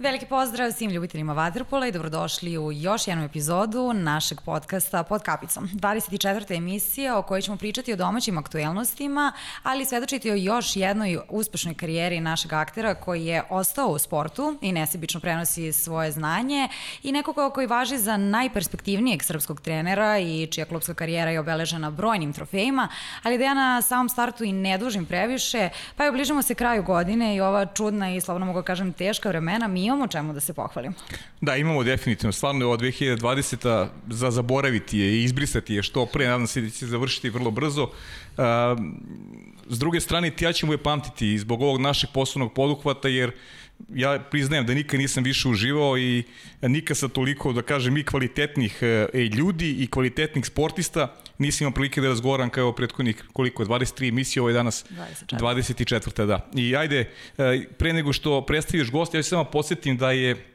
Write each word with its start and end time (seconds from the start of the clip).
Veliki 0.00 0.26
pozdrav 0.26 0.72
svim 0.72 0.90
ljubiteljima 0.90 1.32
Vaterpola 1.32 1.86
i 1.86 1.92
dobrodošli 1.92 2.58
u 2.58 2.72
još 2.72 3.08
jednu 3.08 3.24
epizodu 3.24 3.92
našeg 3.92 4.40
podcasta 4.40 5.02
Pod 5.02 5.22
kapicom. 5.22 5.68
24. 5.68 6.56
emisija 6.56 7.18
o 7.18 7.22
kojoj 7.22 7.42
ćemo 7.42 7.56
pričati 7.56 7.92
o 7.92 7.96
domaćim 7.96 8.38
aktuelnostima, 8.38 9.32
ali 9.62 9.84
svedočiti 9.84 10.30
o 10.30 10.34
još 10.34 10.76
jednoj 10.76 11.18
uspešnoj 11.28 11.74
karijeri 11.74 12.20
našeg 12.20 12.52
aktera 12.52 12.94
koji 12.94 13.26
je 13.26 13.42
ostao 13.50 13.88
u 13.88 13.98
sportu 13.98 14.58
i 14.60 14.72
nesebično 14.72 15.20
prenosi 15.20 15.72
svoje 15.72 16.12
znanje 16.12 16.68
i 17.02 17.12
nekoga 17.12 17.50
koji 17.50 17.66
važi 17.66 17.98
za 17.98 18.16
najperspektivnijeg 18.16 19.22
srpskog 19.22 19.60
trenera 19.60 20.18
i 20.18 20.46
čija 20.46 20.66
klubska 20.66 20.94
karijera 20.94 21.30
je 21.30 21.40
obeležena 21.40 21.90
brojnim 21.90 22.32
trofejima, 22.32 22.88
ali 23.22 23.38
da 23.38 23.44
ja 23.44 23.54
na 23.54 23.82
samom 23.82 24.08
startu 24.08 24.44
i 24.44 24.52
ne 24.52 24.78
dužim 24.78 25.06
previše, 25.06 25.68
pa 25.96 26.04
je 26.04 26.10
obližimo 26.10 26.42
se 26.42 26.54
kraju 26.54 26.82
godine 26.82 27.36
i 27.36 27.40
ova 27.40 27.66
čudna 27.66 28.14
i, 28.14 28.20
slobodno 28.20 28.46
mogu 28.46 28.58
da 28.58 28.64
kažem, 28.64 28.92
teška 28.92 29.28
vremena, 29.28 29.68
mi 29.68 29.89
imamo 29.90 30.06
čemu 30.06 30.32
da 30.32 30.40
se 30.40 30.54
pohvalimo. 30.54 30.94
Da, 31.40 31.56
imamo 31.56 31.84
definitivno. 31.84 32.32
Stvarno 32.32 32.60
je 32.60 32.66
ovo 32.66 32.76
2020. 32.76 33.88
za 34.08 34.30
zaboraviti 34.30 34.98
je 34.98 35.20
i 35.20 35.24
izbrisati 35.24 35.74
je 35.74 35.82
što 35.82 36.06
pre, 36.06 36.26
nadam 36.26 36.46
se 36.46 36.60
da 36.60 36.70
će 36.70 36.86
završiti 36.86 37.30
vrlo 37.30 37.50
brzo. 37.50 37.88
S 39.68 39.78
druge 39.78 40.00
strane, 40.00 40.32
ja 40.40 40.52
ćemo 40.52 40.72
je 40.72 40.78
pamtiti 40.78 41.38
zbog 41.38 41.62
ovog 41.62 41.80
našeg 41.80 42.10
poslovnog 42.14 42.54
poduhvata, 42.54 43.08
jer 43.08 43.32
ja 43.94 44.18
priznajem 44.30 44.66
da 44.66 44.74
nikad 44.74 45.00
nisam 45.00 45.24
više 45.24 45.48
uživao 45.48 45.98
i 45.98 46.22
nikad 46.62 46.96
sa 46.96 47.08
toliko, 47.08 47.52
da 47.52 47.62
kažem, 47.62 47.96
i 47.96 48.04
kvalitetnih 48.04 48.78
e, 48.82 49.06
ljudi 49.18 49.70
i 49.72 49.86
kvalitetnih 49.86 50.46
sportista 50.46 51.16
nisam 51.40 51.64
imao 51.64 51.74
prilike 51.74 52.00
da 52.00 52.08
razgovaram 52.08 52.50
kao 52.50 52.72
prethodnih 52.72 53.24
koliko 53.32 53.64
23 53.64 54.08
emisije, 54.08 54.40
ovo 54.40 54.48
je 54.48 54.54
danas 54.54 54.84
24. 55.30 55.38
24. 55.38 56.26
da. 56.26 56.50
I 56.54 56.76
ajde, 56.76 57.10
e, 57.38 57.66
pre 57.78 57.92
nego 57.92 58.12
što 58.12 58.46
predstaviš 58.46 58.90
gost, 58.90 59.14
ja 59.14 59.22
ću 59.22 59.28
samo 59.28 59.44
podsjetim 59.44 59.96
da 59.96 60.10
je 60.10 60.46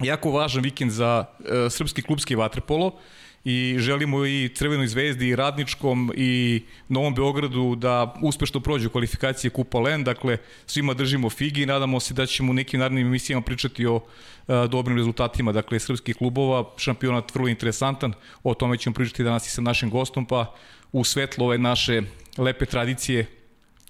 jako 0.00 0.30
važan 0.30 0.62
vikend 0.62 0.90
za 0.90 1.24
e, 1.40 1.70
srpski 1.70 2.02
klubski 2.02 2.34
vaterpolo 2.34 2.98
i 3.44 3.76
želimo 3.78 4.26
i 4.26 4.50
Crvenoj 4.54 4.86
zvezdi 4.86 5.28
i 5.28 5.36
Radničkom 5.36 6.12
i 6.16 6.62
Novom 6.88 7.14
Beogradu 7.14 7.74
da 7.74 8.14
uspešno 8.22 8.60
prođu 8.60 8.90
kvalifikacije 8.90 9.50
Kupa 9.50 9.78
Len, 9.78 10.04
dakle 10.04 10.38
svima 10.66 10.94
držimo 10.94 11.30
figi 11.30 11.62
i 11.62 11.66
nadamo 11.66 12.00
se 12.00 12.14
da 12.14 12.26
ćemo 12.26 12.50
u 12.50 12.54
nekim 12.54 12.80
narednim 12.80 13.06
emisijama 13.06 13.42
pričati 13.42 13.86
o 13.86 14.00
a, 14.48 14.64
e, 14.64 14.68
dobrim 14.68 14.96
rezultatima, 14.96 15.52
dakle 15.52 15.78
srpskih 15.78 16.16
klubova, 16.16 16.64
šampionat 16.76 17.34
vrlo 17.34 17.48
interesantan, 17.48 18.12
o 18.42 18.54
tome 18.54 18.78
ćemo 18.78 18.94
pričati 18.94 19.24
danas 19.24 19.46
i 19.46 19.50
sa 19.50 19.60
našim 19.60 19.90
gostom, 19.90 20.26
pa 20.26 20.54
u 20.92 21.04
svetlo 21.04 21.46
ove 21.46 21.58
naše 21.58 22.02
lepe 22.38 22.66
tradicije 22.66 23.37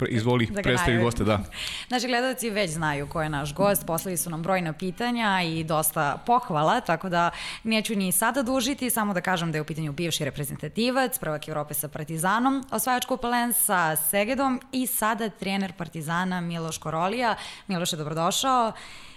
Izvoli, 0.05 0.45
da 0.45 0.61
predstavi 0.61 0.97
goste, 0.97 1.23
da. 1.23 1.39
Naši 1.91 2.07
gledalci 2.07 2.49
već 2.49 2.71
znaju 2.71 3.07
ko 3.07 3.21
je 3.21 3.29
naš 3.29 3.53
gost, 3.53 3.85
poslali 3.85 4.17
su 4.17 4.29
nam 4.29 4.43
brojna 4.43 4.73
pitanja 4.73 5.41
i 5.41 5.63
dosta 5.63 6.17
pohvala, 6.25 6.81
tako 6.81 7.09
da 7.09 7.31
neću 7.63 7.95
ni 7.95 8.11
sada 8.11 8.43
dužiti, 8.43 8.89
samo 8.89 9.13
da 9.13 9.21
kažem 9.21 9.51
da 9.51 9.57
je 9.57 9.61
u 9.61 9.65
pitanju 9.65 9.91
bivši 9.91 10.25
reprezentativac, 10.25 11.19
prvak 11.19 11.47
Evrope 11.47 11.73
sa 11.73 11.87
Partizanom, 11.87 12.65
osvajač 12.71 13.05
Kupelen 13.05 13.53
sa 13.53 13.95
Segedom 13.95 14.61
i 14.71 14.87
sada 14.87 15.29
trener 15.29 15.73
Partizana 15.73 16.41
Miloš 16.41 16.77
Korolija. 16.77 17.35
Miloš 17.67 17.93
je 17.93 17.97
dobrodošao. 17.97 18.71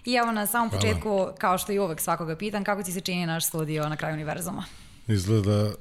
I 0.05 0.15
evo 0.15 0.33
na 0.33 0.47
samom 0.47 0.71
Hvala. 0.71 0.81
početku, 0.81 1.29
kao 1.39 1.59
što 1.59 1.73
i 1.73 1.79
uvek 1.79 2.01
svakoga 2.01 2.37
pitan, 2.37 2.65
kako 2.65 2.83
ti 2.83 2.93
se 2.93 3.01
čini 3.01 3.27
naš 3.27 3.47
studio 3.47 3.89
na 3.89 3.97
kraju 3.97 4.15
univerzuma? 4.15 4.65
Izgleda 5.09 5.73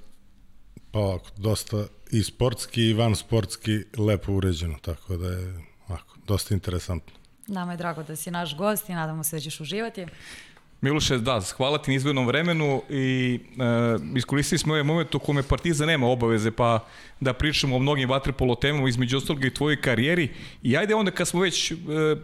pa 0.91 0.99
ovako, 0.99 1.29
dosta 1.37 1.85
i 2.11 2.23
sportski 2.23 2.83
i 2.83 2.93
van 2.93 3.15
sportski 3.15 3.83
lepo 3.97 4.33
uređeno, 4.33 4.77
tako 4.81 5.17
da 5.17 5.27
je 5.27 5.59
ovako, 5.87 6.17
dosta 6.27 6.53
interesantno. 6.53 7.13
Nama 7.47 7.71
je 7.71 7.77
drago 7.77 8.03
da 8.03 8.15
si 8.15 8.31
naš 8.31 8.57
gost 8.57 8.89
i 8.89 8.93
nadamo 8.93 9.23
se 9.23 9.35
da 9.35 9.39
ćeš 9.39 9.59
uživati. 9.59 10.05
Miloše, 10.81 11.17
da, 11.17 11.41
hvala 11.57 11.77
ti 11.77 11.91
na 11.91 11.95
izvednom 11.95 12.27
vremenu 12.27 12.81
i 12.89 13.39
e, 13.59 14.17
iskoristili 14.17 14.59
smo 14.59 14.73
ovaj 14.73 14.83
moment 14.83 15.15
u 15.15 15.19
kome 15.19 15.43
Partizan 15.43 15.87
nema 15.87 16.07
obaveze, 16.07 16.51
pa 16.51 16.85
da 17.19 17.33
pričamo 17.33 17.75
o 17.75 17.79
mnogim 17.79 18.09
vaterpolo 18.09 18.55
temama, 18.55 18.89
između 18.89 19.17
ostalog 19.17 19.45
i 19.45 19.53
tvojoj 19.53 19.81
karijeri. 19.81 20.29
I 20.63 20.77
ajde 20.77 20.95
onda 20.95 21.11
kad 21.11 21.27
smo 21.27 21.41
već 21.41 21.71
e, 21.71 21.75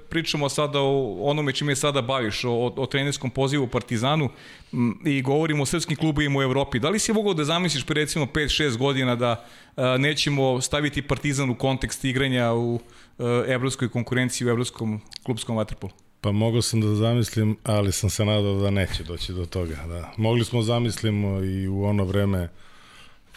pričamo 0.10 0.50
sada 0.50 0.80
o 0.80 1.18
onome 1.22 1.54
čime 1.54 1.76
sada 1.76 2.02
baviš, 2.02 2.44
o, 2.44 2.74
o 2.78 2.86
trenerskom 2.86 3.30
pozivu 3.30 3.64
u 3.64 3.68
Partizanu 3.68 4.30
m, 4.74 4.94
i 5.06 5.22
govorimo 5.22 5.64
o 5.64 5.66
srpskim 5.66 5.98
klubovima 5.98 6.40
u 6.40 6.42
Evropi. 6.42 6.80
Da 6.80 6.90
li 6.90 7.00
si 7.00 7.14
mogao 7.14 7.34
da 7.34 7.44
zamisliš 7.44 7.86
pre 7.86 8.02
recimo 8.02 8.26
5-6 8.26 8.78
godina 8.78 9.16
da 9.16 9.46
e, 9.78 9.98
nećemo 9.98 10.62
staviti 10.62 11.02
Partizan 11.02 11.50
u 11.50 11.56
kontekst 11.56 12.06
igranja 12.06 12.54
u 12.54 12.80
e, 13.20 13.24
evropskoj 13.48 13.90
konkurenciji 13.90 14.48
u 14.48 14.50
evropskom 14.50 15.02
klubskom 15.24 15.58
vaterpolu? 15.58 16.07
Pa 16.22 16.32
mogao 16.32 16.62
sam 16.62 16.82
da 16.82 16.96
zamislim, 16.96 17.58
ali 17.64 17.92
sam 17.92 18.10
se 18.10 18.26
nadao 18.26 18.62
da 18.62 18.70
neće 18.70 19.04
doći 19.04 19.34
do 19.34 19.46
toga. 19.46 19.76
Da. 19.88 20.14
Mogli 20.18 20.46
smo 20.46 20.62
zamislimo 20.62 21.44
i 21.44 21.68
u 21.68 21.84
ono 21.84 22.06
vreme 22.06 22.50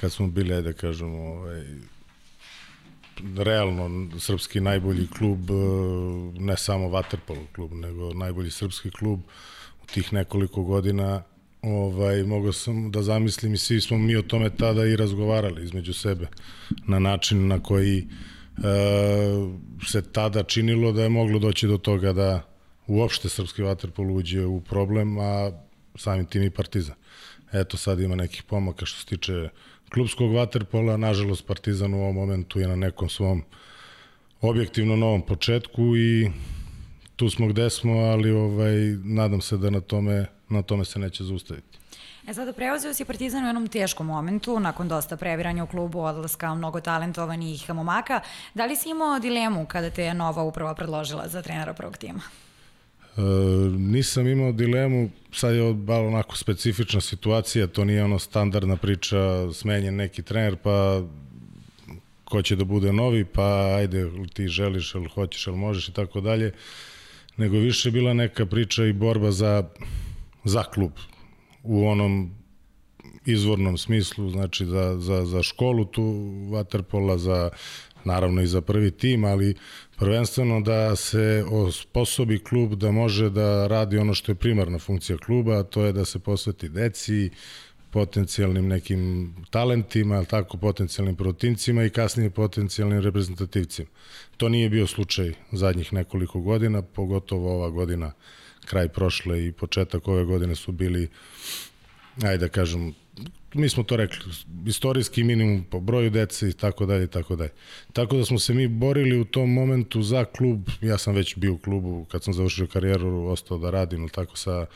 kad 0.00 0.12
smo 0.12 0.26
bili, 0.26 0.62
da 0.62 0.72
kažemo, 0.72 1.18
ovaj, 1.18 1.62
realno 3.36 4.10
srpski 4.18 4.60
najbolji 4.60 5.08
klub, 5.18 5.38
ne 6.38 6.56
samo 6.56 6.88
Waterpolo 6.88 7.46
klub, 7.54 7.72
nego 7.72 8.14
najbolji 8.14 8.50
srpski 8.50 8.90
klub 8.90 9.20
u 9.82 9.86
tih 9.86 10.12
nekoliko 10.12 10.62
godina 10.62 11.22
ovaj, 11.62 12.22
mogao 12.22 12.52
sam 12.52 12.90
da 12.90 13.02
zamislim 13.02 13.54
i 13.54 13.58
svi 13.58 13.80
smo 13.80 13.98
mi 13.98 14.16
o 14.16 14.22
tome 14.22 14.50
tada 14.50 14.86
i 14.86 14.96
razgovarali 14.96 15.64
između 15.64 15.92
sebe 15.92 16.26
na 16.86 16.98
način 16.98 17.48
na 17.48 17.62
koji 17.62 17.98
e, 17.98 18.04
se 19.86 20.02
tada 20.02 20.42
činilo 20.42 20.92
da 20.92 21.02
je 21.02 21.08
moglo 21.08 21.38
doći 21.38 21.66
do 21.66 21.78
toga 21.78 22.12
da 22.12 22.49
uopšte 22.90 23.28
srpski 23.28 23.62
vaterpol 23.62 24.16
uđe 24.16 24.46
u 24.46 24.60
problem, 24.60 25.18
a 25.18 25.50
samim 25.94 26.26
tim 26.26 26.42
i 26.42 26.50
Partizan. 26.50 26.94
Eto, 27.52 27.76
sad 27.76 28.00
ima 28.00 28.16
nekih 28.16 28.42
pomaka 28.42 28.86
što 28.86 29.00
se 29.00 29.06
tiče 29.06 29.48
klubskog 29.92 30.34
vaterpola, 30.34 30.96
nažalost 30.96 31.46
Partizan 31.46 31.94
u 31.94 32.02
ovom 32.02 32.14
momentu 32.14 32.60
je 32.60 32.68
na 32.68 32.76
nekom 32.76 33.08
svom 33.08 33.42
objektivno 34.40 34.96
novom 34.96 35.22
početku 35.22 35.96
i 35.96 36.30
tu 37.16 37.30
smo 37.30 37.46
gde 37.46 37.70
smo, 37.70 37.92
ali 37.92 38.30
ovaj, 38.30 38.74
nadam 39.04 39.40
se 39.40 39.56
da 39.56 39.70
na 39.70 39.80
tome, 39.80 40.26
na 40.48 40.62
tome 40.62 40.84
se 40.84 40.98
neće 40.98 41.24
zaustaviti. 41.24 41.78
E 42.28 42.34
sada 42.34 42.52
preuzeo 42.52 42.94
si 42.94 43.04
Partizan 43.04 43.44
u 43.44 43.46
jednom 43.46 43.68
teškom 43.68 44.06
momentu, 44.06 44.60
nakon 44.60 44.88
dosta 44.88 45.16
previranja 45.16 45.64
u 45.64 45.66
klubu, 45.66 46.00
odlaska 46.00 46.54
mnogo 46.54 46.80
talentovanih 46.80 47.70
momaka. 47.70 48.20
Da 48.54 48.66
li 48.66 48.76
si 48.76 48.88
imao 48.88 49.18
dilemu 49.18 49.66
kada 49.66 49.90
te 49.90 50.04
je 50.04 50.14
nova 50.14 50.42
uprava 50.42 50.74
predložila 50.74 51.28
za 51.28 51.42
trenera 51.42 51.74
prvog 51.74 51.96
tima? 51.96 52.20
E, 53.16 53.20
nisam 53.78 54.26
imao 54.26 54.52
dilemu, 54.52 55.10
sad 55.32 55.54
je 55.54 55.74
malo 55.74 56.06
onako 56.06 56.36
specifična 56.36 57.00
situacija, 57.00 57.66
to 57.66 57.84
nije 57.84 58.04
ono 58.04 58.18
standardna 58.18 58.76
priča, 58.76 59.52
smenjen 59.52 59.96
neki 59.96 60.22
trener, 60.22 60.56
pa 60.56 61.02
ko 62.24 62.42
će 62.42 62.56
da 62.56 62.64
bude 62.64 62.92
novi, 62.92 63.24
pa 63.24 63.74
ajde, 63.76 64.10
ti 64.34 64.48
želiš, 64.48 64.94
ili 64.94 65.08
hoćeš, 65.08 65.46
ili 65.46 65.56
možeš 65.56 65.88
i 65.88 65.92
tako 65.92 66.20
dalje, 66.20 66.52
nego 67.36 67.56
više 67.56 67.90
bila 67.90 68.14
neka 68.14 68.46
priča 68.46 68.84
i 68.84 68.92
borba 68.92 69.30
za, 69.30 69.68
za 70.44 70.62
klub 70.62 70.92
u 71.62 71.86
onom 71.88 72.30
izvornom 73.26 73.78
smislu, 73.78 74.30
znači 74.30 74.66
za, 74.66 74.96
za, 74.98 75.24
za 75.24 75.42
školu 75.42 75.84
tu 75.84 76.02
Waterpola, 76.50 77.16
za 77.16 77.50
naravno 78.04 78.42
i 78.42 78.46
za 78.46 78.60
prvi 78.60 78.90
tim, 78.90 79.24
ali 79.24 79.54
prvenstveno 80.00 80.60
da 80.60 80.96
se 80.96 81.44
osposobi 81.50 82.38
klub 82.38 82.74
da 82.74 82.90
može 82.90 83.30
da 83.30 83.66
radi 83.66 83.98
ono 83.98 84.14
što 84.14 84.32
je 84.32 84.36
primarna 84.36 84.78
funkcija 84.78 85.18
kluba, 85.18 85.58
a 85.58 85.62
to 85.62 85.84
je 85.84 85.92
da 85.92 86.04
se 86.04 86.18
posveti 86.18 86.68
deci, 86.68 87.30
potencijalnim 87.90 88.68
nekim 88.68 89.34
talentima, 89.50 90.16
ali 90.16 90.26
tako, 90.26 90.56
potencijalnim 90.56 91.16
protivcima 91.16 91.84
i 91.84 91.90
kasnije 91.90 92.30
potencijalnim 92.30 93.00
reprezentativcima. 93.00 93.88
To 94.36 94.48
nije 94.48 94.68
bio 94.68 94.86
slučaj 94.86 95.32
zadnjih 95.52 95.92
nekoliko 95.92 96.40
godina, 96.40 96.82
pogotovo 96.82 97.54
ova 97.54 97.70
godina, 97.70 98.12
kraj 98.64 98.88
prošle 98.88 99.46
i 99.46 99.52
početak 99.52 100.08
ove 100.08 100.24
godine 100.24 100.54
su 100.54 100.72
bili, 100.72 101.08
ajde 102.22 102.38
da 102.38 102.48
kažem, 102.48 102.94
mi 103.54 103.68
smo 103.68 103.82
to 103.82 103.96
rekli, 103.96 104.32
istorijski 104.66 105.24
minimum 105.24 105.64
po 105.70 105.80
broju 105.80 106.10
dece 106.10 106.48
i 106.48 106.52
tako 106.52 106.86
dalje 106.86 107.04
i 107.04 107.08
tako 107.08 107.36
dalje. 107.36 107.50
Tako 107.92 108.16
da 108.16 108.24
smo 108.24 108.38
se 108.38 108.54
mi 108.54 108.68
borili 108.68 109.20
u 109.20 109.24
tom 109.24 109.52
momentu 109.52 110.02
za 110.02 110.24
klub, 110.24 110.68
ja 110.80 110.98
sam 110.98 111.14
već 111.14 111.36
bio 111.36 111.52
u 111.52 111.58
klubu 111.58 112.06
kad 112.10 112.24
sam 112.24 112.34
završio 112.34 112.66
karijeru, 112.66 113.26
ostao 113.26 113.58
da 113.58 113.70
radim 113.70 114.08
tako 114.08 114.36
sa, 114.36 114.66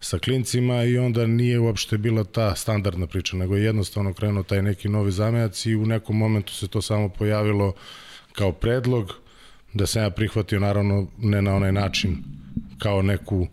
sa 0.00 0.18
klincima 0.18 0.84
i 0.84 0.98
onda 0.98 1.26
nije 1.26 1.58
uopšte 1.58 1.98
bila 1.98 2.24
ta 2.24 2.54
standardna 2.54 3.06
priča, 3.06 3.36
nego 3.36 3.56
je 3.56 3.64
jednostavno 3.64 4.12
krenuo 4.12 4.42
taj 4.42 4.62
neki 4.62 4.88
novi 4.88 5.12
zamejac 5.12 5.66
i 5.66 5.76
u 5.76 5.86
nekom 5.86 6.16
momentu 6.16 6.54
se 6.54 6.68
to 6.68 6.82
samo 6.82 7.08
pojavilo 7.08 7.72
kao 8.32 8.52
predlog, 8.52 9.14
da 9.74 9.86
sam 9.86 10.02
ja 10.02 10.10
prihvatio 10.10 10.60
naravno 10.60 11.06
ne 11.18 11.42
na 11.42 11.54
onaj 11.54 11.72
način 11.72 12.16
kao 12.78 13.02
neku 13.02 13.46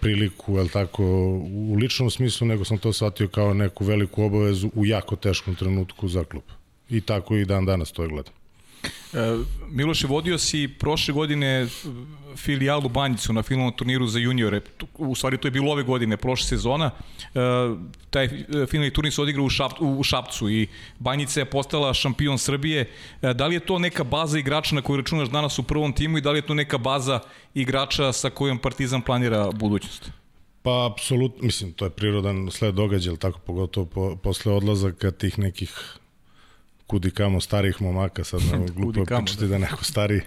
priliku, 0.00 0.58
el 0.58 0.68
tako, 0.68 1.04
u 1.70 1.76
ličnom 1.80 2.10
smislu, 2.10 2.46
nego 2.46 2.64
sam 2.64 2.78
to 2.78 2.92
shvatio 2.92 3.28
kao 3.28 3.54
neku 3.54 3.84
veliku 3.84 4.22
obavezu 4.22 4.70
u 4.74 4.86
jako 4.86 5.16
teškom 5.16 5.54
trenutku 5.54 6.08
za 6.08 6.24
klub. 6.24 6.44
I 6.90 7.00
tako 7.00 7.36
i 7.36 7.44
dan 7.44 7.66
danas 7.66 7.92
to 7.92 8.02
je 8.02 8.08
gledam. 8.08 8.41
Miloše, 9.68 10.06
vodio 10.06 10.38
si 10.38 10.68
prošle 10.78 11.14
godine 11.14 11.68
filijalu 12.36 12.88
Banjicu 12.88 13.32
na 13.32 13.42
finalnom 13.42 13.76
turniru 13.76 14.06
za 14.06 14.18
juniore. 14.18 14.60
U 14.98 15.14
stvari 15.14 15.38
to 15.38 15.48
je 15.48 15.52
bilo 15.52 15.72
ove 15.72 15.82
godine, 15.82 16.16
prošla 16.16 16.46
sezona. 16.46 16.90
E, 16.90 17.40
taj 18.10 18.28
finalni 18.68 18.90
turnir 18.90 19.12
se 19.12 19.22
odigrao 19.22 19.48
u, 19.80 19.98
u 19.98 20.02
Šapcu 20.02 20.50
i 20.50 20.68
Banjica 20.98 21.40
je 21.40 21.44
postala 21.44 21.94
šampion 21.94 22.38
Srbije. 22.38 22.90
E, 23.22 23.34
da 23.34 23.46
li 23.46 23.54
je 23.54 23.60
to 23.60 23.78
neka 23.78 24.04
baza 24.04 24.38
igrača 24.38 24.74
na 24.74 24.82
koju 24.82 24.96
računaš 24.96 25.28
danas 25.28 25.58
u 25.58 25.62
prvom 25.62 25.92
timu 25.92 26.18
i 26.18 26.20
da 26.20 26.30
li 26.30 26.38
je 26.38 26.46
to 26.46 26.54
neka 26.54 26.78
baza 26.78 27.20
igrača 27.54 28.12
sa 28.12 28.30
kojom 28.30 28.58
Partizan 28.58 29.02
planira 29.02 29.50
budućnost? 29.50 30.10
Pa, 30.62 30.86
apsolutno, 30.92 31.46
mislim, 31.46 31.72
to 31.72 31.84
je 31.84 31.90
prirodan 31.90 32.50
sled 32.50 32.74
događaja, 32.74 33.16
tako 33.16 33.38
pogotovo 33.38 33.86
po, 33.86 34.16
posle 34.16 34.52
odlazaka 34.52 35.10
tih 35.10 35.38
nekih 35.38 35.98
kudi 36.92 37.10
kamo 37.10 37.40
starih 37.40 37.82
momaka, 37.82 38.24
sad 38.24 38.40
na 38.52 38.66
glupo 38.76 39.04
pričati 39.04 39.40
da. 39.40 39.46
da 39.46 39.58
neko 39.58 39.84
stari 39.84 40.20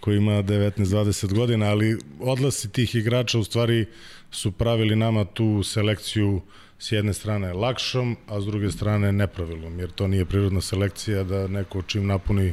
koji 0.00 0.16
ima 0.16 0.32
19-20 0.32 1.34
godina, 1.34 1.66
ali 1.66 1.98
odlasi 2.20 2.72
tih 2.72 2.94
igrača 2.94 3.38
u 3.38 3.44
stvari 3.44 3.86
su 4.30 4.52
pravili 4.52 4.96
nama 4.96 5.24
tu 5.24 5.62
selekciju 5.62 6.40
s 6.78 6.92
jedne 6.92 7.14
strane 7.14 7.52
lakšom, 7.52 8.16
a 8.26 8.40
s 8.40 8.44
druge 8.44 8.70
strane 8.70 9.12
nepravilom, 9.12 9.80
jer 9.80 9.90
to 9.90 10.06
nije 10.06 10.24
prirodna 10.24 10.60
selekcija 10.60 11.24
da 11.24 11.48
neko 11.48 11.82
čim 11.82 12.06
napuni 12.06 12.52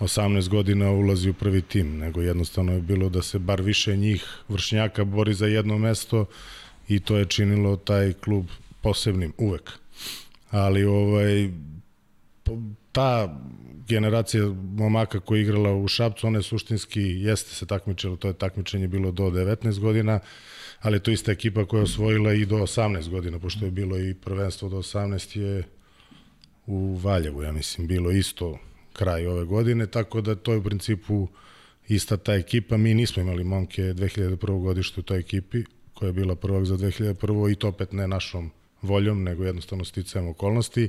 18 0.00 0.48
godina 0.48 0.90
ulazi 0.90 1.30
u 1.30 1.34
prvi 1.34 1.62
tim, 1.62 1.98
nego 1.98 2.22
jednostavno 2.22 2.72
je 2.72 2.80
bilo 2.80 3.08
da 3.08 3.22
se 3.22 3.38
bar 3.38 3.62
više 3.62 3.96
njih 3.96 4.24
vršnjaka 4.48 5.04
bori 5.04 5.34
za 5.34 5.46
jedno 5.46 5.78
mesto 5.78 6.26
i 6.88 7.00
to 7.00 7.16
je 7.16 7.24
činilo 7.24 7.76
taj 7.76 8.12
klub 8.12 8.46
posebnim 8.82 9.32
uvek. 9.38 9.70
Ali 10.50 10.84
ovaj 10.84 11.50
ta 12.96 13.40
generacija 13.88 14.44
momaka 14.76 15.20
koja 15.20 15.36
je 15.36 15.42
igrala 15.42 15.74
u 15.74 15.88
Šapcu, 15.88 16.26
ona 16.26 16.38
je 16.38 16.42
suštinski 16.42 17.02
jeste 17.02 17.54
se 17.54 17.66
takmičila, 17.66 18.16
to 18.16 18.28
je 18.28 18.34
takmičenje 18.34 18.88
bilo 18.88 19.10
do 19.10 19.24
19 19.24 19.78
godina, 19.80 20.20
ali 20.80 21.00
to 21.00 21.10
ista 21.10 21.32
ekipa 21.32 21.64
koja 21.64 21.80
je 21.80 21.84
osvojila 21.84 22.32
i 22.32 22.46
do 22.46 22.56
18 22.56 23.08
godina, 23.08 23.38
pošto 23.38 23.64
je 23.64 23.70
bilo 23.70 23.98
i 23.98 24.14
prvenstvo 24.14 24.68
do 24.68 24.76
18 24.76 25.38
je 25.38 25.62
u 26.66 26.94
Valjevu, 26.94 27.42
ja 27.42 27.52
mislim, 27.52 27.86
bilo 27.86 28.10
isto 28.10 28.58
kraj 28.92 29.26
ove 29.26 29.44
godine, 29.44 29.86
tako 29.86 30.20
da 30.20 30.34
to 30.34 30.52
je 30.52 30.58
u 30.58 30.62
principu 30.62 31.28
ista 31.88 32.16
ta 32.16 32.34
ekipa. 32.34 32.76
Mi 32.76 32.94
nismo 32.94 33.22
imali 33.22 33.44
momke 33.44 33.82
2001. 33.82 34.62
godište 34.62 35.00
u 35.00 35.02
toj 35.02 35.18
ekipi, 35.18 35.64
koja 35.94 36.06
je 36.06 36.12
bila 36.12 36.36
prvak 36.36 36.64
za 36.64 36.76
2001. 36.76 37.52
i 37.52 37.54
to 37.54 37.68
opet 37.68 37.92
ne 37.92 38.08
našom 38.08 38.50
voljom, 38.82 39.22
nego 39.22 39.44
jednostavno 39.44 39.84
sticajem 39.84 40.28
okolnosti. 40.28 40.88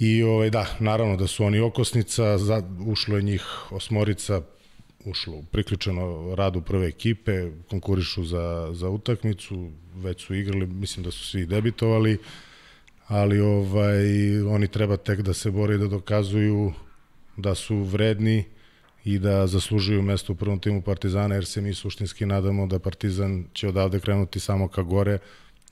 I 0.00 0.22
ovaj, 0.22 0.50
da, 0.50 0.66
naravno 0.78 1.16
da 1.16 1.26
su 1.26 1.44
oni 1.44 1.60
okosnica, 1.60 2.38
za, 2.38 2.62
ušlo 2.86 3.16
je 3.16 3.22
njih 3.22 3.42
osmorica, 3.70 4.42
ušlo 5.04 5.42
priključeno 5.52 6.34
radu 6.34 6.62
prve 6.62 6.86
ekipe, 6.86 7.50
konkurišu 7.70 8.24
za, 8.24 8.70
za 8.72 8.88
utakmicu, 8.88 9.70
već 9.94 10.24
su 10.24 10.34
igrali, 10.34 10.66
mislim 10.66 11.04
da 11.04 11.10
su 11.10 11.26
svi 11.26 11.46
debitovali, 11.46 12.18
ali 13.06 13.40
ovaj, 13.40 14.42
oni 14.42 14.68
treba 14.68 14.96
tek 14.96 15.20
da 15.20 15.34
se 15.34 15.50
bore 15.50 15.74
i 15.74 15.78
da 15.78 15.86
dokazuju 15.86 16.72
da 17.36 17.54
su 17.54 17.76
vredni 17.76 18.44
i 19.04 19.18
da 19.18 19.46
zaslužuju 19.46 20.02
mesto 20.02 20.32
u 20.32 20.36
prvom 20.36 20.58
timu 20.58 20.82
Partizana, 20.82 21.34
jer 21.34 21.46
se 21.46 21.60
mi 21.60 21.74
suštinski 21.74 22.26
nadamo 22.26 22.66
da 22.66 22.78
Partizan 22.78 23.44
će 23.52 23.68
odavde 23.68 24.00
krenuti 24.00 24.40
samo 24.40 24.68
ka 24.68 24.82
gore, 24.82 25.18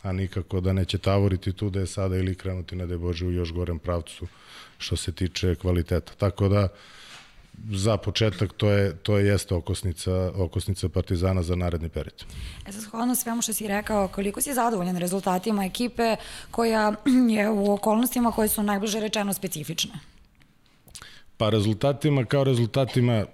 a 0.03 0.12
nikako 0.12 0.61
da 0.61 0.73
neće 0.73 0.99
tavoriti 0.99 1.53
tu 1.53 1.71
da 1.71 1.81
je 1.81 1.87
sada 1.87 2.17
ili 2.17 2.35
krenuti 2.35 2.77
na 2.77 2.99
Bože 2.99 3.27
u 3.27 3.33
još 3.33 3.53
gorem 3.53 3.79
pravcu 3.79 4.27
što 4.79 4.97
se 4.97 5.12
tiče 5.12 5.55
kvaliteta. 5.55 6.12
Tako 6.19 6.49
da 6.49 6.69
za 7.71 7.97
početak 7.97 8.53
to 8.53 8.71
je 8.71 8.97
to 8.97 9.19
je 9.19 9.27
jeste 9.27 9.55
okosnica 9.55 10.33
okosnica 10.35 10.89
Partizana 10.89 11.43
za 11.43 11.56
naredni 11.56 11.89
period. 11.89 12.25
E 12.67 12.73
sad 12.73 12.85
hvala 12.85 13.15
svemu 13.15 13.43
što 13.43 13.53
si 13.53 13.69
rekao, 13.69 14.09
koliko 14.09 14.41
si 14.41 14.55
zadovoljan 14.55 14.97
rezultatima 14.97 15.65
ekipe 15.65 16.17
koja 16.51 16.94
je 17.37 17.51
u 17.51 17.73
okolnostima 17.73 18.33
koje 18.33 18.49
su 18.49 18.62
najbliže 18.62 19.01
rečeno 19.01 19.35
specifične? 19.35 19.93
Pa 21.37 21.51
rezultatima 21.51 22.25
kao 22.25 22.44
rezultatima 22.44 23.27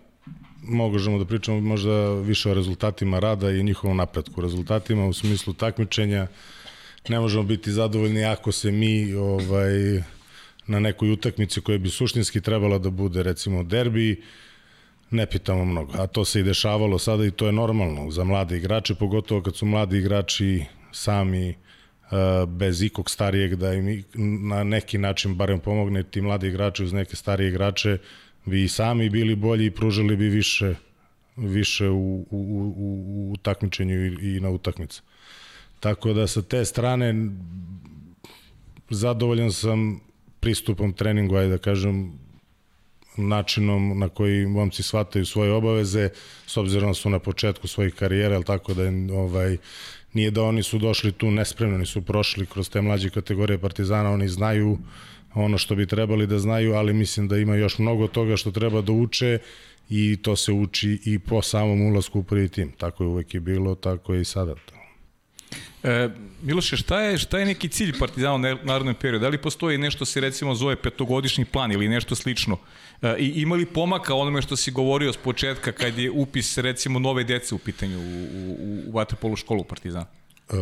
možemo 0.67 1.19
da 1.19 1.25
pričamo 1.25 1.61
možda 1.61 2.15
više 2.15 2.51
o 2.51 2.55
rezultatima 2.55 3.19
rada 3.19 3.51
i 3.51 3.63
njihovom 3.63 3.97
napretku. 3.97 4.41
Rezultatima 4.41 5.07
u 5.07 5.13
smislu 5.13 5.53
takmičenja 5.53 6.27
ne 7.09 7.21
možemo 7.21 7.43
biti 7.43 7.73
zadovoljni 7.73 8.25
ako 8.25 8.53
se 8.53 8.71
mi 8.71 9.15
ovaj, 9.15 10.03
na 10.67 10.81
nekoj 10.81 11.13
utakmici 11.13 11.61
koja 11.61 11.79
bi 11.79 11.91
suštinski 11.91 12.41
trebala 12.41 12.79
da 12.79 12.91
bude 12.91 13.23
recimo 13.23 13.63
derbi, 13.63 14.23
ne 15.11 15.27
pitamo 15.27 15.65
mnogo. 15.65 15.93
A 15.99 16.07
to 16.07 16.25
se 16.25 16.41
i 16.41 16.43
dešavalo 16.43 16.99
sada 16.99 17.25
i 17.25 17.31
to 17.31 17.47
je 17.47 17.53
normalno 17.53 18.11
za 18.11 18.25
mlade 18.25 18.57
igrače, 18.57 18.95
pogotovo 18.95 19.43
kad 19.43 19.57
su 19.57 19.67
mladi 19.67 19.99
igrači 19.99 20.65
sami 20.93 21.49
uh, 21.49 22.49
bez 22.49 22.83
ikog 22.83 23.11
starijeg 23.11 23.55
da 23.55 23.75
im 23.75 24.05
na 24.49 24.65
neki 24.65 24.99
način 24.99 25.35
barem 25.35 25.61
pomogne 25.61 26.03
ti 26.03 26.21
mladi 26.21 26.49
igrači 26.49 26.85
uz 26.85 26.93
neke 26.93 27.17
starije 27.17 27.49
igrače 27.49 27.99
bi 28.45 28.69
sami 28.69 29.11
bili 29.11 29.37
bolji 29.37 29.67
i 29.67 29.71
pružali 29.71 30.17
bi 30.17 30.29
više 30.29 30.75
više 31.37 31.89
u, 31.89 32.27
u, 32.31 32.75
u, 32.77 33.33
u 33.33 33.37
takmičenju 33.37 34.07
i, 34.07 34.37
i 34.37 34.41
na 34.41 34.51
utakmicu. 34.51 35.03
Tako 35.81 36.13
da 36.13 36.27
sa 36.27 36.43
te 36.43 36.65
strane 36.65 37.15
zadovoljan 38.91 39.53
sam 39.53 40.01
pristupom 40.41 40.93
treningu, 40.93 41.37
ajde 41.37 41.51
da 41.51 41.59
kažem, 41.59 42.13
načinom 43.17 43.99
na 43.99 44.09
koji 44.09 44.47
momci 44.47 44.83
shvataju 44.83 45.27
svoje 45.27 45.53
obaveze, 45.53 46.09
s 46.47 46.57
obzirom 46.57 46.91
da 46.91 46.95
su 46.95 47.11
na 47.11 47.19
početku 47.19 47.69
svojih 47.69 47.95
karijera, 47.95 48.35
ali 48.35 48.45
tako 48.45 48.75
da 48.75 48.83
ovaj, 49.13 49.57
nije 50.13 50.31
da 50.31 50.43
oni 50.43 50.63
su 50.63 50.79
došli 50.79 51.13
tu 51.13 51.31
nespremno, 51.31 51.77
oni 51.77 51.87
su 51.87 52.03
prošli 52.03 52.47
kroz 52.47 52.71
te 52.71 52.81
mlađe 52.81 53.11
kategorije 53.11 53.59
Partizana, 53.59 54.11
oni 54.11 54.29
znaju 54.29 54.79
ono 55.35 55.59
što 55.59 55.75
bi 55.75 55.87
trebali 55.87 56.27
da 56.27 56.39
znaju, 56.39 56.75
ali 56.75 56.93
mislim 56.93 57.29
da 57.29 57.39
ima 57.39 57.57
još 57.57 57.79
mnogo 57.79 58.09
toga 58.09 58.37
što 58.37 58.51
treba 58.51 58.81
da 58.81 58.93
uče 58.93 59.39
i 59.91 60.17
to 60.23 60.37
se 60.37 60.53
uči 60.53 60.99
i 61.05 61.19
po 61.19 61.43
samom 61.43 61.83
ulasku 61.83 62.19
u 62.19 62.23
prvi 62.23 62.49
tim. 62.49 62.73
Tako 62.79 63.05
je 63.05 63.09
uvek 63.09 63.35
i 63.35 63.41
bilo, 63.41 63.75
tako 63.75 64.15
je 64.15 64.21
i 64.21 64.25
sada. 64.25 64.55
E, 65.83 66.09
Miloše, 66.43 66.77
šta 66.77 67.01
je, 67.01 67.19
šta 67.19 67.39
je 67.39 67.47
neki 67.47 67.69
cilj 67.69 67.99
Partizana 67.99 68.35
u 68.35 68.67
narodnom 68.67 68.95
periodu? 68.95 69.23
Da 69.23 69.29
li 69.29 69.39
postoji 69.39 69.79
nešto 69.79 70.05
se 70.05 70.21
recimo 70.21 70.55
zove 70.55 70.77
petogodišnji 70.77 71.45
plan 71.45 71.73
ili 71.73 71.89
nešto 71.89 72.15
slično? 72.15 72.57
E, 73.03 73.17
I 73.19 73.33
ima 73.43 73.55
li 73.55 73.67
pomaka 73.67 74.15
onome 74.15 74.43
što 74.43 74.57
si 74.57 74.71
govorio 74.71 75.13
s 75.13 75.17
početka 75.17 75.73
kad 75.73 75.99
je 75.99 76.11
upis 76.11 76.59
recimo 76.59 76.99
nove 76.99 77.25
dece 77.25 77.55
u 77.55 77.59
pitanju 77.59 77.99
u, 77.99 78.03
u, 78.03 78.57
u 78.87 78.93
Vatepolu 78.93 79.37
školu 79.37 79.65
Partizana? 79.65 80.07
E, 80.51 80.55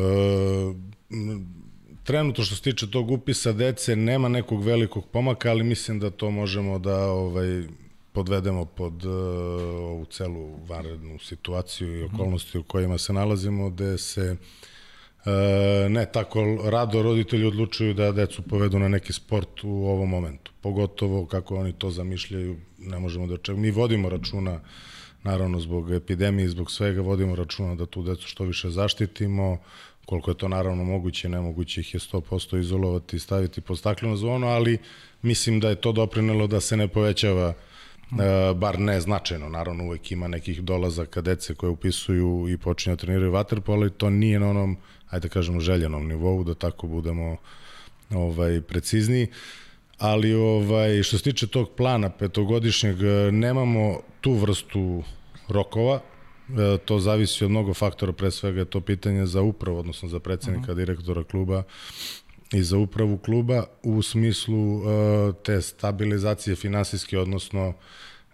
trenutno 2.05 2.45
što 2.45 2.57
se 2.57 2.63
tiče 2.63 2.91
tog 2.91 3.11
upisa 3.11 3.53
dece 3.53 3.97
nema 3.97 4.29
nekog 4.29 4.65
velikog 4.65 5.07
pomaka, 5.09 5.51
ali 5.51 5.65
mislim 5.65 6.01
da 6.01 6.11
to 6.11 6.31
možemo 6.31 6.79
da 6.79 7.11
ovaj 7.11 7.63
podvedemo 8.13 8.65
pod 8.65 9.05
uh, 9.05 9.13
ovu 9.73 10.05
celu 10.05 10.67
vanrednu 10.69 11.19
situaciju 11.19 11.97
i 11.97 12.03
okolnosti 12.03 12.59
u 12.59 12.63
kojima 12.63 12.99
se 12.99 13.13
nalazimo, 13.13 13.71
gde 13.71 13.99
se 13.99 14.37
uh, 15.25 15.33
ne 15.91 16.07
tako 16.13 16.59
rado 16.65 17.03
roditelji 17.03 17.47
odlučuju 17.47 17.95
da 17.95 18.13
decu 18.13 18.43
povedu 18.43 18.79
na 18.79 18.89
neki 18.89 19.13
sport 19.13 19.65
u 19.65 19.71
ovom 19.71 20.09
momentu. 20.09 20.53
Pogotovo 20.61 21.27
kako 21.27 21.57
oni 21.57 21.73
to 21.73 21.91
zamišljaju, 21.91 22.57
ne 22.79 22.99
možemo 22.99 23.27
da 23.27 23.35
očekujemo. 23.35 23.63
Mi 23.63 23.71
vodimo 23.71 24.09
računa, 24.09 24.61
naravno 25.23 25.61
zbog 25.61 25.93
epidemije, 25.93 26.49
zbog 26.49 26.71
svega, 26.71 27.01
vodimo 27.01 27.37
računa 27.37 27.75
da 27.75 27.87
tu 27.87 28.03
decu 28.03 28.29
što 28.29 28.45
više 28.45 28.71
zaštitimo, 28.71 29.59
koliko 30.07 30.31
je 30.31 30.39
to 30.39 30.49
naravno 30.49 30.85
moguće, 30.85 31.29
nemoguće 31.29 31.81
ih 31.81 31.95
je 31.95 32.01
100% 32.01 32.59
izolovati 32.61 33.17
i 33.17 33.21
staviti 33.21 33.61
pod 33.61 33.79
staklenu 33.79 34.17
zonu, 34.17 34.47
ali 34.47 34.79
mislim 35.23 35.61
da 35.61 35.69
je 35.69 35.81
to 35.81 35.93
doprinelo 35.93 36.47
da 36.47 36.61
se 36.61 36.77
ne 36.77 36.89
povećava 36.89 37.55
E, 38.13 38.55
bar 38.55 38.79
ne 38.79 39.01
značajno, 39.01 39.49
naravno 39.49 39.85
uvek 39.85 40.13
ima 40.13 40.29
nekih 40.29 40.63
dolazaka 40.63 41.21
dece 41.21 41.55
koje 41.55 41.71
upisuju 41.71 42.47
i 42.49 42.57
počinju 42.57 42.97
da 42.97 43.01
treniraju 43.01 43.33
vaterpolo, 43.33 43.81
ali 43.81 43.91
to 43.91 44.11
nije 44.11 44.41
na 44.41 44.51
onom, 44.51 44.77
ajde 45.11 45.29
da 45.29 45.33
kažemo, 45.33 45.61
željenom 45.61 46.09
nivou, 46.09 46.45
da 46.45 46.55
tako 46.55 46.87
budemo 46.87 47.37
ovaj, 48.11 48.61
precizniji. 48.61 49.27
Ali 49.99 50.35
ovaj, 50.35 51.03
što 51.03 51.19
se 51.19 51.25
tiče 51.25 51.47
tog 51.47 51.71
plana 51.77 52.11
petogodišnjeg, 52.11 52.97
nemamo 53.33 54.01
tu 54.21 54.33
vrstu 54.33 55.03
rokova, 55.49 55.95
e, 55.97 56.12
to 56.85 56.99
zavisi 56.99 57.45
od 57.45 57.51
mnogo 57.51 57.75
faktora, 57.75 58.13
pre 58.13 58.31
svega 58.31 58.59
je 58.59 58.65
to 58.65 58.81
pitanje 58.81 59.27
za 59.27 59.43
upravu, 59.43 59.79
odnosno 59.79 60.09
za 60.09 60.21
predsednika, 60.21 60.61
uh 60.61 60.69
mhm. 60.69 60.73
-huh. 60.73 60.87
direktora 60.87 61.25
kluba, 61.25 61.63
i 62.53 62.63
za 62.63 62.79
upravu 62.79 63.19
kluba 63.19 63.65
u 63.83 64.03
smislu 64.03 64.75
uh, 64.75 64.85
te 65.45 65.63
stabilizacije 65.63 66.57
finansijske, 66.57 67.19
odnosno 67.19 67.75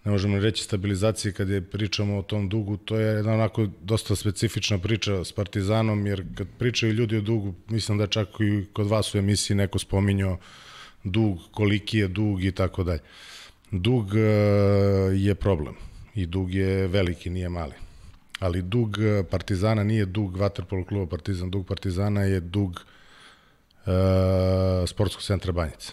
ne 0.04 0.12
možemo 0.12 0.38
reći 0.38 0.64
stabilizacije 0.64 1.32
kad 1.32 1.48
je 1.48 1.60
pričamo 1.60 2.18
o 2.18 2.22
tom 2.22 2.48
dugu, 2.48 2.76
to 2.76 2.96
je 2.96 3.16
jedna 3.16 3.32
onako 3.34 3.68
dosta 3.82 4.16
specifična 4.16 4.78
priča 4.78 5.24
s 5.24 5.32
Partizanom, 5.32 6.06
jer 6.06 6.24
kad 6.34 6.46
pričaju 6.58 6.92
ljudi 6.92 7.16
o 7.16 7.20
dugu, 7.20 7.54
mislim 7.68 7.98
da 7.98 8.06
čak 8.06 8.28
i 8.40 8.64
kod 8.72 8.86
vas 8.86 9.14
u 9.14 9.18
emisiji 9.18 9.56
neko 9.56 9.78
spominjao 9.78 10.38
dug, 11.04 11.38
koliki 11.50 11.98
je 11.98 12.08
dug 12.08 12.44
i 12.44 12.52
tako 12.52 12.84
dalje. 12.84 13.00
Dug 13.70 14.16
e, 14.16 14.20
je 15.14 15.34
problem 15.34 15.74
i 16.14 16.26
dug 16.26 16.54
je 16.54 16.86
veliki, 16.86 17.30
nije 17.30 17.48
mali. 17.48 17.87
Ali 18.40 18.62
dug 18.62 18.98
e, 18.98 19.22
Partizana 19.30 19.84
nije 19.84 20.06
dug 20.06 20.36
Vaterpolo 20.36 20.84
kluba 20.84 21.06
Partizan, 21.06 21.50
dug 21.50 21.66
Partizana 21.66 22.22
je 22.22 22.40
dug 22.40 22.84
e, 23.86 24.86
sportskog 24.86 25.22
centra 25.22 25.52
Banjica 25.52 25.92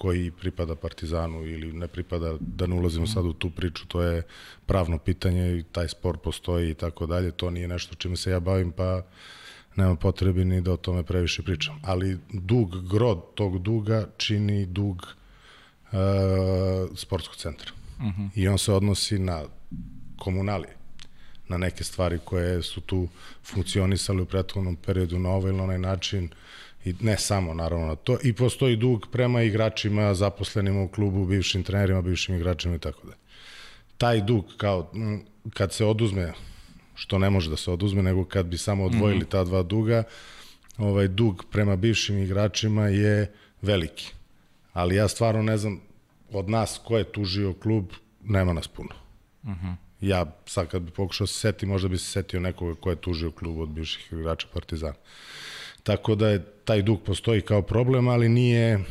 koji 0.00 0.30
pripada 0.30 0.74
Partizanu 0.74 1.46
ili 1.46 1.72
ne 1.72 1.88
pripada, 1.88 2.36
da 2.40 2.66
ne 2.66 2.74
ulazimo 2.74 3.06
sad 3.06 3.26
u 3.26 3.32
tu 3.32 3.50
priču, 3.50 3.86
to 3.86 4.02
je 4.02 4.22
pravno 4.66 4.98
pitanje 4.98 5.58
i 5.58 5.62
taj 5.62 5.88
spor 5.88 6.18
postoji 6.18 6.70
i 6.70 6.74
tako 6.74 7.06
dalje, 7.06 7.30
to 7.30 7.50
nije 7.50 7.68
nešto 7.68 7.94
čime 7.94 8.16
se 8.16 8.30
ja 8.30 8.40
bavim, 8.40 8.72
pa 8.72 9.02
nema 9.76 9.96
potrebe 9.96 10.44
ni 10.44 10.60
da 10.60 10.72
o 10.72 10.76
tome 10.76 11.02
previše 11.02 11.42
pričam. 11.42 11.80
Ali 11.84 12.18
dug, 12.32 12.88
grod 12.88 13.34
tog 13.34 13.58
duga 13.58 14.06
čini 14.16 14.66
dug 14.66 14.96
uh, 15.92 15.98
sportskog 16.96 17.36
centra. 17.36 17.72
Uh 17.98 18.04
-huh. 18.04 18.28
I 18.34 18.48
on 18.48 18.58
se 18.58 18.72
odnosi 18.72 19.18
na 19.18 19.42
komunalije, 20.18 20.76
na 21.50 21.58
neke 21.58 21.84
stvari 21.84 22.18
koje 22.24 22.62
su 22.62 22.80
tu 22.80 23.08
funkcionisali 23.44 24.22
u 24.22 24.26
prethodnom 24.26 24.76
periodu 24.76 25.18
na 25.18 25.30
ovaj 25.30 25.52
ili 25.52 25.60
onaj 25.60 25.78
način, 25.78 26.28
i 26.84 26.94
ne 27.00 27.16
samo 27.18 27.54
naravno 27.54 27.86
na 27.86 27.96
to, 27.96 28.18
i 28.22 28.32
postoji 28.32 28.76
dug 28.76 29.06
prema 29.12 29.42
igračima, 29.42 30.14
zaposlenima 30.14 30.82
u 30.82 30.88
klubu, 30.88 31.26
bivšim 31.26 31.62
trenerima, 31.62 32.02
bivšim 32.02 32.34
igračima 32.34 32.74
i 32.74 32.78
tako 32.78 33.06
da. 33.06 33.12
Taj 33.98 34.20
dug, 34.20 34.44
kao, 34.56 34.92
kad 35.54 35.72
se 35.72 35.84
oduzme, 35.84 36.32
što 36.94 37.18
ne 37.18 37.30
može 37.30 37.50
da 37.50 37.56
se 37.56 37.70
oduzme, 37.70 38.02
nego 38.02 38.24
kad 38.24 38.46
bi 38.46 38.58
samo 38.58 38.84
odvojili 38.84 39.24
-hmm. 39.24 39.30
ta 39.30 39.44
dva 39.44 39.62
duga, 39.62 40.02
ovaj 40.78 41.08
dug 41.08 41.44
prema 41.50 41.76
bivšim 41.76 42.18
igračima 42.18 42.88
je 42.88 43.32
veliki. 43.62 44.12
Ali 44.72 44.96
ja 44.96 45.08
stvarno 45.08 45.42
ne 45.42 45.56
znam 45.56 45.80
od 46.32 46.48
nas 46.48 46.80
ko 46.84 46.98
je 46.98 47.12
tužio 47.12 47.52
klub, 47.52 47.92
nema 48.24 48.52
nas 48.52 48.68
puno. 48.68 48.94
Mm 49.44 49.50
-hmm. 49.50 49.89
Ja 50.00 50.26
sad 50.46 50.68
kad 50.68 50.82
bi 50.82 50.90
pokušao 50.90 51.26
se 51.26 51.34
seti, 51.34 51.66
možda 51.66 51.88
bi 51.88 51.98
se 51.98 52.04
setio 52.04 52.40
nekoga 52.40 52.80
ko 52.80 52.90
je 52.90 52.96
tužio 52.96 53.30
klub 53.30 53.58
od 53.58 53.68
bivših 53.68 54.12
igrača 54.12 54.46
Partizana. 54.52 54.94
Tako 55.82 56.14
da 56.14 56.28
je 56.28 56.44
taj 56.64 56.82
dug 56.82 57.02
postoji 57.02 57.40
kao 57.40 57.62
problem, 57.62 58.08
ali 58.08 58.28
nije 58.28 58.84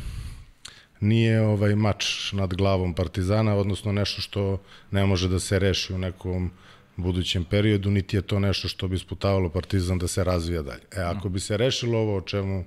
nije 1.00 1.40
ovaj 1.40 1.74
mač 1.74 2.32
nad 2.32 2.54
glavom 2.54 2.94
Partizana, 2.94 3.56
odnosno 3.56 3.92
nešto 3.92 4.20
što 4.20 4.58
ne 4.90 5.06
može 5.06 5.28
da 5.28 5.38
se 5.38 5.58
reši 5.58 5.92
u 5.92 5.98
nekom 5.98 6.50
budućem 6.96 7.44
periodu, 7.44 7.90
niti 7.90 8.16
je 8.16 8.22
to 8.22 8.38
nešto 8.38 8.68
što 8.68 8.88
bi 8.88 8.98
sputavalo 8.98 9.48
Partizan 9.48 9.98
da 9.98 10.08
se 10.08 10.24
razvija 10.24 10.62
dalje. 10.62 10.82
E, 10.96 11.00
ako 11.00 11.28
bi 11.28 11.40
se 11.40 11.56
rešilo 11.56 11.98
ovo 11.98 12.16
o 12.16 12.20
čemu, 12.20 12.64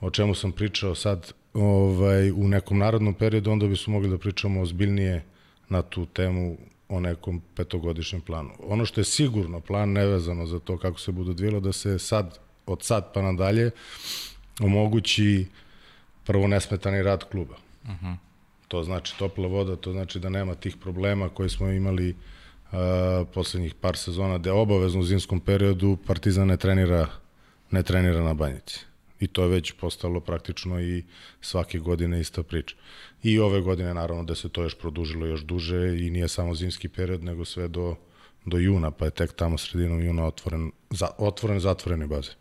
o 0.00 0.10
čemu 0.10 0.34
sam 0.34 0.52
pričao 0.52 0.94
sad 0.94 1.32
ovaj, 1.54 2.30
u 2.30 2.48
nekom 2.48 2.78
narodnom 2.78 3.14
periodu, 3.14 3.50
onda 3.50 3.66
bi 3.66 3.76
su 3.76 3.90
mogli 3.90 4.08
da 4.08 4.18
pričamo 4.18 4.60
ozbiljnije 4.60 5.24
na 5.68 5.82
tu 5.82 6.06
temu 6.06 6.56
o 6.88 7.00
nekom 7.00 7.42
petogodišnjem 7.54 8.20
planu. 8.20 8.50
Ono 8.58 8.84
što 8.84 9.00
je 9.00 9.04
sigurno 9.04 9.60
plan, 9.60 9.92
nevezano 9.92 10.46
za 10.46 10.58
to 10.58 10.78
kako 10.78 11.00
se 11.00 11.12
bude 11.12 11.30
odvijelo, 11.30 11.60
da 11.60 11.72
se 11.72 11.98
sad 11.98 12.38
od 12.66 12.82
sad 12.82 13.12
pa 13.14 13.22
nadalje 13.22 13.70
omogući 14.60 15.46
prvo 16.24 16.46
nesmetani 16.46 17.02
rad 17.02 17.24
kluba. 17.24 17.54
Uh 17.82 17.90
mhm. 17.90 18.06
-huh. 18.06 18.16
To 18.68 18.82
znači 18.82 19.18
topla 19.18 19.48
voda, 19.48 19.76
to 19.76 19.92
znači 19.92 20.18
da 20.18 20.28
nema 20.28 20.54
tih 20.54 20.76
problema 20.76 21.28
koje 21.28 21.48
smo 21.48 21.70
imali 21.70 22.10
uh, 22.10 22.78
poslednjih 23.34 23.74
par 23.74 23.96
sezona, 23.96 24.38
gde 24.38 24.52
obavezno 24.52 25.00
u 25.00 25.04
zimskom 25.04 25.40
periodu 25.40 25.98
Partizan 26.06 26.48
ne 26.48 26.56
trenira, 26.56 27.06
ne 27.70 27.82
trenira 27.82 28.20
na 28.20 28.34
banjici. 28.34 28.80
I 29.20 29.26
to 29.26 29.42
je 29.42 29.48
već 29.48 29.72
postalo 29.72 30.20
praktično 30.20 30.80
i 30.80 31.04
svake 31.40 31.78
godine 31.78 32.20
ista 32.20 32.42
priča. 32.42 32.76
I 33.22 33.38
ove 33.38 33.60
godine 33.60 33.94
naravno 33.94 34.24
da 34.24 34.34
se 34.34 34.48
to 34.48 34.62
još 34.62 34.78
produžilo 34.78 35.26
još 35.26 35.40
duže 35.40 35.98
i 35.98 36.10
nije 36.10 36.28
samo 36.28 36.54
zimski 36.54 36.88
period, 36.88 37.24
nego 37.24 37.44
sve 37.44 37.68
do 37.68 37.96
do 38.46 38.58
juna, 38.58 38.90
pa 38.90 39.04
je 39.04 39.10
tek 39.10 39.32
tamo 39.32 39.58
sredinom 39.58 40.02
juna 40.02 40.26
otvoren, 40.26 40.70
za, 40.90 41.08
otvoren 41.18 41.60
zatvoreni 41.60 42.06
bazen. 42.06 42.34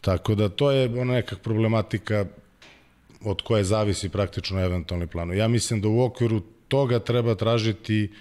Tako 0.00 0.34
da 0.34 0.48
to 0.48 0.70
je 0.70 1.00
ona 1.00 1.12
neka 1.12 1.36
problematika 1.36 2.26
od 3.24 3.42
koje 3.42 3.64
zavisi 3.64 4.08
praktično 4.08 4.60
eventualni 4.64 5.06
plan. 5.06 5.36
Ja 5.36 5.48
mislim 5.48 5.80
da 5.80 5.88
u 5.88 6.02
okviru 6.02 6.40
toga 6.68 6.98
treba 6.98 7.34
tražiti 7.34 8.12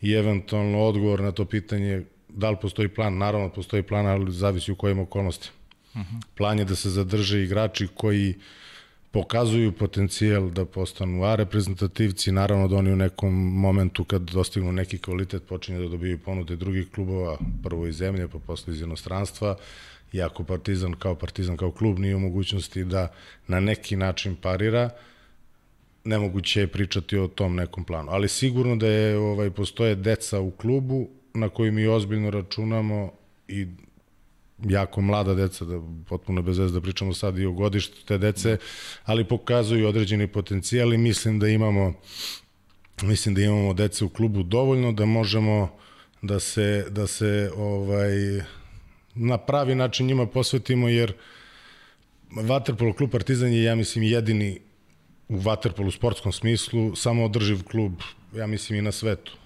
i 0.00 0.12
eventualno 0.12 0.82
odgovor 0.82 1.20
na 1.20 1.32
to 1.32 1.44
pitanje 1.44 2.02
da 2.28 2.50
li 2.50 2.56
postoji 2.62 2.88
plan. 2.88 3.18
Naravno 3.18 3.48
postoji 3.48 3.82
plan, 3.82 4.06
ali 4.06 4.32
zavisi 4.32 4.72
u 4.72 4.76
kojim 4.76 4.98
okolnostima. 4.98 5.61
Plan 6.36 6.58
je 6.58 6.64
da 6.64 6.76
se 6.76 6.90
zadrže 6.90 7.42
igrači 7.42 7.88
koji 7.94 8.34
pokazuju 9.10 9.72
potencijal 9.72 10.50
da 10.50 10.64
postanu 10.64 11.24
A 11.24 11.34
reprezentativci, 11.34 12.32
naravno 12.32 12.68
da 12.68 12.76
oni 12.76 12.92
u 12.92 12.96
nekom 12.96 13.34
momentu 13.60 14.04
kad 14.04 14.22
dostignu 14.22 14.72
neki 14.72 14.98
kvalitet 14.98 15.42
počinju 15.48 15.82
da 15.82 15.88
dobiju 15.88 16.18
ponude 16.18 16.56
drugih 16.56 16.88
klubova, 16.94 17.38
prvo 17.62 17.86
iz 17.86 17.96
zemlje, 17.96 18.28
pa 18.28 18.38
posle 18.38 18.74
iz 18.74 18.80
inostranstva, 18.80 19.56
iako 20.12 20.44
Partizan 20.44 20.94
kao 20.94 21.14
Partizan 21.14 21.56
kao 21.56 21.70
klub 21.70 21.98
nije 21.98 22.16
u 22.16 22.20
mogućnosti 22.20 22.84
da 22.84 23.12
na 23.48 23.60
neki 23.60 23.96
način 23.96 24.36
parira, 24.36 24.90
nemoguće 26.04 26.60
je 26.60 26.66
pričati 26.66 27.18
o 27.18 27.28
tom 27.28 27.54
nekom 27.54 27.84
planu. 27.84 28.10
Ali 28.10 28.28
sigurno 28.28 28.76
da 28.76 28.86
je 28.86 29.18
ovaj 29.18 29.50
postoje 29.50 29.94
deca 29.94 30.40
u 30.40 30.50
klubu 30.50 31.08
na 31.34 31.48
koji 31.48 31.70
mi 31.70 31.86
ozbiljno 31.86 32.30
računamo 32.30 33.12
i 33.48 33.66
jako 34.68 35.00
mlada 35.00 35.34
deca, 35.34 35.64
da 35.64 35.80
potpuno 36.08 36.42
bez 36.42 36.58
veze 36.58 36.74
da 36.74 36.80
pričamo 36.80 37.14
sad 37.14 37.38
i 37.38 37.46
o 37.46 37.52
godištu 37.52 38.06
te 38.06 38.18
dece, 38.18 38.56
ali 39.04 39.24
pokazuju 39.24 39.88
određeni 39.88 40.26
potencijal 40.26 40.94
i 40.94 40.98
mislim 40.98 41.38
da 41.38 41.48
imamo 41.48 41.94
mislim 43.02 43.34
da 43.34 43.42
imamo 43.42 43.74
dece 43.74 44.04
u 44.04 44.08
klubu 44.08 44.42
dovoljno 44.42 44.92
da 44.92 45.04
možemo 45.04 45.78
da 46.22 46.40
se 46.40 46.86
da 46.90 47.06
se 47.06 47.50
ovaj 47.56 48.12
na 49.14 49.38
pravi 49.38 49.74
način 49.74 50.06
njima 50.06 50.26
posvetimo 50.26 50.88
jer 50.88 51.12
Vaterpolo 52.36 52.92
klub 52.92 53.10
Partizan 53.10 53.52
je 53.52 53.62
ja 53.62 53.74
mislim 53.74 54.04
jedini 54.04 54.60
u 55.28 55.36
Vaterpolu 55.36 55.90
sportskom 55.90 56.32
smislu 56.32 56.96
samo 56.96 57.24
održiv 57.24 57.62
klub 57.64 57.92
ja 58.36 58.46
mislim 58.46 58.78
i 58.78 58.82
na 58.82 58.92
svetu. 58.92 59.36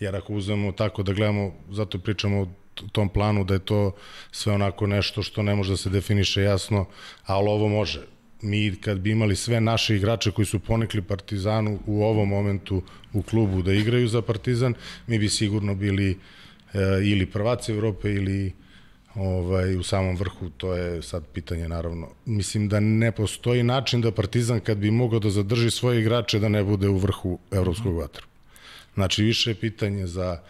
Jer 0.00 0.16
ako 0.16 0.34
uzmemo 0.34 0.72
tako 0.72 1.02
da 1.02 1.12
gledamo, 1.12 1.54
zato 1.70 1.98
pričamo 1.98 2.54
tom 2.92 3.08
planu 3.08 3.44
da 3.44 3.54
je 3.54 3.60
to 3.60 3.92
sve 4.30 4.52
onako 4.52 4.86
nešto 4.86 5.22
što 5.22 5.42
ne 5.42 5.54
može 5.54 5.72
da 5.72 5.76
se 5.76 5.90
definiše 5.90 6.42
jasno, 6.42 6.86
ali 7.26 7.48
ovo 7.48 7.68
može. 7.68 8.06
Mi 8.42 8.76
kad 8.80 8.98
bi 8.98 9.10
imali 9.10 9.36
sve 9.36 9.60
naše 9.60 9.96
igrače 9.96 10.30
koji 10.30 10.46
su 10.46 10.58
ponekli 10.58 11.02
Partizanu 11.02 11.78
u 11.86 12.04
ovom 12.04 12.28
momentu 12.28 12.82
u 13.12 13.22
klubu 13.22 13.62
da 13.62 13.72
igraju 13.72 14.08
za 14.08 14.22
Partizan, 14.22 14.74
mi 15.06 15.18
bi 15.18 15.28
sigurno 15.28 15.74
bili 15.74 16.10
e, 16.10 16.78
ili 17.04 17.26
prvaci 17.26 17.72
Evrope 17.72 18.12
ili 18.12 18.52
ovaj, 19.14 19.76
u 19.76 19.82
samom 19.82 20.16
vrhu, 20.16 20.50
to 20.50 20.74
je 20.74 21.02
sad 21.02 21.26
pitanje 21.26 21.68
naravno. 21.68 22.08
Mislim 22.26 22.68
da 22.68 22.80
ne 22.80 23.12
postoji 23.12 23.62
način 23.62 24.00
da 24.00 24.12
Partizan 24.12 24.60
kad 24.60 24.78
bi 24.78 24.90
mogao 24.90 25.20
da 25.20 25.30
zadrži 25.30 25.70
svoje 25.70 26.00
igrače 26.00 26.38
da 26.38 26.48
ne 26.48 26.64
bude 26.64 26.88
u 26.88 26.96
vrhu 26.96 27.38
evropskog 27.50 27.96
vatra. 27.96 28.26
Znači 28.94 29.22
više 29.22 29.50
je 29.50 29.54
pitanje 29.54 30.06
za 30.06 30.40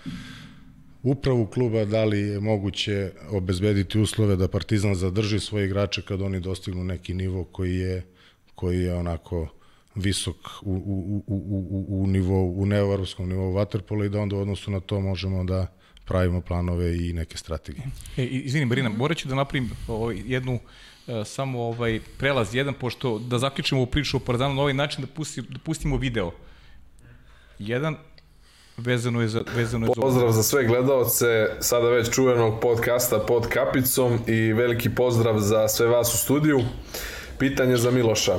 upravu 1.03 1.47
kluba 1.47 1.85
da 1.85 2.05
li 2.05 2.21
je 2.21 2.41
moguće 2.41 3.13
obezbediti 3.31 3.99
uslove 3.99 4.37
da 4.37 4.49
Partizan 4.49 4.95
zadrži 4.95 5.41
svoje 5.41 5.67
igrače 5.67 6.03
kad 6.03 6.23
oni 6.23 6.41
dostignu 6.41 6.85
neki 6.85 7.15
nivo 7.15 7.45
koji 7.45 7.77
je 7.77 8.03
koji 8.55 8.81
je 8.81 8.95
onako 8.95 9.49
visok 9.95 10.37
u, 10.63 10.73
u, 10.73 11.25
u, 11.27 11.35
u, 11.37 12.03
u, 12.03 12.07
nivou, 12.07 12.55
u 12.57 12.67
neovarovskom 12.67 13.29
nivou 13.29 13.53
vaterpola 13.53 14.05
i 14.05 14.09
da 14.09 14.21
onda 14.21 14.37
u 14.37 14.41
odnosu 14.41 14.71
na 14.71 14.81
to 14.81 15.01
možemo 15.01 15.45
da 15.45 15.67
pravimo 16.05 16.41
planove 16.41 16.97
i 16.97 17.13
neke 17.13 17.39
strategije. 17.39 17.85
E, 18.17 18.25
izvini 18.25 18.67
Marina, 18.67 18.89
morat 18.89 19.19
ću 19.19 19.29
da 19.29 19.35
napravim 19.35 19.71
ovaj, 19.89 20.23
jednu 20.27 20.55
uh, 20.55 21.27
samo 21.27 21.63
ovaj 21.63 22.01
prelaz 22.19 22.55
jedan, 22.55 22.75
pošto 22.75 23.19
da 23.19 23.39
zaključimo 23.39 23.81
ovu 23.81 23.91
priču 23.91 24.17
o 24.17 24.21
Partizanu 24.21 24.55
na 24.55 24.61
ovaj 24.61 24.75
način 24.75 25.05
da, 25.05 25.07
pusti, 25.07 25.43
da 25.43 25.59
pustimo 25.59 25.97
video. 25.97 26.33
Jedan, 27.59 27.97
vezano 28.85 29.21
je 29.21 29.29
za 29.29 29.41
vezano 29.57 29.87
je 29.87 29.93
za 29.97 30.01
Pozdrav 30.03 30.33
za 30.33 30.43
sve 30.43 30.65
gledaoce 30.65 31.49
sada 31.61 31.89
već 31.89 32.11
čuvenog 32.11 32.61
podcasta 32.61 33.19
pod 33.19 33.47
kapicom 33.47 34.19
i 34.27 34.53
veliki 34.53 34.91
pozdrav 34.95 35.39
za 35.39 35.69
sve 35.69 35.87
vas 35.87 36.15
u 36.15 36.19
studiju. 36.19 36.61
Pitanje 37.39 37.77
za 37.77 37.91
Miloša. 37.91 38.33
E, 38.33 38.39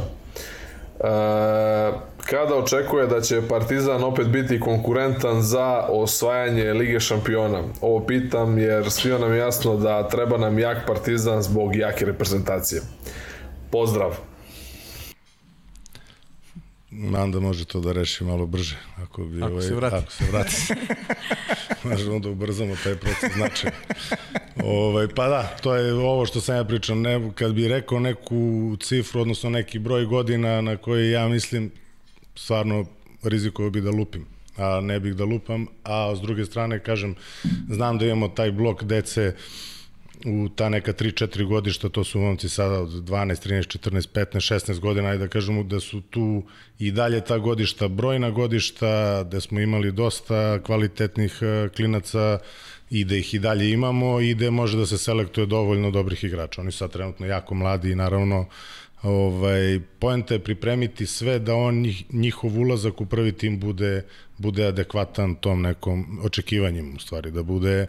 kada 2.25 2.55
očekuje 2.55 3.07
da 3.07 3.21
će 3.21 3.47
Partizan 3.47 4.03
opet 4.03 4.27
biti 4.27 4.59
konkurentan 4.59 5.41
za 5.41 5.85
osvajanje 5.89 6.73
Lige 6.73 7.00
šampiona? 7.00 7.63
Ovo 7.81 8.05
pitam 8.05 8.57
jer 8.57 8.91
svio 8.91 9.19
nam 9.19 9.33
je 9.33 9.39
jasno 9.39 9.77
da 9.77 10.07
treba 10.07 10.38
nam 10.38 10.59
jak 10.59 10.77
Partizan 10.88 11.41
zbog 11.41 11.75
jake 11.75 12.05
reprezentacije. 12.05 12.81
Pozdrav! 13.71 14.33
Nadam 16.95 17.31
da 17.31 17.39
može 17.39 17.65
to 17.65 17.79
da 17.81 17.91
reši 17.91 18.23
malo 18.23 18.45
brže. 18.45 18.77
Ako, 18.97 19.25
bi, 19.25 19.43
ako 19.43 19.51
ovaj, 19.51 19.67
se 19.67 19.75
vrati. 19.75 19.95
Ako 19.95 20.12
se 20.12 20.23
vrati. 20.31 20.55
Možemo 21.89 22.19
da 22.19 22.29
ubrzamo 22.29 22.75
taj 22.83 22.95
proces 22.95 23.33
znači. 23.33 23.67
ovaj, 24.63 25.07
pa 25.15 25.27
da, 25.27 25.57
to 25.63 25.75
je 25.75 25.93
ovo 25.93 26.25
što 26.25 26.41
sam 26.41 26.55
ja 26.55 26.63
pričao. 26.63 26.95
Ne, 26.95 27.31
kad 27.35 27.53
bi 27.53 27.67
rekao 27.67 28.00
neku 28.00 28.75
cifru, 28.79 29.21
odnosno 29.21 29.50
neki 29.50 29.79
broj 29.79 30.05
godina 30.05 30.62
na 30.62 30.77
koji 30.77 31.12
ja 31.12 31.27
mislim 31.27 31.71
stvarno 32.35 32.85
rizikovao 33.23 33.71
bi 33.71 33.81
da 33.81 33.91
lupim 33.91 34.33
a 34.57 34.81
ne 34.81 35.00
bih 35.00 35.15
da 35.15 35.25
lupam, 35.25 35.67
a 35.83 36.15
s 36.15 36.21
druge 36.21 36.45
strane 36.45 36.79
kažem, 36.79 37.15
znam 37.69 37.97
da 37.97 38.05
imamo 38.05 38.27
taj 38.27 38.51
blok 38.51 38.83
dece 38.83 39.35
u 40.25 40.50
ta 40.50 40.70
neka 40.70 40.94
3-4 40.94 41.48
godišta, 41.48 41.89
to 41.89 42.03
su 42.03 42.20
momci 42.20 42.50
sada 42.50 42.80
od 42.80 42.89
12, 42.89 43.48
13, 43.48 43.80
14, 43.80 44.08
15, 44.13 44.72
16 44.72 44.80
godina, 44.80 45.10
ajde 45.10 45.25
da 45.25 45.27
kažemo 45.27 45.63
da 45.63 45.80
su 45.80 46.01
tu 46.01 46.44
i 46.80 46.92
dalje 46.92 47.22
ta 47.22 47.38
godišta, 47.38 47.88
brojna 47.88 48.30
godišta, 48.30 49.24
da 49.24 49.42
smo 49.42 49.60
imali 49.60 49.92
dosta 49.92 50.60
kvalitetnih 50.63 51.39
e, 51.42 51.70
klinaca 51.75 52.39
i 52.89 53.03
da 53.06 53.15
ih 53.15 53.34
i 53.34 53.39
dalje 53.39 53.72
imamo 53.72 54.20
i 54.20 54.36
da 54.36 54.51
može 54.51 54.77
da 54.77 54.86
se 54.86 54.98
selektuje 54.98 55.48
dovoljno 55.48 55.92
dobrih 55.92 56.24
igrača. 56.24 56.62
Oni 56.62 56.72
su 56.72 56.77
sad 56.77 56.92
trenutno 56.92 57.25
jako 57.25 57.56
mladi 57.56 57.92
i 57.92 57.96
naravno 57.96 58.46
ovaj, 59.03 59.80
poenta 60.00 60.34
je 60.34 60.39
pripremiti 60.39 61.06
sve 61.06 61.39
da 61.39 61.56
on 61.56 61.75
njih, 61.75 62.13
njihov 62.13 62.60
ulazak 62.60 63.01
u 63.01 63.06
prvi 63.06 63.32
tim 63.32 63.60
bude, 63.60 64.06
bude 64.38 64.65
adekvatan 64.65 65.36
tom 65.36 65.62
nekom 65.62 66.20
očekivanjem 66.24 66.96
u 66.96 67.00
stvari, 67.00 67.32
da 67.32 67.44
bude 67.44 67.88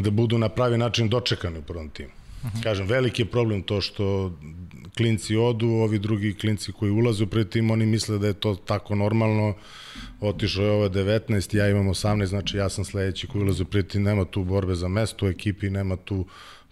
da 0.00 0.10
budu 0.10 0.38
na 0.38 0.48
pravi 0.48 0.78
način 0.78 1.08
dočekani 1.08 1.58
u 1.58 1.62
prvom 1.62 1.88
timu. 1.88 2.10
Uh 2.42 2.50
-huh. 2.50 2.62
Kažem, 2.62 2.86
veliki 2.86 3.22
je 3.22 3.26
problem 3.26 3.62
to 3.62 3.80
što 3.80 4.32
klinci 4.96 5.36
odu, 5.36 5.68
ovi 5.68 5.98
drugi 5.98 6.34
klinci 6.34 6.72
koji 6.72 6.90
ulaze 6.90 7.24
u 7.24 7.26
prvi 7.26 7.50
tim, 7.50 7.70
oni 7.70 7.86
misle 7.86 8.18
da 8.18 8.26
je 8.26 8.32
to 8.32 8.54
tako 8.54 8.94
normalno, 8.94 9.54
otišao 10.20 10.64
je 10.64 10.70
ovo 10.70 10.88
19, 10.88 11.56
ja 11.56 11.68
imam 11.68 11.86
18, 11.86 12.24
znači 12.24 12.56
ja 12.56 12.68
sam 12.68 12.84
sledeći 12.84 13.26
koji 13.26 13.42
ulaze 13.42 13.62
u 13.62 13.66
prvi 13.66 13.88
tim, 13.88 14.02
nema 14.02 14.24
tu 14.24 14.44
borbe 14.44 14.74
za 14.74 14.88
mesto 14.88 15.26
u 15.26 15.28
ekipi, 15.28 15.70
nema 15.70 15.96
tu 15.96 16.26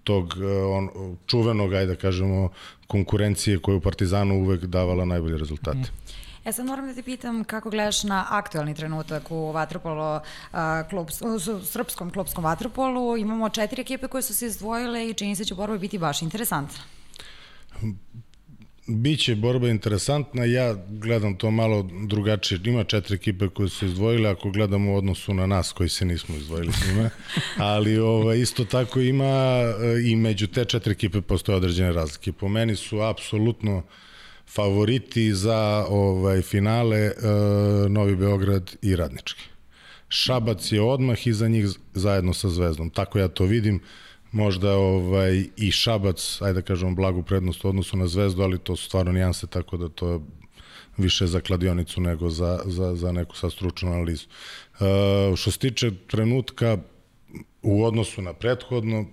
tog 0.04 0.34
eh, 0.40 0.62
on, 0.62 0.88
čuvenog, 1.26 1.74
ajde 1.74 1.94
da 1.94 2.00
kažemo, 2.00 2.48
konkurencije 2.86 3.58
koja 3.58 3.76
u 3.76 3.80
Partizanu 3.80 4.34
uvek 4.34 4.64
davala 4.64 5.04
najbolje 5.04 5.38
rezultate. 5.38 5.78
Mm. 5.78 6.19
E 6.50 6.52
sad 6.52 6.66
moram 6.66 6.86
da 6.86 6.94
te 6.94 7.02
pitam 7.02 7.44
kako 7.44 7.70
gledaš 7.70 8.02
na 8.04 8.26
aktualni 8.30 8.74
trenutak 8.74 9.30
u 9.30 9.52
Vatropolo, 9.52 10.20
klub, 10.90 11.08
u 11.20 11.64
srpskom 11.64 12.10
klubskom 12.10 12.44
Vatropolu. 12.44 13.16
Imamo 13.16 13.48
četiri 13.48 13.82
ekipe 13.82 14.08
koje 14.08 14.22
su 14.22 14.34
se 14.34 14.46
izdvojile 14.46 15.08
i 15.08 15.14
čini 15.14 15.36
se 15.36 15.40
da 15.42 15.44
će 15.44 15.54
borba 15.54 15.78
biti 15.78 15.98
baš 15.98 16.22
interesantna. 16.22 16.78
Biće 18.86 19.34
borba 19.34 19.68
interesantna, 19.68 20.44
ja 20.44 20.74
gledam 20.88 21.36
to 21.36 21.50
malo 21.50 21.88
drugačije. 22.06 22.60
Ima 22.64 22.84
četiri 22.84 23.14
ekipe 23.14 23.48
koje 23.48 23.68
su 23.68 23.86
izdvojile, 23.86 24.30
ako 24.30 24.50
gledamo 24.50 24.92
u 24.92 24.96
odnosu 24.96 25.34
na 25.34 25.46
nas 25.46 25.72
koji 25.72 25.88
se 25.88 26.04
nismo 26.04 26.36
izdvojili 26.36 26.72
s 26.72 26.86
njima, 26.88 27.10
ali 27.72 27.98
ovaj, 27.98 28.38
isto 28.38 28.64
tako 28.64 29.00
ima 29.00 29.24
e, 29.24 29.74
i 30.04 30.16
među 30.16 30.46
te 30.46 30.64
četiri 30.64 30.92
ekipe 30.92 31.20
postoje 31.20 31.56
određene 31.56 31.92
razlike. 31.92 32.32
Po 32.32 32.48
meni 32.48 32.76
su 32.76 33.00
apsolutno 33.00 33.82
favoriti 34.54 35.34
za 35.34 35.86
ovaj 35.88 36.42
finale 36.42 36.98
e, 36.98 37.12
Novi 37.88 38.16
Beograd 38.16 38.76
i 38.82 38.96
Radnički. 38.96 39.42
Šabac 40.08 40.72
je 40.72 40.82
odmah 40.82 41.26
iza 41.26 41.48
njih 41.48 41.66
zajedno 41.94 42.34
sa 42.34 42.48
Zvezdom. 42.48 42.90
Tako 42.90 43.18
ja 43.18 43.28
to 43.28 43.44
vidim 43.44 43.80
možda 44.32 44.76
ovaj 44.76 45.44
i 45.56 45.70
Šabac, 45.70 46.38
ajde 46.42 46.60
da 46.60 46.66
kažemo 46.66 46.94
blagu 46.94 47.22
prednost 47.22 47.64
u 47.64 47.68
odnosu 47.68 47.96
na 47.96 48.06
Zvezdu, 48.06 48.42
ali 48.42 48.58
to 48.58 48.76
su 48.76 48.84
stvarno 48.84 49.12
nijanse, 49.12 49.46
tako 49.46 49.76
da 49.76 49.88
to 49.88 50.08
je 50.08 50.20
više 50.96 51.26
za 51.26 51.40
kladionicu 51.40 52.00
nego 52.00 52.28
za, 52.28 52.60
za, 52.64 52.94
za 52.94 53.12
neku 53.12 53.36
sa 53.36 53.50
stručnu 53.50 53.92
analizu. 53.92 54.26
E, 54.26 55.36
što 55.36 55.50
se 55.50 55.58
tiče 55.58 55.90
trenutka 56.06 56.78
u 57.62 57.84
odnosu 57.84 58.22
na 58.22 58.32
prethodno, 58.32 59.06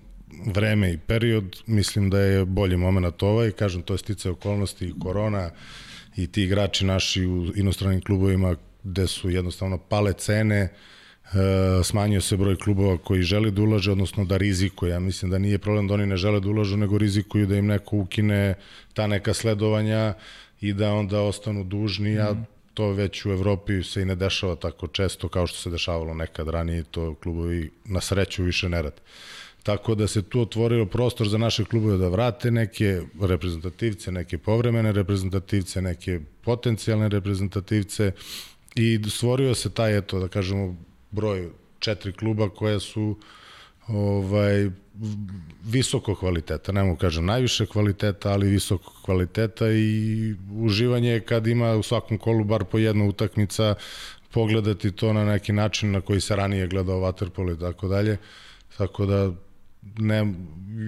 vreme 0.45 0.93
i 0.93 0.97
period, 0.97 1.63
mislim 1.65 2.09
da 2.09 2.19
je 2.19 2.45
bolji 2.45 2.77
moment 2.77 3.23
ovaj, 3.23 3.51
kažem, 3.51 3.81
to 3.81 3.93
je 3.93 3.97
stice 3.97 4.29
okolnosti 4.29 4.85
i 4.85 4.99
korona 4.99 5.49
i 6.15 6.27
ti 6.27 6.43
igrači 6.43 6.85
naši 6.85 7.25
u 7.25 7.45
inostranim 7.55 8.01
klubovima 8.01 8.55
gde 8.83 9.07
su 9.07 9.29
jednostavno 9.29 9.77
pale 9.77 10.13
cene, 10.13 10.69
E, 11.33 11.83
smanjio 11.83 12.21
se 12.21 12.37
broj 12.37 12.55
klubova 12.55 12.97
koji 12.97 13.21
žele 13.21 13.51
da 13.51 13.61
ulaže, 13.61 13.91
odnosno 13.91 14.25
da 14.25 14.37
rizikuje. 14.37 14.91
Ja 14.91 14.99
mislim 14.99 15.31
da 15.31 15.37
nije 15.37 15.57
problem 15.57 15.87
da 15.87 15.93
oni 15.93 16.05
ne 16.05 16.17
žele 16.17 16.39
da 16.39 16.49
ulažu, 16.49 16.77
nego 16.77 16.97
rizikuju 16.97 17.45
da 17.45 17.55
im 17.55 17.67
neko 17.67 17.97
ukine 17.97 18.55
ta 18.93 19.07
neka 19.07 19.33
sledovanja 19.33 20.13
i 20.61 20.73
da 20.73 20.93
onda 20.93 21.21
ostanu 21.21 21.63
dužni, 21.63 22.19
a 22.19 22.31
mm. 22.33 22.45
to 22.73 22.91
već 22.91 23.25
u 23.25 23.31
Evropi 23.31 23.83
se 23.83 24.01
i 24.01 24.05
ne 24.05 24.15
dešava 24.15 24.55
tako 24.55 24.87
često 24.87 25.29
kao 25.29 25.47
što 25.47 25.57
se 25.57 25.69
dešavalo 25.69 26.13
nekad 26.13 26.47
ranije, 26.47 26.83
to 26.83 27.15
klubovi 27.15 27.71
na 27.85 28.01
sreću 28.01 28.43
više 28.43 28.69
ne 28.69 28.81
rade. 28.81 29.01
Tako 29.67 29.95
da 29.95 30.07
se 30.07 30.21
tu 30.21 30.41
otvorio 30.41 30.85
prostor 30.85 31.27
za 31.27 31.37
naše 31.37 31.65
klubove 31.65 31.97
da 31.97 32.07
vrate 32.07 32.51
neke 32.51 33.01
reprezentativce, 33.21 34.11
neke 34.11 34.37
povremene 34.37 34.91
reprezentativce, 34.91 35.81
neke 35.81 36.19
potencijalne 36.41 37.09
reprezentativce 37.09 38.11
i 38.75 38.99
stvorio 39.09 39.55
se 39.55 39.69
taj, 39.69 39.97
eto, 39.97 40.19
da 40.19 40.27
kažemo, 40.27 40.75
broj 41.11 41.49
četiri 41.79 42.13
kluba 42.13 42.49
koja 42.49 42.79
su 42.79 43.17
ovaj 43.87 44.69
visoko 45.65 46.15
kvaliteta, 46.15 46.71
ne 46.71 46.83
mogu 46.83 46.97
kažem 46.97 47.25
najviše 47.25 47.65
kvaliteta, 47.65 48.31
ali 48.31 48.49
visoko 48.49 48.93
kvaliteta 49.05 49.71
i 49.71 50.33
uživanje 50.51 51.09
je 51.09 51.25
kad 51.25 51.47
ima 51.47 51.75
u 51.75 51.83
svakom 51.83 52.17
kolu 52.17 52.43
bar 52.43 52.63
po 52.63 52.77
jedna 52.77 53.05
utakmica 53.05 53.75
pogledati 54.31 54.91
to 54.91 55.13
na 55.13 55.25
neki 55.25 55.53
način 55.53 55.91
na 55.91 56.01
koji 56.01 56.21
se 56.21 56.35
ranije 56.35 56.67
gledao 56.67 57.01
Waterpolo 57.01 57.55
i 57.55 57.59
tako 57.59 57.87
dalje. 57.87 58.17
Tako 58.77 59.05
da 59.05 59.33
ne, 59.97 60.33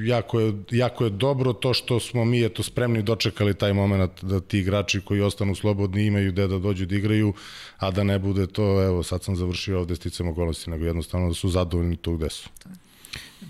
jako, 0.05 0.39
je, 0.39 0.53
jako 0.71 1.03
je 1.03 1.09
dobro 1.09 1.53
to 1.53 1.73
što 1.73 1.99
smo 1.99 2.25
mi 2.25 2.45
eto 2.45 2.63
spremni 2.63 3.01
dočekali 3.01 3.53
taj 3.53 3.73
moment 3.73 4.23
da 4.23 4.39
ti 4.39 4.59
igrači 4.59 5.01
koji 5.01 5.21
ostanu 5.21 5.55
slobodni 5.55 6.05
imaju 6.05 6.31
gde 6.31 6.47
da 6.47 6.59
dođu 6.59 6.85
da 6.85 6.95
igraju, 6.95 7.33
a 7.77 7.91
da 7.91 8.03
ne 8.03 8.19
bude 8.19 8.47
to, 8.47 8.83
evo 8.83 9.03
sad 9.03 9.23
sam 9.23 9.35
završio 9.35 9.79
ovde 9.79 9.95
sticam 9.95 10.27
okolnosti, 10.27 10.69
nego 10.69 10.85
jednostavno 10.85 11.27
da 11.27 11.33
su 11.33 11.49
zadovoljni 11.49 11.95
tu 11.95 12.17
gde 12.17 12.29
su. 12.29 12.49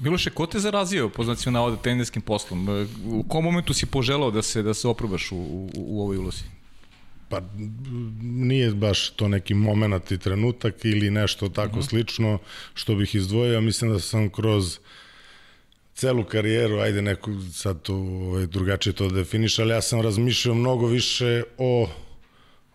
Miloše, 0.02 0.30
ko 0.30 0.46
te 0.46 0.60
zarazio 0.60 1.10
po 1.10 1.24
znacima 1.24 1.52
navoda 1.52 1.78
teniskim 1.78 2.22
poslom? 2.22 2.88
U 3.06 3.24
kom 3.24 3.44
momentu 3.44 3.74
si 3.74 3.86
poželao 3.86 4.32
da 4.32 4.42
se 4.42 4.64
da 4.64 4.74
se 4.74 4.88
oprobaš 4.88 5.32
u, 5.32 5.36
u, 5.36 5.70
u 5.76 6.02
ovoj 6.02 6.18
ulozi? 6.18 6.44
Pa 7.30 7.42
nije 8.22 8.72
baš 8.72 9.10
to 9.10 9.28
neki 9.28 9.54
moment 9.54 10.12
i 10.12 10.18
trenutak 10.18 10.86
ili 10.86 11.10
nešto 11.10 11.50
tako 11.50 11.70
uh 11.70 11.76
mhm. 11.76 11.80
-huh. 11.80 11.90
slično 11.90 12.38
što 12.74 12.96
bih 12.96 13.16
izdvojio. 13.16 13.62
Mislim 13.62 13.92
da 13.92 14.00
sam 14.00 14.30
kroz 14.30 14.78
uh, 14.78 14.84
celu 16.00 16.24
karijeru, 16.24 16.80
ajde 16.80 17.02
neko 17.02 17.32
sad 17.54 17.82
to 17.82 17.96
ovaj, 17.96 18.46
drugačije 18.48 18.94
to 18.94 19.10
definiš, 19.10 19.60
ali 19.60 19.72
ja 19.72 19.82
sam 19.82 20.02
razmišljao 20.02 20.56
mnogo 20.56 20.88
više 20.88 21.44
o 21.58 21.90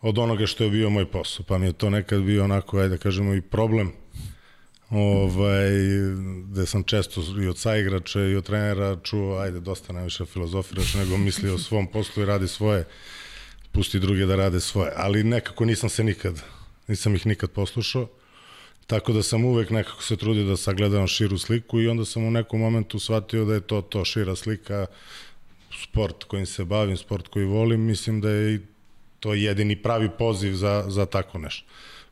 od 0.02 0.18
onoga 0.18 0.46
što 0.46 0.64
je 0.64 0.70
bio 0.70 0.90
moj 0.90 1.06
posao, 1.10 1.44
pa 1.48 1.58
mi 1.58 1.66
je 1.66 1.72
to 1.72 1.90
nekad 1.90 2.22
bio 2.22 2.44
onako, 2.44 2.78
ajde 2.78 2.88
da 2.88 2.96
kažemo, 2.96 3.34
i 3.34 3.40
problem 3.40 3.92
ovaj, 4.90 5.70
gde 6.50 6.66
sam 6.66 6.82
često 6.82 7.20
i 7.42 7.46
od 7.46 7.58
saigrača 7.58 8.20
i 8.20 8.36
od 8.36 8.44
trenera 8.44 8.96
čuo, 9.02 9.38
ajde, 9.38 9.60
dosta 9.60 9.92
najviše 9.92 10.24
filozofiraš, 10.24 10.94
nego 10.94 11.16
misli 11.16 11.50
o 11.50 11.58
svom 11.58 11.86
poslu 11.86 12.22
i 12.22 12.26
radi 12.26 12.48
svoje, 12.48 12.84
pusti 13.72 13.98
druge 14.00 14.26
da 14.26 14.36
rade 14.36 14.60
svoje, 14.60 14.92
ali 14.96 15.24
nekako 15.24 15.64
nisam 15.64 15.88
se 15.88 16.04
nikad, 16.04 16.42
nisam 16.88 17.14
ih 17.14 17.26
nikad 17.26 17.50
poslušao, 17.50 18.08
Tako 18.86 19.12
da 19.12 19.22
sam 19.22 19.44
uvek 19.44 19.70
nekako 19.70 20.02
se 20.02 20.16
trudio 20.16 20.44
da 20.44 20.56
sagledam 20.56 21.06
širu 21.06 21.38
sliku 21.38 21.80
i 21.80 21.88
onda 21.88 22.04
sam 22.04 22.24
u 22.24 22.30
nekom 22.30 22.60
momentu 22.60 22.98
shvatio 22.98 23.44
da 23.44 23.54
je 23.54 23.60
to 23.60 23.80
to 23.80 24.04
šira 24.04 24.36
slika, 24.36 24.86
sport 25.82 26.24
kojim 26.24 26.46
se 26.46 26.64
bavim, 26.64 26.96
sport 26.96 27.28
koji 27.28 27.44
volim, 27.44 27.80
mislim 27.80 28.20
da 28.20 28.30
je 28.30 28.60
to 29.20 29.34
jedini 29.34 29.76
pravi 29.76 30.10
poziv 30.18 30.54
za, 30.54 30.84
za 30.88 31.06
tako 31.06 31.38
nešto. 31.38 31.66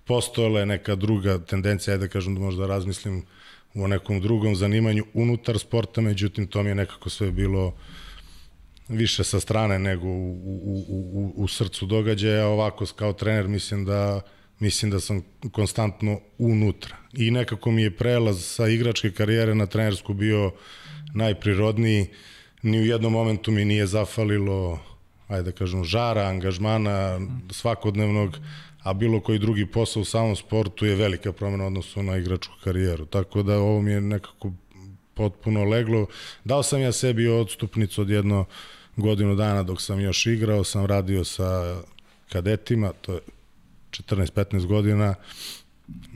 Postojala 0.05 0.61
je 0.61 0.67
neka 0.67 0.95
druga 0.95 1.39
tendencija, 1.39 1.97
da 1.97 2.09
kažem 2.09 2.35
da 2.35 2.41
možda 2.41 2.67
razmislim 2.67 3.25
u 3.75 3.89
nekom 3.89 4.21
drugom 4.21 4.57
zanimanju 4.57 5.05
unutar 5.15 5.59
sporta, 5.59 6.01
međutim 6.01 6.47
to 6.47 6.63
mi 6.63 6.69
je 6.69 6.75
nekako 6.75 7.11
sve 7.11 7.31
bilo 7.31 7.75
više 8.89 9.25
sa 9.25 9.41
strane 9.41 9.79
nego 9.79 10.07
u, 10.07 10.33
u, 10.65 10.85
u, 10.89 11.33
u 11.37 11.49
srcu 11.49 11.87
događaja, 11.87 12.47
ovako 12.47 12.87
kao 12.97 13.13
trener 13.13 13.49
mislim 13.49 13.85
da 13.85 14.21
mislim 14.63 14.91
da 14.91 15.01
sam 15.01 15.23
konstantno 15.53 16.21
unutra. 16.39 16.97
I 17.13 17.31
nekako 17.31 17.71
mi 17.71 17.83
je 17.83 17.97
prelaz 17.97 18.45
sa 18.45 18.69
igračke 18.69 19.11
karijere 19.11 19.55
na 19.55 19.67
trenersku 19.67 20.15
bio 20.15 20.53
najprirodniji. 21.15 22.07
Ni 22.63 22.79
u 22.81 22.85
jednom 22.87 23.13
momentu 23.13 23.51
mi 23.51 23.65
nije 23.65 23.87
zafalilo, 23.87 24.79
ajde 25.29 25.43
da 25.43 25.53
kažem, 25.53 25.85
žara, 25.85 26.29
angažmana 26.29 27.21
svakodnevnog, 27.51 28.39
a 28.83 28.93
bilo 28.93 29.21
koji 29.21 29.39
drugi 29.39 29.67
posao 29.67 30.03
u 30.03 30.05
samom 30.05 30.37
sportu 30.37 30.87
je 30.87 30.97
velika 30.97 31.33
promena 31.33 31.67
odnosu 31.67 32.03
na 32.03 32.17
igračku 32.17 32.55
karijeru. 32.65 33.07
Tako 33.07 33.43
da 33.43 33.59
ovo 33.59 33.83
mi 33.83 33.91
je 33.91 34.01
nekako 34.01 34.53
potpuno 35.15 35.65
leglo. 35.65 36.07
Dao 36.45 36.63
sam 36.63 36.81
ja 36.81 36.93
sebi 36.93 37.29
odstupnicu 37.29 38.01
od 38.01 38.11
jedno 38.11 38.45
godinu 38.97 39.35
dana 39.35 39.63
dok 39.63 39.83
sam 39.83 40.01
još 40.01 40.27
igrao, 40.27 40.65
sam 40.65 40.87
radio 40.87 41.25
sa 41.25 41.83
kadetima, 42.29 42.93
to 43.01 43.13
je 43.13 43.21
14-15 43.93 44.67
godina, 44.67 45.15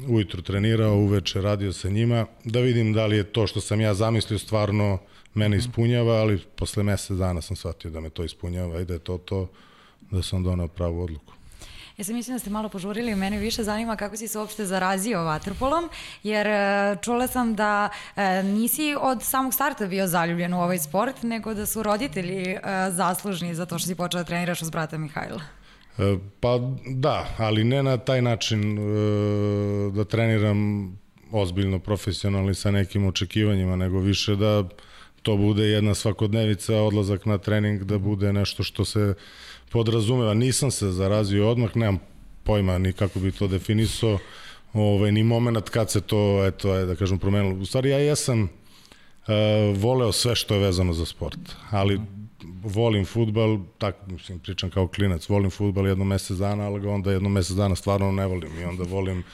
ujutru 0.08 0.42
trenirao, 0.42 0.96
uveče 0.96 1.40
radio 1.40 1.72
sa 1.72 1.88
njima, 1.88 2.26
da 2.44 2.60
vidim 2.60 2.92
da 2.92 3.06
li 3.06 3.16
je 3.16 3.24
to 3.24 3.46
što 3.46 3.60
sam 3.60 3.80
ja 3.80 3.94
zamislio 3.94 4.38
stvarno 4.38 4.98
mene 5.34 5.56
ispunjava, 5.56 6.14
ali 6.14 6.42
posle 6.56 6.82
mesec 6.82 7.16
dana 7.16 7.40
sam 7.40 7.56
shvatio 7.56 7.90
da 7.90 8.00
me 8.00 8.10
to 8.10 8.24
ispunjava 8.24 8.80
i 8.80 8.84
da 8.84 8.94
je 8.94 8.98
to 8.98 9.18
to, 9.18 9.48
da 10.10 10.22
sam 10.22 10.44
donao 10.44 10.68
pravu 10.68 11.02
odluku. 11.02 11.32
Ja 11.96 12.04
sam 12.04 12.14
mislim 12.14 12.34
da 12.34 12.38
ste 12.38 12.50
malo 12.50 12.68
požurili, 12.68 13.14
mene 13.14 13.38
više 13.38 13.64
zanima 13.64 13.96
kako 13.96 14.16
si 14.16 14.28
se 14.28 14.38
uopšte 14.38 14.64
zarazio 14.64 15.24
vaterpolom, 15.24 15.88
jer 16.22 16.46
e, 16.46 16.96
čula 17.02 17.26
sam 17.26 17.54
da 17.54 17.88
e, 18.16 18.42
nisi 18.42 18.96
od 19.00 19.22
samog 19.22 19.54
starta 19.54 19.86
bio 19.86 20.06
zaljubljen 20.06 20.54
u 20.54 20.62
ovaj 20.62 20.78
sport, 20.78 21.22
nego 21.22 21.54
da 21.54 21.66
su 21.66 21.82
roditelji 21.82 22.42
e, 22.50 22.60
zaslužni 22.90 23.54
za 23.54 23.66
to 23.66 23.78
što 23.78 23.88
si 23.88 23.94
počeo 23.94 24.20
da 24.20 24.24
treniraš 24.24 24.62
uz 24.62 24.70
brata 24.70 24.98
Mihajla. 24.98 25.40
Pa 26.40 26.60
da, 26.86 27.34
ali 27.38 27.64
ne 27.64 27.82
na 27.82 27.96
taj 27.96 28.22
način 28.22 28.78
da 29.94 30.04
treniram 30.04 30.90
ozbiljno 31.32 31.78
profesionalni 31.78 32.54
sa 32.54 32.70
nekim 32.70 33.06
očekivanjima, 33.06 33.76
nego 33.76 33.98
više 33.98 34.36
da 34.36 34.64
to 35.22 35.36
bude 35.36 35.64
jedna 35.64 35.94
svakodnevica, 35.94 36.76
odlazak 36.76 37.26
na 37.26 37.38
trening, 37.38 37.84
da 37.84 37.98
bude 37.98 38.32
nešto 38.32 38.62
što 38.62 38.84
se 38.84 39.14
podrazumeva. 39.70 40.34
Nisam 40.34 40.70
se 40.70 40.90
zarazio 40.90 41.50
odmah, 41.50 41.76
nemam 41.76 41.98
pojma 42.44 42.78
ni 42.78 42.92
kako 42.92 43.20
bi 43.20 43.32
to 43.32 43.48
definisao, 43.48 44.18
ovaj, 44.72 45.12
ni 45.12 45.22
moment 45.22 45.68
kad 45.68 45.90
se 45.90 46.00
to, 46.00 46.46
eto, 46.46 46.86
da 46.86 46.94
kažem, 46.94 47.18
promenilo. 47.18 47.54
U 47.62 47.66
stvari, 47.66 47.90
ja 47.90 47.98
jesam 47.98 48.42
uh, 48.42 48.48
voleo 49.76 50.12
sve 50.12 50.34
što 50.34 50.54
je 50.54 50.60
vezano 50.60 50.92
za 50.92 51.06
sport, 51.06 51.38
ali 51.70 52.00
volim 52.64 53.04
futbal, 53.04 53.58
tako 53.78 54.10
mislim, 54.10 54.38
pričam 54.38 54.70
kao 54.70 54.88
klinac, 54.88 55.28
volim 55.28 55.50
futbal 55.50 55.86
jedno 55.86 56.04
mesec 56.04 56.36
dana, 56.36 56.64
ali 56.64 56.80
ga 56.80 56.90
onda 56.90 57.12
jedno 57.12 57.28
mesec 57.28 57.56
dana 57.56 57.76
stvarno 57.76 58.12
ne 58.12 58.26
volim 58.26 58.60
i 58.60 58.64
onda 58.64 58.84
volim 58.84 59.24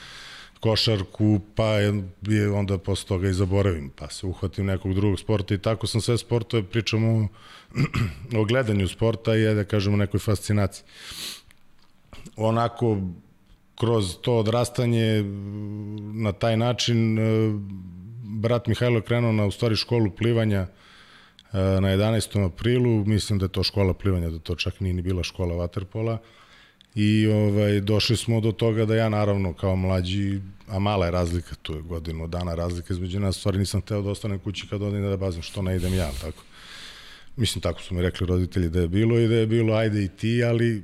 košarku, 0.62 1.40
pa 1.54 1.66
je 1.66 2.50
onda 2.54 2.78
posle 2.78 3.08
toga 3.08 3.28
i 3.28 3.32
zaboravim, 3.32 3.90
pa 3.96 4.08
se 4.08 4.26
uhvatim 4.26 4.66
nekog 4.66 4.94
drugog 4.94 5.18
sporta 5.20 5.54
i 5.54 5.58
tako 5.58 5.86
sam 5.86 6.00
sve 6.00 6.18
sportove, 6.18 6.62
pričamo 6.62 7.08
o, 7.08 7.28
o 8.40 8.44
gledanju 8.44 8.88
sporta 8.88 9.36
i 9.36 9.54
da 9.54 9.64
kažemo 9.64 9.96
nekoj 9.96 10.20
fascinaciji. 10.20 10.84
Onako, 12.36 12.98
kroz 13.74 14.16
to 14.22 14.36
odrastanje 14.38 15.22
na 16.14 16.32
taj 16.32 16.56
način 16.56 17.18
e, 17.18 17.22
brat 18.22 18.66
Mihajlo 18.66 19.00
krenuo 19.00 19.32
na 19.32 19.46
u 19.46 19.50
stvari 19.50 19.76
školu 19.76 20.10
plivanja 20.10 20.66
na 21.52 21.88
11. 21.88 22.46
aprilu, 22.46 23.04
mislim 23.04 23.38
da 23.38 23.44
je 23.44 23.48
to 23.48 23.62
škola 23.62 23.94
plivanja, 23.94 24.30
da 24.30 24.38
to 24.38 24.54
čak 24.54 24.80
nije 24.80 24.94
ni 24.94 25.02
bila 25.02 25.22
škola 25.22 25.54
vaterpola 25.54 26.18
i 26.94 27.26
ovaj, 27.26 27.80
došli 27.80 28.16
smo 28.16 28.40
do 28.40 28.52
toga 28.52 28.84
da 28.84 28.96
ja 28.96 29.08
naravno 29.08 29.52
kao 29.52 29.76
mlađi, 29.76 30.40
a 30.68 30.78
mala 30.78 31.06
je 31.06 31.12
razlika, 31.12 31.54
tu 31.62 31.74
je 31.74 31.82
godinu 31.82 32.26
dana 32.26 32.54
razlika 32.54 32.94
između 32.94 33.20
nas, 33.20 33.36
stvari 33.36 33.58
nisam 33.58 33.80
hteo 33.80 34.02
da 34.02 34.10
ostanem 34.10 34.38
kući 34.38 34.68
kad 34.68 34.82
odim 34.82 35.02
da 35.02 35.16
bazim, 35.16 35.42
što 35.42 35.62
ne 35.62 35.76
idem 35.76 35.94
ja, 35.94 36.10
tako. 36.20 36.42
Mislim, 37.36 37.62
tako 37.62 37.80
su 37.80 37.94
mi 37.94 38.02
rekli 38.02 38.26
roditelji 38.26 38.68
da 38.68 38.80
je 38.80 38.88
bilo 38.88 39.18
i 39.18 39.28
da 39.28 39.34
je 39.34 39.46
bilo 39.46 39.74
ajde 39.74 40.04
i 40.04 40.08
ti, 40.08 40.44
ali 40.44 40.82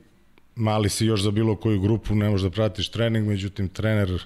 mali 0.57 0.89
si 0.89 1.07
još 1.07 1.23
za 1.23 1.31
bilo 1.31 1.57
koju 1.57 1.81
grupu, 1.81 2.15
ne 2.15 2.31
možeš 2.31 2.45
da 2.45 2.51
pratiš 2.51 2.89
trening, 2.89 3.29
međutim 3.29 3.69
trener 3.69 4.23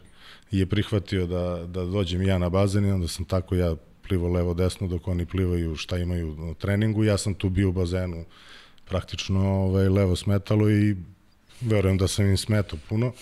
je 0.51 0.67
prihvatio 0.67 1.27
da, 1.27 1.67
da 1.67 1.85
dođem 1.85 2.23
ja 2.23 2.39
na 2.39 2.49
bazen 2.49 2.87
i 2.87 2.91
onda 2.91 3.09
sam 3.09 3.25
tako 3.25 3.55
ja 3.55 3.77
plivo 4.13 4.29
levo 4.29 4.55
desno 4.55 4.89
dok 4.89 5.09
oni 5.09 5.25
plivaju 5.27 5.77
šta 5.77 5.99
imaju 5.99 6.35
na 6.39 6.55
treningu, 6.55 7.05
ja 7.05 7.19
sam 7.19 7.35
tu 7.35 7.49
bio 7.49 7.69
u 7.69 7.73
bazenu 7.73 8.25
praktično 8.85 9.41
ovaj, 9.41 9.89
levo 9.89 10.17
smetalo 10.17 10.71
i 10.71 10.97
verujem 11.61 11.99
da 11.99 12.09
sam 12.09 12.27
im 12.27 12.37
smetao 12.37 12.79
puno, 12.89 13.13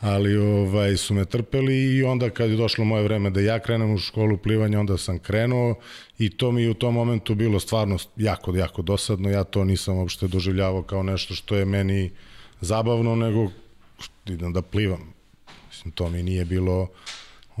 ali 0.00 0.36
ovaj, 0.36 0.96
su 0.96 1.14
me 1.14 1.24
trpeli 1.24 1.96
i 1.96 2.02
onda 2.02 2.30
kad 2.30 2.50
je 2.50 2.56
došlo 2.56 2.84
moje 2.84 3.02
vreme 3.02 3.30
da 3.30 3.40
ja 3.40 3.58
krenem 3.58 3.94
u 3.94 3.98
školu 3.98 4.36
plivanja, 4.36 4.80
onda 4.80 4.98
sam 4.98 5.18
krenuo 5.18 5.74
i 6.18 6.30
to 6.30 6.52
mi 6.52 6.68
u 6.68 6.74
tom 6.74 6.94
momentu 6.94 7.34
bilo 7.34 7.60
stvarno 7.60 7.96
jako, 8.16 8.56
jako 8.56 8.82
dosadno. 8.82 9.30
Ja 9.30 9.44
to 9.44 9.64
nisam 9.64 9.96
uopšte 9.96 10.28
doživljavao 10.28 10.82
kao 10.82 11.02
nešto 11.02 11.34
što 11.34 11.56
je 11.56 11.64
meni 11.64 12.10
zabavno, 12.60 13.16
nego 13.16 13.50
idem 14.26 14.52
da 14.52 14.62
plivam. 14.62 15.14
Mislim, 15.68 15.92
to 15.92 16.10
mi 16.10 16.22
nije 16.22 16.44
bilo 16.44 16.88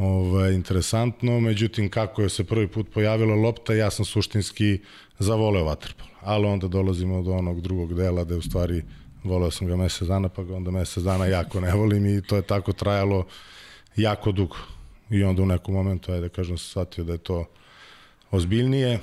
ovaj, 0.00 0.52
interesantno, 0.52 1.40
međutim 1.40 1.88
kako 1.90 2.22
je 2.22 2.28
se 2.28 2.44
prvi 2.44 2.68
put 2.68 2.92
pojavila 2.94 3.34
lopta, 3.34 3.74
ja 3.74 3.90
sam 3.90 4.04
suštinski 4.04 4.78
zavoleo 5.18 5.64
vaterpol. 5.64 6.06
Ali 6.20 6.46
onda 6.46 6.68
dolazimo 6.68 7.22
do 7.22 7.32
onog 7.32 7.60
drugog 7.60 7.94
dela 7.94 8.24
da 8.24 8.34
je 8.34 8.38
u 8.38 8.42
stvari 8.42 8.82
voleo 9.24 9.50
sam 9.50 9.66
ga 9.66 9.76
mesec 9.76 10.08
dana, 10.08 10.28
pa 10.28 10.42
ga 10.42 10.56
onda 10.56 10.70
mesec 10.70 11.04
dana 11.04 11.26
jako 11.26 11.60
ne 11.60 11.74
volim 11.74 12.06
i 12.06 12.22
to 12.22 12.36
je 12.36 12.42
tako 12.42 12.72
trajalo 12.72 13.26
jako 13.96 14.32
dugo. 14.32 14.56
I 15.10 15.24
onda 15.24 15.42
u 15.42 15.46
nekom 15.46 15.74
momentu, 15.74 16.12
ajde 16.12 16.28
da 16.28 16.34
kažem, 16.34 16.58
sam 16.58 16.68
shvatio 16.68 17.04
da 17.04 17.12
je 17.12 17.18
to 17.18 17.46
ozbiljnije, 18.30 18.98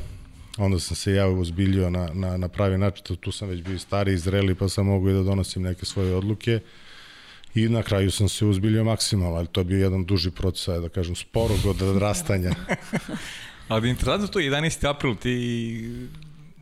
onda 0.58 0.80
sam 0.80 0.96
se 0.96 1.14
ja 1.14 1.28
ozbiljio 1.28 1.90
na, 1.90 2.10
na, 2.14 2.38
na 2.38 2.48
pravi 2.48 2.78
način, 2.78 3.16
tu 3.16 3.32
sam 3.32 3.50
već 3.50 3.62
bio 3.62 3.80
stari 3.80 4.14
i 4.14 4.18
zreli, 4.18 4.56
pa 4.56 4.70
sam 4.70 4.86
mogu 4.86 5.10
i 5.10 5.14
da 5.14 5.24
donosim 5.24 5.64
neke 5.64 5.86
svoje 5.86 6.16
odluke 6.16 6.60
i 7.56 7.70
na 7.70 7.84
kraju 7.84 8.12
sam 8.12 8.30
se 8.30 8.46
uzbiljio 8.46 8.84
maksimalno, 8.84 9.38
ali 9.38 9.48
to 9.48 9.62
je 9.62 9.66
bio 9.66 9.80
jedan 9.80 10.06
duži 10.06 10.32
proces, 10.32 10.82
da 10.82 10.90
kažem, 10.90 11.16
sporog 11.16 11.66
od 11.66 11.82
odrastanja. 11.82 12.52
ali 13.68 13.90
interesantno 13.90 14.28
to 14.28 14.40
11. 14.40 14.90
april, 14.90 15.16
ti 15.16 15.36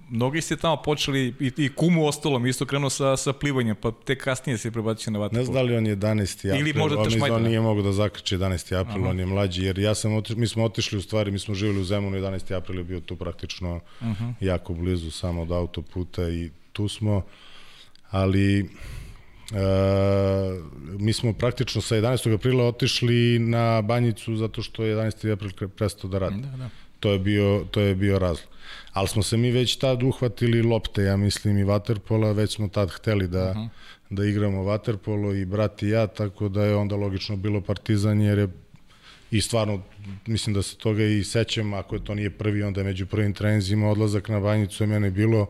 mnogi 0.09 0.41
ste 0.41 0.55
tamo 0.55 0.77
počeli 0.77 1.33
i, 1.39 1.51
i 1.57 1.69
kumu 1.69 2.05
ostalom 2.07 2.47
isto 2.47 2.65
krenuo 2.65 2.89
sa, 2.89 3.17
sa 3.17 3.33
plivanjem, 3.33 3.75
pa 3.75 3.91
tek 3.91 4.23
kasnije 4.23 4.57
se 4.57 4.71
prebacio 4.71 5.11
na 5.11 5.19
vaterpolo. 5.19 5.39
Ne 5.39 5.45
znam 5.45 5.55
da 5.55 5.61
li 5.61 5.77
on 5.77 5.87
je 5.87 5.97
11. 5.97 6.49
april, 6.49 6.61
Ili 6.61 6.73
možda 6.73 6.99
on, 6.99 7.31
on 7.31 7.43
nije 7.43 7.61
mogo 7.61 7.81
da 7.81 7.91
zakrče 7.91 8.37
11. 8.37 8.79
april, 8.79 9.03
Aha. 9.03 9.09
on 9.09 9.19
je 9.19 9.25
mlađi, 9.25 9.63
jer 9.63 9.79
ja 9.79 9.95
sam 9.95 10.13
otiš, 10.13 10.35
mi 10.35 10.47
smo 10.47 10.63
otišli 10.63 10.97
u 10.97 11.01
stvari, 11.01 11.31
mi 11.31 11.39
smo 11.39 11.55
živjeli 11.55 11.81
u 11.81 11.83
Zemunu, 11.83 12.17
11. 12.17 12.57
april 12.57 12.77
je 12.77 12.83
bio 12.83 12.99
tu 12.99 13.15
praktično 13.15 13.79
Aha. 13.99 14.33
jako 14.39 14.73
blizu 14.73 15.11
samo 15.11 15.41
od 15.41 15.51
autoputa 15.51 16.29
i 16.29 16.49
tu 16.73 16.87
smo, 16.87 17.21
ali 18.11 18.69
Uh, 19.51 19.57
mi 20.99 21.13
smo 21.13 21.33
praktično 21.33 21.81
sa 21.81 21.95
11. 21.95 22.33
aprila 22.33 22.63
otišli 22.67 23.39
na 23.39 23.81
banjicu 23.81 24.35
zato 24.35 24.61
što 24.61 24.83
je 24.83 24.95
11. 24.95 25.31
april 25.31 25.69
prestao 25.69 26.09
da 26.09 26.19
radi. 26.19 26.41
Da, 26.41 26.57
da. 26.57 26.69
To 26.99 27.11
je 27.11 27.19
bio, 27.19 27.65
to 27.71 27.81
je 27.81 27.95
bio 27.95 28.19
razlog. 28.19 28.49
Ali 28.93 29.07
smo 29.07 29.23
se 29.23 29.37
mi 29.37 29.51
već 29.51 29.75
tad 29.75 30.03
uhvatili 30.03 30.61
lopte, 30.61 31.03
ja 31.03 31.17
mislim, 31.17 31.57
i 31.57 31.63
vaterpola, 31.63 32.31
već 32.31 32.55
smo 32.55 32.67
tad 32.67 32.89
hteli 32.91 33.27
da, 33.27 33.51
uh 33.51 33.57
-huh. 33.57 33.69
da 34.09 34.25
igramo 34.25 34.63
vaterpolo 34.63 35.33
i 35.33 35.45
brat 35.45 35.83
i 35.83 35.89
ja, 35.89 36.07
tako 36.07 36.49
da 36.49 36.63
je 36.63 36.75
onda 36.75 36.95
logično 36.95 37.35
bilo 37.35 37.61
partizan, 37.61 38.21
jer 38.21 38.37
je 38.37 38.47
i 39.31 39.41
stvarno, 39.41 39.81
mislim 40.25 40.53
da 40.53 40.61
se 40.61 40.77
toga 40.77 41.03
i 41.03 41.23
sećam, 41.23 41.73
ako 41.73 41.95
je 41.95 42.03
to 42.03 42.15
nije 42.15 42.29
prvi, 42.29 42.63
onda 42.63 42.81
je 42.81 42.85
među 42.85 43.05
prvim 43.05 43.33
trenizima 43.33 43.89
odlazak 43.89 44.29
na 44.29 44.39
banjicu 44.39 44.83
je 44.83 44.87
mene 44.87 45.11
bilo, 45.11 45.47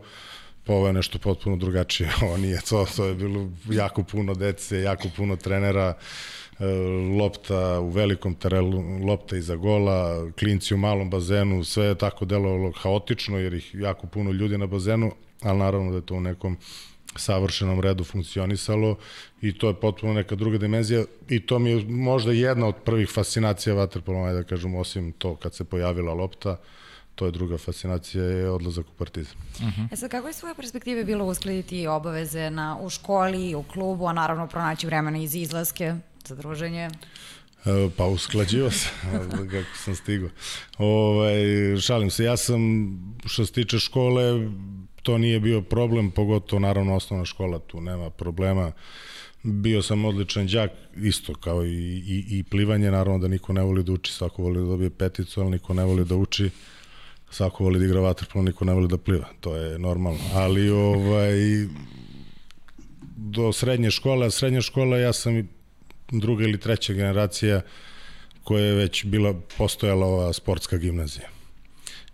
pa 0.66 0.72
ovo 0.72 0.86
je 0.86 0.92
nešto 0.92 1.18
potpuno 1.18 1.56
drugačije, 1.56 2.10
ovo 2.22 2.36
nije 2.36 2.60
to, 2.60 2.86
to 2.96 3.04
je 3.04 3.14
bilo 3.14 3.48
jako 3.70 4.02
puno 4.02 4.34
dece, 4.34 4.80
jako 4.80 5.08
puno 5.16 5.36
trenera, 5.36 5.94
E, 6.58 6.66
lopta 7.18 7.80
u 7.80 7.90
velikom 7.90 8.34
terenu, 8.34 9.04
lopta 9.06 9.36
iza 9.36 9.56
gola, 9.56 10.30
klinci 10.38 10.74
u 10.74 10.78
malom 10.78 11.10
bazenu, 11.10 11.64
sve 11.64 11.84
je 11.86 11.94
tako 11.94 12.24
delovalo 12.24 12.72
haotično 12.72 13.38
jer 13.38 13.54
ih 13.54 13.74
jako 13.74 14.06
puno 14.06 14.32
ljudi 14.32 14.58
na 14.58 14.66
bazenu, 14.66 15.12
ali 15.42 15.58
naravno 15.58 15.90
da 15.90 15.96
je 15.96 16.06
to 16.06 16.14
u 16.14 16.20
nekom 16.20 16.56
savršenom 17.16 17.80
redu 17.80 18.04
funkcionisalo 18.04 18.96
i 19.42 19.58
to 19.58 19.68
je 19.68 19.74
potpuno 19.74 20.12
neka 20.12 20.34
druga 20.34 20.58
dimenzija 20.58 21.04
i 21.28 21.40
to 21.40 21.58
mi 21.58 21.70
je 21.70 21.84
možda 21.84 22.32
jedna 22.32 22.66
od 22.66 22.74
prvih 22.84 23.10
fascinacija 23.14 23.74
vaterpolom, 23.74 24.32
da 24.32 24.42
kažem, 24.42 24.74
osim 24.74 25.12
to 25.12 25.36
kad 25.36 25.54
se 25.54 25.64
pojavila 25.64 26.14
lopta, 26.14 26.56
to 27.16 27.26
je 27.26 27.32
druga 27.32 27.58
fascinacija, 27.58 28.24
je 28.24 28.50
odlazak 28.50 28.86
u 28.86 28.94
partizan. 28.98 29.36
Uh 29.58 29.62
mhm. 29.62 29.80
-huh. 29.80 29.92
E 29.92 29.96
sad, 29.96 30.10
kako 30.10 30.26
je 30.26 30.32
svoje 30.32 30.54
perspektive 30.54 31.04
bilo 31.04 31.24
uskladiti 31.24 31.86
obaveze 31.86 32.50
na, 32.50 32.78
u 32.80 32.90
školi, 32.90 33.54
u 33.54 33.62
klubu, 33.62 34.06
a 34.06 34.12
naravno 34.12 34.46
pronaći 34.46 34.86
vremena 34.86 35.18
iz 35.18 35.34
izlaske 35.34 35.94
za 36.24 36.34
druženje? 36.34 36.90
E, 37.66 37.90
pa 37.96 38.06
usklađivo 38.06 38.70
se, 38.70 38.88
kako 39.52 39.76
sam 39.84 39.94
stigao. 39.94 40.28
Ovaj, 40.78 41.36
šalim 41.80 42.10
se, 42.10 42.24
ja 42.24 42.36
sam, 42.36 42.60
što 43.26 43.46
se 43.46 43.52
tiče 43.52 43.78
škole, 43.78 44.48
to 45.02 45.18
nije 45.18 45.40
bio 45.40 45.62
problem, 45.62 46.10
pogotovo 46.10 46.60
naravno 46.60 46.94
osnovna 46.94 47.24
škola, 47.24 47.58
tu 47.58 47.80
nema 47.80 48.10
problema. 48.10 48.72
Bio 49.42 49.82
sam 49.82 50.04
odličan 50.04 50.46
đak, 50.46 50.70
isto 50.96 51.34
kao 51.34 51.64
i, 51.64 52.02
i, 52.06 52.24
i 52.38 52.42
plivanje, 52.42 52.90
naravno 52.90 53.18
da 53.18 53.28
niko 53.28 53.52
ne 53.52 53.62
voli 53.62 53.82
da 53.82 53.92
uči, 53.92 54.12
svako 54.12 54.42
voli 54.42 54.60
da 54.60 54.66
dobije 54.66 54.90
peticu, 54.90 55.40
ali 55.40 55.50
niko 55.50 55.74
ne 55.74 55.84
voli 55.84 56.04
da 56.04 56.16
uči, 56.16 56.50
svako 57.30 57.64
voli 57.64 57.78
da 57.78 57.84
igra 57.84 58.00
vaterpolo, 58.00 58.44
niko 58.44 58.64
ne 58.64 58.74
voli 58.74 58.88
da 58.88 58.98
pliva, 58.98 59.28
to 59.40 59.56
je 59.56 59.78
normalno. 59.78 60.20
Ali 60.34 60.70
ovaj, 60.70 61.34
do 63.16 63.52
srednje 63.52 63.90
škole, 63.90 64.26
a 64.26 64.30
srednja 64.30 64.60
škola 64.60 64.98
ja 64.98 65.12
sam 65.12 65.48
druga 66.10 66.44
ili 66.44 66.60
treća 66.60 66.92
generacija 66.92 67.60
koja 68.44 68.64
je 68.64 68.74
već 68.74 69.04
bila 69.04 69.34
postojala 69.58 70.06
ova 70.06 70.32
sportska 70.32 70.76
gimnazija. 70.76 71.28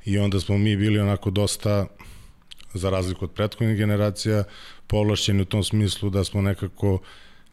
I 0.05 0.19
onda 0.19 0.41
smo 0.41 0.59
mi 0.59 0.77
bili 0.77 1.01
onako 1.01 1.31
dosta, 1.31 1.87
za 2.75 2.91
razliku 2.91 3.25
od 3.25 3.31
prethodnih 3.31 3.77
generacija, 3.77 4.45
povlašćeni 4.87 5.43
u 5.43 5.45
tom 5.45 5.65
smislu 5.65 6.11
da 6.11 6.25
smo 6.25 6.43
nekako 6.43 6.99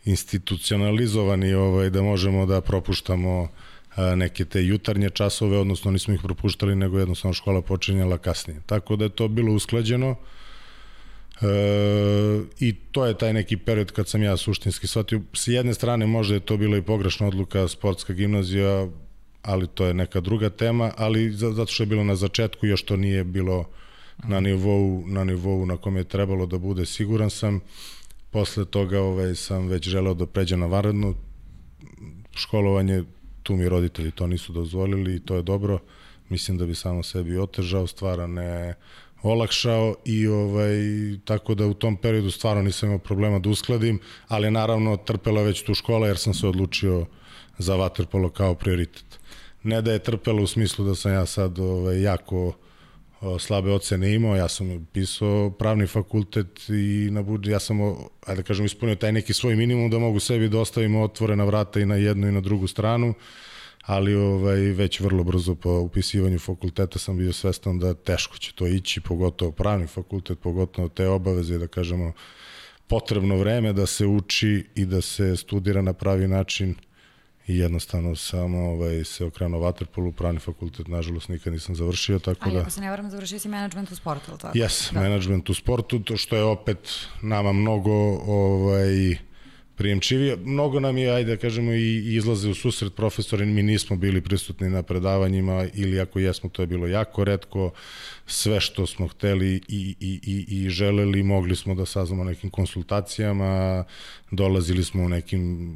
institucionalizovani 0.06 1.54
ovaj, 1.54 1.90
da 1.90 2.02
možemo 2.02 2.46
da 2.46 2.62
propuštamo 2.62 3.42
a, 3.44 3.69
neke 4.16 4.46
te 4.46 4.66
jutarnje 4.66 5.10
časove, 5.10 5.58
odnosno 5.58 5.92
nismo 5.92 6.14
ih 6.14 6.20
propuštali, 6.24 6.76
nego 6.76 7.00
jednostavno 7.00 7.34
škola 7.34 7.62
počinjala 7.62 8.18
kasnije. 8.18 8.62
Tako 8.66 8.96
da 8.96 9.06
je 9.06 9.10
to 9.10 9.28
bilo 9.28 9.54
usklađeno. 9.54 10.16
I 12.60 12.76
to 12.92 13.06
je 13.06 13.18
taj 13.18 13.34
neki 13.34 13.58
period 13.58 13.92
kad 13.92 14.08
sam 14.08 14.24
ja 14.24 14.38
suštinski 14.38 14.88
shvatio. 14.88 15.22
S 15.34 15.48
jedne 15.48 15.74
strane 15.74 16.08
možda 16.08 16.34
je 16.34 16.40
to 16.40 16.58
bila 16.58 16.78
i 16.78 16.82
pogrešna 16.82 17.28
odluka 17.28 17.68
sportska 17.68 18.14
gimnazija, 18.14 18.88
ali 19.42 19.68
to 19.68 19.86
je 19.86 19.94
neka 19.94 20.20
druga 20.20 20.50
tema, 20.50 20.92
ali 20.98 21.32
zato 21.32 21.72
što 21.72 21.84
je 21.84 21.88
bilo 21.88 22.04
na 22.04 22.16
začetku 22.16 22.66
još 22.66 22.84
to 22.84 22.96
nije 22.96 23.24
bilo 23.24 23.66
na 24.28 24.40
nivou 24.40 25.04
na 25.08 25.24
nivou 25.24 25.66
na 25.66 25.78
kom 25.78 25.98
je 25.98 26.04
trebalo 26.04 26.46
da 26.46 26.58
bude 26.58 26.86
siguran 26.86 27.30
sam 27.30 27.62
posle 28.32 28.66
toga 28.66 29.00
ovaj 29.02 29.36
sam 29.36 29.68
već 29.68 29.88
želeo 29.88 30.14
da 30.14 30.26
pređem 30.26 30.60
na 30.60 30.66
vanredno 30.66 31.14
školovanje 32.36 33.04
tu 33.50 33.56
mi 33.56 33.70
roditelji 33.70 34.12
to 34.12 34.28
nisu 34.28 34.54
dozvolili 34.54 35.16
i 35.16 35.20
to 35.20 35.36
je 35.36 35.42
dobro 35.42 35.80
mislim 36.30 36.58
da 36.58 36.66
bi 36.66 36.76
samo 36.76 37.04
sebi 37.04 37.38
otežao 37.38 37.88
stvara 37.88 38.28
ne 38.28 38.76
olakšao 39.24 39.96
i 40.06 40.28
ovaj 40.28 40.78
tako 41.26 41.56
da 41.56 41.66
u 41.66 41.74
tom 41.74 41.98
periodu 41.98 42.32
stvarno 42.32 42.62
nisam 42.64 42.90
imao 42.90 43.00
problema 43.00 43.40
da 43.40 43.50
uskladim, 43.50 44.00
ali 44.28 44.52
naravno 44.52 44.98
trpela 44.98 45.42
već 45.42 45.64
tu 45.64 45.74
škola 45.74 46.08
jer 46.08 46.18
sam 46.18 46.34
se 46.34 46.48
odlučio 46.48 47.06
za 47.58 47.76
vaterpolo 47.76 48.30
kao 48.30 48.56
prioritet. 48.56 49.20
Ne 49.64 49.82
da 49.82 49.92
je 49.92 50.04
trpela 50.04 50.42
u 50.42 50.48
smislu 50.48 50.86
da 50.86 50.96
sam 50.96 51.14
ja 51.14 51.26
sad 51.26 51.60
ovaj, 51.60 52.02
jako 52.02 52.54
slabe 53.40 53.72
ocene 53.72 54.14
imao, 54.14 54.36
ja 54.36 54.48
sam 54.48 54.88
pisao 54.94 55.52
pravni 55.52 55.88
fakultet 55.88 56.70
i 56.70 57.10
na 57.12 57.22
budžet, 57.22 57.52
ja 57.52 57.60
sam, 57.60 57.82
ajde 58.26 58.36
da 58.36 58.44
kažem, 58.44 58.66
ispunio 58.66 58.96
taj 58.96 59.12
neki 59.12 59.34
svoj 59.34 59.56
minimum 59.56 59.90
da 59.90 60.00
mogu 60.00 60.20
sebi 60.20 60.50
da 60.50 60.60
ostavim 60.60 60.96
otvorena 60.96 61.44
vrata 61.44 61.80
i 61.80 61.86
na 61.86 61.96
jednu 61.96 62.28
i 62.28 62.32
na 62.32 62.42
drugu 62.42 62.68
stranu, 62.68 63.14
ali 63.82 64.16
ovaj, 64.16 64.60
već 64.60 65.00
vrlo 65.00 65.24
brzo 65.24 65.56
po 65.56 65.80
upisivanju 65.80 66.40
fakulteta 66.40 67.00
sam 67.00 67.18
bio 67.18 67.34
svestan 67.34 67.80
da 67.80 67.94
teško 67.94 68.38
će 68.38 68.54
to 68.54 68.68
ići, 68.68 69.02
pogotovo 69.02 69.52
pravni 69.52 69.88
fakultet, 69.88 70.40
pogotovo 70.40 70.90
te 70.90 71.08
obaveze, 71.08 71.58
da 71.58 71.68
kažemo, 71.68 72.14
potrebno 72.88 73.38
vreme 73.38 73.74
da 73.74 73.86
se 73.86 74.06
uči 74.06 74.66
i 74.76 74.86
da 74.86 75.02
se 75.02 75.36
studira 75.36 75.82
na 75.82 75.94
pravi 75.94 76.28
način 76.28 76.76
i 77.50 77.58
jednostavno 77.58 78.16
samo 78.16 78.70
ovaj, 78.70 79.04
se 79.04 79.26
okrenuo 79.26 79.60
vaterpolu, 79.60 80.12
pravni 80.12 80.40
fakultet, 80.40 80.88
nažalost, 80.88 81.30
nikad 81.30 81.54
nisam 81.54 81.76
završio, 81.76 82.20
tako 82.20 82.46
Ali 82.46 82.54
da... 82.54 82.62
ako 82.62 82.70
se 82.70 82.82
ne 82.82 82.90
varam, 82.90 83.10
završio 83.10 83.40
si 83.40 83.50
management 83.50 83.92
u 83.92 83.96
sportu, 83.96 84.32
ili 84.32 84.40
tako? 84.40 84.58
Yes, 84.58 84.94
da. 84.94 85.00
management 85.02 85.50
u 85.50 85.54
sportu, 85.54 86.00
to 86.00 86.18
što 86.18 86.36
je 86.36 86.44
opet 86.44 86.90
nama 87.22 87.54
mnogo 87.54 87.92
ovaj, 88.28 89.18
prijemčivije. 89.80 90.36
Mnogo 90.36 90.80
nam 90.80 90.98
je, 90.98 91.12
ajde 91.12 91.36
da 91.36 91.42
kažemo, 91.42 91.72
i 91.74 92.16
izlaze 92.16 92.50
u 92.50 92.54
susret 92.54 92.96
profesori, 92.96 93.46
mi 93.46 93.64
nismo 93.64 93.96
bili 93.96 94.22
prisutni 94.22 94.70
na 94.70 94.84
predavanjima 94.84 95.68
ili 95.74 96.00
ako 96.00 96.20
jesmo, 96.20 96.50
to 96.50 96.62
je 96.62 96.68
bilo 96.68 96.88
jako 96.88 97.24
redko. 97.24 97.72
Sve 98.26 98.60
što 98.60 98.88
smo 98.88 99.08
hteli 99.08 99.62
i, 99.68 99.96
i, 100.00 100.20
i, 100.24 100.46
i 100.50 100.70
želeli, 100.70 101.24
mogli 101.24 101.56
smo 101.56 101.76
da 101.76 101.86
saznamo 101.86 102.24
nekim 102.24 102.50
konsultacijama, 102.50 103.84
dolazili 104.32 104.84
smo 104.84 105.04
u 105.04 105.10
nekim 105.10 105.76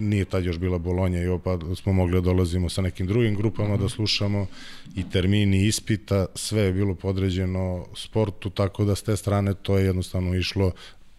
nije 0.00 0.24
tad 0.24 0.44
još 0.44 0.58
bila 0.58 0.78
Bolonja 0.78 1.22
i 1.22 1.38
pa 1.44 1.58
smo 1.76 1.92
mogli 1.92 2.14
da 2.14 2.20
dolazimo 2.20 2.68
sa 2.68 2.82
nekim 2.82 3.06
drugim 3.06 3.36
grupama 3.36 3.76
da 3.76 3.88
slušamo 3.88 4.46
i 4.96 5.10
termini 5.10 5.66
ispita, 5.66 6.26
sve 6.34 6.62
je 6.62 6.72
bilo 6.72 6.94
podređeno 6.94 7.86
sportu, 7.96 8.50
tako 8.50 8.84
da 8.84 8.94
s 8.94 9.02
te 9.02 9.16
strane 9.16 9.54
to 9.54 9.78
je 9.78 9.84
jednostavno 9.84 10.34
išlo 10.34 10.72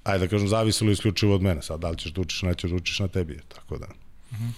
ajde 0.04 0.26
da 0.26 0.30
kažem, 0.30 0.48
zavisilo 0.48 0.92
isključivo 0.92 1.36
od 1.36 1.42
mene. 1.42 1.62
Sad, 1.62 1.80
da 1.80 1.90
li 1.90 1.98
ćeš 1.98 2.12
da 2.12 2.22
učiš, 2.22 2.42
nećeš 2.42 2.72
da 2.72 2.76
učiš 2.76 3.00
na 3.00 3.08
tebi 3.08 3.34
je, 3.34 3.42
tako 3.48 3.78
da. 3.78 3.88
-huh. 4.32 4.52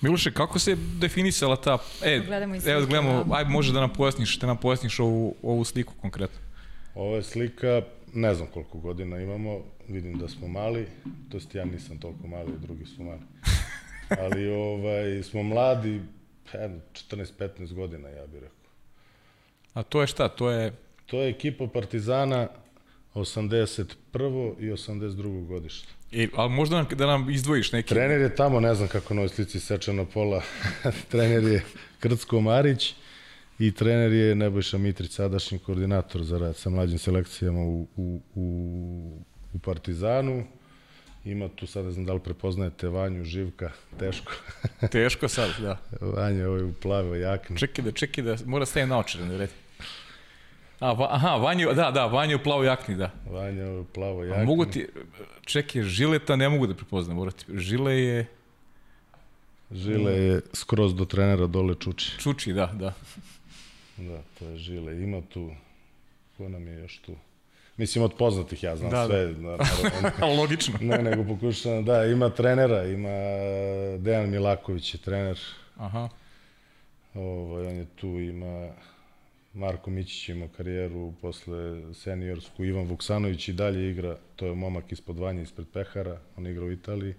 Miloše, 0.00 0.32
kako 0.32 0.58
se 0.58 0.76
definisala 0.98 1.56
ta... 1.56 1.78
E, 2.02 2.20
gledamo 2.26 2.54
evo 2.54 2.80
da 2.80 2.86
gledamo, 2.86 3.24
da. 3.24 3.36
aj 3.36 3.44
može 3.44 3.72
da 3.72 3.80
nam 3.80 3.92
pojasniš, 3.92 4.38
da 4.38 4.46
nam 4.46 4.56
pojasniš 4.56 5.00
ovu, 5.00 5.34
ovu 5.42 5.64
sliku 5.64 5.94
konkretno. 6.00 6.38
Ovo 6.94 7.16
je 7.16 7.22
slika, 7.22 7.82
ne 8.12 8.34
znam 8.34 8.48
koliko 8.48 8.78
godina 8.78 9.20
imamo, 9.20 9.60
vidim 9.88 10.18
da 10.18 10.28
smo 10.28 10.48
mali, 10.48 10.86
to 11.30 11.36
jest 11.36 11.54
ja 11.54 11.64
nisam 11.64 11.98
toliko 11.98 12.26
mali, 12.26 12.52
drugi 12.58 12.86
su 12.86 13.02
mali. 13.02 13.20
Ali 14.22 14.48
ovaj, 14.48 15.22
smo 15.22 15.42
mladi, 15.42 16.00
14-15 16.52 17.74
godina, 17.74 18.08
ja 18.08 18.26
bih 18.26 18.40
rekao. 18.40 18.70
A 19.74 19.82
to 19.82 20.00
je 20.00 20.06
šta? 20.06 20.28
To 20.28 20.50
je... 20.50 20.72
To 21.06 21.22
je 21.22 21.30
ekipa 21.30 21.66
Partizana 21.66 22.48
81. 23.14 24.60
i 24.60 24.72
82. 24.72 25.46
godište. 25.46 25.88
I, 26.12 26.28
ali 26.36 26.50
možda 26.50 26.76
nam, 26.76 26.86
da 26.96 27.06
nam 27.06 27.30
izdvojiš 27.30 27.72
neki... 27.72 27.88
Trener 27.88 28.20
je 28.20 28.36
tamo, 28.36 28.60
ne 28.60 28.74
znam 28.74 28.88
kako 28.88 29.14
na 29.14 29.20
ovoj 29.20 29.28
slici 29.28 29.60
sečeno 29.60 30.04
pola. 30.04 30.42
trener 31.10 31.44
je 31.44 31.64
Krcko 32.00 32.40
Marić 32.40 32.94
i 33.58 33.72
trener 33.72 34.12
je 34.12 34.34
Nebojša 34.34 34.78
Mitrić, 34.78 35.10
sadašnji 35.10 35.58
koordinator 35.58 36.22
za 36.22 36.38
rad 36.38 36.56
sa 36.56 36.70
mlađim 36.70 36.98
selekcijama 36.98 37.60
u, 37.60 37.86
u, 37.96 38.20
u, 38.34 38.44
u 39.52 39.58
Partizanu. 39.58 40.44
Ima 41.24 41.48
tu 41.48 41.66
sad, 41.66 41.84
ne 41.84 41.90
znam 41.90 42.04
da 42.04 42.12
li 42.12 42.20
prepoznajete 42.20 42.88
Vanju, 42.88 43.24
Živka, 43.24 43.70
teško. 43.98 44.32
teško 44.92 45.28
sad, 45.28 45.50
da. 45.60 45.78
Vanja 46.00 46.48
ovaj 46.48 46.62
u 46.62 46.72
plave 46.72 47.20
jakni. 47.20 47.58
Čekaj 47.58 47.84
da, 47.84 47.92
čekaj 47.92 48.24
da, 48.24 48.36
mora 48.46 48.66
stavim 48.66 48.88
na 48.88 48.98
očare, 48.98 49.24
ne 49.24 49.34
vredi. 49.34 49.52
A, 50.80 50.92
va, 50.92 51.08
aha, 51.10 51.36
Vanju, 51.36 51.72
da, 51.74 51.90
da, 51.90 52.06
Vanju 52.06 52.36
u 52.36 52.42
plavo 52.42 52.64
jakni, 52.64 52.96
da. 52.96 53.10
Vanja 53.30 53.70
u 53.70 53.84
plavo 53.84 54.24
jakni. 54.24 54.42
A 54.42 54.46
mogu 54.46 54.66
ti, 54.66 54.86
čekaj, 55.44 55.82
Žileta 55.82 56.36
ne 56.36 56.48
mogu 56.48 56.66
da 56.66 56.74
prepoznam, 56.74 57.16
morati. 57.16 57.44
Žile 57.54 57.94
je... 57.94 58.26
Žile 59.70 60.12
je 60.12 60.40
skroz 60.52 60.94
do 60.94 61.04
trenera 61.04 61.46
dole 61.46 61.74
Čuči. 61.74 62.18
Čuči, 62.18 62.52
da, 62.52 62.66
da. 62.66 62.94
Da, 63.96 64.22
to 64.38 64.46
je 64.46 64.56
Žile. 64.56 65.02
Ima 65.02 65.20
tu, 65.28 65.50
ko 66.36 66.48
nam 66.48 66.68
je 66.68 66.78
još 66.78 66.98
tu? 66.98 67.16
Mislim, 67.76 68.04
od 68.04 68.14
poznatih, 68.18 68.62
ja 68.62 68.76
znam 68.76 68.90
da, 68.90 69.06
sve. 69.06 69.26
Da. 69.26 69.56
Na, 70.20 70.26
Logično. 70.38 70.78
ne, 70.80 71.02
nego 71.02 71.24
pokušam, 71.24 71.84
da, 71.84 72.04
ima 72.04 72.30
trenera, 72.30 72.84
ima 72.86 73.08
Dejan 73.98 74.30
Milaković 74.30 74.94
je 74.94 74.98
trener. 74.98 75.38
Aha. 75.76 76.08
Ovo, 77.14 77.68
on 77.68 77.76
je 77.76 77.86
tu, 77.96 78.06
ima 78.06 78.70
Marko 79.54 79.90
Mićić 79.90 80.28
ima 80.28 80.48
karijeru 80.56 81.12
posle 81.20 81.94
seniorsku, 81.94 82.64
Ivan 82.64 82.84
Vuksanović 82.84 83.48
i 83.48 83.52
dalje 83.52 83.90
igra, 83.90 84.16
to 84.36 84.46
je 84.46 84.54
momak 84.54 84.92
ispod 84.92 85.18
Vanja, 85.18 85.42
ispred 85.42 85.66
Pehara, 85.72 86.20
on 86.36 86.46
igra 86.46 86.64
u 86.64 86.72
Italiji. 86.72 87.14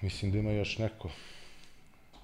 Mislim 0.00 0.32
da 0.32 0.38
ima 0.38 0.50
još 0.50 0.78
neko. 0.78 1.10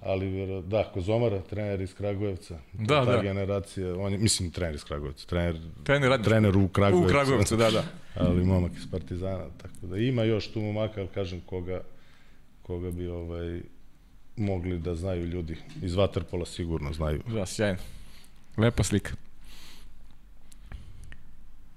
Ali 0.05 0.61
da, 0.61 0.91
Kozomara, 0.93 1.41
trener 1.41 1.81
iz 1.81 1.93
Kragujevca. 1.93 2.59
Da, 2.73 3.05
ta 3.05 3.11
da. 3.11 3.21
generacija, 3.21 3.95
on 3.99 4.11
je, 4.11 4.17
mislim, 4.17 4.51
trener 4.51 4.75
iz 4.75 4.83
Kragujevca, 4.83 5.27
trener, 5.27 5.57
trener, 5.83 6.23
trener 6.23 6.57
u 6.57 6.67
Kragujevcu. 6.67 7.07
U 7.07 7.11
Kragujevcu, 7.11 7.55
da, 7.55 7.71
da. 7.71 7.83
ali 8.25 8.45
momak 8.45 8.71
iz 8.77 8.91
Partizana, 8.91 9.45
tako 9.61 9.87
da 9.87 9.97
ima 9.97 10.23
još 10.23 10.51
tu 10.51 10.61
momaka, 10.61 10.99
ali 10.99 11.09
kažem 11.13 11.41
koga, 11.45 11.81
koga 12.61 12.91
bi 12.91 13.07
ovaj, 13.07 13.61
mogli 14.35 14.79
da 14.79 14.95
znaju 14.95 15.25
ljudi. 15.25 15.57
Iz 15.81 15.93
Waterpola 15.93 16.45
sigurno 16.45 16.93
znaju. 16.93 17.21
Da, 17.27 17.45
sjajno. 17.45 17.79
Lepa 18.57 18.83
slika. 18.83 19.13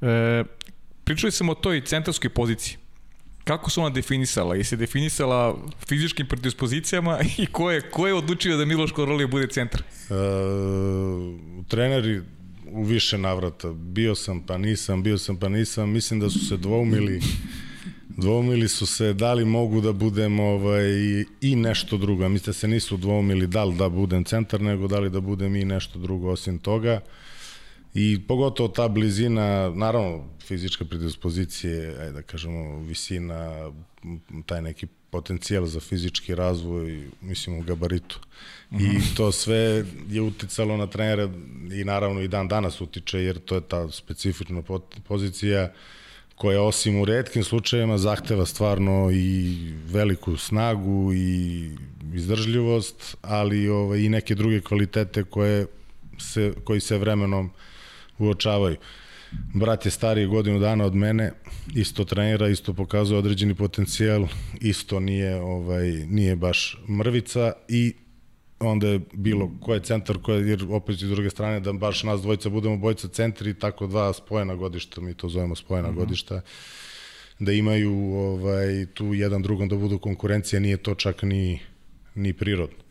E, 0.01 0.45
pričali 1.05 1.33
sam 1.33 1.49
o 1.49 1.55
toj 1.55 1.85
centarskoj 1.85 2.31
poziciji. 2.31 2.77
Kako 3.49 3.71
su 3.71 3.81
ona 3.81 3.91
definisala? 3.91 4.57
Je 4.57 4.65
se 4.65 4.77
definisala 4.77 5.57
fizičkim 5.89 6.27
predispozicijama 6.27 7.19
i 7.39 7.47
ko 7.47 7.71
je, 7.71 7.81
ko 7.81 8.07
je 8.07 8.15
odlučio 8.15 8.57
da 8.57 8.65
Miloš 8.65 8.93
Korolije 8.93 9.27
bude 9.27 9.47
centar? 9.47 9.81
E, 9.81 10.15
treneri 11.69 12.21
u 12.71 12.85
više 12.85 13.19
navrata. 13.19 13.73
Bio 13.73 14.15
sam 14.15 14.43
pa 14.43 14.59
nisam, 14.59 15.03
bio 15.03 15.19
sam 15.19 15.37
pa 15.37 15.49
nisam. 15.49 15.91
Mislim 15.91 16.21
da 16.21 16.31
su 16.31 16.47
se 16.47 16.57
dvoumili 16.57 17.21
Dvoumili 18.09 18.69
su 18.69 18.87
se 18.87 19.13
da 19.13 19.35
li 19.35 19.45
mogu 19.45 19.81
da 19.81 19.93
budem 19.93 20.41
ovaj, 20.41 20.91
i 21.41 21.57
nešto 21.57 21.97
drugo. 21.97 22.29
Mislim 22.29 22.53
da 22.53 22.59
se 22.59 22.69
nisu 22.69 22.97
dvoumili 22.97 23.47
da 23.47 23.65
li 23.65 23.77
da 23.77 23.89
budem 23.89 24.25
centar, 24.25 24.61
nego 24.61 24.89
da 24.89 24.99
li 24.99 25.11
da 25.11 25.21
budem 25.21 25.57
i 25.57 25.65
nešto 25.65 25.99
drugo 25.99 26.31
osim 26.31 26.59
toga. 26.59 27.01
I 27.94 28.20
pogotovo 28.29 28.68
ta 28.68 28.88
blizina, 28.88 29.70
naravno 29.74 30.24
fizička 30.46 30.85
predispozicije, 30.85 31.96
ajde 32.01 32.12
da 32.12 32.22
kažemo 32.22 32.79
visina, 32.79 33.70
taj 34.46 34.62
neki 34.62 34.87
potencijal 35.11 35.66
za 35.66 35.81
fizički 35.81 36.35
razvoj, 36.35 37.09
mislim 37.20 37.59
u 37.59 37.62
gabaritu. 37.62 38.20
I 38.70 38.74
mhm. 38.74 39.14
to 39.16 39.33
sve 39.33 39.85
je 40.09 40.22
uticalo 40.22 40.77
na 40.77 40.87
trenere 40.87 41.29
i 41.72 41.85
naravno 41.85 42.20
i 42.20 42.29
dan 42.29 42.48
danas 42.48 42.81
utiče 42.81 43.18
jer 43.18 43.38
to 43.38 43.55
je 43.55 43.61
ta 43.61 43.90
specifična 43.90 44.62
pozicija 45.09 45.72
koja 46.35 46.62
osim 46.62 47.01
u 47.01 47.05
redkim 47.05 47.44
slučajevima 47.44 47.98
zahteva 47.98 48.46
stvarno 48.46 49.11
i 49.12 49.57
veliku 49.87 50.37
snagu 50.37 51.12
i 51.14 51.70
izdržljivost, 52.14 53.16
ali 53.22 53.68
ovaj, 53.68 53.98
i 53.98 54.09
neke 54.09 54.35
druge 54.35 54.61
kvalitete 54.61 55.24
koje 55.24 55.66
se, 56.18 56.53
koji 56.64 56.81
se 56.81 56.98
vremenom 56.98 57.51
uočavaju. 58.19 58.77
Brat 59.55 59.85
je 59.85 59.91
stariji 59.91 60.27
godinu 60.27 60.59
dana 60.59 60.85
od 60.85 60.95
mene, 60.95 61.33
isto 61.75 62.05
trenira, 62.05 62.49
isto 62.49 62.75
pokazuje 62.75 63.19
određeni 63.19 63.55
potencijal, 63.55 64.27
isto 64.61 65.01
nije 65.01 65.41
ovaj 65.41 65.91
nije 65.91 66.37
baš 66.37 66.83
mrvica 66.89 67.53
i 67.69 67.95
onda 68.61 68.89
je 68.89 69.01
bilo 69.13 69.51
ko 69.61 69.75
je 69.75 69.81
centar, 69.81 70.19
ko 70.23 70.33
je, 70.33 70.49
jer 70.49 70.67
opet 70.71 70.97
s 70.97 71.03
druge 71.03 71.31
strane 71.31 71.61
da 71.61 71.73
baš 71.73 72.03
nas 72.03 72.21
dvojica 72.21 72.49
budemo 72.49 72.77
bojica 72.77 73.09
centri, 73.09 73.55
tako 73.55 73.87
dva 73.87 74.13
spojena 74.13 74.55
godišta, 74.55 75.01
mi 75.01 75.15
to 75.15 75.29
zovemo 75.29 75.57
spojena 75.57 75.89
mm 75.89 75.93
-hmm. 75.93 75.99
godišta, 75.99 76.41
da 77.39 77.53
imaju 77.53 78.15
ovaj, 78.15 78.87
tu 78.95 79.15
jedan 79.15 79.43
drugom 79.43 79.69
da 79.69 79.77
budu 79.77 79.99
konkurencija, 79.99 80.61
nije 80.61 80.77
to 80.77 80.95
čak 80.95 81.23
ni, 81.23 81.61
ni 82.15 82.33
prirodno. 82.33 82.88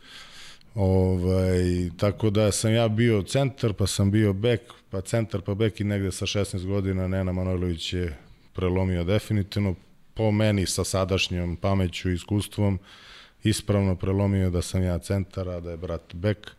Ovaj, 0.78 1.90
tako 1.98 2.30
da 2.30 2.52
sam 2.52 2.74
ja 2.74 2.88
bio 2.88 3.22
centar, 3.22 3.74
pa 3.74 3.88
sam 3.88 4.12
bio 4.12 4.34
bek, 4.34 4.62
pa 4.90 5.02
centar, 5.02 5.42
pa 5.42 5.54
bek 5.54 5.80
i 5.80 5.84
negde 5.84 6.12
sa 6.12 6.26
16 6.26 6.66
godina 6.66 7.08
Nena 7.08 7.32
Manojlović 7.32 7.94
je 7.94 8.18
prelomio 8.54 9.04
definitivno. 9.04 9.76
Po 10.14 10.32
meni 10.32 10.66
sa 10.66 10.84
sadašnjom 10.84 11.56
pameću 11.56 12.10
i 12.10 12.14
iskustvom 12.14 12.80
ispravno 13.44 13.96
prelomio 13.96 14.50
da 14.50 14.62
sam 14.62 14.84
ja 14.84 15.00
centar, 15.00 15.50
a 15.50 15.60
da 15.60 15.72
je 15.72 15.78
brat 15.78 16.14
bek, 16.14 16.52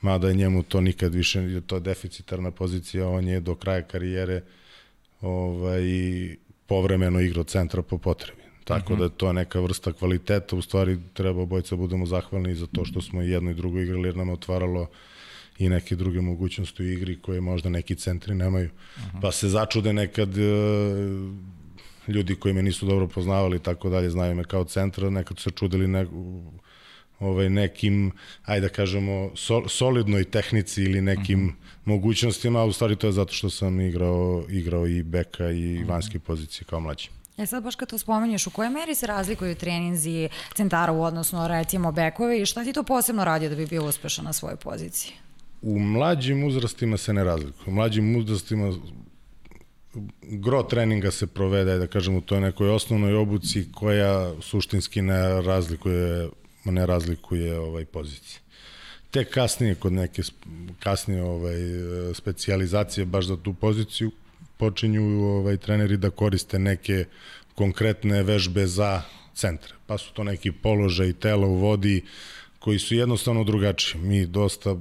mada 0.00 0.28
je 0.28 0.34
njemu 0.34 0.62
to 0.62 0.80
nikad 0.80 1.14
više, 1.14 1.60
to 1.66 1.76
je 1.76 1.80
deficitarna 1.80 2.50
pozicija, 2.50 3.08
on 3.08 3.28
je 3.28 3.40
do 3.40 3.54
kraja 3.54 3.82
karijere 3.82 4.42
ovaj, 5.20 5.82
povremeno 6.66 7.20
igrao 7.20 7.44
centra 7.44 7.82
po 7.82 7.98
potrebi. 7.98 8.41
Tako 8.64 8.92
mhm. 8.92 9.02
-huh. 9.02 9.08
da 9.08 9.16
to 9.16 9.26
je 9.26 9.32
neka 9.32 9.60
vrsta 9.60 9.92
kvaliteta, 9.92 10.56
u 10.56 10.62
stvari 10.62 10.98
treba 11.12 11.42
obojca 11.42 11.76
budemo 11.76 12.06
zahvalni 12.06 12.54
za 12.54 12.66
to 12.66 12.84
što 12.84 13.00
smo 13.00 13.22
jedno 13.22 13.50
i 13.50 13.54
drugo 13.54 13.80
igrali 13.80 14.08
jer 14.08 14.16
nam 14.16 14.28
je 14.28 14.34
otvaralo 14.34 14.86
i 15.58 15.68
neke 15.68 15.96
druge 15.96 16.20
mogućnosti 16.20 16.82
u 16.82 16.86
igri 16.86 17.18
koje 17.20 17.40
možda 17.40 17.68
neki 17.68 17.94
centri 17.94 18.34
nemaju. 18.34 18.70
Uh 18.96 19.02
-huh. 19.02 19.20
Pa 19.22 19.32
se 19.32 19.48
začude 19.48 19.92
nekad 19.92 20.38
e, 20.38 20.42
ljudi 22.08 22.34
koji 22.34 22.54
me 22.54 22.62
nisu 22.62 22.86
dobro 22.86 23.08
poznavali 23.08 23.58
tako 23.58 23.88
dalje, 23.88 24.10
znaju 24.10 24.34
me 24.34 24.44
kao 24.44 24.64
centra, 24.64 25.10
nekad 25.10 25.38
su 25.38 25.42
se 25.42 25.50
čudili 25.50 25.88
ne, 25.88 26.06
ovaj, 27.20 27.50
nekim, 27.50 28.12
ajde 28.44 28.68
da 28.68 28.74
kažemo, 28.74 29.30
sol, 29.34 29.68
solidnoj 29.68 30.24
tehnici 30.24 30.82
ili 30.82 31.02
nekim 31.02 31.38
uh 31.38 31.46
mhm. 31.46 31.56
-huh. 31.56 31.78
mogućnostima, 31.84 32.60
a 32.60 32.64
u 32.64 32.72
stvari 32.72 32.96
to 32.96 33.06
je 33.06 33.12
zato 33.12 33.32
što 33.32 33.50
sam 33.50 33.80
igrao, 33.80 34.44
igrao 34.48 34.86
i 34.86 35.02
beka 35.02 35.50
i 35.50 35.74
uh 35.74 35.80
-huh. 35.80 35.88
vanjske 35.88 36.18
pozicije 36.18 36.64
kao 36.70 36.80
mlađi. 36.80 37.08
E 37.42 37.46
sad 37.46 37.62
baš 37.62 37.76
kad 37.76 37.88
to 37.88 37.98
spomenješ, 37.98 38.46
u 38.46 38.50
kojoj 38.50 38.70
meri 38.70 38.94
se 38.94 39.06
razlikuju 39.06 39.54
treninzi 39.54 40.28
centara 40.54 40.92
u 40.92 41.02
odnosno 41.02 41.48
recimo 41.48 41.92
bekove 41.92 42.42
i 42.42 42.46
šta 42.46 42.64
ti 42.64 42.72
to 42.72 42.82
posebno 42.82 43.24
radi 43.24 43.48
da 43.48 43.56
bi 43.56 43.66
bio 43.66 43.84
uspešan 43.84 44.24
na 44.24 44.32
svojoj 44.32 44.56
poziciji? 44.56 45.12
U 45.62 45.78
mlađim 45.78 46.44
uzrastima 46.44 46.96
se 46.96 47.12
ne 47.12 47.24
razlikuju. 47.24 47.64
U 47.66 47.70
mlađim 47.70 48.16
uzrastima 48.16 48.72
gro 50.22 50.62
treninga 50.62 51.10
se 51.10 51.26
provede, 51.26 51.78
da 51.78 51.86
kažem, 51.86 52.16
u 52.16 52.20
toj 52.20 52.40
nekoj 52.40 52.70
osnovnoj 52.70 53.14
obuci 53.14 53.72
koja 53.72 54.32
suštinski 54.40 55.02
ne 55.02 55.42
razlikuje, 55.42 56.28
ne 56.64 56.86
razlikuje 56.86 57.58
ovaj 57.58 57.84
pozicije. 57.84 58.40
Tek 59.10 59.30
kasnije, 59.30 59.74
kod 59.74 59.92
neke 59.92 60.22
kasnije 60.78 61.22
ovaj, 61.22 61.58
specializacije 62.14 63.04
baš 63.04 63.26
za 63.26 63.36
tu 63.36 63.54
poziciju, 63.54 64.10
počinju 64.62 65.02
ovaj, 65.26 65.56
treneri 65.56 65.96
da 65.98 66.10
koriste 66.10 66.58
neke 66.58 67.04
konkretne 67.58 68.22
vežbe 68.22 68.66
za 68.66 69.02
centre. 69.34 69.74
Pa 69.86 69.98
su 69.98 70.12
to 70.14 70.24
neki 70.24 70.52
položaj 70.52 71.12
tela 71.12 71.46
u 71.46 71.56
vodi 71.58 72.02
koji 72.58 72.78
su 72.78 72.94
jednostavno 72.94 73.44
drugačiji. 73.44 74.00
Mi 74.00 74.26
dosta 74.26 74.76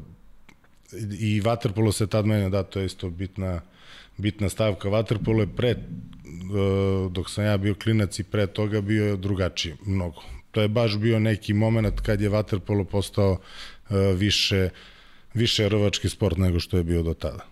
i 1.20 1.42
vaterpolo 1.42 1.92
se 1.92 2.08
tad 2.08 2.26
menja, 2.26 2.50
da, 2.50 2.64
to 2.64 2.80
je 2.80 2.86
isto 2.86 3.10
bitna, 3.10 3.62
bitna 4.18 4.50
stavka. 4.50 4.90
Vaterpolo 4.90 5.42
je 5.42 5.50
pre, 5.56 5.70
e, 5.70 5.78
dok 7.10 7.30
sam 7.30 7.46
ja 7.46 7.58
bio 7.58 7.76
klinac 7.76 8.20
i 8.20 8.24
pre 8.24 8.48
toga 8.48 8.82
bio 8.82 9.16
drugačiji 9.18 9.80
mnogo. 9.86 10.22
To 10.52 10.62
je 10.62 10.68
baš 10.68 10.98
bio 10.98 11.20
neki 11.20 11.54
moment 11.54 12.02
kad 12.06 12.22
je 12.22 12.30
vaterpolo 12.30 12.84
postao 12.84 13.40
e, 13.90 13.96
više, 14.14 14.70
više 15.34 15.70
rvački 15.70 16.10
sport 16.10 16.38
nego 16.38 16.60
što 16.60 16.78
je 16.78 16.84
bio 16.84 17.04
do 17.04 17.14
tada. 17.14 17.51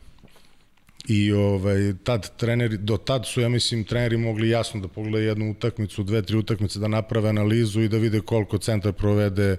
I 1.10 1.32
ovaj, 1.34 1.94
tad 2.04 2.38
treneri, 2.38 2.78
do 2.78 2.98
tad 2.98 3.28
su, 3.28 3.42
ja 3.42 3.50
mislim, 3.50 3.84
treneri 3.84 4.18
mogli 4.18 4.50
jasno 4.50 4.82
da 4.82 4.88
pogledaju 4.88 5.28
jednu 5.28 5.52
utakmicu, 5.52 6.04
dve, 6.04 6.22
tri 6.22 6.38
utakmice, 6.38 6.80
da 6.80 6.88
naprave 6.88 7.30
analizu 7.30 7.82
i 7.82 7.90
da 7.90 7.98
vide 7.98 8.22
koliko 8.22 8.58
centar 8.58 8.94
provede 8.94 9.58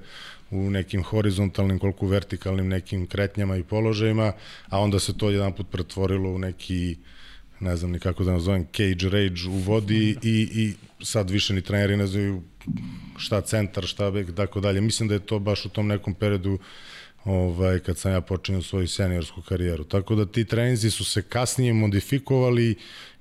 u 0.50 0.70
nekim 0.70 1.02
horizontalnim, 1.02 1.78
koliko 1.78 2.06
vertikalnim 2.06 2.68
nekim 2.68 3.06
kretnjama 3.06 3.56
i 3.56 3.62
položajima, 3.62 4.32
a 4.68 4.80
onda 4.80 4.98
se 4.98 5.18
to 5.18 5.30
jedan 5.30 5.52
put 5.52 5.70
pretvorilo 5.70 6.30
u 6.30 6.38
neki 6.38 6.96
ne 7.60 7.76
znam 7.76 7.90
ni 7.90 7.98
kako 7.98 8.24
da 8.24 8.32
nazovem, 8.32 8.66
cage 8.76 9.08
rage 9.10 9.48
u 9.48 9.58
vodi 9.58 10.16
i, 10.22 10.48
i 10.54 10.74
sad 11.04 11.30
više 11.30 11.54
ni 11.54 11.62
treneri 11.62 11.96
ne 11.96 12.06
znaju 12.06 12.42
šta 13.16 13.40
centar, 13.40 13.84
šta 13.84 14.10
bek, 14.10 14.34
tako 14.36 14.60
dalje. 14.60 14.80
Mislim 14.80 15.08
da 15.08 15.14
je 15.14 15.26
to 15.26 15.38
baš 15.38 15.66
u 15.66 15.68
tom 15.68 15.86
nekom 15.86 16.14
periodu 16.14 16.58
ovaj, 17.24 17.78
kad 17.78 17.98
sam 17.98 18.12
ja 18.12 18.20
počinio 18.20 18.62
svoju 18.62 18.88
seniorsku 18.88 19.42
karijeru. 19.42 19.84
Tako 19.84 20.14
da 20.14 20.26
ti 20.26 20.44
treninzi 20.44 20.90
su 20.90 21.04
se 21.04 21.22
kasnije 21.22 21.72
modifikovali 21.72 22.74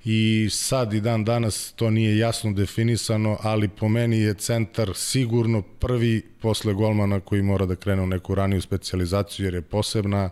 i 0.04 0.48
sad 0.50 0.94
i 0.94 1.00
dan 1.00 1.24
danas 1.24 1.72
to 1.76 1.90
nije 1.90 2.18
jasno 2.18 2.52
definisano, 2.52 3.38
ali 3.40 3.68
po 3.68 3.88
meni 3.88 4.18
je 4.18 4.34
centar 4.34 4.90
sigurno 4.94 5.62
prvi 5.62 6.22
posle 6.40 6.74
golmana 6.74 7.20
koji 7.20 7.42
mora 7.42 7.66
da 7.66 7.76
krene 7.76 8.02
u 8.02 8.06
neku 8.06 8.34
raniju 8.34 8.60
specializaciju 8.60 9.46
jer 9.46 9.54
je 9.54 9.62
posebna 9.62 10.30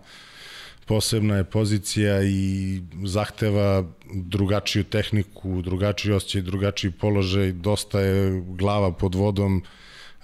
posebna 0.89 1.37
je 1.37 1.45
pozicija 1.45 2.23
i 2.23 2.81
zahteva 3.05 3.85
drugačiju 4.15 4.85
tehniku, 4.85 5.63
drugačiji 5.63 6.13
osjećaj, 6.13 6.43
drugačiji 6.43 6.91
položaj, 6.91 7.53
dosta 7.53 8.01
je 8.01 8.43
glava 8.47 8.93
pod 8.93 9.15
vodom, 9.15 9.63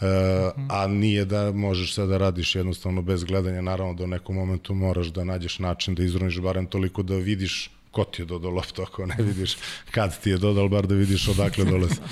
E, 0.00 0.06
a 0.68 0.86
nije 0.86 1.24
da 1.24 1.52
možeš 1.52 1.94
sad 1.94 2.08
da 2.08 2.18
radiš 2.18 2.54
jednostavno 2.54 3.02
bez 3.02 3.24
gledanja, 3.24 3.60
naravno 3.60 3.94
da 3.94 4.04
u 4.04 4.06
nekom 4.06 4.36
momentu 4.36 4.74
moraš 4.74 5.06
da 5.06 5.24
nađeš 5.24 5.58
način 5.58 5.94
da 5.94 6.02
izruniš 6.02 6.40
barem 6.40 6.66
toliko 6.66 7.02
da 7.02 7.16
vidiš 7.16 7.70
ko 7.90 8.04
ti 8.04 8.22
je 8.22 8.26
dodao 8.26 8.50
loptu, 8.50 8.82
ako 8.82 9.06
ne 9.06 9.16
vidiš 9.18 9.56
kad 9.90 10.20
ti 10.20 10.30
je 10.30 10.38
dodal, 10.38 10.68
bar 10.68 10.86
da 10.86 10.94
vidiš 10.94 11.28
odakle 11.28 11.64
dolazi. 11.64 12.00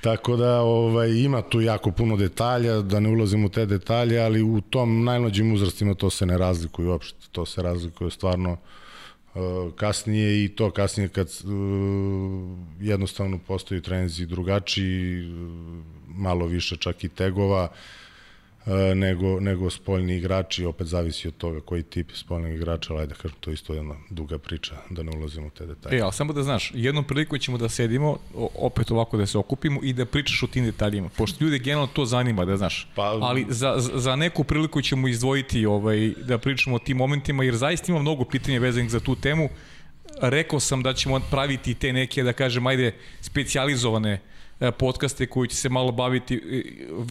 Tako 0.00 0.36
da 0.36 0.60
ovaj, 0.60 1.10
ima 1.10 1.42
tu 1.42 1.60
jako 1.60 1.90
puno 1.90 2.16
detalja, 2.16 2.80
da 2.80 3.00
ne 3.00 3.08
ulazim 3.08 3.44
u 3.44 3.48
te 3.48 3.66
detalje, 3.66 4.20
ali 4.20 4.42
u 4.42 4.60
tom 4.60 5.04
najmlađim 5.04 5.52
uzrastima 5.52 5.94
to 5.94 6.10
se 6.10 6.26
ne 6.26 6.38
razlikuje 6.38 6.88
uopšte. 6.88 7.26
To 7.32 7.46
se 7.46 7.62
razlikuje 7.62 8.10
stvarno 8.10 8.52
uh, 8.52 9.40
kasnije 9.76 10.44
i 10.44 10.48
to 10.48 10.70
kasnije 10.70 11.08
kad 11.08 11.26
uh, 11.26 11.50
jednostavno 12.80 13.38
postoji 13.38 13.82
trenzi 13.82 14.26
drugačiji, 14.26 15.28
uh, 15.28 15.99
malo 16.20 16.46
više 16.46 16.76
čak 16.76 17.04
i 17.04 17.08
tegova 17.08 17.68
e, 18.66 18.94
nego, 18.94 19.40
nego 19.40 19.70
spoljni 19.70 20.16
igrači, 20.16 20.64
opet 20.64 20.86
zavisi 20.86 21.28
od 21.28 21.36
toga 21.36 21.60
koji 21.60 21.82
tip 21.82 22.10
spoljnog 22.14 22.52
igrača, 22.52 22.92
ali 22.92 23.02
ajde 23.02 23.14
kažem, 23.14 23.36
to 23.40 23.50
je 23.50 23.54
isto 23.54 23.74
jedna 23.74 23.94
duga 24.10 24.38
priča, 24.38 24.74
da 24.90 25.02
ne 25.02 25.10
ulazimo 25.16 25.46
u 25.46 25.50
te 25.50 25.66
detalje. 25.66 25.98
E, 25.98 26.00
ali 26.00 26.12
samo 26.12 26.32
da 26.32 26.42
znaš, 26.42 26.72
jednom 26.74 27.04
priliku 27.04 27.38
ćemo 27.38 27.58
da 27.58 27.68
sedimo, 27.68 28.18
opet 28.54 28.90
ovako 28.90 29.16
da 29.16 29.26
se 29.26 29.38
okupimo 29.38 29.80
i 29.82 29.92
da 29.92 30.06
pričaš 30.06 30.42
o 30.42 30.46
tim 30.46 30.64
detaljima, 30.64 31.08
pošto 31.08 31.44
ljudi 31.44 31.58
generalno 31.58 31.92
to 31.92 32.04
zanima, 32.04 32.44
da 32.44 32.56
znaš. 32.56 32.88
Pa, 32.94 33.02
ali 33.02 33.46
za, 33.48 33.74
za 33.78 34.16
neku 34.16 34.44
priliku 34.44 34.82
ćemo 34.82 35.08
izdvojiti 35.08 35.66
ovaj, 35.66 36.12
da 36.26 36.38
pričamo 36.38 36.76
o 36.76 36.78
tim 36.78 36.96
momentima, 36.96 37.44
jer 37.44 37.56
zaista 37.56 37.92
ima 37.92 38.00
mnogo 38.00 38.24
pitanja 38.24 38.60
vezanih 38.60 38.90
za 38.90 39.00
tu 39.00 39.16
temu. 39.16 39.48
Rekao 40.22 40.60
sam 40.60 40.82
da 40.82 40.94
ćemo 40.94 41.20
praviti 41.30 41.74
te 41.74 41.92
neke, 41.92 42.22
da 42.22 42.32
kažem, 42.32 42.66
ajde, 42.66 42.94
specializovane 43.20 44.14
uh, 44.14 44.20
podcaste 44.78 45.26
koji 45.26 45.48
će 45.48 45.56
se 45.56 45.68
malo 45.68 45.92
baviti, 45.92 46.34
e, 46.34 46.62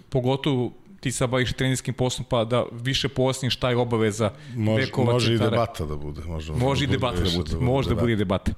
pogotovo 0.10 0.72
ti 1.00 1.12
sad 1.12 1.30
baviš 1.30 1.54
trenerskim 1.54 1.94
poslom, 1.94 2.26
pa 2.30 2.46
da 2.46 2.66
više 2.72 3.10
pojasniš 3.10 3.54
šta 3.54 3.70
je 3.70 3.78
obaveza 3.78 4.32
može, 4.56 4.86
bekova 4.86 5.14
Može 5.14 5.28
centara. 5.28 5.48
i 5.48 5.52
debata 5.52 5.86
da 5.86 5.96
bude. 5.96 6.22
Može, 6.22 6.54
može 6.54 6.84
i 6.84 6.88
debata 6.88 7.22
da 7.22 7.30
bude, 7.38 7.52
da 7.52 7.60
može 7.60 7.90
da 7.90 7.96
bude 7.96 8.14
i 8.14 8.16
debata. 8.16 8.52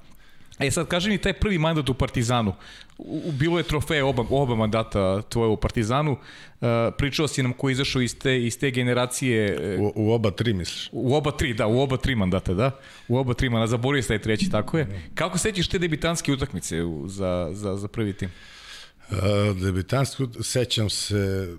E 0.58 0.70
sad, 0.70 0.88
kaži 0.88 1.10
mi 1.10 1.18
taj 1.18 1.32
prvi 1.32 1.58
mandat 1.58 1.88
u 1.88 1.94
Partizanu. 1.94 2.54
U, 2.98 3.32
bilo 3.32 3.58
je 3.58 3.64
trofeje 3.64 4.04
oba, 4.04 4.24
oba 4.30 4.54
mandata 4.54 5.22
tvoje 5.22 5.48
u 5.48 5.56
Partizanu. 5.56 6.12
Uh, 6.12 6.68
pričao 6.98 7.28
si 7.28 7.42
nam 7.42 7.52
ko 7.52 7.68
je 7.68 7.72
izašao 7.72 8.02
iz 8.02 8.18
te, 8.18 8.44
iz 8.44 8.58
te 8.58 8.70
generacije. 8.70 9.58
U, 9.80 9.92
u 9.96 10.12
oba 10.12 10.30
tri, 10.30 10.54
misliš? 10.54 10.88
U 10.92 11.14
oba 11.14 11.30
tri, 11.30 11.54
da, 11.54 11.66
u 11.66 11.80
oba 11.80 11.96
tri 11.96 12.14
mandata, 12.14 12.54
da. 12.54 12.70
U 13.08 13.18
oba 13.18 13.34
tri 13.34 13.48
mandata. 13.48 13.70
Zaborio 13.70 14.02
se 14.02 14.08
taj 14.08 14.18
treći, 14.18 14.50
tako 14.50 14.78
je. 14.78 15.02
Kako 15.14 15.38
sećaš 15.38 15.68
te 15.68 15.78
debitanske 15.78 16.32
utakmice 16.32 16.82
u, 16.82 17.08
za, 17.08 17.48
za, 17.52 17.76
za 17.76 17.88
prvi 17.88 18.12
tim? 18.12 18.30
Debitansku, 19.60 20.28
sećam 20.42 20.90
se 20.90 21.56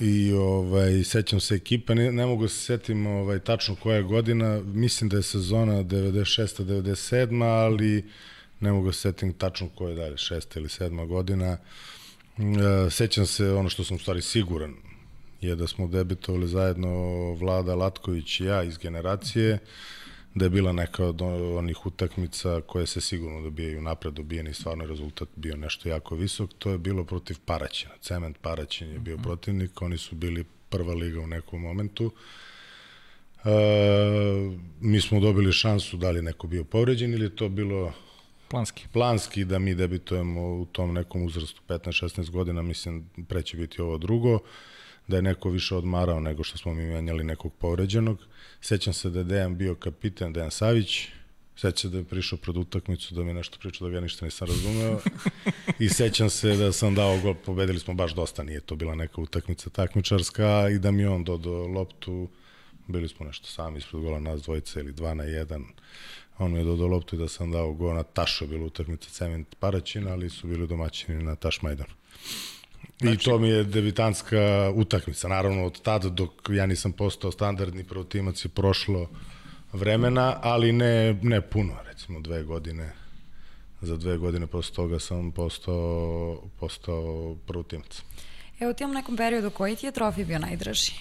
i 0.00 0.32
ovaj 0.32 1.04
sećam 1.04 1.40
se 1.40 1.54
ekipa 1.54 1.94
ne, 1.94 2.12
ne 2.12 2.26
mogu 2.26 2.48
se 2.48 2.64
setim 2.64 3.06
ovaj 3.06 3.38
tačno 3.38 3.74
koja 3.74 3.96
je 3.96 4.02
godina 4.02 4.60
mislim 4.60 5.10
da 5.10 5.16
je 5.16 5.22
sezona 5.22 5.84
96 5.84 6.64
97 6.64 7.44
ali 7.44 8.04
ne 8.60 8.72
mogu 8.72 8.92
se 8.92 9.00
setim 9.00 9.32
tačno 9.32 9.68
koja 9.68 9.90
je 9.90 9.96
dalje 9.96 10.16
6 10.16 10.56
ili 10.56 10.68
7 10.68 11.06
godina. 11.06 11.56
E, 11.56 12.90
sećam 12.90 13.26
se 13.26 13.52
ono 13.52 13.68
što 13.68 13.84
sam 13.84 13.98
stvari 13.98 14.22
siguran 14.22 14.74
je 15.40 15.56
da 15.56 15.66
smo 15.66 15.86
debitovali 15.86 16.48
zajedno 16.48 16.90
Vlada 17.32 17.74
Latković 17.74 18.40
i 18.40 18.44
ja 18.44 18.62
iz 18.62 18.78
generacije 18.78 19.58
da 20.36 20.44
je 20.44 20.50
bila 20.50 20.72
neka 20.72 21.04
od 21.04 21.22
onih 21.56 21.86
utakmica 21.86 22.60
koje 22.66 22.86
se 22.86 23.00
sigurno 23.00 23.40
dobijaju 23.40 23.82
napred, 23.82 24.14
dobijeni 24.14 24.54
stvarno 24.54 24.86
rezultat 24.86 25.28
bio 25.36 25.56
nešto 25.56 25.88
jako 25.88 26.14
visok, 26.14 26.50
to 26.58 26.70
je 26.70 26.78
bilo 26.78 27.04
protiv 27.04 27.36
Paraćina. 27.44 27.92
Cement 28.00 28.38
Paraćin 28.38 28.92
je 28.92 28.98
bio 28.98 29.14
mhm. 29.14 29.22
protivnik, 29.22 29.82
oni 29.82 29.98
su 29.98 30.14
bili 30.14 30.44
prva 30.68 30.94
liga 30.94 31.20
u 31.20 31.26
nekom 31.26 31.60
momentu. 31.60 32.10
E, 33.44 33.50
mi 34.80 35.00
smo 35.00 35.20
dobili 35.20 35.52
šansu 35.52 35.96
da 35.96 36.10
li 36.10 36.22
neko 36.22 36.46
bio 36.46 36.64
povređen 36.64 37.12
ili 37.12 37.36
to 37.36 37.48
bilo 37.48 37.92
Planski. 38.48 38.84
planski 38.92 39.44
da 39.44 39.58
mi 39.58 39.74
debitujemo 39.74 40.40
u 40.42 40.66
tom 40.72 40.94
nekom 40.94 41.22
uzrastu 41.22 41.60
15-16 41.68 42.30
godina, 42.30 42.62
mislim 42.62 43.10
pre 43.28 43.42
će 43.42 43.56
biti 43.56 43.82
ovo 43.82 43.98
drugo, 43.98 44.38
da 45.08 45.16
je 45.16 45.22
neko 45.22 45.50
više 45.50 45.74
odmarao 45.74 46.20
nego 46.20 46.44
što 46.44 46.58
smo 46.58 46.74
mi 46.74 46.86
menjali 46.86 47.24
nekog 47.24 47.52
povređenog. 47.58 48.18
Sećam 48.60 48.92
se 48.92 49.10
da 49.10 49.18
je 49.18 49.24
Dejan 49.24 49.56
bio 49.56 49.74
kapitan, 49.74 50.32
Dejan 50.32 50.50
Savić, 50.50 51.08
sećam 51.56 51.76
se 51.76 51.88
da 51.88 51.98
je 51.98 52.04
prišao 52.04 52.38
pred 52.38 52.56
utakmicu 52.56 53.14
da 53.14 53.22
mi 53.22 53.34
nešto 53.34 53.58
pričao 53.58 53.86
da 53.86 53.90
ga 53.90 53.96
ja 53.96 54.00
ništa 54.00 54.24
nisam 54.24 54.48
razumeo 54.48 55.00
i 55.84 55.88
sećam 55.88 56.30
se 56.30 56.56
da 56.56 56.72
sam 56.72 56.94
dao 56.94 57.20
gol, 57.20 57.34
pobedili 57.34 57.78
smo 57.78 57.94
baš 57.94 58.14
dosta, 58.14 58.42
nije 58.42 58.60
to 58.60 58.76
bila 58.76 58.94
neka 58.94 59.20
utakmica 59.20 59.70
takmičarska 59.70 60.68
i 60.68 60.78
da 60.78 60.90
mi 60.90 61.06
on 61.06 61.24
dodao 61.24 61.66
loptu, 61.66 62.28
bili 62.86 63.08
smo 63.08 63.26
nešto 63.26 63.46
sami 63.46 63.78
ispred 63.78 64.02
gola 64.02 64.20
nas 64.20 64.42
dvojica 64.42 64.80
ili 64.80 64.92
dva 64.92 65.14
na 65.14 65.24
jedan, 65.24 65.64
on 66.38 66.52
mi 66.52 66.58
je 66.58 66.64
dodao 66.64 66.86
loptu 66.86 67.16
i 67.16 67.18
da 67.18 67.28
sam 67.28 67.50
dao 67.50 67.72
gol 67.72 67.94
na 67.94 68.02
Tašu, 68.02 68.44
je 68.44 68.48
bila 68.48 68.64
utakmica 68.64 69.10
Cement 69.10 69.54
Paraćin, 69.60 70.08
ali 70.08 70.30
su 70.30 70.46
bili 70.46 70.66
domaćini 70.66 71.24
na 71.24 71.36
Taš 71.36 71.62
Majdanu. 71.62 71.92
I 73.00 73.16
to 73.16 73.38
mi 73.38 73.48
je 73.48 73.64
debitanska 73.64 74.72
utakmica. 74.74 75.28
Naravno, 75.28 75.66
od 75.66 75.82
tada 75.82 76.08
dok 76.08 76.30
ja 76.48 76.66
nisam 76.66 76.92
postao 76.92 77.32
standardni 77.32 77.84
protimac 77.84 78.44
je 78.44 78.48
prošlo 78.48 79.08
vremena, 79.72 80.38
ali 80.42 80.72
ne, 80.72 81.18
ne 81.22 81.40
puno, 81.40 81.76
recimo 81.84 82.20
dve 82.20 82.42
godine. 82.42 82.92
Za 83.80 83.96
dve 83.96 84.16
godine 84.16 84.46
posle 84.46 84.74
toga 84.74 84.98
sam 84.98 85.32
postao, 85.32 86.42
postao 86.60 87.36
protimac. 87.46 88.02
Evo 88.60 88.72
ti 88.72 88.84
imam 88.84 88.94
nekom 88.94 89.16
periodu 89.16 89.50
koji 89.50 89.76
ti 89.76 89.86
je 89.86 89.92
trofej 89.92 90.24
bio 90.24 90.38
najdraži? 90.38 90.92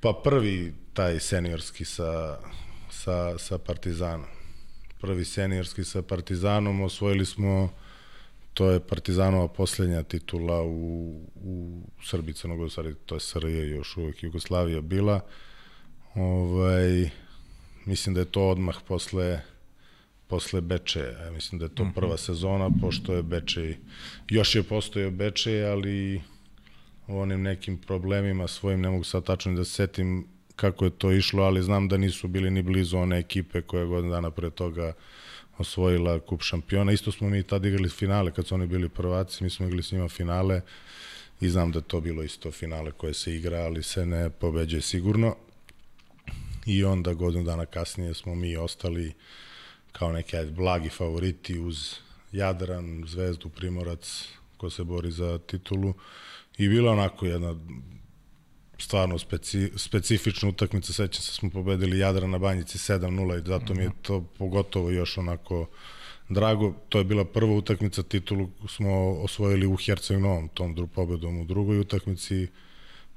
Pa 0.00 0.12
prvi 0.24 0.74
taj 0.92 1.20
seniorski 1.20 1.84
sa, 1.84 2.38
sa, 2.90 3.38
sa 3.38 3.58
Partizanom. 3.58 4.26
Prvi 5.00 5.24
seniorski 5.24 5.84
sa 5.84 6.02
Partizanom 6.02 6.80
osvojili 6.80 7.26
smo 7.26 7.70
to 8.54 8.70
je 8.70 8.80
Partizanova 8.80 9.48
poslednja 9.48 10.02
titula 10.02 10.62
u, 10.62 11.20
u 11.34 11.82
Srbiji, 12.04 12.34
Crnogorstvari, 12.34 12.94
to 13.06 13.14
je 13.14 13.20
SRJ 13.20 13.70
još 13.70 13.96
uvek 13.96 14.22
Jugoslavija 14.22 14.80
bila. 14.80 15.20
Ovaj, 16.14 17.10
mislim 17.84 18.14
da 18.14 18.20
je 18.20 18.32
to 18.32 18.48
odmah 18.48 18.76
posle 18.88 19.40
posle 20.26 20.60
Beče, 20.60 21.14
ja 21.24 21.30
mislim 21.30 21.58
da 21.58 21.64
je 21.64 21.74
to 21.74 21.90
prva 21.94 22.16
sezona, 22.16 22.70
pošto 22.80 23.14
je 23.14 23.22
Bečej, 23.22 23.76
još 24.28 24.54
je 24.54 24.62
postojao 24.62 25.10
Bečej, 25.10 25.66
ali 25.66 26.22
u 27.06 27.18
onim 27.18 27.42
nekim 27.42 27.78
problemima 27.78 28.48
svojim, 28.48 28.80
ne 28.80 28.90
mogu 28.90 29.04
sad 29.04 29.24
tačno 29.24 29.54
da 29.54 29.64
se 29.64 29.70
setim 29.70 30.26
kako 30.56 30.84
je 30.84 30.90
to 30.90 31.12
išlo, 31.12 31.42
ali 31.42 31.62
znam 31.62 31.88
da 31.88 31.96
nisu 31.96 32.28
bili 32.28 32.50
ni 32.50 32.62
blizu 32.62 32.98
one 32.98 33.18
ekipe 33.18 33.62
koja 33.62 33.80
je 33.80 33.86
godin 33.86 34.10
dana 34.10 34.30
pre 34.30 34.50
toga 34.50 34.92
osvojila 35.58 36.20
kup 36.20 36.42
šampiona. 36.42 36.92
Isto 36.92 37.12
smo 37.12 37.28
mi 37.28 37.42
tad 37.42 37.64
igrali 37.64 37.88
finale 37.88 38.30
kad 38.30 38.46
su 38.46 38.54
oni 38.54 38.66
bili 38.66 38.88
prvaci, 38.88 39.44
mi 39.44 39.50
smo 39.50 39.66
igrali 39.66 39.82
s 39.82 39.92
njima 39.92 40.08
finale 40.08 40.60
i 41.40 41.48
znam 41.48 41.72
da 41.72 41.80
to 41.80 42.00
bilo 42.00 42.22
isto 42.22 42.50
finale 42.50 42.92
koje 42.92 43.14
se 43.14 43.34
igra, 43.34 43.58
ali 43.58 43.82
se 43.82 44.06
ne 44.06 44.30
pobeđuje 44.30 44.82
sigurno. 44.82 45.36
I 46.66 46.84
onda 46.84 47.14
godinu 47.14 47.44
dana 47.44 47.66
kasnije 47.66 48.14
smo 48.14 48.34
mi 48.34 48.56
ostali 48.56 49.12
kao 49.92 50.12
neki 50.12 50.36
blagi 50.50 50.88
favoriti 50.88 51.58
uz 51.58 51.94
Jadran, 52.32 53.04
Zvezdu, 53.06 53.48
Primorac, 53.48 54.28
ko 54.56 54.70
se 54.70 54.84
bori 54.84 55.10
za 55.10 55.38
titulu. 55.38 55.94
I 56.58 56.68
bila 56.68 56.92
onako 56.92 57.26
jedna 57.26 57.54
stvarno 58.84 59.18
speci, 59.18 59.70
specifična 59.76 60.48
utakmica, 60.48 60.92
sećam 60.92 61.22
se 61.22 61.32
smo 61.32 61.50
pobedili 61.50 61.98
Jadran 61.98 62.30
na 62.30 62.38
Banjici 62.38 62.78
7-0 62.78 63.38
i 63.38 63.46
zato 63.48 63.74
mi 63.74 63.82
je 63.82 63.90
to 64.02 64.20
pogotovo 64.38 64.90
još 64.90 65.18
onako 65.18 65.66
drago. 66.28 66.74
To 66.88 66.98
je 66.98 67.04
bila 67.04 67.24
prva 67.24 67.52
utakmica, 67.52 68.02
titulu 68.02 68.50
smo 68.68 69.10
osvojili 69.10 69.66
u 69.66 69.76
Herceg 69.76 70.18
Novom, 70.18 70.48
tom 70.48 70.74
dru, 70.74 70.86
pobedom 70.86 71.40
u 71.40 71.44
drugoj 71.44 71.78
utakmici 71.78 72.46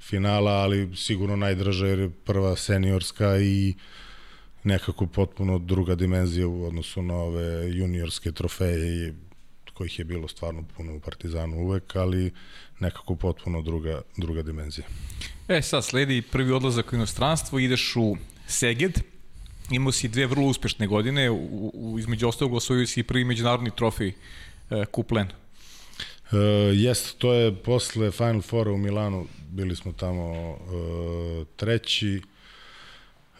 finala, 0.00 0.52
ali 0.52 0.96
sigurno 0.96 1.36
najdraža 1.36 1.86
jer 1.86 1.98
je 1.98 2.10
prva 2.10 2.56
seniorska 2.56 3.38
i 3.38 3.74
nekako 4.64 5.06
potpuno 5.06 5.58
druga 5.58 5.94
dimenzija 5.94 6.48
u 6.48 6.64
odnosu 6.64 7.02
na 7.02 7.14
ove 7.14 7.70
juniorske 7.70 8.32
trofeje 8.32 9.08
i 9.08 9.12
kojih 9.78 9.98
je 9.98 10.04
bilo 10.04 10.28
stvarno 10.28 10.64
puno 10.76 10.96
u 10.96 11.00
Partizanu 11.00 11.56
uvek, 11.56 11.96
ali 11.96 12.32
nekako 12.80 13.16
potpuno 13.16 13.62
druga, 13.62 14.02
druga 14.16 14.42
dimenzija. 14.42 14.86
E, 15.48 15.62
sad 15.62 15.84
sledi 15.84 16.22
prvi 16.22 16.52
odlazak 16.52 16.92
u 16.92 16.96
inostranstvo, 16.96 17.58
ideš 17.58 17.96
u 17.96 18.16
Seged, 18.46 19.00
imao 19.70 19.92
si 19.92 20.08
dve 20.08 20.26
vrlo 20.26 20.46
uspešne 20.46 20.86
godine, 20.86 21.30
u, 21.30 21.70
u, 21.74 21.98
između 21.98 22.28
ostalog 22.28 22.54
osvojio 22.54 22.86
si 22.86 23.00
i 23.00 23.02
prvi 23.02 23.24
međunarodni 23.24 23.70
trofej 23.76 24.08
e, 24.08 24.84
Kuplen. 24.90 25.28
Uh, 26.28 26.38
jest, 26.74 27.18
to 27.18 27.32
je 27.32 27.54
posle 27.54 28.10
Final 28.10 28.42
Fora 28.42 28.72
u 28.72 28.76
Milanu, 28.76 29.26
bili 29.50 29.76
smo 29.76 29.92
tamo 29.92 30.50
uh, 30.50 31.46
treći. 31.56 32.20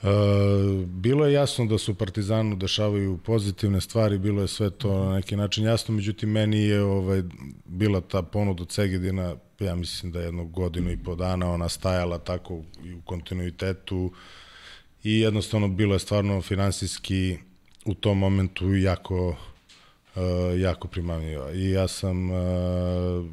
Uh, 0.03 0.86
bilo 0.86 1.26
je 1.26 1.32
jasno 1.32 1.66
da 1.66 1.78
su 1.78 1.94
Partizanu 1.94 2.57
dešavaju 2.57 3.18
pozitivne 3.24 3.80
stvari, 3.80 4.18
bilo 4.18 4.42
je 4.42 4.49
sve 4.49 4.70
to 4.70 5.05
na 5.05 5.14
neki 5.14 5.36
način 5.36 5.64
jasno, 5.64 5.94
međutim 5.94 6.30
meni 6.30 6.59
je 6.59 6.82
ovaj, 6.82 7.22
bila 7.64 8.01
ta 8.01 8.22
ponuda 8.22 8.62
od 8.62 8.72
Segedina, 8.72 9.36
ja 9.59 9.74
mislim 9.74 10.12
da 10.12 10.18
je 10.20 10.24
jednu 10.24 10.46
godinu 10.46 10.90
i 10.90 10.96
po 10.96 11.14
dana 11.14 11.51
ona 11.51 11.68
stajala 11.68 12.18
tako 12.18 12.62
i 12.84 12.94
u 12.94 13.01
kontinuitetu 13.01 14.12
i 15.05 15.20
jednostavno 15.20 15.68
bilo 15.68 15.94
je 15.94 15.99
stvarno 15.99 16.42
finansijski 16.42 17.38
u 17.84 17.94
tom 17.94 18.18
momentu 18.18 18.76
jako 18.76 19.28
uh, 19.28 20.61
jako 20.61 20.88
primamljiva. 20.88 21.53
I 21.53 21.70
ja 21.70 21.88
sam 21.88 22.30
uh, 22.30 22.36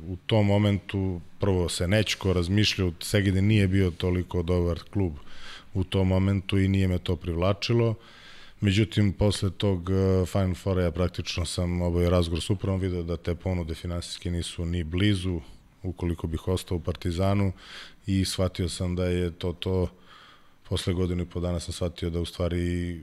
u 0.08 0.18
tom 0.26 0.46
momentu 0.46 1.22
prvo 1.40 1.70
se 1.70 1.88
Nećko 1.88 2.34
razmišljao, 2.34 2.92
Segedin 3.02 3.48
nije 3.48 3.68
bio 3.68 3.92
toliko 3.92 4.44
dobar 4.44 4.80
klub 4.94 5.14
u 5.76 5.84
tom 5.84 6.08
momentu 6.08 6.60
i 6.60 6.68
nije 6.68 6.88
me 6.88 6.98
to 6.98 7.16
privlačilo. 7.16 7.96
Međutim, 8.62 9.14
posle 9.14 9.50
tog 9.50 9.90
uh, 9.90 10.28
Final 10.28 10.56
Fora 10.56 10.84
ja 10.84 10.92
praktično 10.92 11.46
sam 11.46 11.82
oboj 11.82 12.10
razgovor 12.10 12.42
s 12.42 12.50
upravom 12.50 12.80
video 12.80 13.04
da 13.04 13.18
te 13.18 13.36
ponude 13.36 13.76
finansijske 13.76 14.32
nisu 14.32 14.66
ni 14.66 14.84
blizu 14.84 15.42
ukoliko 15.84 16.28
bih 16.28 16.48
ostao 16.48 16.78
u 16.78 16.82
Partizanu 16.82 17.52
i 18.06 18.26
shvatio 18.26 18.70
sam 18.70 18.96
da 18.96 19.06
je 19.06 19.32
to 19.32 19.54
to 19.54 19.88
posle 20.70 20.94
godinu 20.94 21.24
i 21.24 21.26
po 21.26 21.40
dana 21.40 21.60
sam 21.60 21.74
shvatio 21.74 22.10
da 22.10 22.20
u 22.20 22.26
stvari 22.26 23.02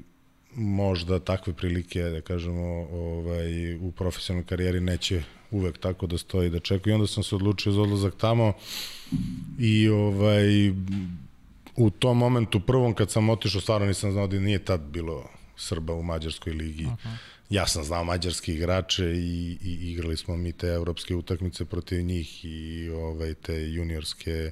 možda 0.54 1.18
takve 1.18 1.52
prilike, 1.52 2.02
da 2.02 2.20
kažemo, 2.20 2.88
ovaj, 2.92 3.74
u 3.74 3.92
profesionalnoj 3.92 4.46
karijeri 4.46 4.80
neće 4.80 5.22
uvek 5.50 5.78
tako 5.78 6.06
da 6.06 6.18
stoji 6.18 6.50
da 6.50 6.60
čekaju. 6.60 6.92
I 6.92 6.94
onda 6.94 7.06
sam 7.06 7.22
se 7.22 7.34
odlučio 7.34 7.72
za 7.72 7.82
odlazak 7.82 8.14
tamo 8.16 8.52
i 9.58 9.88
ovaj, 9.88 10.72
u 11.76 11.90
tom 11.90 12.18
momentu 12.18 12.60
prvom 12.60 12.94
kad 12.94 13.10
sam 13.10 13.30
otišao 13.30 13.60
stvarno 13.60 13.86
nisam 13.86 14.12
znao 14.12 14.26
da 14.26 14.38
nije 14.38 14.58
tad 14.58 14.80
bilo 14.80 15.28
Srba 15.56 15.94
u 15.94 16.02
Mađarskoj 16.02 16.52
ligi. 16.52 16.84
-huh. 16.84 17.16
Ja 17.52 17.66
sam 17.66 17.84
znao 17.84 18.04
mađarske 18.04 18.54
igrače 18.54 19.04
i, 19.04 19.58
i 19.62 19.90
igrali 19.92 20.16
smo 20.16 20.36
mi 20.36 20.52
te 20.52 20.66
evropske 20.66 21.14
utakmice 21.14 21.64
protiv 21.64 22.04
njih 22.04 22.44
i 22.44 22.90
ovaj, 22.90 23.34
te 23.34 23.72
juniorske 23.72 24.50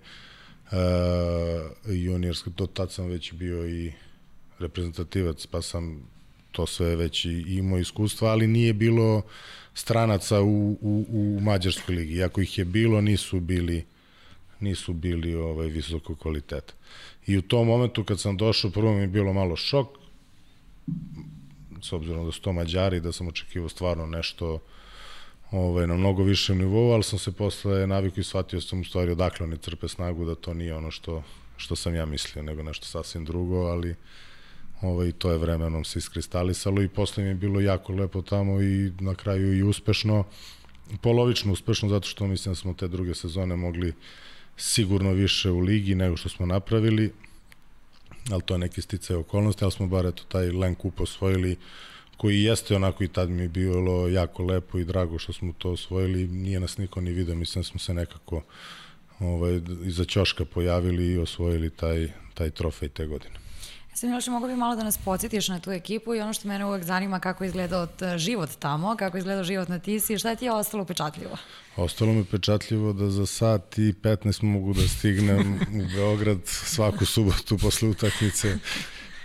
uh, 0.72 0.78
juniorske, 1.86 2.50
do 2.50 2.66
tad 2.66 2.92
sam 2.92 3.06
već 3.06 3.32
bio 3.32 3.68
i 3.68 3.92
reprezentativac, 4.58 5.46
pa 5.46 5.62
sam 5.62 6.02
to 6.52 6.66
sve 6.66 6.96
već 6.96 7.24
i 7.24 7.44
imao 7.48 7.78
iskustva, 7.78 8.30
ali 8.30 8.46
nije 8.46 8.72
bilo 8.72 9.22
stranaca 9.74 10.40
u, 10.40 10.78
u, 10.80 11.06
u 11.08 11.40
Mađarskoj 11.40 11.94
ligi. 11.94 12.14
Iako 12.14 12.40
ih 12.40 12.58
je 12.58 12.64
bilo, 12.64 13.00
nisu 13.00 13.40
bili 13.40 13.84
nisu 14.60 14.92
bili 14.92 15.34
ovaj 15.34 15.66
visoko 15.66 16.14
kvaliteta. 16.14 16.74
I 17.30 17.38
u 17.38 17.42
tom 17.42 17.66
momentu 17.66 18.04
kad 18.04 18.20
sam 18.20 18.36
došao, 18.36 18.70
prvo 18.70 18.92
mi 18.92 19.00
je 19.00 19.06
bilo 19.06 19.32
malo 19.32 19.56
šok, 19.56 19.86
s 21.82 21.92
obzirom 21.92 22.26
da 22.26 22.32
su 22.32 22.40
to 22.40 22.52
Mađari, 22.52 23.00
da 23.00 23.12
sam 23.12 23.28
očekivao 23.28 23.68
stvarno 23.68 24.06
nešto 24.06 24.58
ovaj, 25.50 25.86
na 25.86 25.94
mnogo 25.94 26.22
višem 26.22 26.58
nivou, 26.58 26.92
ali 26.92 27.02
sam 27.02 27.18
se 27.18 27.32
posle 27.32 27.86
naviku 27.86 28.20
i 28.20 28.24
shvatio 28.24 28.60
sam 28.60 28.80
u 28.80 28.84
stvari 28.84 29.12
odakle 29.12 29.46
oni 29.46 29.56
crpe 29.56 29.88
snagu, 29.88 30.24
da 30.24 30.34
to 30.34 30.54
nije 30.54 30.74
ono 30.74 30.90
što, 30.90 31.22
što 31.56 31.76
sam 31.76 31.94
ja 31.94 32.06
mislio, 32.06 32.42
nego 32.42 32.62
nešto 32.62 32.86
sasvim 32.86 33.24
drugo, 33.24 33.56
ali 33.56 33.94
ovaj, 34.82 35.12
to 35.12 35.30
je 35.30 35.38
vremenom 35.38 35.84
se 35.84 35.98
iskristalisalo 35.98 36.82
i 36.82 36.88
posle 36.88 37.22
mi 37.22 37.28
je 37.28 37.34
bilo 37.34 37.60
jako 37.60 37.92
lepo 37.92 38.22
tamo 38.22 38.62
i 38.62 38.92
na 39.00 39.14
kraju 39.14 39.58
i 39.58 39.62
uspešno, 39.62 40.24
polovično 41.00 41.52
uspešno, 41.52 41.88
zato 41.88 42.08
što 42.08 42.26
mislim 42.26 42.52
da 42.52 42.56
smo 42.56 42.74
te 42.74 42.88
druge 42.88 43.14
sezone 43.14 43.56
mogli 43.56 43.94
sigurno 44.60 45.12
više 45.12 45.50
u 45.50 45.60
ligi 45.60 45.94
nego 45.94 46.16
što 46.16 46.28
smo 46.28 46.46
napravili, 46.46 47.12
ali 48.30 48.42
to 48.42 48.54
je 48.54 48.58
neki 48.58 48.82
sticaj 48.82 49.16
okolnosti, 49.16 49.64
ali 49.64 49.72
smo 49.72 49.86
bar 49.86 50.06
eto 50.06 50.22
taj 50.28 50.50
Len 50.50 50.74
Kup 50.74 51.00
osvojili 51.00 51.56
koji 52.16 52.42
jeste 52.42 52.76
onako 52.76 53.04
i 53.04 53.08
tad 53.08 53.30
mi 53.30 53.42
je 53.42 53.48
bilo 53.48 54.08
jako 54.08 54.42
lepo 54.44 54.78
i 54.78 54.84
drago 54.84 55.18
što 55.18 55.32
smo 55.32 55.52
to 55.58 55.70
osvojili, 55.70 56.28
nije 56.28 56.60
nas 56.60 56.78
niko 56.78 57.00
ni 57.00 57.12
vidio, 57.12 57.34
mislim 57.34 57.62
da 57.62 57.68
smo 57.68 57.80
se 57.80 57.94
nekako 57.94 58.42
ovaj, 59.18 59.60
iza 59.84 60.04
Ćoška 60.04 60.44
pojavili 60.44 61.06
i 61.06 61.18
osvojili 61.18 61.70
taj, 61.70 62.08
taj 62.34 62.50
trofej 62.50 62.88
te 62.88 63.06
godine. 63.06 63.49
Sam 63.94 64.08
Miloš, 64.08 64.26
mogu 64.26 64.46
bi 64.46 64.56
malo 64.56 64.76
da 64.76 64.82
nas 64.82 64.98
podsjetiš 64.98 65.48
na 65.48 65.60
tu 65.60 65.70
ekipu 65.70 66.14
i 66.14 66.20
ono 66.20 66.32
što 66.32 66.48
mene 66.48 66.66
uvek 66.66 66.84
zanima 66.84 67.20
kako 67.20 67.44
je 67.44 67.48
izgledao 67.48 67.86
život 68.16 68.50
tamo, 68.58 68.96
kako 68.96 69.16
je 69.16 69.18
izgledao 69.18 69.44
život 69.44 69.68
na 69.68 69.78
Tisi, 69.78 70.18
šta 70.18 70.34
ti 70.34 70.44
je 70.44 70.52
ostalo 70.52 70.84
pečatljivo? 70.84 71.36
Ostalo 71.76 72.12
mi 72.12 72.24
pečatljivo 72.24 72.92
da 72.92 73.10
za 73.10 73.26
sat 73.26 73.78
i 73.78 73.92
15 74.02 74.42
mogu 74.42 74.74
da 74.74 74.88
stignem 74.88 75.54
u 75.54 75.94
Beograd 75.94 76.38
svaku 76.44 77.04
subotu 77.04 77.58
posle 77.58 77.88
utakmice 77.88 78.58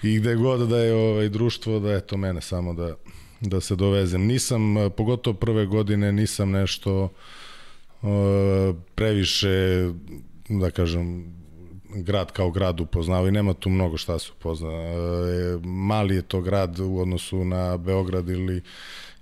i 0.03 0.19
gde 0.19 0.35
god 0.35 0.69
da 0.69 0.77
je 0.77 0.93
ovaj 0.93 1.29
društvo, 1.29 1.79
da 1.79 1.93
eto 1.93 2.17
mene 2.17 2.41
samo 2.41 2.73
da, 2.73 2.95
da 3.41 3.61
se 3.61 3.75
dovezem. 3.75 4.25
Nisam, 4.25 4.75
pogotovo 4.97 5.33
prve 5.33 5.65
godine, 5.65 6.11
nisam 6.11 6.51
nešto 6.51 7.03
uh, 8.01 8.09
previše, 8.95 9.89
da 10.49 10.71
kažem, 10.71 11.35
grad 11.95 12.31
kao 12.31 12.51
grad 12.51 12.79
upoznao 12.79 13.27
i 13.27 13.31
nema 13.31 13.53
tu 13.53 13.69
mnogo 13.69 13.97
šta 13.97 14.19
se 14.19 14.31
upozna. 14.39 14.71
E, 14.71 15.57
mali 15.63 16.15
je 16.15 16.21
to 16.21 16.41
grad 16.41 16.79
u 16.79 16.97
odnosu 16.97 17.45
na 17.45 17.77
Beograd 17.77 18.29
ili 18.29 18.61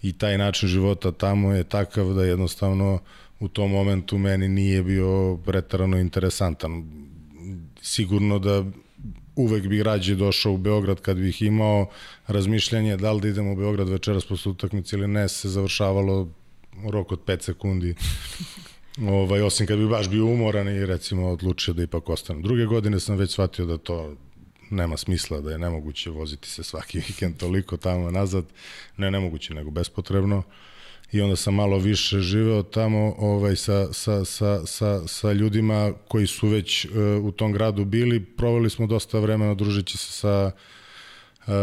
i 0.01 0.13
taj 0.13 0.37
način 0.37 0.69
života 0.69 1.11
tamo 1.11 1.53
je 1.53 1.63
takav 1.63 2.13
da 2.13 2.23
jednostavno 2.23 2.99
u 3.39 3.47
tom 3.47 3.71
momentu 3.71 4.17
meni 4.17 4.47
nije 4.47 4.83
bio 4.83 5.37
pretarano 5.45 5.97
interesantan. 5.97 6.83
Sigurno 7.81 8.39
da 8.39 8.63
uvek 9.35 9.67
bih 9.67 9.81
rađe 9.81 10.15
došao 10.15 10.53
u 10.53 10.57
Beograd 10.57 11.01
kad 11.01 11.17
bih 11.17 11.41
imao 11.41 11.89
razmišljanje 12.27 12.97
da 12.97 13.11
li 13.11 13.21
da 13.21 13.27
idem 13.27 13.47
u 13.47 13.55
Beograd 13.55 13.89
večeras 13.89 14.25
posle 14.25 14.51
utakmice 14.51 14.95
ili 14.95 15.07
ne, 15.07 15.29
se 15.29 15.49
završavalo 15.49 16.29
rok 16.89 17.11
od 17.11 17.19
5 17.25 17.41
sekundi 17.41 17.95
Ovaj, 19.01 19.41
osim 19.41 19.67
kad 19.67 19.77
bi 19.77 19.87
baš 19.87 20.09
bio 20.09 20.25
umoran 20.25 20.69
i 20.69 20.85
recimo 20.85 21.29
odlučio 21.29 21.73
da 21.73 21.83
ipak 21.83 22.09
ostanem. 22.09 22.41
Druge 22.41 22.65
godine 22.65 22.99
sam 22.99 23.17
već 23.17 23.31
shvatio 23.31 23.65
da 23.65 23.77
to 23.77 24.15
nema 24.69 24.97
smisla, 24.97 25.41
da 25.41 25.51
je 25.51 25.57
nemoguće 25.57 26.09
voziti 26.09 26.49
se 26.49 26.63
svaki 26.63 26.99
vikend 27.07 27.37
toliko 27.37 27.77
tamo 27.77 28.11
nazad. 28.11 28.45
Ne 28.97 29.11
nemoguće, 29.11 29.53
nego 29.53 29.71
bespotrebno. 29.71 30.43
I 31.11 31.21
onda 31.21 31.35
sam 31.35 31.55
malo 31.55 31.77
više 31.77 32.19
živeo 32.19 32.63
tamo 32.63 33.15
ovaj, 33.17 33.55
sa, 33.55 33.93
sa, 33.93 34.25
sa, 34.25 34.65
sa, 34.65 35.07
sa 35.07 35.33
ljudima 35.33 35.93
koji 36.07 36.27
su 36.27 36.47
već 36.47 36.85
uh, 36.85 36.91
u 37.23 37.31
tom 37.31 37.51
gradu 37.51 37.85
bili. 37.85 38.25
Proveli 38.25 38.69
smo 38.69 38.87
dosta 38.87 39.19
vremena 39.19 39.53
družeći 39.53 39.97
se 39.97 40.11
sa 40.11 40.51
uh, 41.47 41.53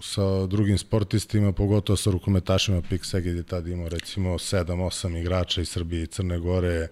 sa 0.00 0.46
drugim 0.46 0.78
sportistima, 0.78 1.52
pogotovo 1.52 1.96
sa 1.96 2.10
rukometašima 2.10 2.82
Pik 2.82 3.04
Seged 3.04 3.36
je 3.36 3.42
tad 3.42 3.66
imao 3.66 3.88
recimo 3.88 4.34
7-8 4.34 5.20
igrača 5.20 5.60
iz 5.60 5.68
Srbije 5.68 6.02
i 6.02 6.06
Crne 6.06 6.38
Gore, 6.38 6.88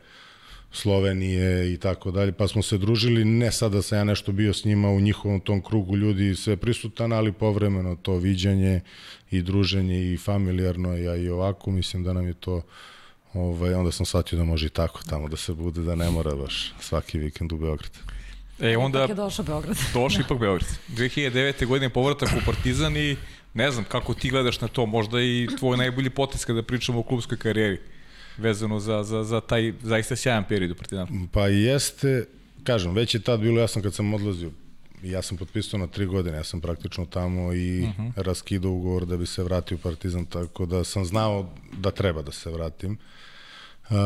Slovenije 0.72 1.72
i 1.72 1.76
tako 1.76 2.10
dalje, 2.10 2.32
pa 2.32 2.48
smo 2.48 2.62
se 2.62 2.78
družili, 2.78 3.24
ne 3.24 3.52
sada 3.52 3.76
da 3.76 3.82
sam 3.82 3.98
ja 3.98 4.04
nešto 4.04 4.32
bio 4.32 4.54
s 4.54 4.64
njima 4.64 4.90
u 4.90 5.00
njihovom 5.00 5.40
tom 5.40 5.62
krugu 5.62 5.96
ljudi 5.96 6.34
sve 6.34 6.56
prisutan, 6.56 7.12
ali 7.12 7.32
povremeno 7.32 7.96
to 7.96 8.16
viđanje 8.16 8.80
i 9.30 9.42
druženje 9.42 10.12
i 10.12 10.16
familijarno, 10.16 10.96
ja 10.96 11.16
i 11.16 11.28
ovako, 11.28 11.70
mislim 11.70 12.04
da 12.04 12.12
nam 12.12 12.26
je 12.26 12.34
to 12.34 12.62
ovaj, 13.34 13.74
onda 13.74 13.92
sam 13.92 14.06
shvatio 14.06 14.38
da 14.38 14.44
može 14.44 14.66
i 14.66 14.70
tako 14.70 15.00
tamo 15.08 15.28
da 15.28 15.36
se 15.36 15.52
bude, 15.52 15.80
da 15.80 15.94
ne 15.94 16.10
mora 16.10 16.34
baš 16.34 16.74
svaki 16.80 17.18
vikend 17.18 17.52
u 17.52 17.56
Beograd. 17.56 18.11
E, 18.62 18.76
onda... 18.76 18.98
Ipak 18.98 19.08
je 19.08 19.14
došao 19.14 19.44
Beograd. 19.44 19.76
Došao 19.94 20.20
ipak 20.20 20.38
Beograd. 20.38 20.68
2009. 20.88 21.66
godine 21.66 21.88
povratak 21.88 22.28
u 22.28 22.44
Partizan 22.46 22.96
i 22.96 23.16
ne 23.54 23.70
znam 23.70 23.84
kako 23.84 24.14
ti 24.14 24.30
gledaš 24.30 24.60
na 24.60 24.68
to, 24.68 24.86
možda 24.86 25.20
i 25.20 25.48
tvoj 25.58 25.76
najbolji 25.76 26.10
potis 26.10 26.44
kada 26.44 26.62
pričamo 26.62 26.98
o 26.98 27.02
klubskoj 27.02 27.38
karijeri 27.38 27.80
vezano 28.36 28.80
za, 28.80 29.02
za, 29.02 29.24
za 29.24 29.40
taj 29.40 29.72
zaista 29.82 30.16
sjajan 30.16 30.44
period 30.48 30.70
u 30.70 30.74
Partizanu. 30.74 31.28
Pa 31.32 31.48
jeste, 31.48 32.26
kažem, 32.64 32.94
već 32.94 33.14
je 33.14 33.20
tad 33.20 33.40
bilo 33.40 33.60
jasno 33.60 33.82
kad 33.82 33.94
sam 33.94 34.14
odlazio, 34.14 34.50
ja 35.02 35.22
sam 35.22 35.36
potpisao 35.36 35.80
na 35.80 35.86
tri 35.86 36.06
godine, 36.06 36.36
ja 36.36 36.44
sam 36.44 36.60
praktično 36.60 37.06
tamo 37.06 37.52
i 37.52 37.82
uh 37.82 37.88
mhm. 37.88 38.02
-huh. 38.02 38.12
raskidao 38.22 38.72
ugovor 38.72 39.06
da 39.06 39.16
bi 39.16 39.26
se 39.26 39.42
vratio 39.42 39.74
u 39.74 39.80
Partizan, 39.80 40.26
tako 40.26 40.66
da 40.66 40.84
sam 40.84 41.04
znao 41.04 41.54
da 41.78 41.90
treba 41.90 42.22
da 42.22 42.32
se 42.32 42.50
vratim. 42.50 42.98
Uh, 43.90 43.96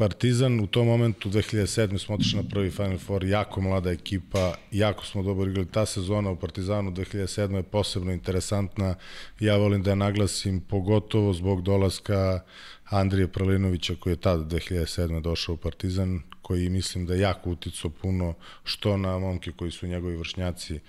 Partizan 0.00 0.60
u 0.60 0.66
tom 0.66 0.86
momentu 0.86 1.30
2007. 1.30 1.98
smo 1.98 2.14
otišli 2.14 2.42
na 2.42 2.48
prvi 2.48 2.70
Final 2.70 2.98
Four, 2.98 3.24
jako 3.24 3.60
mlada 3.60 3.90
ekipa, 3.90 4.54
jako 4.72 5.06
smo 5.06 5.22
dobro 5.22 5.50
igrali. 5.50 5.68
Ta 5.68 5.86
sezona 5.86 6.30
u 6.30 6.36
Partizanu 6.36 6.90
2007. 6.90 7.56
je 7.56 7.62
posebno 7.62 8.12
interesantna. 8.12 8.94
Ja 9.40 9.56
volim 9.56 9.82
da 9.82 9.90
je 9.90 9.96
naglasim 9.96 10.60
pogotovo 10.60 11.32
zbog 11.32 11.62
dolaska 11.62 12.40
Andrije 12.84 13.28
Pralinovića 13.28 13.94
koji 14.00 14.12
je 14.12 14.20
tada 14.20 14.44
2007. 14.44 15.20
došao 15.20 15.54
u 15.54 15.58
Partizan, 15.58 16.20
koji 16.42 16.68
mislim 16.68 17.06
da 17.06 17.14
je 17.14 17.20
jako 17.20 17.50
uticao 17.50 17.90
puno 17.90 18.34
što 18.64 18.96
na 18.96 19.18
momke 19.18 19.52
koji 19.52 19.70
su 19.70 19.86
njegovi 19.86 20.16
vršnjaci 20.16 20.80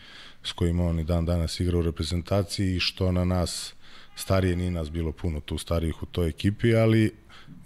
s 0.44 0.52
kojima 0.52 0.84
on 0.84 1.00
i 1.00 1.04
dan 1.04 1.26
danas 1.26 1.60
igra 1.60 1.78
u 1.78 1.82
reprezentaciji 1.82 2.76
i 2.76 2.80
što 2.80 3.12
na 3.12 3.26
nas 3.26 3.74
starije 4.16 4.56
nije 4.56 4.72
nas 4.72 4.92
bilo 4.92 5.12
puno 5.12 5.40
tu 5.40 5.58
starijih 5.58 6.04
u 6.04 6.06
toj 6.06 6.30
ekipi, 6.30 6.76
ali 6.76 7.12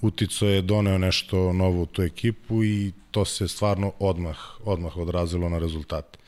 Utico 0.06 0.46
je 0.46 0.62
doneo 0.62 0.98
nešto 0.98 1.54
novo 1.54 1.82
u 1.82 1.86
tu 1.86 2.02
ekipu 2.02 2.64
i 2.64 2.92
to 3.12 3.26
se 3.26 3.48
stvarno 3.48 3.94
odmah, 4.00 4.38
odmah 4.64 4.98
odrazilo 4.98 5.50
na 5.50 5.60
rezultate. 5.60 6.20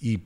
I 0.00 0.18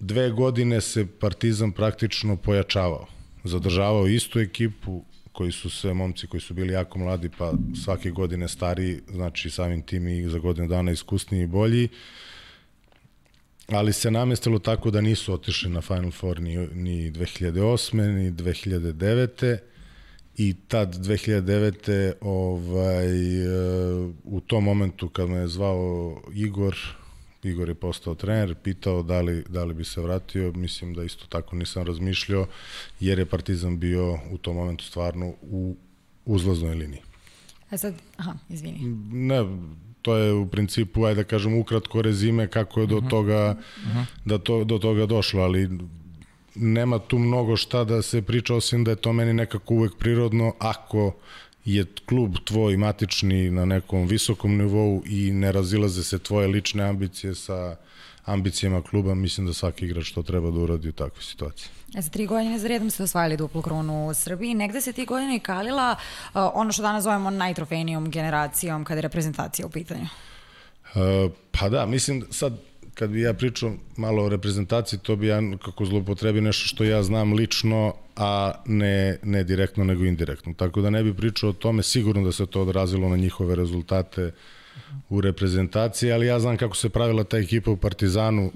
dve 0.00 0.30
godine 0.30 0.80
se 0.80 1.06
Partizan 1.20 1.72
praktično 1.72 2.36
pojačavao. 2.36 3.06
Zadržavao 3.44 4.06
istu 4.06 4.40
ekipu, 4.40 5.04
koji 5.32 5.52
su 5.52 5.70
sve 5.70 5.94
momci 5.94 6.26
koji 6.26 6.40
su 6.40 6.54
bili 6.54 6.72
jako 6.72 6.98
mladi, 6.98 7.30
pa 7.38 7.52
svake 7.84 8.10
godine 8.10 8.48
stariji, 8.48 9.00
znači 9.10 9.50
samim 9.50 9.82
tim 9.82 10.08
i 10.08 10.28
za 10.28 10.38
godinu 10.38 10.68
dana 10.68 10.92
iskusniji 10.92 11.42
i 11.42 11.46
bolji, 11.46 11.88
ali 13.68 13.92
se 13.92 14.10
namestilo 14.10 14.58
tako 14.58 14.90
da 14.90 15.00
nisu 15.00 15.34
otišli 15.34 15.70
na 15.70 15.80
Final 15.80 16.10
Four 16.10 16.40
ni, 16.40 16.56
ni 16.56 17.12
2008. 17.12 17.94
ni 17.94 18.32
2009 18.32 19.58
i 20.36 20.54
tad 20.68 20.94
2009. 20.94 22.12
ovaj, 22.20 23.06
e, 23.06 23.48
u 24.24 24.40
tom 24.40 24.64
momentu 24.64 25.08
kad 25.08 25.28
me 25.28 25.36
je 25.36 25.48
zvao 25.48 26.20
Igor, 26.34 26.76
Igor 27.42 27.68
je 27.68 27.74
postao 27.74 28.14
trener, 28.14 28.54
pitao 28.54 29.02
da 29.02 29.20
li, 29.20 29.44
da 29.48 29.64
li 29.64 29.74
bi 29.74 29.84
se 29.84 30.00
vratio, 30.00 30.52
mislim 30.52 30.94
da 30.94 31.04
isto 31.04 31.26
tako 31.26 31.56
nisam 31.56 31.86
razmišljao, 31.86 32.46
jer 33.00 33.18
je 33.18 33.26
Partizan 33.26 33.78
bio 33.78 34.18
u 34.30 34.38
tom 34.38 34.56
momentu 34.56 34.84
stvarno 34.84 35.32
u 35.42 35.76
uzlaznoj 36.24 36.74
liniji. 36.74 37.00
A 37.70 37.76
sad, 37.76 37.94
aha, 38.16 38.34
izvini. 38.48 38.78
Ne, 39.12 39.44
to 40.02 40.16
je 40.16 40.32
u 40.32 40.46
principu, 40.48 41.04
ajde 41.04 41.22
da 41.22 41.28
kažem, 41.28 41.58
ukratko 41.58 42.02
rezime 42.02 42.48
kako 42.48 42.80
je 42.80 42.86
do 42.86 42.96
mhm. 42.96 43.08
toga, 43.08 43.56
uh 43.58 43.88
mhm. 43.88 43.98
-huh. 43.98 44.04
da 44.24 44.38
to, 44.38 44.64
do 44.64 44.78
toga 44.78 45.06
došlo, 45.06 45.42
ali 45.42 45.68
nema 46.56 46.98
tu 46.98 47.18
mnogo 47.18 47.56
šta 47.56 47.84
da 47.84 48.02
se 48.02 48.22
priča, 48.22 48.54
osim 48.54 48.84
da 48.84 48.90
je 48.90 48.96
to 48.96 49.12
meni 49.12 49.32
nekako 49.32 49.74
uvek 49.74 49.92
prirodno, 49.98 50.54
ako 50.58 51.12
je 51.64 51.86
klub 52.06 52.36
tvoj 52.44 52.76
matični 52.76 53.50
na 53.50 53.64
nekom 53.64 54.06
visokom 54.06 54.56
nivou 54.56 55.02
i 55.06 55.30
ne 55.30 55.52
razilaze 55.52 56.04
se 56.04 56.18
tvoje 56.18 56.48
lične 56.48 56.84
ambicije 56.84 57.34
sa 57.34 57.76
ambicijama 58.24 58.82
kluba, 58.82 59.14
mislim 59.14 59.46
da 59.46 59.52
svaki 59.52 59.84
igrač 59.84 60.10
to 60.10 60.22
treba 60.22 60.50
da 60.50 60.60
uradi 60.60 60.88
u 60.88 60.92
takvoj 60.92 61.22
situaciji. 61.22 61.68
E, 61.94 62.02
za 62.02 62.10
tri 62.10 62.26
godine 62.26 62.58
za 62.58 62.68
redom 62.68 62.90
ste 62.90 63.02
osvajali 63.02 63.36
duplu 63.36 63.62
kronu 63.62 64.06
u 64.06 64.14
Srbiji. 64.14 64.54
Negde 64.54 64.80
se 64.80 64.92
ti 64.92 65.04
godine 65.04 65.36
i 65.36 65.40
kalila 65.40 65.96
uh, 65.98 66.40
ono 66.54 66.72
što 66.72 66.82
danas 66.82 67.04
zovemo 67.04 67.30
najtrofejnijom 67.30 68.10
generacijom 68.10 68.84
kada 68.84 68.98
je 68.98 69.02
reprezentacija 69.02 69.66
u 69.66 69.70
pitanju. 69.70 70.06
Uh, 70.94 71.32
pa 71.50 71.68
da, 71.68 71.86
mislim 71.86 72.24
sad 72.30 72.58
kad 72.98 73.10
bi 73.10 73.20
ja 73.20 73.34
pričao 73.34 73.72
malo 73.96 74.24
o 74.24 74.28
reprezentaciji, 74.28 74.98
to 74.98 75.16
bi 75.16 75.26
ja 75.26 75.40
kako 75.64 75.84
zlopotrebi 75.84 76.40
nešto 76.40 76.66
što 76.68 76.84
ja 76.84 77.02
znam 77.02 77.32
lično, 77.32 77.94
a 78.16 78.52
ne, 78.66 79.18
ne 79.22 79.44
direktno 79.44 79.84
nego 79.84 80.04
indirektno. 80.04 80.54
Tako 80.56 80.80
da 80.80 80.90
ne 80.90 81.02
bi 81.02 81.14
pričao 81.14 81.50
o 81.50 81.52
tome, 81.52 81.82
sigurno 81.82 82.24
da 82.24 82.32
se 82.32 82.46
to 82.46 82.62
odrazilo 82.62 83.08
na 83.08 83.16
njihove 83.16 83.54
rezultate 83.54 84.32
u 85.08 85.20
reprezentaciji, 85.20 86.12
ali 86.12 86.26
ja 86.26 86.40
znam 86.40 86.56
kako 86.56 86.76
se 86.76 86.88
pravila 86.88 87.24
ta 87.24 87.38
ekipa 87.38 87.70
u 87.70 87.76
Partizanu 87.76 88.52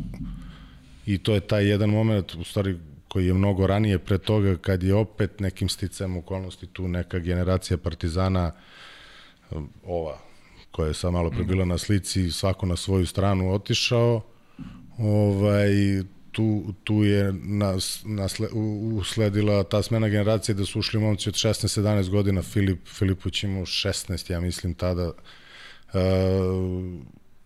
i 1.07 1.19
to 1.19 1.35
je 1.35 1.41
taj 1.41 1.69
jedan 1.69 1.91
moment, 1.91 2.35
u 2.35 2.45
stvari 2.45 2.79
koji 3.09 3.27
je 3.27 3.35
mnogo 3.35 3.67
ranije 3.67 3.99
pre 3.99 4.19
toga, 4.19 4.57
kad 4.57 4.83
je 4.83 4.95
opet 4.95 5.41
nekim 5.41 5.69
sticajem 5.69 6.17
okolnosti 6.17 6.67
tu 6.67 6.89
neka 6.89 7.19
generacija 7.19 7.79
Partizana, 7.79 8.53
ova 9.85 10.19
koja 10.71 10.89
je 10.89 10.95
sad 10.95 11.13
malo 11.13 11.31
pre 11.31 11.45
bila 11.45 11.65
na 11.65 11.79
slici, 11.79 12.31
svako 12.31 12.67
na 12.67 12.77
svoju 12.77 13.07
stranu 13.07 13.55
otišao, 13.55 14.30
ovaj, 15.01 15.71
tu, 16.33 16.75
tu 16.85 17.05
je 17.05 17.33
nas, 17.33 18.03
nasle, 18.05 18.49
usledila 18.95 19.63
ta 19.63 19.83
smena 19.83 20.09
generacije 20.09 20.55
da 20.55 20.65
su 20.65 20.79
ušli 20.79 21.01
momci 21.01 21.29
od 21.29 21.35
16-17 21.35 22.11
godina, 22.11 22.43
Filip, 22.43 22.89
Filipović 22.89 23.43
imao 23.45 23.63
16, 23.63 24.33
ja 24.33 24.41
mislim 24.41 24.75
tada, 24.75 25.07
uh, 25.09 25.95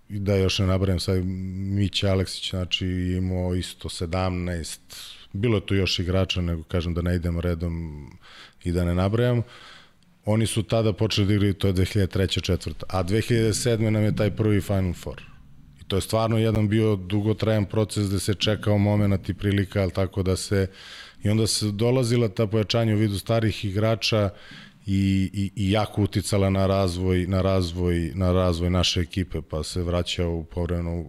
da 0.08 0.36
još 0.36 0.58
ne 0.58 0.66
nabrajem 0.66 1.00
sad, 1.00 1.24
Mića 1.24 2.10
Aleksić, 2.10 2.50
znači 2.50 2.86
imao 3.16 3.54
isto 3.54 3.88
17, 3.88 4.78
bilo 5.32 5.56
je 5.56 5.66
tu 5.66 5.74
još 5.74 5.98
igrača, 5.98 6.40
nego 6.40 6.62
kažem 6.62 6.94
da 6.94 7.02
ne 7.02 7.16
idem 7.16 7.40
redom 7.40 8.06
i 8.64 8.72
da 8.72 8.84
ne 8.84 8.94
nabrajam, 8.94 9.42
oni 10.24 10.46
su 10.46 10.62
tada 10.62 10.92
počeli 10.92 11.26
da 11.26 11.34
igraju, 11.34 11.54
to 11.54 11.66
je 11.66 11.74
2003. 11.74 12.42
četvrta, 12.42 12.86
a 12.88 13.04
2007. 13.04 13.90
nam 13.90 14.02
je 14.02 14.16
taj 14.16 14.30
prvi 14.30 14.60
Final 14.60 14.94
Four. 14.94 15.33
To 15.94 15.98
je 15.98 16.02
stvarno 16.02 16.38
jedan 16.38 16.68
bio 16.68 16.96
dugotrajan 16.96 17.64
proces 17.64 18.08
gde 18.08 18.20
se 18.20 18.34
čekao 18.34 18.78
moment 18.78 19.28
i 19.28 19.34
prilika, 19.34 19.82
ali 19.82 19.90
tako 19.90 20.22
da 20.22 20.36
se, 20.36 20.66
i 21.22 21.28
onda 21.28 21.46
se 21.46 21.70
dolazila 21.70 22.28
ta 22.28 22.46
pojačanja 22.46 22.94
u 22.94 22.98
vidu 22.98 23.18
starih 23.18 23.64
igrača 23.64 24.30
i, 24.86 25.30
i, 25.32 25.50
i 25.56 25.70
jako 25.70 26.02
uticala 26.02 26.50
na 26.50 26.66
razvoj, 26.66 27.26
na 27.26 27.42
razvoj, 27.42 28.12
na 28.14 28.32
razvoj 28.32 28.70
naše 28.70 29.00
ekipe, 29.00 29.42
pa 29.42 29.62
se 29.62 29.82
vraćao 29.82 30.30
u 30.30 30.44
povremenu 30.44 31.06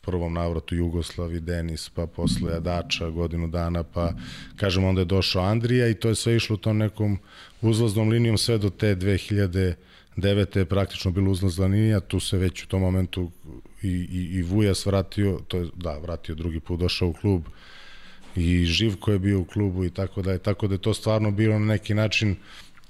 prvom 0.00 0.34
navratu 0.34 0.74
Jugoslavi, 0.74 1.40
Denis, 1.40 1.88
pa 1.88 2.06
posle 2.06 2.56
Adača 2.56 3.10
godinu 3.10 3.48
dana, 3.48 3.82
pa 3.82 4.12
kažem 4.56 4.84
onda 4.84 5.00
je 5.00 5.04
došao 5.04 5.44
Andrija 5.44 5.88
i 5.88 5.94
to 5.94 6.08
je 6.08 6.14
sve 6.14 6.36
išlo 6.36 6.56
tom 6.56 6.78
nekom 6.78 7.18
uzlaznom 7.60 8.08
linijom 8.08 8.38
sve 8.38 8.58
do 8.58 8.70
te 8.70 8.96
2009. 8.96 10.58
je 10.58 10.64
praktično 10.64 11.10
bilo 11.10 11.30
uzlazna 11.30 11.66
linija, 11.66 12.00
tu 12.00 12.20
se 12.20 12.38
već 12.38 12.64
u 12.64 12.68
tom 12.68 12.80
momentu 12.80 13.30
i, 13.82 13.88
i, 13.88 14.38
i 14.38 14.42
Vujas 14.42 14.86
vratio, 14.86 15.40
to 15.48 15.58
je, 15.58 15.68
da, 15.74 15.98
vratio 15.98 16.34
drugi 16.34 16.60
put, 16.60 16.80
došao 16.80 17.08
u 17.08 17.12
klub. 17.12 17.42
I 18.36 18.64
Živko 18.64 19.12
je 19.12 19.18
bio 19.18 19.40
u 19.40 19.44
klubu 19.44 19.84
i 19.84 19.90
tako 19.90 20.22
da 20.22 20.32
je, 20.32 20.38
tako 20.38 20.66
da 20.66 20.74
je 20.74 20.82
to 20.82 20.94
stvarno 20.94 21.30
bilo 21.30 21.58
na 21.58 21.66
neki 21.66 21.94
način 21.94 22.36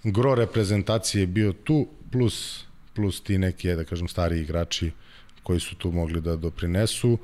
gro 0.04 0.34
reprezentacije 0.34 1.26
bio 1.26 1.52
tu, 1.52 1.86
plus, 2.12 2.64
plus 2.94 3.20
ti 3.20 3.38
neki, 3.38 3.74
da 3.74 3.84
kažem, 3.84 4.08
stari 4.08 4.40
igrači 4.40 4.90
koji 5.42 5.60
su 5.60 5.76
tu 5.76 5.92
mogli 5.92 6.20
da 6.20 6.36
doprinesu, 6.36 7.18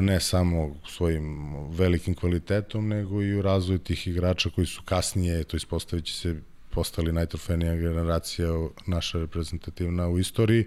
ne 0.00 0.20
samo 0.20 0.76
svojim 0.88 1.54
velikim 1.70 2.14
kvalitetom, 2.14 2.88
nego 2.88 3.22
i 3.22 3.34
u 3.34 3.42
razvoju 3.42 3.78
tih 3.78 4.06
igrača 4.06 4.50
koji 4.50 4.66
su 4.66 4.82
kasnije, 4.84 5.44
to 5.44 5.56
ispostavit 5.56 6.08
se 6.08 6.40
postali 6.70 7.12
najtrofejnija 7.12 7.74
generacija 7.74 8.48
naša 8.86 9.18
reprezentativna 9.18 10.08
u 10.08 10.18
istoriji 10.18 10.66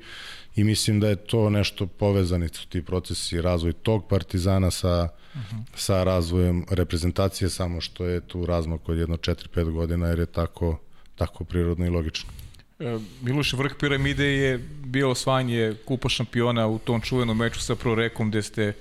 i 0.55 0.63
mislim 0.63 0.99
da 0.99 1.09
je 1.09 1.15
to 1.15 1.49
nešto 1.49 1.87
povezani 1.87 2.47
su 2.47 2.67
ti 2.67 2.81
procesi 2.81 3.41
razvoj 3.41 3.73
tog 3.73 4.07
partizana 4.07 4.71
sa, 4.71 5.09
uh 5.35 5.41
-huh. 5.41 5.63
sa 5.75 6.03
razvojem 6.03 6.65
reprezentacije 6.69 7.49
samo 7.49 7.81
što 7.81 8.05
je 8.05 8.21
tu 8.21 8.45
razmak 8.45 8.89
od 8.89 8.97
jedno 8.97 9.17
4-5 9.17 9.71
godina 9.71 10.07
jer 10.07 10.19
je 10.19 10.25
tako, 10.25 10.79
tako 11.15 11.43
prirodno 11.43 11.85
i 11.85 11.89
logično. 11.89 12.29
E, 12.79 12.99
Miloš 13.21 13.53
vrh 13.53 13.71
piramide 13.79 14.25
je 14.25 14.57
bio 14.85 15.09
osvajanje 15.09 15.75
kupa 15.85 16.09
šampiona 16.09 16.67
u 16.67 16.79
tom 16.79 17.01
čuvenom 17.01 17.37
meču 17.37 17.61
sa 17.61 17.75
Prorekom 17.75 18.29
gde 18.29 18.41
ste 18.41 18.73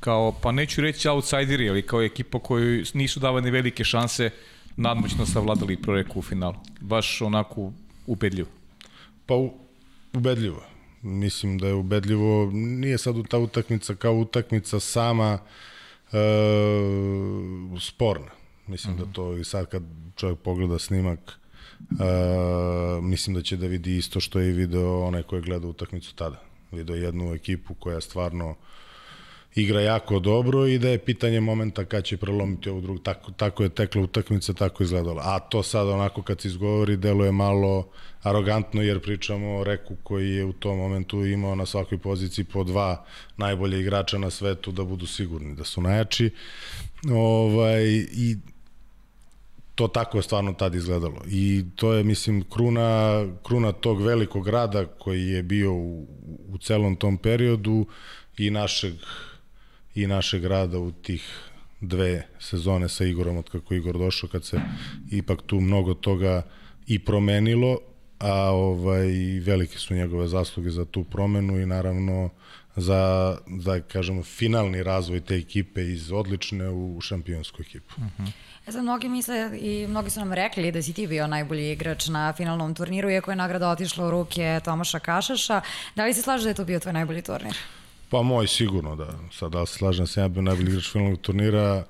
kao, 0.00 0.32
pa 0.42 0.52
neću 0.52 0.80
reći 0.80 1.08
outsideri, 1.08 1.70
ali 1.70 1.82
kao 1.82 2.02
ekipa 2.02 2.38
koju 2.38 2.84
nisu 2.94 3.20
davane 3.20 3.50
velike 3.50 3.84
šanse 3.84 4.30
nadmoćno 4.76 5.26
savladali 5.26 5.82
Proreku 5.82 6.18
u 6.18 6.22
finalu. 6.22 6.54
Baš 6.80 7.22
onako 7.22 7.72
ubedljivo. 8.06 8.48
Pa 9.26 9.34
u, 9.34 9.50
ubedljivo. 10.12 10.62
Mislim 11.02 11.58
da 11.58 11.66
je 11.66 11.74
ubedljivo. 11.74 12.50
Nije 12.52 12.98
sad 12.98 13.14
ta 13.28 13.38
utakmica 13.38 13.94
kao 13.94 14.14
utakmica 14.14 14.80
sama 14.80 15.38
e, 16.12 16.18
sporna. 17.80 18.30
Mislim 18.66 18.94
uh 18.94 19.00
-huh. 19.00 19.02
da 19.02 19.04
mhm. 19.04 19.12
to 19.12 19.36
i 19.36 19.44
sad 19.44 19.66
kad 19.66 19.82
čovjek 20.16 20.38
pogleda 20.38 20.78
snimak 20.78 21.38
Uh, 21.90 23.04
mislim 23.04 23.36
da 23.36 23.42
će 23.42 23.56
da 23.56 23.66
vidi 23.66 23.96
isto 23.96 24.20
što 24.20 24.38
je 24.38 24.52
video 24.52 25.04
onaj 25.04 25.22
ko 25.22 25.36
je 25.36 25.42
gledao 25.42 25.70
utakmicu 25.70 26.14
tada. 26.14 26.42
Video 26.72 26.96
jednu 26.96 27.34
ekipu 27.34 27.74
koja 27.74 28.00
stvarno 28.00 28.54
igra 29.54 29.80
jako 29.80 30.18
dobro 30.18 30.66
i 30.66 30.78
da 30.78 30.88
je 30.88 30.98
pitanje 30.98 31.40
momenta 31.40 31.84
kad 31.84 32.04
će 32.04 32.16
prelomiti 32.16 32.70
ovu 32.70 32.80
drugu. 32.80 32.98
Tako, 32.98 33.32
tako 33.32 33.62
je 33.62 33.68
tekla 33.68 34.02
utakmica, 34.02 34.52
tako 34.52 34.82
je 34.82 34.84
izgledala. 34.84 35.22
A 35.24 35.38
to 35.38 35.62
sad 35.62 35.88
onako 35.88 36.22
kad 36.22 36.40
se 36.40 36.48
izgovori 36.48 36.96
deluje 36.96 37.32
malo 37.32 37.88
arogantno 38.22 38.82
jer 38.82 39.00
pričamo 39.00 39.56
o 39.56 39.64
Reku 39.64 39.96
koji 40.02 40.30
je 40.30 40.44
u 40.44 40.52
tom 40.52 40.78
momentu 40.78 41.24
imao 41.24 41.54
na 41.54 41.66
svakoj 41.66 41.98
poziciji 41.98 42.44
po 42.44 42.64
dva 42.64 43.04
najbolje 43.36 43.80
igrača 43.80 44.18
na 44.18 44.30
svetu 44.30 44.72
da 44.72 44.84
budu 44.84 45.06
sigurni 45.06 45.54
da 45.54 45.64
su 45.64 45.80
najjači. 45.80 46.30
Ovaj, 47.10 47.84
I 48.12 48.36
to 49.74 49.88
tako 49.88 50.18
je 50.18 50.22
stvarno 50.22 50.52
tad 50.52 50.74
izgledalo. 50.74 51.20
I 51.26 51.64
to 51.76 51.92
je, 51.92 52.04
mislim, 52.04 52.44
kruna, 52.50 53.24
kruna 53.42 53.72
tog 53.72 54.02
velikog 54.02 54.44
grada 54.44 54.86
koji 54.86 55.26
je 55.26 55.42
bio 55.42 55.72
u, 55.72 56.06
u 56.48 56.58
celom 56.58 56.96
tom 56.96 57.18
periodu 57.18 57.86
i 58.38 58.50
našeg, 58.50 58.94
i 59.94 60.06
našeg 60.06 60.42
grada 60.42 60.78
u 60.78 60.92
tih 60.92 61.50
dve 61.80 62.26
sezone 62.38 62.88
sa 62.88 63.04
Igorom, 63.04 63.36
od 63.36 63.50
kako 63.50 63.74
Igor 63.74 63.98
došao, 63.98 64.28
kad 64.28 64.44
se 64.44 64.60
ipak 65.10 65.42
tu 65.46 65.60
mnogo 65.60 65.94
toga 65.94 66.42
i 66.86 66.98
promenilo, 66.98 67.78
a 68.18 68.50
ovaj, 68.50 69.06
velike 69.40 69.78
su 69.78 69.94
njegove 69.94 70.28
zasluge 70.28 70.70
za 70.70 70.84
tu 70.84 71.04
promenu 71.04 71.60
i 71.60 71.66
naravno 71.66 72.30
za, 72.76 73.36
da 73.46 73.80
kažemo, 73.80 74.22
finalni 74.22 74.82
razvoj 74.82 75.20
te 75.20 75.36
ekipe 75.36 75.92
iz 75.92 76.12
odlične 76.12 76.70
u 76.70 77.00
šampionsku 77.00 77.62
ekipu. 77.62 77.94
Uh 77.96 78.04
-huh. 78.04 78.30
E 78.66 78.72
sad, 78.72 78.82
mnogi 78.82 79.08
misle 79.08 79.50
i 79.60 79.86
mnogi 79.86 80.10
su 80.10 80.20
nam 80.20 80.32
rekli 80.32 80.72
da 80.72 80.82
si 80.82 80.92
ti 80.92 81.06
bio 81.06 81.26
najbolji 81.26 81.72
igrač 81.72 82.08
na 82.08 82.32
finalnom 82.32 82.74
turniru, 82.74 83.10
iako 83.10 83.30
je 83.30 83.36
nagrada 83.36 83.68
otišla 83.68 84.06
u 84.06 84.10
ruke 84.10 84.60
Tomaša 84.64 84.98
Kašaša. 84.98 85.60
Da 85.96 86.04
li 86.04 86.14
se 86.14 86.22
slaže 86.22 86.44
da 86.44 86.48
je 86.48 86.54
to 86.54 86.64
bio 86.64 86.80
tvoj 86.80 86.92
najbolji 86.92 87.22
turnir? 87.22 87.56
Pa 88.10 88.22
moj 88.22 88.46
sigurno, 88.46 88.96
da. 88.96 89.18
Sad 89.32 89.52
da 89.52 89.66
se 89.66 89.78
slažem 89.78 90.06
sam 90.06 90.22
ja 90.22 90.28
bio 90.28 90.42
najbolji 90.42 90.68
igrač 90.68 90.92
finalnog 90.92 91.20
turnira. 91.20 91.84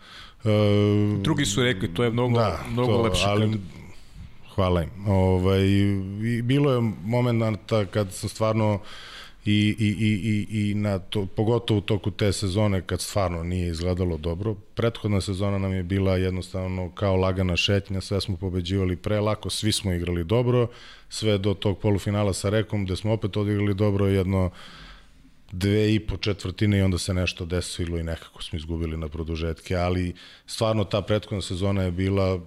Uh, 0.45 1.23
Drugi 1.23 1.45
su 1.45 1.62
rekli, 1.62 1.95
to 1.95 2.05
je 2.05 2.11
mnogo, 2.11 2.39
da, 2.39 2.65
mnogo 2.71 2.93
to, 2.93 3.03
lepše. 3.03 3.25
Ali, 3.27 3.51
kad... 3.53 3.61
Hvala 4.55 4.83
im. 4.83 4.91
Ovaj, 5.07 5.62
bilo 6.43 6.73
je 6.73 6.81
momenta 7.05 7.85
kad 7.87 8.12
sam 8.12 8.29
stvarno 8.29 8.81
i, 9.45 9.77
i, 9.79 9.87
i, 9.87 10.47
i, 10.51 10.71
i 10.71 10.75
na 10.75 10.99
to, 10.99 11.27
pogotovo 11.27 11.79
u 11.79 11.81
toku 11.81 12.11
te 12.11 12.33
sezone 12.33 12.83
kad 12.83 13.01
stvarno 13.01 13.43
nije 13.43 13.69
izgledalo 13.69 14.17
dobro. 14.17 14.55
Prethodna 14.55 15.21
sezona 15.21 15.59
nam 15.59 15.73
je 15.73 15.83
bila 15.83 16.17
jednostavno 16.17 16.91
kao 16.91 17.17
lagana 17.17 17.57
šetnja, 17.57 18.01
sve 18.01 18.21
smo 18.21 18.37
pobeđivali 18.37 18.97
pre 18.97 19.21
lako, 19.21 19.51
svi 19.51 19.73
smo 19.73 19.93
igrali 19.93 20.25
dobro, 20.25 20.67
sve 21.09 21.39
do 21.39 21.55
tog 21.55 21.79
polufinala 21.79 22.33
sa 22.33 22.51
Rekom 22.51 22.85
gde 22.85 22.97
smo 22.97 23.12
opet 23.12 23.37
odigrali 23.37 23.75
dobro 23.75 24.07
jedno 24.07 24.51
dve 25.59 25.94
i 25.94 26.00
po 26.00 26.16
četvrtine 26.16 26.78
i 26.78 26.82
onda 26.82 26.98
se 26.98 27.14
nešto 27.14 27.44
desilo 27.44 27.98
i 27.98 28.02
nekako 28.02 28.42
smo 28.42 28.57
izgubili 28.57 28.96
na 28.96 29.09
produžetke, 29.09 29.76
ali 29.76 30.14
stvarno 30.46 30.84
ta 30.84 31.02
prethodna 31.02 31.42
sezona 31.42 31.82
je 31.82 31.90
bila 31.90 32.40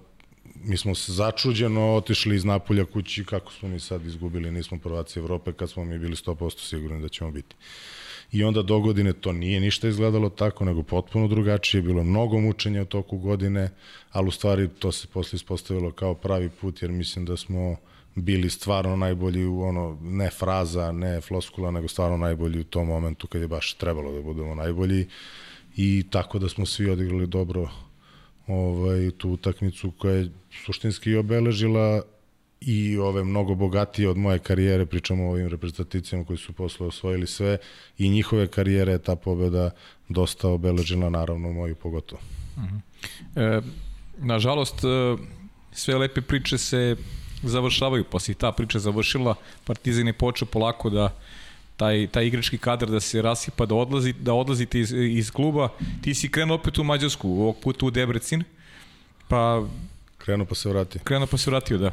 mi 0.64 0.76
smo 0.76 0.94
se 0.94 1.12
začuđeno 1.12 1.94
otišli 1.94 2.36
iz 2.36 2.44
Napulja 2.44 2.84
kući 2.84 3.24
kako 3.24 3.52
smo 3.52 3.68
mi 3.68 3.80
sad 3.80 4.06
izgubili, 4.06 4.50
nismo 4.50 4.78
prvaci 4.78 5.18
Evrope 5.18 5.52
kad 5.52 5.70
smo 5.70 5.84
mi 5.84 5.98
bili 5.98 6.16
100% 6.16 6.68
sigurni 6.68 7.02
da 7.02 7.08
ćemo 7.08 7.30
biti. 7.30 7.56
I 8.32 8.44
onda 8.44 8.62
do 8.62 8.80
godine 8.80 9.12
to 9.12 9.32
nije 9.32 9.60
ništa 9.60 9.88
izgledalo 9.88 10.28
tako, 10.28 10.64
nego 10.64 10.82
potpuno 10.82 11.28
drugačije, 11.28 11.82
bilo 11.82 12.04
mnogo 12.04 12.40
mučenja 12.40 12.82
u 12.82 12.84
toku 12.84 13.18
godine, 13.18 13.70
ali 14.12 14.28
u 14.28 14.30
stvari 14.30 14.68
to 14.78 14.92
se 14.92 15.06
posle 15.06 15.36
ispostavilo 15.36 15.92
kao 15.92 16.14
pravi 16.14 16.48
put, 16.48 16.82
jer 16.82 16.90
mislim 16.90 17.24
da 17.24 17.36
smo 17.36 17.76
bili 18.14 18.50
stvarno 18.50 18.96
najbolji 18.96 19.44
u 19.44 19.62
ono, 19.62 19.98
ne 20.02 20.30
fraza, 20.30 20.92
ne 20.92 21.20
floskula, 21.20 21.70
nego 21.70 21.88
stvarno 21.88 22.16
najbolji 22.16 22.60
u 22.60 22.64
tom 22.64 22.86
momentu 22.86 23.26
kad 23.26 23.40
je 23.40 23.48
baš 23.48 23.74
trebalo 23.74 24.12
da 24.12 24.22
budemo 24.22 24.54
najbolji 24.54 25.06
i 25.76 26.04
tako 26.10 26.38
da 26.38 26.48
smo 26.48 26.66
svi 26.66 26.90
odigrali 26.90 27.26
dobro 27.26 27.70
ovaj, 28.46 29.10
tu 29.10 29.30
utakmicu 29.30 29.90
koja 29.90 30.14
je 30.14 30.30
suštinski 30.64 31.16
obeležila 31.16 32.02
i 32.60 32.96
ove 32.96 33.24
mnogo 33.24 33.54
bogatije 33.54 34.08
od 34.08 34.16
moje 34.16 34.38
karijere, 34.38 34.86
pričamo 34.86 35.24
o 35.24 35.30
ovim 35.30 35.48
reprezentacijama 35.48 36.24
koji 36.24 36.36
su 36.36 36.52
posle 36.52 36.86
osvojili 36.86 37.26
sve 37.26 37.58
i 37.98 38.08
njihove 38.08 38.46
karijere 38.46 38.98
ta 38.98 39.16
pobeda 39.16 39.70
dosta 40.08 40.48
obeležila, 40.48 41.10
naravno 41.10 41.52
moju 41.52 41.74
pogotovo. 41.74 42.22
Mhm. 42.56 42.76
-huh. 43.34 43.58
e, 43.58 43.62
nažalost, 44.18 44.84
e, 44.84 45.16
sve 45.72 45.96
lepe 45.96 46.20
priče 46.20 46.58
se 46.58 46.96
završavaju, 47.42 48.04
pa 48.04 48.20
si 48.20 48.34
ta 48.34 48.52
priča 48.52 48.78
završila, 48.78 49.34
Partizan 49.64 50.06
je 50.06 50.12
počeo 50.12 50.46
polako 50.46 50.90
da 50.90 51.14
taj, 51.76 52.06
taj 52.06 52.26
igrački 52.26 52.58
kadar 52.58 52.90
da 52.90 53.00
se 53.00 53.22
rasipa, 53.22 53.66
da, 53.66 53.74
odlazi, 53.74 54.12
da 54.12 54.34
odlazite 54.34 54.80
iz, 54.80 54.92
iz 54.92 55.30
kluba. 55.30 55.68
Ti 56.02 56.14
si 56.14 56.30
krenuo 56.30 56.56
opet 56.56 56.78
u 56.78 56.84
Mađarsku, 56.84 57.30
ovog 57.30 57.56
puta 57.62 57.86
u 57.86 57.90
Debrecin, 57.90 58.44
pa... 59.28 59.66
Krenuo 60.18 60.46
pa 60.46 60.54
se 60.54 60.68
vratio. 60.68 61.00
Krenuo 61.04 61.26
pa 61.26 61.38
se 61.38 61.50
vratio, 61.50 61.78
da. 61.78 61.92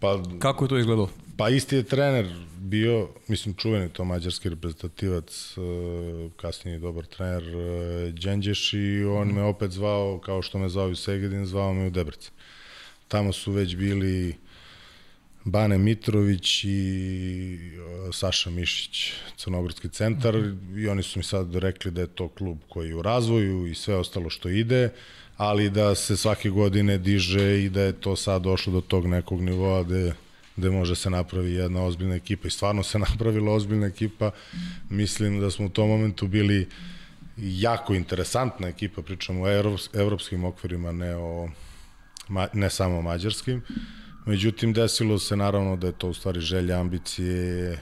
Pa, 0.00 0.22
Kako 0.38 0.64
je 0.64 0.68
to 0.68 0.78
izgledalo? 0.78 1.10
Pa 1.36 1.48
isti 1.48 1.76
je 1.76 1.82
trener 1.82 2.26
bio, 2.58 3.08
mislim 3.28 3.54
čuveni 3.54 3.88
to 3.88 4.04
mađarski 4.04 4.48
reprezentativac, 4.48 5.54
e, 5.56 6.30
kasnije 6.36 6.78
dobar 6.78 7.04
trener 7.04 7.42
e, 7.42 8.12
Đenđeš 8.12 8.72
i 8.72 9.04
on 9.04 9.28
me 9.34 9.42
opet 9.42 9.70
zvao, 9.70 10.18
kao 10.18 10.42
što 10.42 10.58
me 10.58 10.68
zvao 10.68 10.88
u 10.88 10.96
Segedin, 10.96 11.46
zvao 11.46 11.74
me 11.74 11.86
u 11.86 11.90
Debrecin. 11.90 12.32
Tamo 13.08 13.32
su 13.32 13.52
već 13.52 13.76
bili 13.76 14.36
Bane 15.46 15.78
Mitrović 15.78 16.64
i 16.64 17.58
uh, 17.78 18.14
Saša 18.14 18.50
Mišić, 18.50 19.12
crnogorski 19.36 19.88
centar 19.88 20.36
mm 20.36 20.78
i 20.78 20.88
oni 20.88 21.02
su 21.02 21.18
mi 21.18 21.22
sad 21.22 21.54
rekli 21.54 21.90
da 21.90 22.00
je 22.00 22.06
to 22.06 22.28
klub 22.28 22.58
koji 22.68 22.88
je 22.88 22.94
u 22.94 23.02
razvoju 23.02 23.66
i 23.66 23.74
sve 23.74 23.94
ostalo 23.94 24.30
što 24.30 24.48
ide, 24.48 24.90
ali 25.36 25.70
da 25.70 25.94
se 25.94 26.16
svake 26.16 26.50
godine 26.50 26.98
diže 26.98 27.64
i 27.64 27.68
da 27.68 27.82
je 27.82 27.92
to 27.92 28.16
sad 28.16 28.42
došlo 28.42 28.72
do 28.72 28.80
tog 28.80 29.06
nekog 29.06 29.40
nivoa 29.40 29.82
gde, 29.82 30.14
gde 30.56 30.70
može 30.70 30.94
se 30.96 31.10
napravi 31.10 31.52
jedna 31.52 31.82
ozbiljna 31.82 32.14
ekipa 32.14 32.48
i 32.48 32.50
stvarno 32.50 32.82
se 32.82 32.98
napravila 33.08 33.52
ozbiljna 33.52 33.86
ekipa. 33.86 34.30
Mislim 34.90 35.40
da 35.40 35.50
smo 35.50 35.66
u 35.66 35.68
tom 35.68 35.88
momentu 35.88 36.26
bili 36.26 36.68
jako 37.36 37.94
interesantna 37.94 38.68
ekipa, 38.68 39.02
pričamo 39.02 39.42
o 39.42 39.76
evropskim 39.92 40.44
okvirima, 40.44 40.92
ne 40.92 41.16
o 41.16 41.48
ne 42.52 42.70
samo 42.70 43.02
mađarskim. 43.02 43.62
Međutim, 44.26 44.72
desilo 44.72 45.18
se 45.18 45.36
naravno 45.36 45.76
da 45.76 45.86
je 45.86 45.92
to 45.92 46.08
u 46.08 46.14
stvari 46.14 46.40
želja, 46.40 46.80
ambicije 46.80 47.78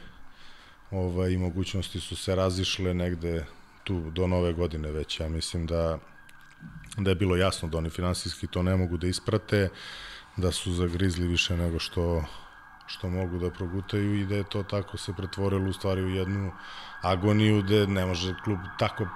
ovaj, 0.91 1.31
i 1.31 1.39
mogućnosti 1.39 2.01
su 2.01 2.17
se 2.17 2.35
razišle 2.35 2.95
negde 2.95 3.45
tu 3.85 4.11
do 4.11 4.27
nove 4.27 4.53
godine 4.53 4.93
već. 4.93 5.21
Ja 5.21 5.29
mislim 5.29 5.67
da, 5.67 5.99
da 6.97 7.11
je 7.11 7.15
bilo 7.15 7.37
jasno 7.37 7.69
da 7.69 7.79
oni 7.79 7.91
finansijski 7.91 8.47
to 8.47 8.63
ne 8.63 8.77
mogu 8.77 8.97
da 8.97 9.07
isprate, 9.07 9.69
da 10.37 10.53
su 10.53 10.73
zagrizli 10.73 11.27
više 11.27 11.57
nego 11.57 11.79
što 11.79 12.25
što 12.87 13.09
mogu 13.09 13.39
da 13.39 13.51
progutaju 13.51 14.15
i 14.15 14.27
da 14.27 14.37
je 14.37 14.45
to 14.45 14.63
tako 14.63 14.97
se 14.97 15.13
pretvorilo 15.17 15.71
u 15.71 15.73
stvari 15.73 16.03
u 16.03 16.09
jednu 16.09 16.53
agoniju 17.03 17.63
gde 17.63 17.87
ne 17.87 18.07
može 18.07 18.35
klub 18.45 18.59
tako 18.79 19.07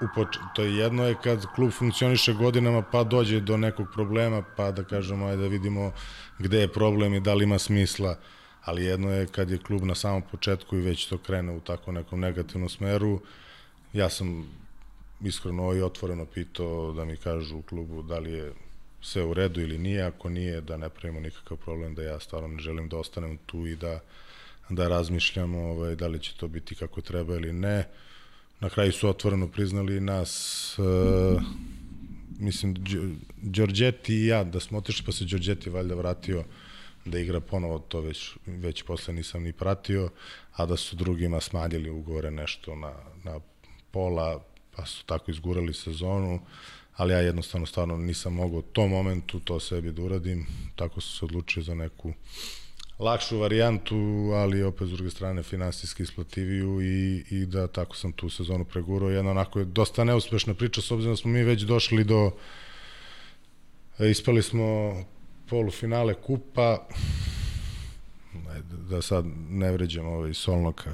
upoč... 0.00 0.38
to 0.54 0.62
je 0.62 0.76
jedno 0.76 1.04
je 1.04 1.14
kad 1.22 1.46
klub 1.54 1.70
funkcioniše 1.70 2.32
godinama 2.32 2.82
pa 2.82 3.04
dođe 3.04 3.40
do 3.40 3.56
nekog 3.56 3.86
problema 3.92 4.42
pa 4.56 4.70
da 4.70 4.84
kažemo 4.84 5.26
ajde 5.26 5.42
da 5.42 5.48
vidimo 5.48 5.92
gde 6.38 6.60
je 6.60 6.72
problem 6.72 7.14
i 7.14 7.20
da 7.20 7.34
li 7.34 7.44
ima 7.44 7.58
smisla 7.58 8.18
ali 8.64 8.84
jedno 8.84 9.10
je 9.12 9.26
kad 9.26 9.50
je 9.50 9.58
klub 9.58 9.84
na 9.84 9.94
samom 9.94 10.22
početku 10.30 10.76
i 10.76 10.80
već 10.80 11.06
to 11.06 11.18
krene 11.18 11.52
u 11.52 11.60
tako 11.60 11.92
nekom 11.92 12.20
negativnom 12.20 12.68
smeru 12.68 13.20
ja 13.92 14.10
sam 14.10 14.46
iskreno 15.20 15.74
i 15.74 15.82
otvoreno 15.82 16.24
pitao 16.26 16.92
da 16.92 17.04
mi 17.04 17.16
kažu 17.16 17.58
u 17.58 17.62
klubu 17.62 18.02
da 18.02 18.18
li 18.18 18.32
je 18.32 18.52
sve 19.04 19.24
u 19.24 19.34
redu 19.34 19.60
ili 19.60 19.78
nije, 19.78 20.02
ako 20.02 20.28
nije 20.28 20.60
da 20.60 20.76
ne 20.76 20.88
pravimo 20.88 21.20
nikakav 21.20 21.56
problem, 21.56 21.94
da 21.94 22.02
ja 22.02 22.20
stvarno 22.20 22.48
ne 22.48 22.58
želim 22.58 22.88
da 22.88 22.96
ostanem 22.96 23.38
tu 23.46 23.66
i 23.66 23.76
da, 23.76 24.00
da 24.68 24.88
razmišljamo 24.88 25.58
ovaj, 25.58 25.96
da 25.96 26.06
li 26.06 26.18
će 26.18 26.34
to 26.36 26.48
biti 26.48 26.74
kako 26.74 27.00
treba 27.00 27.34
ili 27.34 27.52
ne. 27.52 27.88
Na 28.60 28.70
kraju 28.70 28.92
su 28.92 29.08
otvoreno 29.08 29.48
priznali 29.48 30.00
nas 30.00 30.76
uh, 30.78 31.42
mislim 32.44 32.74
Đorđeti 33.36 34.14
i 34.14 34.26
ja 34.26 34.44
da 34.44 34.60
smo 34.60 34.78
otišli 34.78 35.06
pa 35.06 35.12
se 35.12 35.24
Đorđeti 35.24 35.70
valjda 35.70 35.94
vratio 35.94 36.44
da 37.04 37.18
igra 37.18 37.40
ponovo 37.40 37.78
to 37.78 38.00
već, 38.00 38.30
već 38.46 38.82
posle 38.82 39.14
nisam 39.14 39.42
ni 39.42 39.52
pratio 39.52 40.10
a 40.52 40.66
da 40.66 40.76
su 40.76 40.96
drugima 40.96 41.40
smanjili 41.40 41.90
ugovore 41.90 42.30
nešto 42.30 42.76
na, 42.76 42.92
na 43.24 43.40
pola 43.90 44.44
pa 44.76 44.86
su 44.86 45.04
tako 45.06 45.30
izgurali 45.30 45.74
sezonu 45.74 46.40
ali 46.96 47.12
ja 47.12 47.18
jednostavno 47.18 47.66
stvarno 47.66 47.96
nisam 47.96 48.34
mogao 48.34 48.58
u 48.58 48.62
tom 48.62 48.90
momentu 48.90 49.40
to 49.40 49.60
sebi 49.60 49.92
da 49.92 50.02
uradim 50.02 50.46
tako 50.76 51.00
su 51.00 51.18
se 51.18 51.24
odlučili 51.24 51.64
za 51.64 51.74
neku 51.74 52.12
lakšu 52.98 53.38
varijantu, 53.38 53.96
ali 54.34 54.62
opet 54.62 54.88
s 54.88 54.90
druge 54.90 55.10
strane 55.10 55.42
finansijski 55.42 56.02
isplativiju 56.02 56.82
i, 56.82 57.24
i 57.30 57.46
da 57.46 57.66
tako 57.66 57.96
sam 57.96 58.12
tu 58.12 58.30
sezonu 58.30 58.64
pregurao. 58.64 59.10
Jedna 59.10 59.30
onako 59.30 59.58
je 59.58 59.64
dosta 59.64 60.04
neuspešna 60.04 60.54
priča 60.54 60.82
s 60.82 60.90
obzirom 60.90 61.12
da 61.12 61.16
smo 61.16 61.30
mi 61.30 61.42
već 61.42 61.62
došli 61.62 62.04
do 62.04 62.30
e, 63.98 64.10
ispali 64.10 64.42
smo 64.42 64.94
polufinale 65.48 66.14
kupa. 66.14 66.86
Da 68.90 69.02
sad 69.02 69.24
ne 69.50 69.72
vređam 69.72 70.06
ovaj 70.06 70.34
Solnoka. 70.34 70.90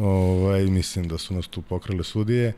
Ovaj, 0.00 0.64
mislim 0.64 1.08
da 1.08 1.18
su 1.18 1.34
nas 1.34 1.46
tu 1.46 1.62
pokrale 1.62 2.04
sudije. 2.04 2.52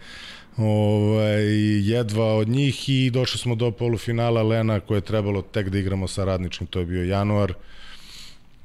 Ovaj, 0.57 1.45
jedva 1.91 2.35
od 2.35 2.49
njih 2.49 2.89
i 2.89 3.11
došli 3.11 3.39
smo 3.39 3.55
do 3.55 3.71
polufinala 3.71 4.43
Lena 4.43 4.81
koje 4.81 4.99
je 4.99 5.03
trebalo 5.03 5.43
tek 5.43 5.69
da 5.69 5.79
igramo 5.79 6.09
sa 6.09 6.25
radničkim, 6.25 6.67
to 6.67 6.79
je 6.79 6.87
bio 6.87 7.05
januar 7.05 7.55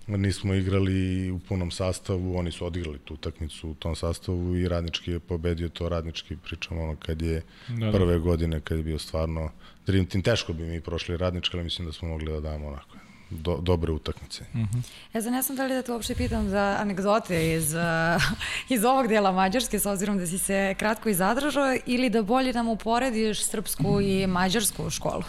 nismo 0.07 0.53
igrali 0.53 1.31
u 1.31 1.39
punom 1.39 1.71
sastavu, 1.71 2.37
oni 2.37 2.51
su 2.51 2.65
odigrali 2.65 2.99
tu 2.99 3.13
utakmicu 3.13 3.69
u 3.69 3.73
tom 3.73 3.95
sastavu 3.95 4.55
i 4.55 4.67
radnički 4.67 5.11
je 5.11 5.19
pobedio 5.19 5.69
to, 5.69 5.89
radnički 5.89 6.35
pričamo 6.43 6.83
ono 6.83 6.95
kad 6.95 7.21
je 7.21 7.41
da, 7.67 7.85
da. 7.85 7.91
prve 7.91 8.19
godine, 8.19 8.61
kad 8.61 8.77
je 8.77 8.83
bio 8.83 8.99
stvarno 8.99 9.51
Dream 9.85 10.05
Team, 10.05 10.21
teško 10.21 10.53
bi 10.53 10.63
mi 10.63 10.81
prošli 10.81 11.17
radnički, 11.17 11.57
ali 11.57 11.63
mislim 11.63 11.87
da 11.87 11.93
smo 11.93 12.07
mogli 12.07 12.31
da 12.31 12.39
damo 12.39 12.67
onako 12.67 12.97
do, 13.29 13.57
dobre 13.61 13.91
utakmice. 13.91 14.43
Uh 14.53 14.59
-huh. 14.59 14.81
Ja 15.13 15.21
znam, 15.21 15.33
ne 15.33 15.41
znam 15.41 15.57
da 15.57 15.65
li 15.65 15.73
da 15.73 15.81
te 15.81 15.91
uopšte 15.91 16.15
pitam 16.15 16.49
za 16.49 16.77
anegdote 16.79 17.53
iz, 17.53 17.73
uh, 17.73 18.23
iz 18.75 18.83
ovog 18.83 19.07
dela 19.07 19.31
Mađarske, 19.31 19.79
s 19.79 19.85
obzirom 19.85 20.17
da 20.17 20.27
si 20.27 20.37
se 20.37 20.75
kratko 20.79 21.09
i 21.09 21.13
zadržao, 21.13 21.77
ili 21.85 22.09
da 22.09 22.21
bolje 22.21 22.53
nam 22.53 22.67
uporediš 22.67 23.45
srpsku 23.45 24.01
i 24.01 24.27
mađarsku 24.27 24.89
školu? 24.89 25.23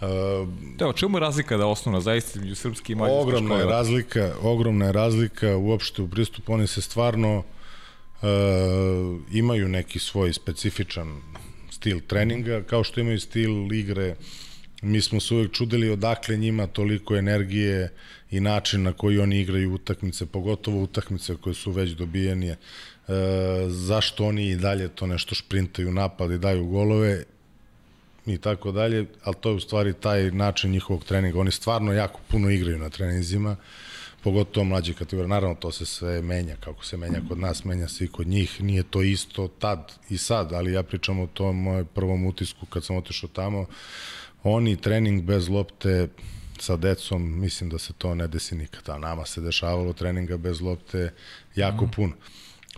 Uh, 0.00 0.48
da, 0.76 0.88
o 0.88 0.92
čemu 0.92 1.16
je 1.16 1.20
razlika 1.20 1.56
da 1.56 1.66
osnovna 1.66 2.00
zaista 2.00 2.38
između 2.38 2.54
srpske 2.54 2.92
i 2.92 2.96
mađarske 2.96 3.20
ogromna 3.20 3.48
škole? 3.48 3.60
Je 3.60 3.70
razlika, 3.70 4.32
ogromna 4.42 4.86
je 4.86 4.92
razlika 4.92 5.56
uopšte 5.56 6.02
u 6.02 6.08
pristupu, 6.08 6.52
oni 6.52 6.66
se 6.66 6.82
stvarno 6.82 7.38
uh, 7.38 8.28
imaju 9.32 9.68
neki 9.68 9.98
svoj 9.98 10.32
specifičan 10.32 11.20
stil 11.70 12.00
treninga, 12.06 12.62
kao 12.62 12.84
što 12.84 13.00
imaju 13.00 13.20
stil 13.20 13.72
igre, 13.72 14.16
mi 14.82 15.00
smo 15.00 15.20
se 15.20 15.34
uvek 15.34 15.52
čudili 15.52 15.90
odakle 15.90 16.36
njima 16.36 16.66
toliko 16.66 17.16
energije 17.16 17.92
i 18.30 18.40
način 18.40 18.82
na 18.82 18.92
koji 18.92 19.18
oni 19.18 19.40
igraju 19.40 19.74
utakmice, 19.74 20.26
pogotovo 20.26 20.82
utakmice 20.82 21.36
koje 21.36 21.54
su 21.54 21.70
već 21.70 21.90
dobijeni, 21.90 22.48
e, 22.48 22.56
zašto 23.68 24.26
oni 24.26 24.50
i 24.50 24.56
dalje 24.56 24.88
to 24.88 25.06
nešto 25.06 25.34
šprintaju 25.34 25.92
napad 25.92 26.30
i 26.30 26.38
daju 26.38 26.66
golove 26.66 27.24
i 28.26 28.38
tako 28.38 28.72
dalje, 28.72 29.06
ali 29.24 29.36
to 29.40 29.48
je 29.48 29.54
u 29.54 29.60
stvari 29.60 29.92
taj 29.92 30.30
način 30.30 30.70
njihovog 30.70 31.04
treninga. 31.04 31.40
Oni 31.40 31.50
stvarno 31.50 31.92
jako 31.92 32.20
puno 32.28 32.50
igraju 32.50 32.78
na 32.78 32.90
treninzima, 32.90 33.56
pogotovo 34.22 34.64
mlađe 34.64 34.94
kategorije. 34.94 35.28
Naravno, 35.28 35.54
to 35.54 35.72
se 35.72 35.86
sve 35.86 36.22
menja, 36.22 36.56
kako 36.60 36.84
se 36.84 36.96
menja 36.96 37.20
kod 37.28 37.38
nas, 37.38 37.64
menja 37.64 37.88
se 37.88 38.04
i 38.04 38.08
kod 38.08 38.26
njih. 38.26 38.62
Nije 38.62 38.82
to 38.82 39.02
isto 39.02 39.48
tad 39.48 39.92
i 40.10 40.18
sad, 40.18 40.52
ali 40.52 40.72
ja 40.72 40.82
pričam 40.82 41.20
o 41.20 41.26
tom 41.26 41.62
moje 41.62 41.84
prvom 41.84 42.26
utisku 42.26 42.66
kad 42.66 42.84
sam 42.84 42.96
otišao 42.96 43.30
tamo. 43.32 43.66
Oni 44.42 44.76
trening 44.76 45.22
bez 45.22 45.48
lopte 45.48 46.08
sa 46.58 46.76
decom, 46.76 47.40
mislim 47.40 47.70
da 47.70 47.78
se 47.78 47.92
to 47.92 48.14
ne 48.14 48.28
desi 48.28 48.54
nikada. 48.54 48.98
Nama 48.98 49.26
se 49.26 49.40
dešavalo 49.40 49.92
treninga 49.92 50.36
bez 50.36 50.60
lopte 50.60 51.12
jako 51.54 51.84
mm. 51.84 51.90
puno 51.90 52.12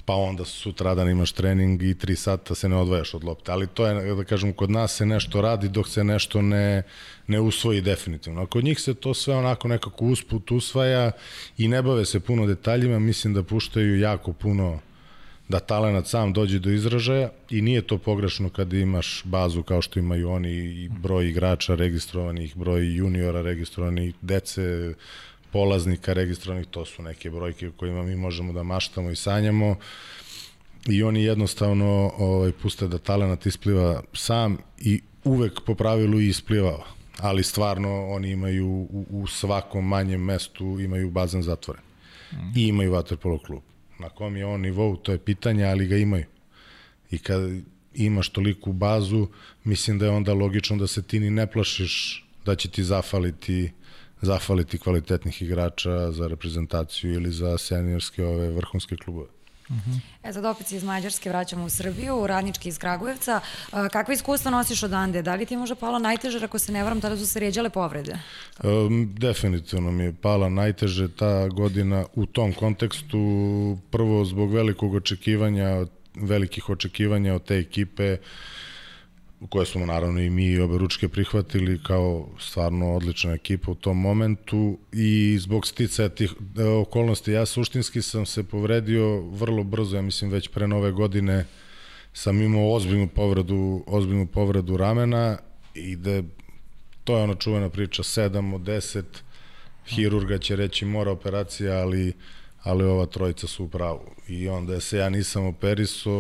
pa 0.09 0.15
onda 0.15 0.45
sutradan 0.45 1.11
imaš 1.11 1.33
trening 1.33 1.83
i 1.83 1.95
3 1.95 2.15
sata 2.15 2.55
se 2.55 2.69
ne 2.69 2.77
odvajaš 2.77 3.15
od 3.15 3.25
lopte. 3.25 3.53
Ali 3.53 3.67
to 3.67 3.87
je, 3.87 4.15
da 4.15 4.25
kažem, 4.25 4.53
kod 4.53 4.71
nas 4.71 4.97
se 4.97 5.07
nešto 5.07 5.41
radi 5.41 5.69
dok 5.69 5.89
se 5.89 6.05
nešto 6.05 6.43
ne, 6.43 6.83
ne 7.27 7.41
usvoji 7.41 7.81
definitivno. 7.81 8.43
A 8.43 8.47
kod 8.47 8.65
njih 8.65 8.81
se 8.81 8.95
to 8.95 9.15
sve 9.15 9.35
onako 9.37 9.69
nekako 9.69 10.05
usput 10.05 10.51
usvaja 10.51 11.11
i 11.59 11.69
ne 11.69 11.83
bave 11.83 12.05
se 12.05 12.21
puno 12.21 12.47
detaljima, 12.47 12.99
mislim 12.99 13.35
da 13.35 13.43
puštaju 13.43 13.99
jako 14.01 14.33
puno 14.33 14.81
da 15.49 15.61
talenat 15.61 16.07
sam 16.07 16.33
dođe 16.33 16.59
do 16.59 16.71
izražaja 16.71 17.29
i 17.51 17.63
nije 17.63 17.83
to 17.83 17.99
pogrešno 17.99 18.49
kada 18.51 18.77
imaš 18.77 19.23
bazu 19.25 19.63
kao 19.63 19.83
što 19.83 19.99
imaju 19.99 20.31
oni 20.31 20.53
i 20.53 20.89
broj 20.89 21.29
igrača 21.29 21.75
registrovanih, 21.75 22.57
broj 22.57 22.97
juniora 22.97 23.43
registrovanih, 23.43 24.15
dece, 24.21 24.95
polaznika 25.53 26.13
registrovanih, 26.13 26.67
to 26.67 26.85
su 26.85 27.03
neke 27.03 27.31
brojke 27.31 27.69
o 27.69 27.73
kojima 27.73 28.03
mi 28.03 28.17
možemo 28.17 28.53
da 28.53 28.63
maštamo 28.63 29.11
i 29.11 29.17
sanjamo 29.17 29.77
i 30.87 31.03
oni 31.03 31.25
jednostavno 31.25 32.13
ovaj, 32.19 32.53
puste 32.53 32.89
da 32.89 32.99
talenat 32.99 33.47
ispliva 33.47 34.03
sam 34.13 34.59
i 34.79 35.01
uvek 35.25 35.61
po 35.67 35.75
pravilu 35.75 36.21
i 36.21 36.29
isplivava 36.29 36.85
ali 37.19 37.43
stvarno 37.43 38.09
oni 38.09 38.31
imaju 38.31 38.67
u, 38.67 39.07
u 39.11 39.27
svakom 39.27 39.89
manjem 39.89 40.25
mestu 40.25 40.81
imaju 40.81 41.11
bazen 41.11 41.43
zatvoren 41.43 41.83
mm. 42.33 42.59
i 42.59 42.63
imaju 42.63 42.93
vaterpolo 42.93 43.39
klub 43.39 43.63
na 43.99 44.09
kom 44.09 44.37
je 44.37 44.47
on 44.47 44.61
nivou 44.61 44.97
to 44.97 45.13
je 45.13 45.19
pitanje 45.19 45.65
ali 45.65 45.87
ga 45.87 45.97
imaju 45.97 46.25
i 47.11 47.19
kad 47.19 47.41
imaš 47.95 48.29
toliku 48.29 48.73
bazu 48.73 49.29
mislim 49.65 49.99
da 49.99 50.05
je 50.05 50.11
onda 50.11 50.35
logično 50.35 50.77
da 50.77 50.87
se 50.87 51.03
ti 51.03 51.21
ni 51.21 51.31
ne 51.31 51.47
plašiš 51.47 52.25
da 52.45 52.55
će 52.55 52.71
ti 52.71 52.85
zafaliti 52.85 53.73
zafaliti 54.23 54.79
kvalitetnih 54.79 55.43
igrača 55.43 56.13
za 56.13 56.27
reprezentaciju 56.27 57.13
ili 57.13 57.33
za 57.33 57.59
seniorske 57.59 58.25
ove 58.25 58.51
vrhunske 58.51 58.97
klubove. 58.97 59.29
Uh 59.69 59.77
mhm. 59.77 59.91
-huh. 59.91 60.01
E 60.29 60.33
sad 60.33 60.45
opet 60.45 60.67
se 60.67 60.77
iz 60.77 60.85
Mađarske 60.85 61.29
vraćamo 61.29 61.65
u 61.65 61.69
Srbiju, 61.69 62.17
u 62.17 62.27
radnički 62.27 62.69
iz 62.69 62.79
Kragujevca. 62.79 63.41
Kakve 63.93 64.15
iskustva 64.15 64.51
nosiš 64.51 64.83
odande? 64.83 65.23
Da 65.23 65.35
li 65.35 65.47
ti 65.47 65.55
je 65.55 65.59
možda 65.59 65.75
palo 65.75 65.99
najteže, 65.99 66.45
ako 66.45 66.59
se 66.59 66.73
ne 66.73 66.85
varam, 66.85 67.01
tada 67.01 67.17
su 67.17 67.27
se 67.27 67.41
ređale 67.41 67.71
povrede? 67.71 68.19
Um, 68.65 69.15
definitivno 69.19 69.91
mi 69.91 70.05
je 70.05 70.15
pala 70.23 70.49
najteže 70.49 71.09
ta 71.09 71.49
godina 71.49 72.05
u 72.15 72.27
tom 72.27 72.53
kontekstu. 72.53 73.19
Prvo 73.91 74.25
zbog 74.25 74.53
velikog 74.53 74.95
očekivanja, 74.95 75.87
velikih 76.15 76.69
očekivanja 76.69 77.35
od 77.35 77.45
te 77.45 77.59
ekipe, 77.59 78.17
koje 79.49 79.67
smo 79.67 79.87
naravno 79.87 80.21
i 80.21 80.31
mi 80.31 80.59
obe 80.59 80.79
ručke 80.79 81.09
prihvatili 81.09 81.81
kao 81.83 82.29
stvarno 82.41 82.95
odlična 82.95 83.33
ekipa 83.33 83.71
u 83.71 83.75
tom 83.75 84.01
momentu 84.01 84.79
i 84.93 85.39
zbog 85.41 85.67
sticaja 85.67 86.09
tih 86.09 86.35
e, 86.59 86.65
okolnosti 86.65 87.33
ja 87.33 87.47
suštinski 87.47 88.03
sam 88.03 88.27
se 88.27 88.45
povredio 88.45 89.21
vrlo 89.21 89.65
brzo, 89.65 89.97
ja 89.97 90.03
mislim 90.03 90.31
već 90.31 90.49
pre 90.49 90.69
nove 90.69 90.93
godine 90.93 91.47
sam 92.13 92.43
imao 92.43 92.73
ozbiljnu 92.73 93.09
povredu, 93.09 93.85
ozbiljnu 93.87 94.27
povredu 94.27 94.77
ramena 94.77 95.39
i 95.75 95.97
da 95.97 96.23
to 97.05 97.17
je 97.17 97.23
ona 97.23 97.35
čuvena 97.35 97.69
priča 97.69 98.03
7 98.03 98.55
od 98.55 98.61
10 98.61 99.03
hirurga 99.87 100.39
će 100.39 100.57
reći 100.57 100.85
mora 100.85 101.11
operacija, 101.11 101.79
ali 101.79 102.13
ali 102.63 102.85
ova 102.85 103.07
trojica 103.07 103.47
su 103.47 103.65
u 103.65 103.69
pravu. 103.69 104.01
I 104.29 104.49
onda 104.49 104.81
se 104.81 104.99
ja 104.99 105.09
nisam 105.09 105.47
operiso 105.47 106.11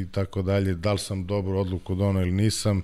i 0.00 0.06
tako 0.12 0.42
dalje, 0.42 0.74
da 0.74 0.92
li 0.92 0.98
sam 0.98 1.26
dobru 1.26 1.58
odluku 1.58 1.94
dono 1.94 2.20
ili 2.20 2.32
nisam, 2.32 2.82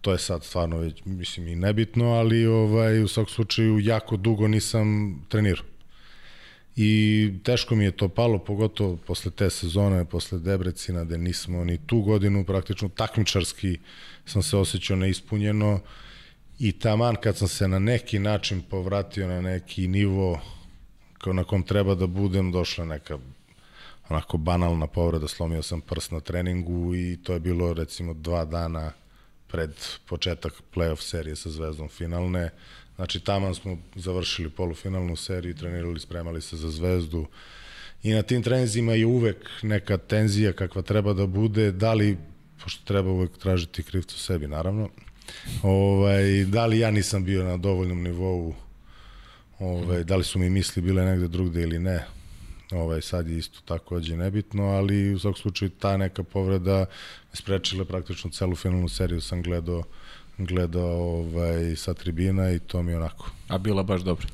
to 0.00 0.12
je 0.12 0.18
sad 0.18 0.44
stvarno 0.44 0.78
već, 0.78 1.02
mislim, 1.04 1.48
i 1.48 1.56
nebitno, 1.56 2.04
ali 2.04 2.46
ovaj, 2.46 3.02
u 3.02 3.08
svakom 3.08 3.34
slučaju 3.34 3.80
jako 3.80 4.16
dugo 4.16 4.48
nisam 4.48 5.16
trenirao. 5.28 5.64
I 6.76 7.32
teško 7.44 7.74
mi 7.74 7.84
je 7.84 7.90
to 7.90 8.08
palo, 8.08 8.38
pogotovo 8.38 8.96
posle 8.96 9.30
te 9.30 9.50
sezone, 9.50 10.04
posle 10.04 10.38
Debrecina, 10.38 11.04
gde 11.04 11.18
nismo 11.18 11.64
ni 11.64 11.78
tu 11.86 12.00
godinu 12.00 12.44
praktično 12.44 12.88
takmičarski 12.88 13.78
sam 14.26 14.42
se 14.42 14.56
osjećao 14.56 14.96
neispunjeno 14.96 15.80
i 16.58 16.72
taman 16.72 17.16
kad 17.22 17.36
sam 17.36 17.48
se 17.48 17.68
na 17.68 17.78
neki 17.78 18.18
način 18.18 18.62
povratio 18.70 19.28
na 19.28 19.40
neki 19.40 19.88
nivo 19.88 20.40
kao 21.18 21.32
na 21.32 21.44
kom 21.44 21.62
treba 21.62 21.94
da 21.94 22.06
budem, 22.06 22.52
došla 22.52 22.84
neka 22.84 23.18
onako 24.08 24.36
banalna 24.36 24.86
povreda, 24.86 25.28
slomio 25.28 25.62
sam 25.62 25.80
prst 25.80 26.10
na 26.10 26.20
treningu 26.20 26.94
i 26.94 27.18
to 27.22 27.32
je 27.32 27.40
bilo 27.40 27.72
recimo 27.72 28.14
dva 28.14 28.44
dana 28.44 28.92
pred 29.46 29.70
početak 30.08 30.52
playoff 30.74 31.00
serije 31.00 31.36
sa 31.36 31.50
Zvezdom 31.50 31.88
finalne. 31.88 32.50
Znači 32.96 33.20
taman 33.20 33.54
smo 33.54 33.78
završili 33.94 34.50
polufinalnu 34.50 35.16
seriju, 35.16 35.54
trenirali, 35.54 36.00
spremali 36.00 36.42
se 36.42 36.56
za 36.56 36.70
Zvezdu 36.70 37.26
i 38.02 38.12
na 38.12 38.22
tim 38.22 38.42
trenizima 38.42 38.92
je 38.92 39.06
uvek 39.06 39.50
neka 39.62 39.96
tenzija 39.96 40.52
kakva 40.52 40.82
treba 40.82 41.12
da 41.12 41.26
bude, 41.26 41.72
da 41.72 41.94
li, 41.94 42.16
pošto 42.64 42.84
treba 42.84 43.10
uvek 43.10 43.38
tražiti 43.38 43.82
krivcu 43.82 44.18
sebi 44.18 44.46
naravno, 44.46 44.88
ovaj, 45.62 46.44
da 46.44 46.66
li 46.66 46.78
ja 46.78 46.90
nisam 46.90 47.24
bio 47.24 47.44
na 47.44 47.56
dovoljnom 47.56 48.02
nivou 48.02 48.54
Ovaj, 49.58 50.04
da 50.04 50.16
li 50.16 50.24
su 50.24 50.38
mi 50.38 50.50
misli 50.50 50.82
bile 50.82 51.04
negde 51.04 51.28
drugde 51.28 51.62
ili 51.62 51.78
ne, 51.78 52.04
ovaj, 52.72 53.02
sad 53.02 53.28
je 53.28 53.38
isto 53.38 53.60
takođe 53.64 54.16
nebitno, 54.16 54.64
ali 54.64 55.14
u 55.14 55.18
svakom 55.18 55.42
slučaju 55.42 55.70
ta 55.70 55.96
neka 55.96 56.22
povreda 56.22 56.86
sprečila 57.32 57.84
praktično 57.84 58.30
celu 58.30 58.56
finalnu 58.56 58.88
seriju 58.88 59.20
sam 59.20 59.42
gledao 59.42 59.82
gledao 60.38 61.18
ovaj, 61.18 61.76
sa 61.76 61.94
tribina 61.94 62.52
i 62.52 62.58
to 62.58 62.82
mi 62.82 62.94
onako. 62.94 63.30
A 63.48 63.58
bila 63.58 63.82
baš 63.82 64.00
dobra? 64.00 64.26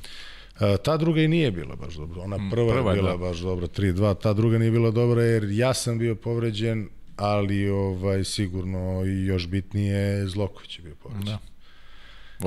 E, 0.61 0.77
ta 0.85 0.97
druga 0.97 1.21
i 1.21 1.29
nije 1.29 1.51
bila 1.51 1.77
baš 1.77 1.95
dobra. 1.95 2.23
Ona 2.23 2.39
mm, 2.39 2.51
prva, 2.51 2.73
prva 2.73 2.91
je 2.91 2.97
bila 2.97 3.11
da. 3.11 3.17
baš 3.17 3.39
dobra, 3.39 3.67
3-2. 3.67 4.15
Ta 4.23 4.33
druga 4.33 4.59
nije 4.59 4.71
bila 4.71 4.91
dobra 4.91 5.23
jer 5.23 5.51
ja 5.51 5.75
sam 5.75 5.99
bio 5.99 6.15
povređen, 6.15 6.89
ali 7.17 7.69
ovaj 7.69 8.25
sigurno 8.25 9.05
i 9.07 9.27
još 9.27 9.47
bitnije 9.47 10.27
Zloković 10.29 10.79
je 10.79 10.83
bio 10.83 10.95
povređen. 11.03 11.25
Da. 11.25 11.39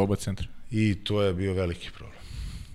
Oba 0.02 0.16
centra. 0.16 0.48
I 0.72 0.96
to 1.04 1.22
je 1.22 1.34
bio 1.34 1.54
veliki 1.54 1.90
problem 1.98 2.15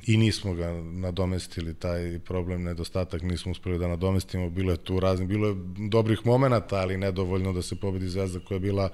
i 0.06 0.16
nismo 0.16 0.54
ga 0.54 0.72
nadomestili 0.82 1.74
taj 1.74 2.18
problem 2.18 2.62
nedostatak 2.62 3.22
nismo 3.22 3.52
uspeli 3.52 3.78
da 3.78 3.88
nadomestimo. 3.88 4.50
Bilo 4.50 4.72
je 4.72 4.76
tu 4.76 5.00
razni 5.00 5.26
bilo 5.26 5.48
je 5.48 5.54
dobrih 5.88 6.26
momenata 6.26 6.76
ali 6.76 6.96
nedovoljno 6.96 7.52
da 7.52 7.62
se 7.62 7.76
pobedi 7.76 8.08
Zvezda 8.08 8.40
koja 8.40 8.56
je 8.56 8.60
bila 8.60 8.90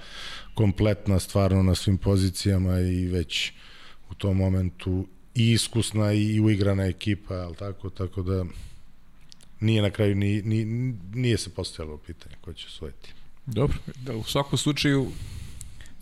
kompletna 0.55 1.19
stvarno 1.19 1.63
na 1.63 1.75
svim 1.75 1.99
pozicijama 1.99 2.81
i 2.81 3.07
već 3.07 3.53
u 4.11 4.15
tom 4.15 4.37
momentu 4.37 5.07
i 5.35 5.53
iskusna 5.53 6.13
i 6.13 6.41
uigrana 6.41 6.87
ekipa 6.87 7.35
al 7.35 7.55
tako? 7.55 7.91
Tako 7.91 8.23
da 8.23 8.45
nije 9.61 9.83
na 9.83 9.91
kraju 9.91 10.15
ni, 10.15 10.43
ni 10.43 10.65
nije 11.15 11.39
se 11.39 11.51
postavilo 11.51 11.99
pitanje 11.99 12.37
ko 12.41 12.53
će 12.53 12.67
osvojiti. 12.67 13.13
Dobro 13.47 13.77
da 14.05 14.17
u 14.17 14.25
svakom 14.25 14.59
slučaju 14.59 15.11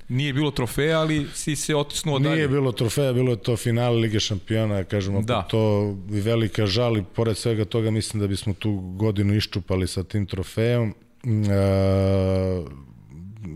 Nije 0.08 0.32
bilo 0.32 0.50
trofeja, 0.50 1.00
ali 1.00 1.26
si 1.34 1.56
se 1.56 1.76
otisnuo 1.76 2.18
dalje. 2.18 2.34
Nije 2.34 2.48
bilo 2.48 2.72
trofeja, 2.72 3.12
bilo 3.12 3.30
je 3.30 3.36
to 3.36 3.56
finale 3.56 3.96
Lige 3.96 4.20
šampiona, 4.20 4.84
kažemo, 4.84 5.22
da. 5.22 5.42
To 5.42 5.94
i 6.10 6.20
velika 6.20 6.66
žal 6.66 6.96
i 6.96 7.04
pored 7.14 7.36
svega 7.36 7.64
toga 7.64 7.90
mislim 7.90 8.20
da 8.20 8.26
bismo 8.26 8.54
tu 8.54 8.76
godinu 8.76 9.34
iščupali 9.34 9.86
sa 9.86 10.04
tim 10.04 10.26
trofejom. 10.26 10.94
E, 11.24 12.84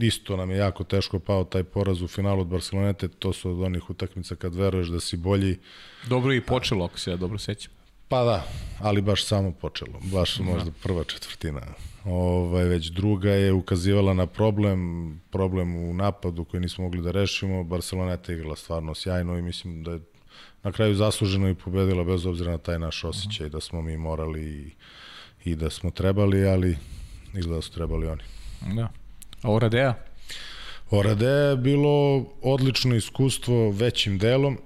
isto 0.01 0.37
nam 0.37 0.51
je 0.51 0.57
jako 0.57 0.85
teško 0.85 1.19
pao 1.19 1.45
taj 1.45 1.65
poraz 1.65 2.03
u 2.03 2.09
finalu 2.09 2.41
od 2.41 2.47
Barcelonete, 2.47 3.09
to 3.09 3.33
su 3.33 3.51
od 3.51 3.63
onih 3.63 3.91
utakmica 3.91 4.35
kad 4.35 4.55
veruješ 4.55 4.89
da 4.89 5.01
si 5.01 5.17
bolji. 5.17 5.59
Dobro 6.09 6.33
i 6.35 6.41
počelo, 6.41 6.85
ako 6.85 6.99
se 6.99 7.11
ja 7.11 7.17
dobro 7.17 7.39
sećam. 7.39 7.73
Pa 8.09 8.25
da, 8.25 8.47
ali 8.81 9.03
baš 9.03 9.25
samo 9.25 9.53
počelo, 9.53 10.01
baš 10.03 10.37
da. 10.37 10.45
možda 10.45 10.71
prva 10.83 11.05
četvrtina 11.05 11.61
ovaj, 12.05 12.65
već 12.65 12.87
druga 12.87 13.31
je 13.31 13.53
ukazivala 13.53 14.15
na 14.15 14.27
problem, 14.27 15.21
problem 15.31 15.77
u 15.77 15.95
napadu 15.95 16.45
koji 16.45 16.61
nismo 16.61 16.85
mogli 16.85 17.03
da 17.03 17.11
rešimo. 17.11 17.65
Barcelona 17.65 18.13
je 18.13 18.35
igrala 18.35 18.57
stvarno 18.57 18.95
sjajno 18.95 19.39
i 19.39 19.43
mislim 19.43 19.83
da 19.85 19.93
je 19.93 20.01
na 20.63 20.73
kraju 20.73 20.95
zasluženo 20.95 21.49
i 21.49 21.55
pobedila 21.55 22.05
bez 22.05 22.27
obzira 22.27 22.51
na 22.51 22.59
taj 22.59 22.79
naš 22.79 23.05
osjećaj 23.05 23.47
uh 23.47 23.51
-huh. 23.51 23.55
da 23.55 23.61
smo 23.61 23.83
mi 23.83 23.97
morali 23.97 24.43
i, 24.43 24.71
i 25.51 25.57
da 25.57 25.71
smo 25.71 25.91
trebali, 25.91 26.47
ali 26.47 26.77
izgleda 27.35 27.57
da 27.57 27.63
su 27.63 27.73
trebali 27.73 28.07
oni. 28.07 28.23
Da. 28.75 28.89
A 29.43 29.53
Oradea? 29.53 29.95
Oradea 30.91 31.51
je 31.51 31.57
bilo 31.57 32.25
odlično 32.43 32.95
iskustvo 32.95 33.71
većim 33.71 34.19
delom, 34.19 34.59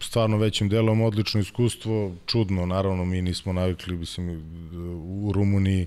stvarno 0.00 0.36
većim 0.36 0.68
delom 0.68 1.00
odlično 1.00 1.40
iskustvo, 1.40 2.14
čudno, 2.26 2.66
naravno 2.66 3.04
mi 3.04 3.22
nismo 3.22 3.52
navikli, 3.52 3.96
mislim, 3.96 4.42
u 5.24 5.32
Rumuniji 5.32 5.86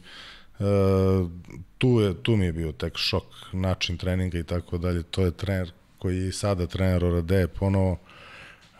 tu, 1.77 1.99
je, 1.99 2.23
tu 2.23 2.35
mi 2.35 2.45
je 2.45 2.53
bio 2.53 2.71
tek 2.71 2.97
šok, 2.97 3.23
način 3.53 3.97
treninga 3.97 4.39
i 4.39 4.43
tako 4.43 4.77
dalje. 4.77 5.03
To 5.03 5.25
je 5.25 5.31
trener 5.31 5.71
koji 5.97 6.17
je 6.17 6.31
sada 6.31 6.67
trener 6.67 7.05
Orade 7.05 7.47
ponovo. 7.47 7.99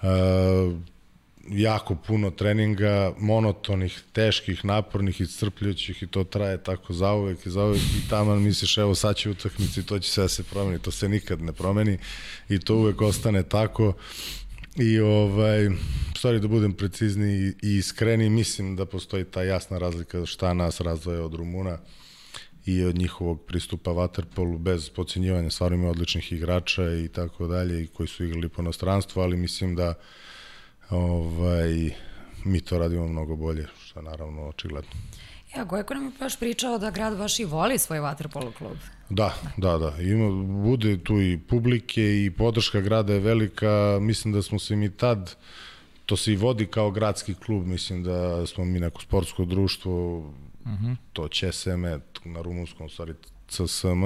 E, 0.02 0.08
jako 1.50 1.96
puno 1.96 2.32
treninga, 2.32 3.14
monotonih, 3.20 4.04
teških, 4.14 4.66
napornih, 4.66 5.22
iscrpljujućih 5.22 6.04
i 6.04 6.08
to 6.08 6.24
traje 6.24 6.64
tako 6.64 6.94
zauvek 6.94 7.46
i 7.46 7.50
zauvek 7.50 7.82
i 7.82 8.10
tamo 8.10 8.36
misliš 8.36 8.78
evo 8.78 8.96
sad 8.96 9.16
će 9.16 9.30
utakmici 9.30 9.86
to 9.86 10.00
će 10.00 10.12
sve 10.12 10.24
da 10.24 10.28
se 10.28 10.44
promeni, 10.44 10.80
to 10.80 10.92
se 10.92 11.10
nikad 11.10 11.42
ne 11.42 11.54
promeni 11.54 11.98
i 12.50 12.60
to 12.60 12.76
uvek 12.76 13.02
ostane 13.02 13.44
tako 13.44 13.94
i 14.76 15.00
ovaj, 15.00 15.70
stvari 16.22 16.40
da 16.40 16.48
budem 16.48 16.74
precizni 16.74 17.54
i 17.62 17.78
iskreni, 17.78 18.30
mislim 18.30 18.76
da 18.76 18.86
postoji 18.86 19.24
ta 19.26 19.44
jasna 19.44 19.78
razlika 19.78 20.26
šta 20.26 20.54
nas 20.54 20.82
razdvaja 20.82 21.24
od 21.24 21.34
Rumuna 21.34 21.78
i 22.66 22.84
od 22.84 22.98
njihovog 22.98 23.42
pristupa 23.46 23.92
Waterpolu 23.92 24.58
bez 24.58 24.90
pocenjivanja, 24.90 25.50
stvarno 25.50 25.78
ima 25.78 25.90
odličnih 25.90 26.32
igrača 26.32 26.84
i 26.94 27.08
tako 27.08 27.48
dalje 27.48 27.84
i 27.84 27.88
koji 27.88 28.08
su 28.08 28.26
igrali 28.26 28.50
po 28.50 28.62
nostranstvu, 28.62 29.22
ali 29.22 29.38
mislim 29.38 29.76
da 29.76 29.94
ovaj, 30.90 31.90
mi 32.46 32.62
to 32.62 32.78
radimo 32.78 33.08
mnogo 33.08 33.36
bolje, 33.36 33.68
što 33.86 34.00
je 34.00 34.04
naravno 34.04 34.48
očigledno. 34.48 34.92
Ja, 35.56 35.64
Gojko 35.64 35.94
nam 35.94 36.06
je 36.06 36.12
baš 36.20 36.40
pričao 36.40 36.78
da 36.78 36.92
grad 36.92 37.18
baš 37.18 37.40
i 37.40 37.46
voli 37.46 37.80
svoj 37.80 38.00
vaterpolo 38.00 38.52
klub. 38.52 38.78
Da, 39.10 39.34
da, 39.58 39.78
da. 39.78 39.96
Ima, 40.02 40.44
bude 40.64 41.04
tu 41.04 41.22
i 41.22 41.40
publike 41.50 42.26
i 42.26 42.32
podrška 42.38 42.82
grada 42.82 43.14
je 43.14 43.20
velika. 43.20 43.98
Mislim 44.02 44.34
da 44.34 44.42
smo 44.42 44.60
se 44.60 44.76
mi 44.76 44.90
tad, 44.90 45.36
to 46.12 46.18
se 46.18 46.34
i 46.34 46.36
vodi 46.36 46.66
kao 46.66 46.92
gradski 46.92 47.34
klub, 47.34 47.68
mislim 47.68 48.04
da 48.04 48.46
smo 48.46 48.66
mi 48.66 48.80
neko 48.80 49.02
sportsko 49.02 49.46
društvo, 49.46 50.18
uh 50.18 50.26
mhm. 50.66 50.86
-huh. 50.86 50.96
to 51.14 51.28
Česeme, 51.28 52.00
na 52.26 52.42
rumunskom, 52.42 52.90
stvari 52.90 53.14
CSM, 53.48 54.04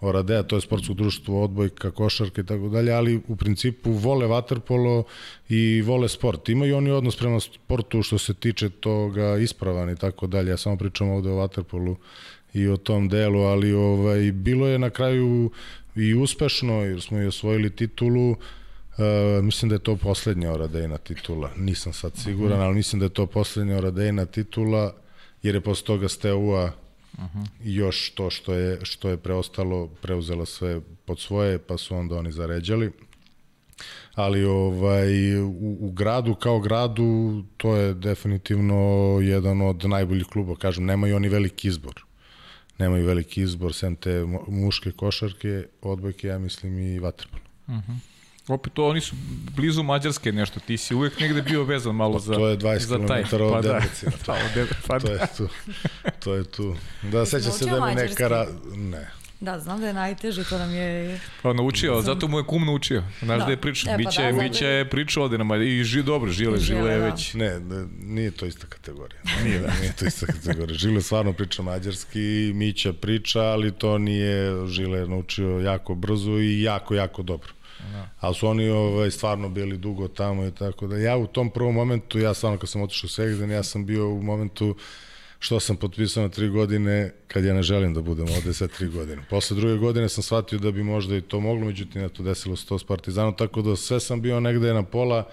Oradea, 0.00 0.42
to 0.42 0.56
je 0.56 0.60
sportsko 0.60 0.94
društvo, 0.94 1.44
odbojka, 1.44 1.90
košarka 1.90 2.40
i 2.40 2.46
tako 2.46 2.68
dalje, 2.68 2.92
ali 2.92 3.20
u 3.28 3.36
principu 3.36 3.92
vole 3.92 4.26
vaterpolo 4.26 5.04
i 5.48 5.82
vole 5.82 6.08
sport. 6.08 6.48
Imaju 6.48 6.76
oni 6.76 6.90
odnos 6.90 7.16
prema 7.16 7.40
sportu 7.40 8.02
što 8.02 8.18
se 8.18 8.34
tiče 8.34 8.70
toga 8.70 9.36
ispravan 9.36 9.90
i 9.90 9.96
tako 9.96 10.26
dalje. 10.26 10.50
Ja 10.50 10.56
samo 10.56 10.76
pričam 10.76 11.10
ovde 11.10 11.30
o 11.30 11.36
vaterpolu 11.36 11.96
i 12.54 12.68
o 12.68 12.76
tom 12.76 13.08
delu, 13.08 13.40
ali 13.40 13.72
ovaj, 13.72 14.32
bilo 14.32 14.66
je 14.66 14.78
na 14.78 14.90
kraju 14.90 15.50
i 15.96 16.14
uspešno, 16.14 16.74
jer 16.74 17.00
smo 17.00 17.20
i 17.20 17.26
osvojili 17.26 17.76
titulu, 17.76 18.30
Uh, 18.30 18.59
mislim 19.42 19.68
da 19.68 19.74
je 19.74 19.78
to 19.78 19.96
poslednja 19.96 20.52
Oradejna 20.52 20.98
titula. 20.98 21.50
Nisam 21.56 21.92
sad 21.92 22.16
siguran, 22.16 22.58
mhm. 22.58 22.66
ali 22.66 22.74
mislim 22.74 23.00
da 23.00 23.06
je 23.06 23.10
to 23.10 23.26
poslednja 23.26 23.76
Oradejna 23.76 24.26
titula, 24.26 24.94
jer 25.42 25.54
je 25.54 25.60
posle 25.60 25.86
toga 25.86 26.08
Steaua 26.08 26.72
Uh 27.18 27.24
-huh. 27.24 27.46
još 27.64 28.10
to 28.10 28.30
što 28.30 28.52
je, 28.54 28.78
što 28.82 29.08
je 29.08 29.16
preostalo 29.16 29.86
preuzela 29.86 30.46
sve 30.46 30.80
pod 31.04 31.20
svoje, 31.20 31.58
pa 31.58 31.78
su 31.78 31.96
onda 31.96 32.16
oni 32.16 32.32
zaređali. 32.32 32.92
Ali 34.14 34.44
ovaj, 34.44 35.36
u, 35.42 35.76
u 35.80 35.90
gradu 35.90 36.34
kao 36.34 36.60
gradu 36.60 37.42
to 37.56 37.76
je 37.76 37.94
definitivno 37.94 38.74
jedan 39.22 39.62
od 39.62 39.84
najboljih 39.84 40.26
kluba, 40.26 40.56
kažem, 40.56 40.84
nemaju 40.84 41.16
oni 41.16 41.28
veliki 41.28 41.68
izbor 41.68 42.04
nemaju 42.80 43.06
veliki 43.06 43.42
izbor, 43.42 43.74
sem 43.74 43.96
te 43.96 44.24
muške 44.48 44.92
košarke, 44.92 45.66
odbojke, 45.82 46.28
ja 46.28 46.38
mislim 46.38 46.78
i 46.78 46.98
vaterpolo. 46.98 47.42
Uh 47.66 47.74
-huh. 47.74 47.96
Opet 48.50 48.72
to 48.72 48.86
oni 48.86 49.00
su 49.00 49.16
blizu 49.56 49.82
Mađarske 49.82 50.32
nešto, 50.32 50.60
ti 50.60 50.76
si 50.76 50.94
uvek 50.94 51.20
negde 51.20 51.42
bio 51.42 51.64
vezan 51.64 51.94
malo 51.94 52.18
za 52.18 52.34
To 52.34 52.48
je 52.48 52.58
20 52.58 52.78
za 52.78 52.96
km 52.96 53.06
taj. 53.06 53.22
od 53.22 53.52
Pa 53.52 53.60
da. 53.60 53.72
Debrecina. 53.72 54.12
Pa, 54.26 54.32
od 54.34 54.40
Debe- 54.54 54.74
pa 54.86 54.98
To 54.98 55.08
je 55.08 55.18
da. 55.18 55.26
tu. 55.28 55.48
To 56.18 56.34
je 56.34 56.44
tu. 56.44 56.76
Da, 57.02 57.26
seća 57.26 57.50
se 57.50 57.64
da 57.66 57.86
mi 57.86 57.94
neka... 57.94 58.28
Ra... 58.28 58.46
Ne. 58.74 59.10
Da, 59.40 59.58
znam 59.58 59.80
da 59.80 59.86
je 59.86 59.92
najteže, 59.94 60.44
to 60.44 60.58
nam 60.58 60.74
je... 60.74 61.20
Pa 61.42 61.52
naučio, 61.52 62.02
zato 62.02 62.28
mu 62.28 62.38
je 62.38 62.44
kum 62.44 62.66
naučio. 62.66 63.02
Znaš 63.20 63.38
da, 63.38 63.44
Da. 63.44 63.50
je 63.50 63.56
pričao. 63.56 63.90
E, 63.90 63.92
pa 63.92 63.98
Miće, 63.98 64.22
da, 64.22 64.32
Miće 64.34 64.64
je- 64.64 64.72
je 64.72 64.90
pričao 64.90 65.24
ovde 65.24 65.38
nama 65.38 65.56
i 65.56 65.84
ži, 65.84 66.02
dobro, 66.02 66.30
žile, 66.30 66.56
I 66.56 66.60
Žile, 66.60 66.78
žile 66.78 66.92
je 66.92 66.98
da. 66.98 67.04
već. 67.04 67.34
Ne, 67.34 67.60
ne, 67.60 67.86
nije 67.98 68.30
to 68.30 68.46
ista 68.46 68.66
kategorija. 68.66 69.20
Nije, 69.44 69.58
da. 69.58 69.72
nije 69.80 69.92
to 69.92 70.06
ista 70.06 70.26
kategorija. 70.26 70.78
Žile 70.78 71.02
stvarno 71.02 71.32
priča 71.32 71.62
mađarski, 71.62 72.18
Mića 72.54 72.92
priča, 72.92 73.40
ali 73.42 73.72
to 73.72 73.98
nije 73.98 74.66
Žile 74.68 75.06
naučio 75.06 75.60
jako 75.60 75.94
brzo 75.94 76.30
i 76.32 76.62
jako, 76.62 76.94
jako 76.94 77.22
dobro. 77.22 77.48
Da. 77.92 78.08
Ali 78.20 78.34
su 78.34 78.48
oni 78.48 78.68
ovaj, 78.68 79.10
stvarno 79.10 79.48
bili 79.48 79.78
dugo 79.78 80.08
tamo 80.08 80.46
i 80.46 80.50
tako 80.50 80.86
da. 80.86 80.98
Ja 80.98 81.16
u 81.16 81.26
tom 81.26 81.50
prvom 81.50 81.74
momentu, 81.74 82.18
ja 82.18 82.34
stvarno 82.34 82.58
kad 82.58 82.68
sam 82.68 82.82
otišao 82.82 83.06
u 83.06 83.10
Segedin, 83.10 83.50
ja 83.50 83.62
sam 83.62 83.86
bio 83.86 84.08
u 84.08 84.22
momentu 84.22 84.76
što 85.38 85.60
sam 85.60 85.76
potpisao 85.76 86.22
na 86.22 86.28
tri 86.28 86.48
godine 86.48 87.12
kad 87.28 87.44
ja 87.44 87.54
ne 87.54 87.62
želim 87.62 87.94
da 87.94 88.02
budem 88.02 88.26
ovde 88.36 88.52
sad 88.52 88.70
tri 88.70 88.88
godine. 88.88 89.22
Posle 89.30 89.56
druge 89.56 89.76
godine 89.76 90.08
sam 90.08 90.22
shvatio 90.22 90.58
da 90.58 90.70
bi 90.70 90.82
možda 90.82 91.16
i 91.16 91.20
to 91.20 91.40
moglo, 91.40 91.66
međutim, 91.66 92.04
eto, 92.04 92.22
desilo 92.22 92.56
se 92.56 92.66
to 92.66 92.78
s 92.78 92.84
Partizanom, 92.84 93.36
tako 93.36 93.62
da 93.62 93.76
sve 93.76 94.00
sam 94.00 94.20
bio 94.20 94.40
negde 94.40 94.74
na 94.74 94.82
pola, 94.82 95.28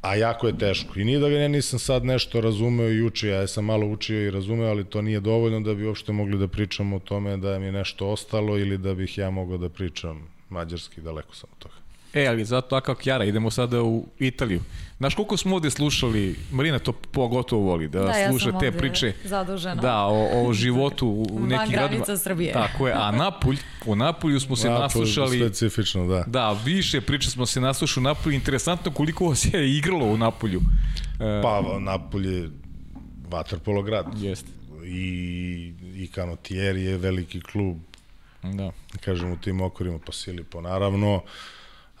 a 0.00 0.14
jako 0.14 0.46
je 0.46 0.58
teško. 0.58 1.00
I 1.00 1.04
nije 1.04 1.18
da 1.18 1.28
ga 1.28 1.36
ja 1.36 1.48
nisam 1.48 1.78
sad 1.78 2.04
nešto 2.04 2.40
razumeo 2.40 3.06
učio, 3.06 3.34
ja 3.34 3.46
sam 3.46 3.64
malo 3.64 3.86
učio 3.86 4.26
i 4.26 4.30
razumeo, 4.30 4.68
ali 4.68 4.84
to 4.84 5.02
nije 5.02 5.20
dovoljno 5.20 5.60
da 5.60 5.74
bi 5.74 5.86
uopšte 5.86 6.12
mogli 6.12 6.38
da 6.38 6.48
pričamo 6.48 6.96
o 6.96 6.98
tome 6.98 7.36
da 7.36 7.58
mi 7.58 7.66
je 7.66 7.72
nešto 7.72 8.08
ostalo 8.08 8.58
ili 8.58 8.78
da 8.78 8.94
bih 8.94 9.18
ja 9.18 9.30
mogao 9.30 9.58
da 9.58 9.68
pričam 9.68 10.39
mađarski, 10.50 11.00
daleko 11.00 11.34
sam 11.34 11.48
od 11.52 11.58
toga. 11.58 11.74
E, 12.14 12.26
ali 12.26 12.44
zato 12.44 12.68
takav 12.68 12.94
Kjara, 12.94 13.24
idemo 13.24 13.50
sada 13.50 13.82
u 13.82 14.06
Italiju. 14.18 14.60
Znaš 14.98 15.14
koliko 15.14 15.36
smo 15.36 15.56
ovde 15.56 15.70
slušali, 15.70 16.36
Marina 16.52 16.78
to 16.78 16.92
pogotovo 16.92 17.62
voli, 17.62 17.88
da, 17.88 18.00
Da, 18.00 18.06
ja 18.08 18.14
sam 18.14 18.32
sluša 18.32 18.50
te 18.50 18.66
ovde 18.66 18.78
priče. 18.78 19.12
zadužena. 19.24 19.74
Da, 19.74 19.96
o, 20.04 20.48
o 20.48 20.52
životu 20.52 21.06
u, 21.08 21.22
u 21.30 21.38
Van 21.38 21.48
nekim 21.48 21.70
granica 21.70 21.96
gradima. 21.96 22.16
Srbije. 22.18 22.52
Tako 22.52 22.88
je, 22.88 22.94
a 22.96 23.10
Napulj, 23.10 23.56
u 23.86 23.96
Napulju 23.96 24.40
smo 24.40 24.56
se 24.56 24.68
Napolj, 24.68 24.82
naslušali. 24.82 25.38
Specifično, 25.38 26.06
da. 26.06 26.24
Da, 26.26 26.56
više 26.64 27.00
priče 27.00 27.30
smo 27.30 27.46
se 27.46 27.60
naslušali 27.60 28.02
u 28.02 28.08
Napolju. 28.08 28.34
Interesantno 28.34 28.92
koliko 28.92 29.28
vas 29.28 29.54
je 29.54 29.76
igralo 29.76 30.06
u 30.06 30.16
Napolju. 30.16 30.60
E, 31.20 31.40
Pa, 31.42 31.62
Napolj 31.80 32.34
je 32.34 32.48
vaterpolo 33.28 33.82
grad. 33.82 34.06
Jeste. 34.16 34.48
I, 34.84 35.72
i 35.94 36.08
Kanotier 36.14 36.76
je 36.76 36.96
veliki 36.98 37.40
klub, 37.40 37.76
Da. 38.42 38.72
kažem 39.00 39.32
u 39.32 39.36
tim 39.36 39.60
okorima 39.60 39.98
po 39.98 40.12
Silipo. 40.12 40.60
Naravno, 40.60 41.22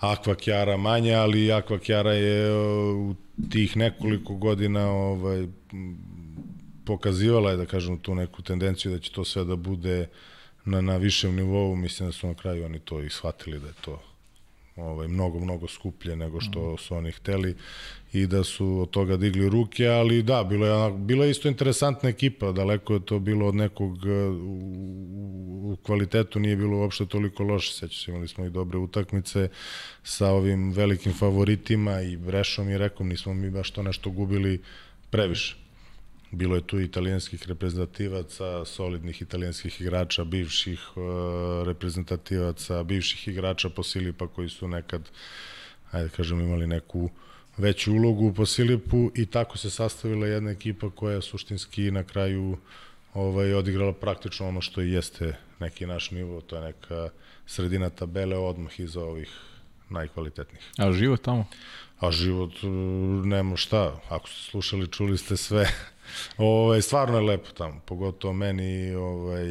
Aqua 0.00 0.34
Chiara 0.34 0.76
manje, 0.76 1.14
ali 1.14 1.52
Aqua 1.52 1.78
Chiara 1.84 2.12
je 2.12 2.54
uh, 2.54 3.10
u 3.10 3.14
tih 3.50 3.76
nekoliko 3.76 4.34
godina 4.34 4.90
ovaj, 4.90 5.46
pokazivala 6.84 7.50
je, 7.50 7.56
da 7.56 7.66
kažem, 7.66 7.98
tu 7.98 8.14
neku 8.14 8.42
tendenciju 8.42 8.92
da 8.92 8.98
će 8.98 9.12
to 9.12 9.24
sve 9.24 9.44
da 9.44 9.56
bude 9.56 10.08
na, 10.64 10.80
na 10.80 10.96
višem 10.96 11.36
nivou. 11.36 11.76
Mislim 11.76 12.08
da 12.08 12.12
su 12.12 12.26
na 12.26 12.34
kraju 12.34 12.64
oni 12.64 12.78
to 12.78 13.00
i 13.00 13.10
shvatili 13.10 13.58
da 13.58 13.66
je 13.66 13.74
to 13.80 14.09
ovaj, 14.82 15.08
mnogo, 15.08 15.40
mnogo 15.40 15.68
skuplje 15.68 16.16
nego 16.16 16.40
što 16.40 16.76
su 16.76 16.94
oni 16.94 17.12
hteli 17.12 17.56
i 18.12 18.26
da 18.26 18.44
su 18.44 18.78
od 18.80 18.90
toga 18.90 19.16
digli 19.16 19.48
ruke, 19.48 19.86
ali 19.86 20.22
da, 20.22 20.44
bilo 20.44 20.66
je, 20.66 20.92
bila 20.92 21.24
je 21.24 21.30
isto 21.30 21.48
interesantna 21.48 22.08
ekipa, 22.08 22.52
daleko 22.52 22.94
je 22.94 23.04
to 23.04 23.18
bilo 23.18 23.46
od 23.46 23.54
nekog 23.54 24.06
e, 24.06 24.28
u, 24.28 25.72
u 25.72 25.76
kvalitetu 25.82 26.40
nije 26.40 26.56
bilo 26.56 26.78
uopšte 26.78 27.06
toliko 27.06 27.42
loše, 27.42 27.72
sećam 27.72 27.90
se, 27.90 28.10
imali 28.10 28.28
smo 28.28 28.44
i 28.44 28.50
dobre 28.50 28.78
utakmice 28.78 29.48
sa 30.02 30.28
ovim 30.28 30.72
velikim 30.72 31.12
favoritima 31.12 32.00
i 32.00 32.16
Brešom 32.16 32.68
i 32.70 32.78
Rekom, 32.78 33.08
nismo 33.08 33.34
mi 33.34 33.50
baš 33.50 33.70
to 33.70 33.82
nešto 33.82 34.10
gubili 34.10 34.60
previše. 35.10 35.59
Bilo 36.30 36.56
je 36.56 36.66
tu 36.66 36.80
italijanskih 36.80 37.48
reprezentativaca, 37.48 38.64
solidnih 38.64 39.22
italijanskih 39.22 39.80
igrača, 39.80 40.24
bivših 40.24 40.80
uh, 40.96 41.02
reprezentativaca, 41.66 42.82
bivših 42.82 43.28
igrača 43.28 43.68
po 43.68 43.82
koji 44.34 44.48
su 44.48 44.68
nekad, 44.68 45.10
ajde 45.90 46.08
da 46.08 46.14
kažem, 46.14 46.40
imali 46.40 46.66
neku 46.66 47.10
veću 47.56 47.92
ulogu 47.92 48.34
po 48.34 48.46
Silipu 48.46 49.10
i 49.14 49.26
tako 49.26 49.58
se 49.58 49.70
sastavila 49.70 50.26
jedna 50.26 50.50
ekipa 50.50 50.90
koja 50.90 51.14
je 51.14 51.22
suštinski 51.22 51.90
na 51.90 52.04
kraju 52.04 52.58
ovaj, 53.14 53.54
odigrala 53.54 53.92
praktično 53.92 54.48
ono 54.48 54.60
što 54.60 54.82
i 54.82 54.92
jeste 54.92 55.36
neki 55.60 55.86
naš 55.86 56.10
nivo, 56.10 56.40
to 56.40 56.56
je 56.56 56.62
neka 56.62 57.08
sredina 57.46 57.90
tabele 57.90 58.36
odmah 58.36 58.80
iza 58.80 59.00
ovih 59.00 59.30
najkvalitetnijih. 59.88 60.70
A 60.78 60.92
život 60.92 61.22
tamo? 61.22 61.46
A 62.00 62.10
život, 62.10 62.52
e, 62.62 62.66
nema 63.26 63.56
šta, 63.56 64.00
ako 64.08 64.28
ste 64.28 64.50
slušali, 64.50 64.88
čuli 64.88 65.18
ste 65.18 65.36
sve. 65.36 65.66
Ovaj, 66.38 66.82
stvarno 66.82 67.18
je 67.18 67.24
lepo 67.24 67.50
tamo, 67.50 67.80
pogotovo 67.86 68.34
meni 68.34 68.94
ovaj, 68.94 69.46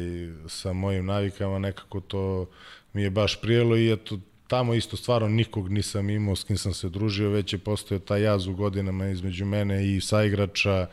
sa 0.48 0.72
mojim 0.72 1.06
navikama, 1.06 1.58
nekako 1.58 2.00
to 2.00 2.46
mi 2.92 3.02
je 3.02 3.10
baš 3.10 3.40
prijelo 3.40 3.76
i 3.76 3.92
eto, 3.92 4.18
tamo 4.46 4.74
isto 4.74 4.96
stvarno 4.96 5.28
nikog 5.28 5.68
nisam 5.68 6.10
imao 6.10 6.36
s 6.36 6.44
kim 6.44 6.58
sam 6.58 6.74
se 6.74 6.88
družio, 6.88 7.30
već 7.30 7.52
je 7.52 7.58
postao 7.58 7.98
taj 7.98 8.22
jaz 8.22 8.46
u 8.46 8.54
godinama 8.54 9.08
između 9.08 9.44
mene 9.44 9.96
i 9.96 10.00
saigrača, 10.00 10.86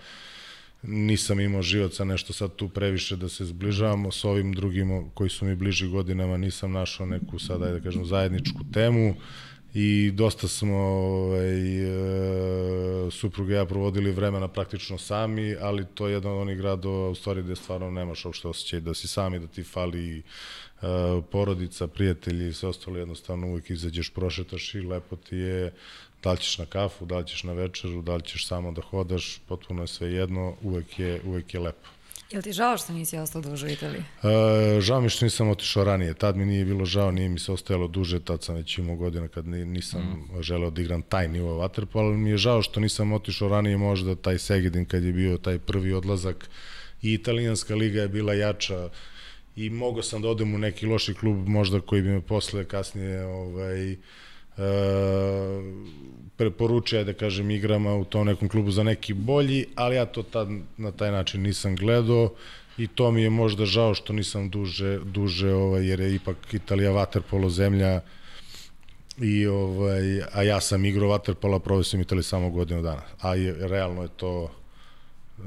nisam 0.84 1.40
imao 1.40 1.62
život 1.62 1.94
sa 1.94 2.04
nešto 2.04 2.34
sad 2.34 2.56
tu 2.56 2.70
previše 2.70 3.16
da 3.16 3.30
se 3.30 3.46
zbližavamo 3.46 4.12
s 4.12 4.26
ovim 4.26 4.54
drugim 4.54 5.10
koji 5.14 5.30
su 5.30 5.46
mi 5.46 5.56
bliži 5.56 5.88
godinama, 5.88 6.38
nisam 6.38 6.72
našao 6.72 7.06
neku 7.06 7.40
sad, 7.40 7.60
da 7.60 7.80
kažem, 7.80 8.06
zajedničku 8.06 8.60
temu 8.74 9.16
i 9.74 10.12
dosta 10.14 10.48
smo 10.48 10.78
ovaj, 10.78 11.80
e, 13.08 13.12
supruga 13.12 13.54
i 13.54 13.58
ja 13.58 13.66
provodili 13.66 14.12
vremena 14.12 14.48
praktično 14.48 14.98
sami, 14.98 15.56
ali 15.62 15.86
to 15.94 16.08
je 16.08 16.14
jedan 16.14 16.32
od 16.32 16.42
onih 16.42 16.58
gradova 16.58 17.10
u 17.10 17.16
stvari 17.16 17.44
gde 17.44 17.56
stvarno 17.56 17.92
nemaš 17.92 18.26
uopšte 18.26 18.48
osjećaj 18.48 18.80
da 18.80 18.94
si 18.94 19.08
sami, 19.08 19.40
da 19.40 19.48
ti 19.48 19.64
fali 19.64 20.20
e, 20.20 20.24
porodica, 21.32 21.88
prijatelji 21.88 22.48
i 22.48 22.54
sve 22.54 22.70
ostalo 22.70 22.98
jednostavno 22.98 23.48
uvek 23.48 23.70
izađeš, 23.70 24.10
prošetaš 24.10 24.76
i 24.76 24.82
lepo 24.82 25.16
ti 25.16 25.36
je 25.36 25.74
da 26.24 26.32
li 26.32 26.38
ćeš 26.38 26.58
na 26.58 26.66
kafu, 26.66 27.06
da 27.06 27.18
li 27.18 27.28
ćeš 27.28 27.44
na 27.44 27.54
večeru, 27.54 28.02
da 28.02 28.16
li 28.16 28.24
ćeš 28.24 28.48
samo 28.48 28.72
da 28.72 28.82
hodaš, 28.82 29.42
potpuno 29.48 29.84
je 29.84 29.88
sve 29.88 30.14
jedno, 30.14 30.56
uvek 30.62 31.00
je, 31.00 31.22
uvek 31.26 31.54
je 31.54 31.60
lepo. 31.60 31.97
Jel 32.32 32.42
ti 32.42 32.54
žao 32.54 32.78
što 32.78 32.94
nisi 32.94 33.18
ostao 33.18 33.42
duže 33.42 33.66
u 33.66 33.70
Italiji? 33.70 34.02
E, 34.02 34.82
žao 34.82 35.02
mi 35.02 35.10
što 35.10 35.26
nisam 35.26 35.50
otišao 35.50 35.84
ranije, 35.84 36.14
tad 36.14 36.38
mi 36.38 36.46
nije 36.46 36.66
bilo 36.66 36.86
žao, 36.86 37.12
nije 37.12 37.30
mi 37.30 37.40
se 37.40 37.52
ostajalo 37.52 37.88
duže, 37.88 38.20
tad 38.20 38.44
sam 38.44 38.56
već 38.56 38.78
imao 38.78 38.96
godina 38.96 39.28
kad 39.28 39.48
ni- 39.48 39.66
nisam 39.66 40.02
mm. 40.02 40.42
želeo 40.42 40.70
da 40.70 40.82
igram 40.82 41.02
taj 41.02 41.28
nivo 41.28 41.58
vaterpola, 41.58 42.06
ali 42.06 42.18
mi 42.18 42.30
je 42.30 42.38
žao 42.38 42.62
što 42.62 42.80
nisam 42.80 43.14
otišao 43.14 43.50
ranije 43.50 43.78
možda 43.78 44.16
taj 44.16 44.38
Segedin 44.38 44.86
kad 44.86 45.04
je 45.04 45.14
bio 45.14 45.38
taj 45.38 45.60
prvi 45.60 45.94
odlazak 45.94 46.50
i 47.02 47.14
italijanska 47.14 47.76
liga 47.76 48.02
je 48.02 48.08
bila 48.08 48.34
jača 48.34 48.90
i 49.56 49.70
mogao 49.70 50.04
sam 50.04 50.22
da 50.22 50.30
odem 50.30 50.56
u 50.56 50.58
neki 50.58 50.86
loši 50.86 51.14
klub 51.14 51.48
možda 51.48 51.82
koji 51.82 52.02
bi 52.02 52.10
me 52.10 52.22
posle 52.22 52.66
kasnije 52.66 53.26
ovaj, 53.26 53.96
e, 54.58 54.62
preporučio 56.38 57.04
da 57.04 57.14
kažem 57.14 57.52
igrama 57.52 57.96
u 57.96 58.06
tom 58.06 58.28
nekom 58.28 58.50
klubu 58.50 58.72
za 58.72 58.84
neki 58.84 59.14
bolji, 59.14 59.66
ali 59.76 59.96
ja 59.96 60.06
to 60.06 60.24
tad 60.24 60.48
na 60.78 60.92
taj 60.92 61.12
način 61.12 61.42
nisam 61.42 61.76
gledao 61.76 62.34
i 62.78 62.88
to 62.88 63.12
mi 63.12 63.22
je 63.22 63.30
možda 63.30 63.66
žao 63.66 63.94
što 63.94 64.14
nisam 64.14 64.50
duže, 64.50 65.00
duže 65.00 65.54
ovaj, 65.54 65.88
jer 65.88 66.00
je 66.00 66.16
ipak 66.16 66.54
Italija 66.54 66.92
vaterpolo 66.92 67.50
zemlja 67.50 68.02
i 69.22 69.48
ovaj, 69.48 70.22
a 70.34 70.44
ja 70.44 70.62
sam 70.62 70.86
igrao 70.86 71.10
vaterpola, 71.10 71.60
proveo 71.60 71.84
sam 71.84 72.02
Italiji 72.02 72.24
samo 72.24 72.50
godinu 72.50 72.82
dana, 72.82 73.02
a 73.22 73.36
je, 73.36 73.68
realno 73.68 74.02
je 74.02 74.10
to 74.18 74.52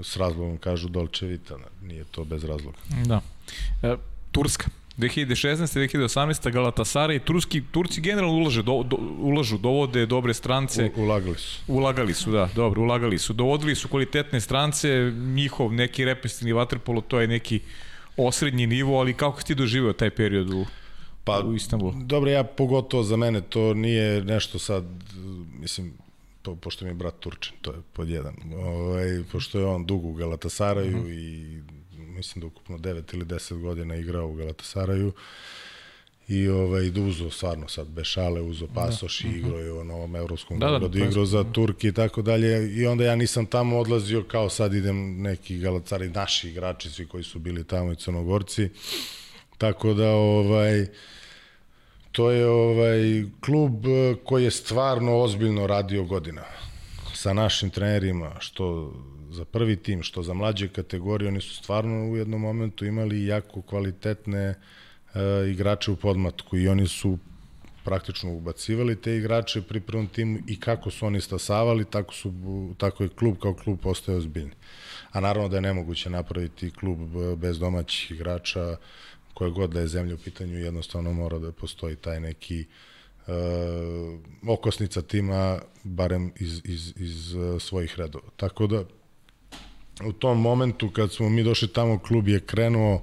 s 0.02 0.16
razlogom 0.16 0.58
kažu 0.58 0.88
Dolce 0.88 1.26
Vita, 1.26 1.56
nije 1.82 2.04
to 2.04 2.24
bez 2.24 2.44
razloga. 2.44 2.78
Da. 3.04 3.20
E, 3.82 3.96
Turska. 4.32 4.79
2016. 5.00 5.74
2018. 5.74 6.50
Galatasaray 6.52 7.16
i 7.16 7.20
Turski, 7.20 7.62
Turci 7.70 8.00
generalno 8.00 8.36
ulaže, 8.36 8.62
do, 8.62 8.82
do, 8.82 8.96
ulažu, 9.18 9.58
dovode 9.58 10.06
dobre 10.06 10.34
strance. 10.34 10.90
U, 10.96 11.02
ulagali 11.02 11.38
su. 11.38 11.60
Ulagali 11.68 12.14
su, 12.14 12.30
da, 12.30 12.48
dobro, 12.54 12.82
ulagali 12.82 13.18
su. 13.18 13.32
Dovodili 13.32 13.74
su 13.74 13.88
kvalitetne 13.88 14.40
strance, 14.40 15.12
njihov 15.14 15.72
neki 15.72 16.04
repestivni 16.04 16.52
vaterpolo, 16.52 17.00
to 17.00 17.20
je 17.20 17.28
neki 17.28 17.60
osrednji 18.16 18.66
nivo, 18.66 19.00
ali 19.00 19.14
kako 19.14 19.40
si 19.40 19.46
ti 19.46 19.54
doživeo 19.54 19.92
taj 19.92 20.10
period 20.10 20.50
u, 20.50 20.66
pa, 21.24 21.40
u 21.40 21.54
Istanbulu? 21.54 21.92
Dobro, 21.96 22.30
ja 22.30 22.44
pogotovo 22.44 23.02
za 23.02 23.16
mene 23.16 23.40
to 23.40 23.74
nije 23.74 24.24
nešto 24.24 24.58
sad, 24.58 24.84
mislim, 25.60 25.92
po, 26.42 26.56
pošto 26.56 26.84
mi 26.84 26.90
je 26.90 26.94
brat 26.94 27.14
Turčin, 27.20 27.56
to 27.62 27.70
je 27.70 27.78
pod 27.92 28.08
jedan. 28.08 28.34
Ovaj, 28.54 29.22
pošto 29.32 29.58
je 29.58 29.66
on 29.66 29.86
dugo 29.86 30.08
u 30.08 30.12
Galatasaraju 30.12 30.98
uh 30.98 31.04
-huh. 31.04 31.12
i 31.12 31.59
mislim 32.20 32.40
da 32.40 32.46
ukupno 32.46 32.78
9 32.78 33.14
ili 33.14 33.24
10 33.24 33.60
godina 33.60 33.96
igrao 33.96 34.28
u 34.28 34.34
Galatasaraju 34.34 35.12
i 36.28 36.48
ovaj 36.48 36.90
da 36.90 37.00
uzo 37.00 37.30
stvarno 37.30 37.68
sad 37.68 37.88
Bešale 37.88 38.40
uzo 38.40 38.66
pasoš 38.74 39.22
da. 39.22 39.28
i 39.28 39.32
igrao 39.32 39.58
je 39.58 39.72
u 39.72 39.84
novom 39.84 40.16
evropskom 40.16 40.58
da, 40.58 40.70
da, 40.70 40.88
da, 40.88 40.98
igrao 40.98 41.24
za 41.24 41.44
Turki 41.52 41.88
i 41.88 41.92
tako 41.92 42.22
dalje. 42.22 42.74
I 42.74 42.86
onda 42.86 43.04
ja 43.04 43.16
nisam 43.16 43.46
tamo 43.46 43.78
odlazio 43.78 44.22
kao 44.22 44.48
sad 44.48 44.74
idem 44.74 45.22
neki 45.22 45.58
galacari 45.58 46.08
naši 46.08 46.48
igrači 46.48 46.90
svi 46.90 47.06
koji 47.06 47.24
su 47.24 47.38
bili 47.38 47.64
tamo 47.64 47.92
i 47.92 47.96
crnogorci. 47.96 48.68
Tako 49.58 49.94
da 49.94 50.10
ovaj 50.10 50.86
to 52.12 52.30
je 52.30 52.46
ovaj 52.48 53.24
klub 53.40 53.84
koji 54.24 54.44
je 54.44 54.50
stvarno 54.50 55.18
ozbiljno 55.18 55.66
radio 55.66 56.04
godina 56.04 56.44
sa 57.14 57.32
našim 57.32 57.70
trenerima 57.70 58.36
što 58.38 58.92
za 59.30 59.44
prvi 59.44 59.76
tim, 59.76 60.02
što 60.02 60.22
za 60.22 60.34
mlađe 60.34 60.68
kategorije, 60.68 61.28
oni 61.28 61.40
su 61.40 61.54
stvarno 61.54 62.10
u 62.10 62.16
jednom 62.16 62.40
momentu 62.40 62.84
imali 62.84 63.26
jako 63.26 63.62
kvalitetne 63.62 64.44
e, 64.44 64.54
igrače 65.50 65.90
u 65.90 65.96
podmatku 65.96 66.56
i 66.56 66.68
oni 66.68 66.88
su 66.88 67.18
praktično 67.84 68.32
ubacivali 68.32 68.96
te 68.96 69.16
igrače 69.16 69.62
pri 69.62 69.80
prvom 69.80 70.06
timu 70.06 70.38
i 70.46 70.60
kako 70.60 70.90
su 70.90 71.06
oni 71.06 71.20
stasavali, 71.20 71.84
tako, 71.84 72.14
su, 72.14 72.32
tako 72.78 73.02
je 73.02 73.08
klub 73.08 73.36
kao 73.42 73.54
klub 73.54 73.78
postao 73.82 74.16
ozbiljni. 74.16 74.52
A 75.12 75.20
naravno 75.20 75.48
da 75.48 75.56
je 75.56 75.60
nemoguće 75.60 76.10
napraviti 76.10 76.70
klub 76.70 76.98
bez 77.36 77.58
domaćih 77.58 78.10
igrača, 78.10 78.76
koje 79.34 79.50
god 79.50 79.70
da 79.70 79.80
je 79.80 79.88
zemlja 79.88 80.14
u 80.14 80.18
pitanju, 80.18 80.58
jednostavno 80.58 81.12
mora 81.12 81.38
da 81.38 81.52
postoji 81.52 81.96
taj 81.96 82.20
neki 82.20 82.64
uh, 83.26 83.34
okosnica 84.48 85.02
tima, 85.02 85.58
barem 85.84 86.32
iz, 86.36 86.60
iz, 86.64 86.92
iz 86.96 87.34
uh, 87.34 87.62
svojih 87.62 87.94
redova. 87.98 88.28
Tako 88.36 88.66
da, 88.66 88.84
u 90.06 90.12
tom 90.12 90.40
momentu 90.40 90.90
kad 90.90 91.12
smo 91.12 91.28
mi 91.28 91.42
došli 91.42 91.68
tamo, 91.68 91.98
klub 91.98 92.28
je 92.28 92.40
krenuo 92.40 93.02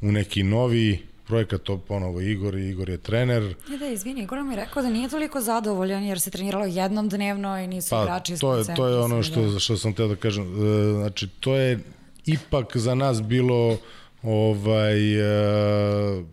u 0.00 0.12
neki 0.12 0.42
novi 0.42 1.08
projekat, 1.26 1.62
to 1.62 1.78
ponovo 1.78 2.20
Igor 2.20 2.54
i 2.54 2.68
Igor 2.68 2.88
je 2.88 2.98
trener. 2.98 3.54
Ne 3.68 3.78
da, 3.78 3.86
izvini, 3.86 4.22
Igor 4.22 4.42
mi 4.42 4.52
je 4.52 4.56
rekao 4.56 4.82
da 4.82 4.90
nije 4.90 5.08
toliko 5.08 5.40
zadovoljan 5.40 6.04
jer 6.04 6.20
se 6.20 6.30
treniralo 6.30 6.66
jednom 6.66 7.08
dnevno 7.08 7.58
i 7.58 7.66
nisu 7.66 7.90
pa, 7.90 8.02
igrači 8.02 8.38
to 8.38 8.56
je, 8.56 8.64
to 8.76 8.86
je 8.86 8.98
ono 8.98 9.22
što, 9.22 9.58
što 9.58 9.76
sam 9.76 9.92
teo 9.92 10.08
da 10.08 10.16
kažem. 10.16 10.44
E, 10.44 10.92
znači, 10.92 11.28
to 11.40 11.56
je 11.56 11.78
ipak 12.26 12.76
za 12.76 12.94
nas 12.94 13.22
bilo 13.22 13.78
ovaj 14.22 15.14
e, 15.14 16.24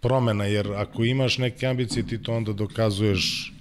promena, 0.00 0.44
jer 0.44 0.72
ako 0.72 1.04
imaš 1.04 1.38
neke 1.38 1.66
ambicije, 1.66 2.06
ti 2.06 2.22
to 2.22 2.32
onda 2.32 2.52
dokazuješ 2.52 3.52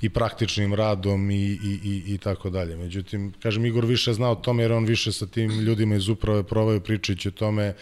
i 0.00 0.08
praktičnim 0.08 0.74
radom 0.74 1.30
i, 1.30 1.34
i, 1.34 1.80
i, 1.84 2.14
i 2.14 2.18
tako 2.18 2.50
dalje. 2.50 2.76
Međutim, 2.76 3.32
kažem, 3.42 3.66
Igor 3.66 3.84
više 3.84 4.12
zna 4.12 4.30
o 4.30 4.34
tome 4.34 4.62
jer 4.62 4.72
on 4.72 4.84
više 4.84 5.12
sa 5.12 5.26
tim 5.26 5.60
ljudima 5.60 5.94
iz 5.94 6.08
uprave 6.08 6.42
provaju 6.42 6.80
pričajući 6.80 7.28
o 7.28 7.32
tome 7.32 7.74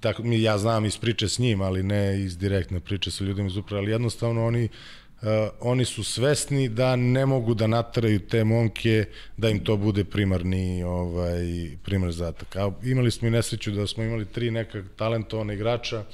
tako, 0.00 0.22
mi, 0.22 0.42
ja 0.42 0.58
znam 0.58 0.84
iz 0.84 0.98
priče 0.98 1.28
s 1.28 1.38
njim, 1.38 1.60
ali 1.60 1.82
ne 1.82 2.20
iz 2.20 2.38
direktne 2.38 2.80
priče 2.80 3.10
sa 3.10 3.24
ljudima 3.24 3.48
iz 3.48 3.56
uprave, 3.56 3.82
ali 3.82 3.90
jednostavno 3.90 4.46
oni 4.46 4.68
Uh, 5.16 5.28
oni 5.60 5.84
su 5.84 6.04
svesni 6.04 6.68
da 6.68 6.96
ne 6.96 7.26
mogu 7.26 7.54
da 7.54 7.66
natraju 7.66 8.20
te 8.20 8.44
momke 8.44 9.04
da 9.36 9.48
im 9.48 9.64
to 9.64 9.76
bude 9.76 10.04
primarni 10.04 10.82
ovaj 10.82 11.70
primar 11.84 12.12
zatak. 12.12 12.56
A 12.56 12.70
imali 12.82 13.10
smo 13.10 13.28
i 13.28 13.30
nesreću 13.30 13.70
da 13.70 13.86
smo 13.86 14.04
imali 14.04 14.24
tri 14.24 14.50
neka 14.50 14.82
talentovana 14.96 15.52
igrača 15.52 16.04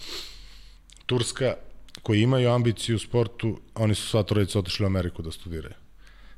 Turska 1.07 1.55
koji 2.03 2.23
imaju 2.23 2.51
ambiciju 2.51 2.97
u 2.97 2.99
sportu, 2.99 3.61
oni 3.75 3.95
su 3.95 4.09
sva 4.09 4.23
trojica 4.23 4.59
otišli 4.59 4.85
u 4.85 4.87
Ameriku 4.87 5.23
da 5.23 5.31
studiraju. 5.31 5.75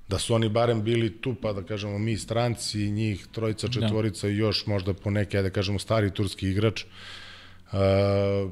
Da 0.09 0.19
su 0.19 0.35
oni 0.35 0.49
barem 0.49 0.83
bili 0.83 1.21
tu, 1.21 1.35
pa 1.43 1.53
da 1.53 1.63
kažemo 1.63 1.99
mi 1.99 2.17
stranci, 2.19 2.91
njih 2.91 3.27
trojica, 3.33 3.67
da. 3.67 3.73
četvorica 3.73 4.27
da. 4.27 4.33
i 4.33 4.37
još 4.37 4.67
možda 4.67 4.95
po 4.95 5.11
neke, 5.11 5.43
da 5.43 5.51
kažemo 5.51 5.79
stari 5.79 6.11
turski 6.11 6.49
igrač, 6.49 6.85
uh, 6.85 8.51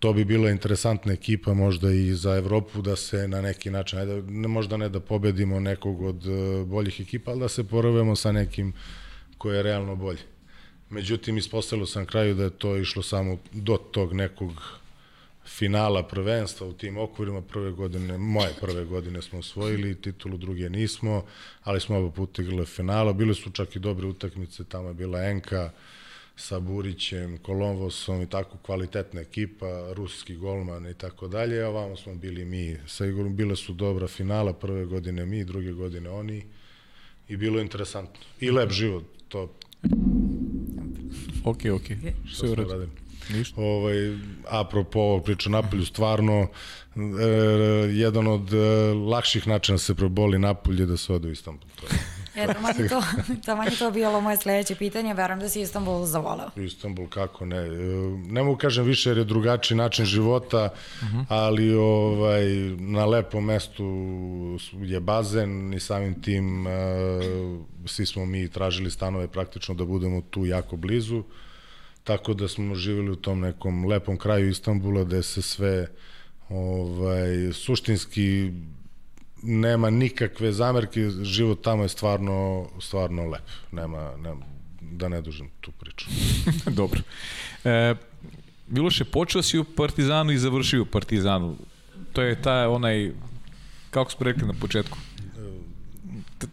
to 0.00 0.12
bi 0.12 0.24
bila 0.24 0.50
interesantna 0.50 1.12
ekipa 1.12 1.54
možda 1.54 1.90
i 1.90 2.14
za 2.14 2.36
Evropu 2.36 2.82
da 2.82 2.96
se 2.96 3.28
na 3.28 3.40
neki 3.40 3.70
način, 3.70 3.98
ajde, 3.98 4.22
ne, 4.22 4.48
možda 4.48 4.76
ne 4.76 4.88
da 4.88 5.00
pobedimo 5.00 5.60
nekog 5.60 6.02
od 6.02 6.26
e, 6.26 6.64
boljih 6.64 7.00
ekipa, 7.00 7.30
ali 7.30 7.40
da 7.40 7.48
se 7.48 7.64
poravemo 7.64 8.16
sa 8.16 8.32
nekim 8.32 8.72
koji 9.38 9.56
je 9.56 9.62
realno 9.62 9.96
bolji. 9.96 10.24
Međutim, 10.90 11.38
ispostavilo 11.38 11.86
sam 11.86 12.06
kraju 12.06 12.34
da 12.34 12.44
je 12.44 12.50
to 12.50 12.76
išlo 12.76 13.02
samo 13.02 13.38
do 13.52 13.76
tog 13.76 14.12
nekog 14.12 14.79
finala 15.56 16.02
prvenstva 16.02 16.66
u 16.66 16.72
tim 16.72 16.98
okvirima 16.98 17.42
prve 17.42 17.70
godine, 17.70 18.18
moje 18.18 18.50
prve 18.60 18.84
godine 18.84 19.22
smo 19.22 19.38
osvojili 19.38 19.94
titulu, 19.94 20.36
druge 20.36 20.70
nismo, 20.70 21.24
ali 21.62 21.80
smo 21.80 21.96
oba 21.96 22.10
puta 22.10 22.42
igrali 22.42 22.66
finala, 22.66 23.12
bile 23.12 23.34
su 23.34 23.50
čak 23.50 23.76
i 23.76 23.78
dobre 23.78 24.06
utakmice, 24.06 24.64
tamo 24.64 24.88
je 24.88 24.94
bila 24.94 25.24
Enka, 25.24 25.70
sa 26.36 26.60
Burićem, 26.60 27.38
Kolomvosom 27.38 28.22
i 28.22 28.26
tako 28.26 28.58
kvalitetna 28.58 29.20
ekipa, 29.20 29.92
ruski 29.92 30.36
golman 30.36 30.86
i 30.86 30.94
tako 30.94 31.28
dalje, 31.28 31.62
a 31.62 31.68
ovamo 31.68 31.96
smo 31.96 32.14
bili 32.14 32.44
mi 32.44 32.76
sa 32.86 33.06
Igorom, 33.06 33.36
bile 33.36 33.56
su 33.56 33.72
dobra 33.72 34.08
finala, 34.08 34.52
prve 34.52 34.84
godine 34.84 35.26
mi, 35.26 35.44
druge 35.44 35.72
godine 35.72 36.10
oni 36.10 36.44
i 37.28 37.36
bilo 37.36 37.58
je 37.58 37.62
interesantno. 37.62 38.20
I 38.40 38.50
lep 38.50 38.70
život, 38.70 39.04
to... 39.28 39.52
Ok, 41.44 41.60
ok, 41.74 41.86
sve 42.32 42.50
u 42.50 42.54
redu. 42.54 43.09
Ništa. 43.28 43.60
Ovaj, 43.60 44.16
apropo 44.48 45.00
ovog 45.00 45.24
priča 45.24 45.50
Napolju, 45.50 45.86
stvarno 45.86 46.48
e, 46.96 47.00
jedan 47.92 48.26
od 48.26 48.54
e, 48.54 48.56
lakših 48.94 49.48
načina 49.48 49.74
da 49.74 49.78
se 49.78 49.94
proboli 49.94 50.38
Napolje 50.38 50.86
da 50.86 50.96
se 50.96 51.12
ode 51.12 51.28
u 51.28 51.32
Istanbul. 51.32 51.68
To 51.80 51.86
je 51.86 52.20
E, 52.34 52.46
taman 52.46 52.74
je 52.78 52.88
to, 52.88 53.02
taman 53.46 53.66
je 53.66 53.78
to 53.78 53.90
bilo 53.90 54.20
moje 54.20 54.36
sledeće 54.36 54.74
pitanje, 54.74 55.14
verujem 55.14 55.40
da 55.40 55.48
si 55.48 55.60
Istanbul 55.60 56.06
zavoleo. 56.06 56.50
Istanbul, 56.56 57.06
kako 57.08 57.44
ne. 57.44 57.56
E, 57.56 57.70
ne 58.30 58.42
mogu 58.42 58.56
kažem 58.56 58.84
više 58.84 59.10
jer 59.10 59.18
je 59.18 59.24
drugačiji 59.24 59.78
način 59.78 60.04
života, 60.04 60.68
uh 61.02 61.08
mhm. 61.08 61.18
-huh. 61.18 61.24
ali 61.28 61.74
ovaj, 61.74 62.44
na 62.78 63.04
lepom 63.04 63.44
mestu 63.44 63.84
je 64.72 65.00
bazen 65.00 65.74
i 65.74 65.80
samim 65.80 66.22
tim 66.22 66.66
uh, 66.66 66.72
svi 67.86 68.06
smo 68.06 68.26
mi 68.26 68.48
tražili 68.48 68.90
stanove 68.90 69.28
praktično 69.28 69.74
da 69.74 69.84
budemo 69.84 70.20
tu 70.30 70.46
jako 70.46 70.76
blizu, 70.76 71.22
tako 72.10 72.34
da 72.34 72.48
smo 72.48 72.74
živjeli 72.74 73.10
u 73.10 73.16
tom 73.16 73.40
nekom 73.40 73.84
lepom 73.86 74.16
kraju 74.18 74.48
Istanbula 74.48 75.04
gde 75.04 75.22
se 75.22 75.42
sve 75.42 75.86
ovaj, 76.48 77.52
suštinski 77.52 78.50
nema 79.42 79.90
nikakve 79.90 80.52
zamerke, 80.52 81.10
život 81.22 81.62
tamo 81.62 81.82
je 81.82 81.88
stvarno, 81.88 82.68
stvarno 82.80 83.28
lep. 83.28 83.42
Nema, 83.72 84.16
nema, 84.16 84.46
da 84.80 85.08
ne 85.08 85.20
dužim 85.20 85.50
tu 85.60 85.72
priču. 85.72 86.06
Dobro. 86.80 87.00
E, 87.64 87.94
Miloše, 88.68 89.04
počeo 89.04 89.42
si 89.42 89.58
u 89.58 89.64
Partizanu 89.64 90.32
i 90.32 90.38
završio 90.38 90.82
u 90.82 90.86
Partizanu. 90.86 91.56
To 92.12 92.22
je 92.22 92.42
taj 92.42 92.66
onaj, 92.66 93.12
kako 93.90 94.10
smo 94.10 94.24
rekli 94.24 94.46
na 94.46 94.54
početku, 94.60 94.98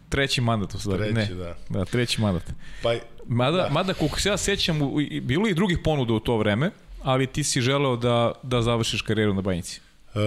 treći 0.08 0.40
mandat 0.40 0.74
u 0.74 0.78
stvari. 0.78 1.14
Treći, 1.14 1.32
ne. 1.32 1.38
da. 1.38 1.56
Da, 1.68 1.84
treći 1.84 2.20
mandat. 2.20 2.42
Pa, 2.82 2.94
mada, 3.26 3.56
da. 3.56 3.68
mada 3.70 3.94
koliko 3.94 4.20
se 4.20 4.28
ja 4.28 4.36
sećam, 4.36 4.80
bilo 5.22 5.48
i 5.48 5.54
drugih 5.54 5.78
ponuda 5.84 6.12
u 6.12 6.20
to 6.20 6.36
vreme, 6.36 6.70
ali 7.02 7.26
ti 7.26 7.44
si 7.44 7.60
želeo 7.60 7.96
da, 7.96 8.32
da 8.42 8.62
završiš 8.62 9.02
karijeru 9.02 9.34
na 9.34 9.40
banjici. 9.40 9.80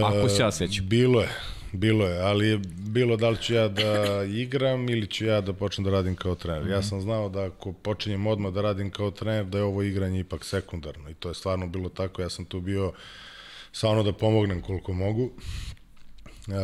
Ako 0.05 0.29
se 0.29 0.41
ja 0.41 0.51
sećam. 0.51 0.87
Bilo 0.87 1.21
je. 1.21 1.29
Bilo 1.73 2.07
je, 2.07 2.21
ali 2.21 2.47
je 2.47 2.57
bilo 2.77 3.17
da 3.17 3.29
li 3.29 3.37
ću 3.37 3.53
ja 3.53 3.67
da 3.67 4.23
igram 4.23 4.89
ili 4.89 5.07
ću 5.07 5.25
ja 5.25 5.41
da 5.41 5.53
počnem 5.53 5.85
da 5.85 5.91
radim 5.91 6.15
kao 6.15 6.35
trener. 6.35 6.67
Ja 6.67 6.79
mhm. 6.79 6.87
sam 6.87 7.01
znao 7.01 7.29
da 7.29 7.45
ako 7.45 7.73
počinjem 7.73 8.27
odmah 8.27 8.53
da 8.53 8.61
radim 8.61 8.91
kao 8.91 9.11
trener, 9.11 9.45
da 9.45 9.57
je 9.57 9.63
ovo 9.63 9.83
igranje 9.83 10.19
ipak 10.19 10.45
sekundarno 10.45 11.09
i 11.09 11.13
to 11.13 11.29
je 11.29 11.35
stvarno 11.35 11.67
bilo 11.67 11.89
tako. 11.89 12.21
Ja 12.21 12.29
sam 12.29 12.45
tu 12.45 12.61
bio 12.61 12.93
stvarno 13.71 14.03
da 14.03 14.13
pomognem 14.13 14.61
koliko 14.61 14.93
mogu. 14.93 15.31
Uh, 16.47 16.55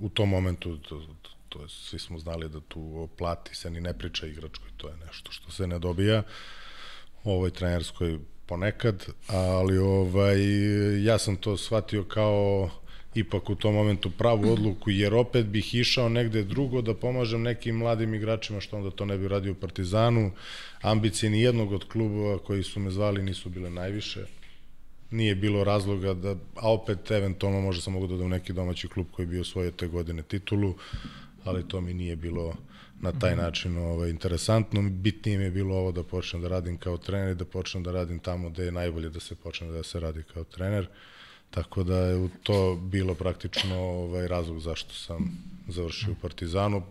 u 0.00 0.08
tom 0.08 0.28
momentu 0.28 0.76
to, 0.76 1.02
to 1.48 1.62
je, 1.62 1.68
svi 1.68 1.98
smo 1.98 2.18
znali 2.18 2.48
da 2.48 2.60
tu 2.60 3.08
plati 3.18 3.54
se 3.54 3.70
ni 3.70 3.80
ne 3.80 3.98
priča 3.98 4.26
igračkoj, 4.26 4.70
to 4.76 4.88
je 4.88 4.96
nešto 5.06 5.32
što 5.32 5.50
se 5.50 5.66
ne 5.66 5.78
dobija 5.78 6.22
ovoj 7.24 7.50
trenerskoj 7.50 8.18
ponekad, 8.46 9.06
ali 9.26 9.78
ovaj, 9.78 10.38
ja 11.04 11.18
sam 11.18 11.36
to 11.36 11.56
shvatio 11.56 12.04
kao 12.04 12.70
ipak 13.14 13.50
u 13.50 13.54
tom 13.54 13.74
momentu 13.74 14.10
pravu 14.10 14.52
odluku, 14.52 14.90
jer 14.90 15.14
opet 15.14 15.46
bih 15.46 15.74
išao 15.74 16.08
negde 16.08 16.42
drugo 16.42 16.82
da 16.82 16.94
pomažem 16.94 17.42
nekim 17.42 17.76
mladim 17.76 18.14
igračima, 18.14 18.60
što 18.60 18.76
onda 18.76 18.90
to 18.90 19.04
ne 19.04 19.18
bi 19.18 19.28
radio 19.28 19.52
u 19.52 19.54
Partizanu. 19.54 20.30
Ambicije 20.80 21.30
ni 21.30 21.40
jednog 21.40 21.72
od 21.72 21.88
klubova 21.88 22.38
koji 22.38 22.62
su 22.62 22.80
me 22.80 22.90
zvali 22.90 23.22
nisu 23.22 23.48
bile 23.48 23.70
najviše. 23.70 24.26
Nije 25.10 25.34
bilo 25.34 25.64
razloga 25.64 26.14
da, 26.14 26.36
a 26.54 26.72
opet 26.72 27.10
eventualno 27.10 27.60
možda 27.60 27.82
sam 27.82 27.92
mogu 27.92 28.06
da 28.06 28.16
dam 28.16 28.28
neki 28.28 28.52
domaći 28.52 28.88
klub 28.88 29.06
koji 29.12 29.26
bi 29.26 29.40
osvojio 29.40 29.70
te 29.70 29.86
godine 29.86 30.22
titulu, 30.22 30.74
ali 31.48 31.68
to 31.68 31.80
mi 31.80 31.94
nije 31.94 32.16
bilo 32.16 32.54
na 33.00 33.12
taj 33.12 33.36
način 33.36 33.78
ovaj, 33.78 34.10
interesantno. 34.10 34.82
Bitnije 34.82 35.38
mi 35.38 35.44
je 35.44 35.50
bilo 35.50 35.76
ovo 35.76 35.92
da 35.92 36.02
počnem 36.02 36.42
da 36.42 36.48
radim 36.48 36.76
kao 36.76 36.96
trener 36.96 37.32
i 37.32 37.34
da 37.34 37.44
počnem 37.44 37.82
da 37.82 37.92
radim 37.92 38.18
tamo 38.18 38.50
gde 38.50 38.64
je 38.64 38.72
najbolje 38.72 39.08
da 39.08 39.20
se 39.20 39.34
počne 39.34 39.68
da 39.68 39.82
se 39.82 40.00
radi 40.00 40.22
kao 40.34 40.44
trener. 40.44 40.88
Tako 41.50 41.82
da 41.82 41.96
je 41.96 42.28
to 42.42 42.76
bilo 42.76 43.14
praktično 43.14 43.76
ovaj 43.80 44.28
razlog 44.28 44.60
zašto 44.60 44.94
sam 44.94 45.38
završio 45.68 46.12
u 46.12 46.20
Partizanu. 46.22 46.82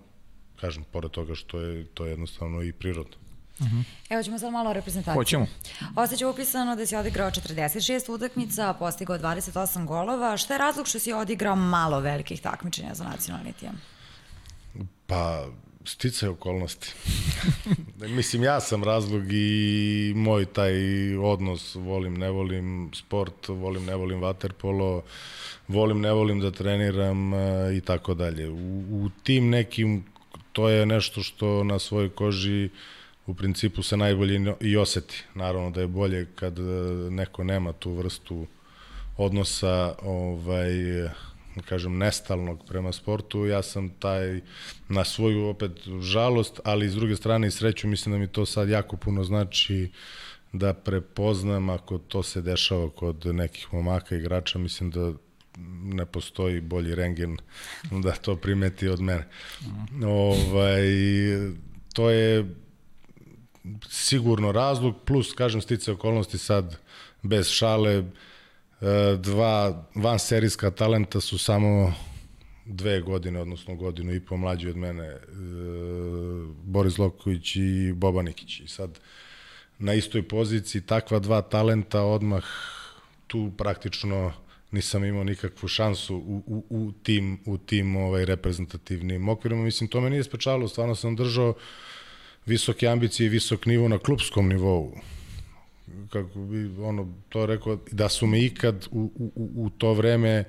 Kažem, 0.61 0.83
pored 0.91 1.11
toga 1.11 1.35
što 1.35 1.59
je 1.59 1.85
to 1.85 2.05
jednostavno 2.05 2.63
i 2.63 2.71
prirodno. 2.71 3.17
Uh 3.59 3.67
-huh. 3.67 3.83
Evo 4.09 4.23
ćemo 4.23 4.39
sad 4.39 4.51
malo 4.51 4.69
o 4.69 4.73
reprezentaciji. 4.73 5.19
Hoćemo. 5.19 5.47
Ostaće 5.95 6.25
upisano 6.25 6.75
da 6.75 6.85
si 6.85 6.95
odigrao 6.95 7.31
46 7.31 8.11
utakmica, 8.11 8.73
postigao 8.73 9.17
28 9.17 9.85
golova. 9.85 10.37
Šta 10.37 10.53
je 10.53 10.57
razlog 10.57 10.87
što 10.87 10.99
si 10.99 11.13
odigrao 11.13 11.55
malo 11.55 11.99
velikih 11.99 12.41
takmičenja 12.41 12.93
za 12.93 13.03
nacionalni 13.03 13.53
tim? 13.53 13.71
Pa, 15.07 15.47
stice 15.87 16.29
okolnosti. 16.29 16.93
Mislim, 18.17 18.43
ja 18.43 18.59
sam 18.59 18.83
razlog 18.83 19.23
i 19.31 20.13
moj 20.15 20.45
taj 20.45 20.73
odnos, 21.17 21.75
volim, 21.75 22.13
ne 22.13 22.29
volim 22.29 22.91
sport, 22.93 23.47
volim, 23.47 23.85
ne 23.85 23.95
volim 23.95 24.21
vaterpolo, 24.21 25.03
volim, 25.67 26.01
ne 26.01 26.11
volim 26.11 26.39
da 26.39 26.51
treniram 26.51 27.33
e, 27.33 27.77
i 27.77 27.81
tako 27.81 28.13
dalje. 28.13 28.49
U, 28.49 29.09
tim 29.23 29.49
nekim, 29.49 30.03
to 30.51 30.69
je 30.69 30.85
nešto 30.85 31.23
što 31.23 31.63
na 31.63 31.79
svojoj 31.79 32.09
koži 32.09 32.69
u 33.25 33.33
principu 33.33 33.83
se 33.83 33.97
najbolje 33.97 34.55
i 34.61 34.77
oseti. 34.77 35.23
Naravno 35.35 35.69
da 35.69 35.81
je 35.81 35.87
bolje 35.87 36.27
kad 36.35 36.59
e, 36.59 36.61
neko 37.09 37.43
nema 37.43 37.73
tu 37.73 37.93
vrstu 37.93 38.47
odnosa 39.17 39.95
ovaj, 40.01 40.73
kažem, 41.61 41.97
nestalnog 41.97 42.63
prema 42.67 42.91
sportu. 42.91 43.45
Ja 43.45 43.61
sam 43.63 43.89
taj, 43.89 44.41
na 44.89 45.03
svoju 45.03 45.45
opet 45.45 45.71
žalost, 46.01 46.59
ali 46.63 46.89
s 46.89 46.95
druge 46.95 47.15
strane 47.15 47.47
i 47.47 47.51
sreću, 47.51 47.87
mislim 47.87 48.13
da 48.13 48.19
mi 48.19 48.27
to 48.27 48.45
sad 48.45 48.69
jako 48.69 48.97
puno 48.97 49.23
znači 49.23 49.91
da 50.53 50.73
prepoznam 50.73 51.69
ako 51.69 51.97
to 51.97 52.23
se 52.23 52.41
dešava 52.41 52.89
kod 52.89 53.25
nekih 53.25 53.73
momaka 53.73 54.15
igrača, 54.15 54.59
mislim 54.59 54.91
da 54.91 55.13
ne 55.83 56.05
postoji 56.05 56.61
bolji 56.61 56.95
rengen 56.95 57.37
da 57.91 58.11
to 58.11 58.35
primeti 58.35 58.87
od 58.87 59.01
mene. 59.01 59.27
Mm. 59.61 60.03
Ovaj, 60.03 60.81
to 61.93 62.09
je 62.09 62.55
sigurno 63.89 64.51
razlog, 64.51 64.95
plus, 65.05 65.33
kažem, 65.33 65.61
stice 65.61 65.91
okolnosti 65.91 66.37
sad 66.37 66.77
bez 67.23 67.49
šale, 67.49 68.03
dva 69.19 69.85
van 69.95 70.19
serijska 70.19 70.71
talenta 70.71 71.21
su 71.21 71.37
samo 71.37 71.93
dve 72.65 73.01
godine, 73.01 73.41
odnosno 73.41 73.75
godinu 73.75 74.13
i 74.13 74.19
po 74.19 74.37
mlađi 74.37 74.69
od 74.69 74.77
mene, 74.77 75.03
e, 75.03 75.19
Boris 76.63 76.97
Loković 76.97 77.55
i 77.55 77.93
Boba 77.95 78.21
Nikić. 78.21 78.59
I 78.59 78.67
sad 78.67 78.99
na 79.79 79.93
istoj 79.93 80.27
poziciji 80.27 80.81
takva 80.81 81.19
dva 81.19 81.41
talenta 81.41 82.01
odmah 82.01 82.43
tu 83.27 83.51
praktično 83.57 84.33
nisam 84.71 85.05
imao 85.05 85.23
nikakvu 85.23 85.67
šansu 85.67 86.15
u, 86.15 86.43
u, 86.47 86.65
u 86.69 86.91
tim, 87.03 87.39
u 87.45 87.57
tim 87.57 87.95
ovaj, 87.95 88.25
reprezentativnim 88.25 89.29
okvirima. 89.29 89.63
Mislim, 89.63 89.89
to 89.89 90.01
me 90.01 90.09
nije 90.09 90.23
sprečavalo, 90.23 90.67
stvarno 90.67 90.95
sam 90.95 91.15
držao 91.15 91.53
visoke 92.45 92.87
ambicije 92.87 93.27
i 93.27 93.29
visok 93.29 93.65
nivo 93.65 93.87
na 93.87 93.97
klubskom 93.97 94.49
nivou 94.49 94.97
kako 96.09 96.39
bi 96.39 96.81
ono 96.81 97.13
to 97.29 97.45
rekao 97.45 97.77
da 97.91 98.09
su 98.09 98.27
me 98.27 98.45
ikad 98.45 98.87
u, 98.91 99.11
u, 99.35 99.49
u 99.55 99.69
to 99.69 99.93
vreme 99.93 100.43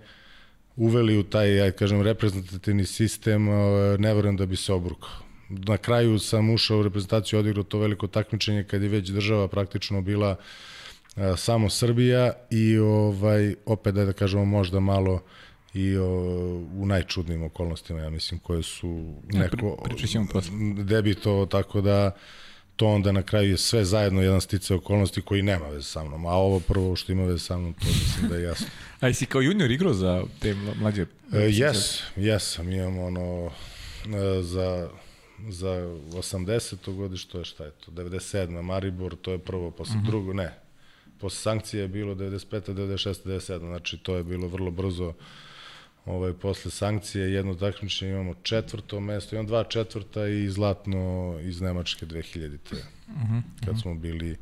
uveli 0.77 1.19
u 1.19 1.23
taj 1.23 1.56
ja 1.56 1.73
kažem 1.73 2.02
reprezentativni 2.02 2.86
sistem 2.86 3.47
ne 3.98 4.15
verujem 4.15 4.36
da 4.36 4.47
bi 4.47 4.56
se 4.56 4.73
obrukao 4.73 5.28
na 5.48 5.77
kraju 5.77 6.19
sam 6.19 6.51
ušao 6.51 6.78
u 6.78 6.82
reprezentaciju 6.82 7.39
odigrao 7.39 7.65
to 7.65 7.78
veliko 7.78 8.06
takmičenje 8.06 8.65
kad 8.65 8.82
je 8.82 8.89
već 8.89 9.09
država 9.09 9.48
praktično 9.48 10.02
bila 10.02 10.36
a, 11.16 11.36
samo 11.36 11.70
Srbija 11.70 12.32
i 12.51 12.78
ovaj 12.78 13.55
opet 13.66 13.94
da, 13.94 14.05
da 14.05 14.12
kažemo 14.12 14.44
možda 14.44 14.81
malo 14.81 15.23
i 15.74 15.97
o, 15.97 16.06
u 16.77 16.86
najčudnijim 16.86 17.43
okolnostima 17.43 18.01
ja 18.01 18.10
mislim 18.10 18.40
koje 18.40 18.62
su 18.62 19.15
neko 19.32 19.66
ja, 19.66 19.77
pri, 19.85 20.85
debito 20.85 21.47
tako 21.47 21.81
da 21.81 22.16
to 22.78 22.86
onda 22.86 23.12
na 23.12 23.22
kraju 23.22 23.50
je 23.50 23.56
sve 23.56 23.84
zajedno 23.84 24.22
jedan 24.22 24.40
stice 24.40 24.74
okolnosti 24.74 25.22
koji 25.22 25.42
nema 25.42 25.68
veze 25.68 25.82
sa 25.82 26.05
mnom, 26.05 26.26
a 26.26 26.30
ovo 26.30 26.60
prvo 26.60 26.96
što 26.96 27.12
ima 27.12 27.24
veze 27.24 27.38
sa 27.38 27.59
mnom, 27.59 27.72
to 27.74 27.86
mislim 27.86 28.28
da 28.28 28.36
je 28.36 28.42
jasno. 28.42 28.66
a 29.00 29.12
si 29.12 29.26
kao 29.26 29.40
junior 29.40 29.70
igrao 29.70 29.94
za 29.94 30.22
te 30.40 30.55
mlađe? 30.80 31.02
Uh, 31.02 31.09
jes, 31.32 32.02
jes, 32.16 32.59
mi 32.59 32.76
imamo 32.76 33.05
ono, 33.05 33.44
uh, 33.44 33.52
za 34.42 34.88
za 35.48 35.68
80. 36.12 36.96
godište, 36.96 37.44
šta 37.44 37.64
je 37.64 37.70
to, 37.70 37.90
97. 37.90 38.62
Maribor, 38.62 39.16
to 39.16 39.32
je 39.32 39.38
prvo, 39.38 39.70
posle 39.70 39.92
uh 39.92 39.96
mhm. 39.96 40.06
-huh. 40.06 40.10
drugo, 40.10 40.32
ne, 40.32 40.55
posle 41.20 41.40
sankcije 41.40 41.80
je 41.80 41.88
bilo 41.88 42.14
95. 42.14 42.74
96. 42.74 43.14
97. 43.24 43.59
Znači, 43.59 43.98
to 43.98 44.16
je 44.16 44.24
bilo 44.24 44.48
vrlo 44.48 44.70
brzo 44.70 45.12
ovaj, 46.06 46.32
posle 46.32 46.70
sankcije 46.70 47.32
jedno 47.32 47.54
takmičenje 47.54 48.12
imamo 48.12 48.34
četvrto 48.42 49.00
mesto, 49.00 49.36
imamo 49.36 49.48
dva 49.48 49.64
četvrta 49.64 50.26
i 50.26 50.48
zlatno 50.48 51.36
iz 51.42 51.60
Nemačke 51.60 52.06
2000. 52.06 52.58
te 52.70 52.76
uh 52.76 53.12
-huh. 53.12 53.42
kad 53.64 53.80
smo 53.80 53.94
bili 53.94 54.36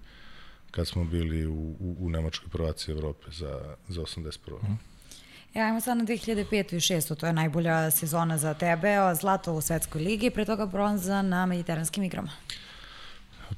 kad 0.70 0.88
smo 0.88 1.04
bili 1.04 1.46
u, 1.46 1.76
u, 1.80 1.96
u 2.00 2.10
Nemačkoj 2.10 2.48
prvaci 2.48 2.90
Evrope 2.90 3.30
za, 3.30 3.74
za 3.88 4.00
81. 4.00 4.52
Uh 4.52 4.60
-huh. 4.60 4.76
E, 5.54 5.60
ajmo 5.60 5.80
sad 5.80 5.98
na 5.98 6.04
2005. 6.04 6.74
i 6.74 6.80
6. 6.80 7.14
To 7.14 7.26
je 7.26 7.32
najbolja 7.32 7.90
sezona 7.90 8.38
za 8.38 8.54
tebe. 8.54 8.96
Zlato 9.20 9.52
u 9.52 9.60
Svetskoj 9.60 10.02
ligi, 10.02 10.30
pre 10.30 10.44
toga 10.44 10.66
bronza 10.66 11.22
na 11.22 11.46
mediteranskim 11.46 12.04
igrama. 12.04 12.30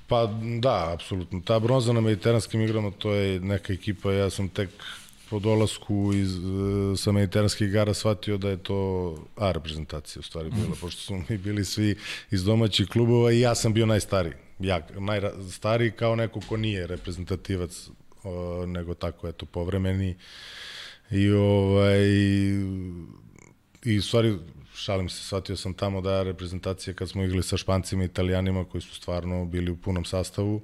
Pa 0.07 0.27
da, 0.61 0.93
apsolutno. 0.95 1.41
Ta 1.41 1.59
bronza 1.59 1.93
na 1.93 2.01
mediteranskim 2.01 2.61
igrama, 2.61 2.91
to 2.91 3.13
je 3.13 3.41
neka 3.41 3.73
ekipa, 3.73 4.13
ja 4.13 4.31
sam 4.31 4.49
tek 4.49 4.71
po 5.31 5.39
dolasku 5.39 6.13
iz, 6.15 6.37
e, 6.37 6.97
sa 6.97 7.13
mediteranskih 7.13 7.69
igara 7.69 7.95
shvatio 7.95 8.39
da 8.39 8.51
je 8.51 8.57
to 8.57 8.79
A 9.37 9.53
reprezentacija 9.53 10.21
u 10.21 10.23
stvari 10.23 10.51
bila, 10.51 10.69
mm. 10.69 10.81
pošto 10.81 11.01
smo 11.03 11.25
mi 11.29 11.39
bili 11.39 11.65
svi 11.65 11.97
iz 12.31 12.45
domaćih 12.45 12.89
klubova 12.89 13.33
i 13.33 13.41
ja 13.41 13.55
sam 13.55 13.73
bio 13.73 13.87
najstariji. 13.87 14.35
Ja, 14.59 14.87
najstariji 14.99 15.91
kao 15.91 16.17
neko 16.17 16.41
ko 16.49 16.57
nije 16.57 16.87
reprezentativac, 16.87 17.89
o, 18.25 18.67
nego 18.67 18.95
tako, 18.95 19.29
eto, 19.29 19.47
povremeni. 19.47 20.17
I 21.11 21.31
ovaj, 21.31 22.01
i 23.85 23.99
u 23.99 24.03
stvari, 24.03 24.39
šalim 24.75 25.09
se, 25.09 25.25
shvatio 25.25 25.57
sam 25.57 25.75
tamo 25.75 26.01
da 26.01 26.23
reprezentacija 26.23 26.95
kad 26.95 27.09
smo 27.09 27.25
igrali 27.25 27.43
sa 27.43 27.57
Špancima 27.57 28.03
i 28.03 28.07
Italijanima 28.07 28.65
koji 28.65 28.83
su 28.83 28.95
stvarno 28.95 29.45
bili 29.45 29.71
u 29.71 29.77
punom 29.77 30.05
sastavu, 30.05 30.63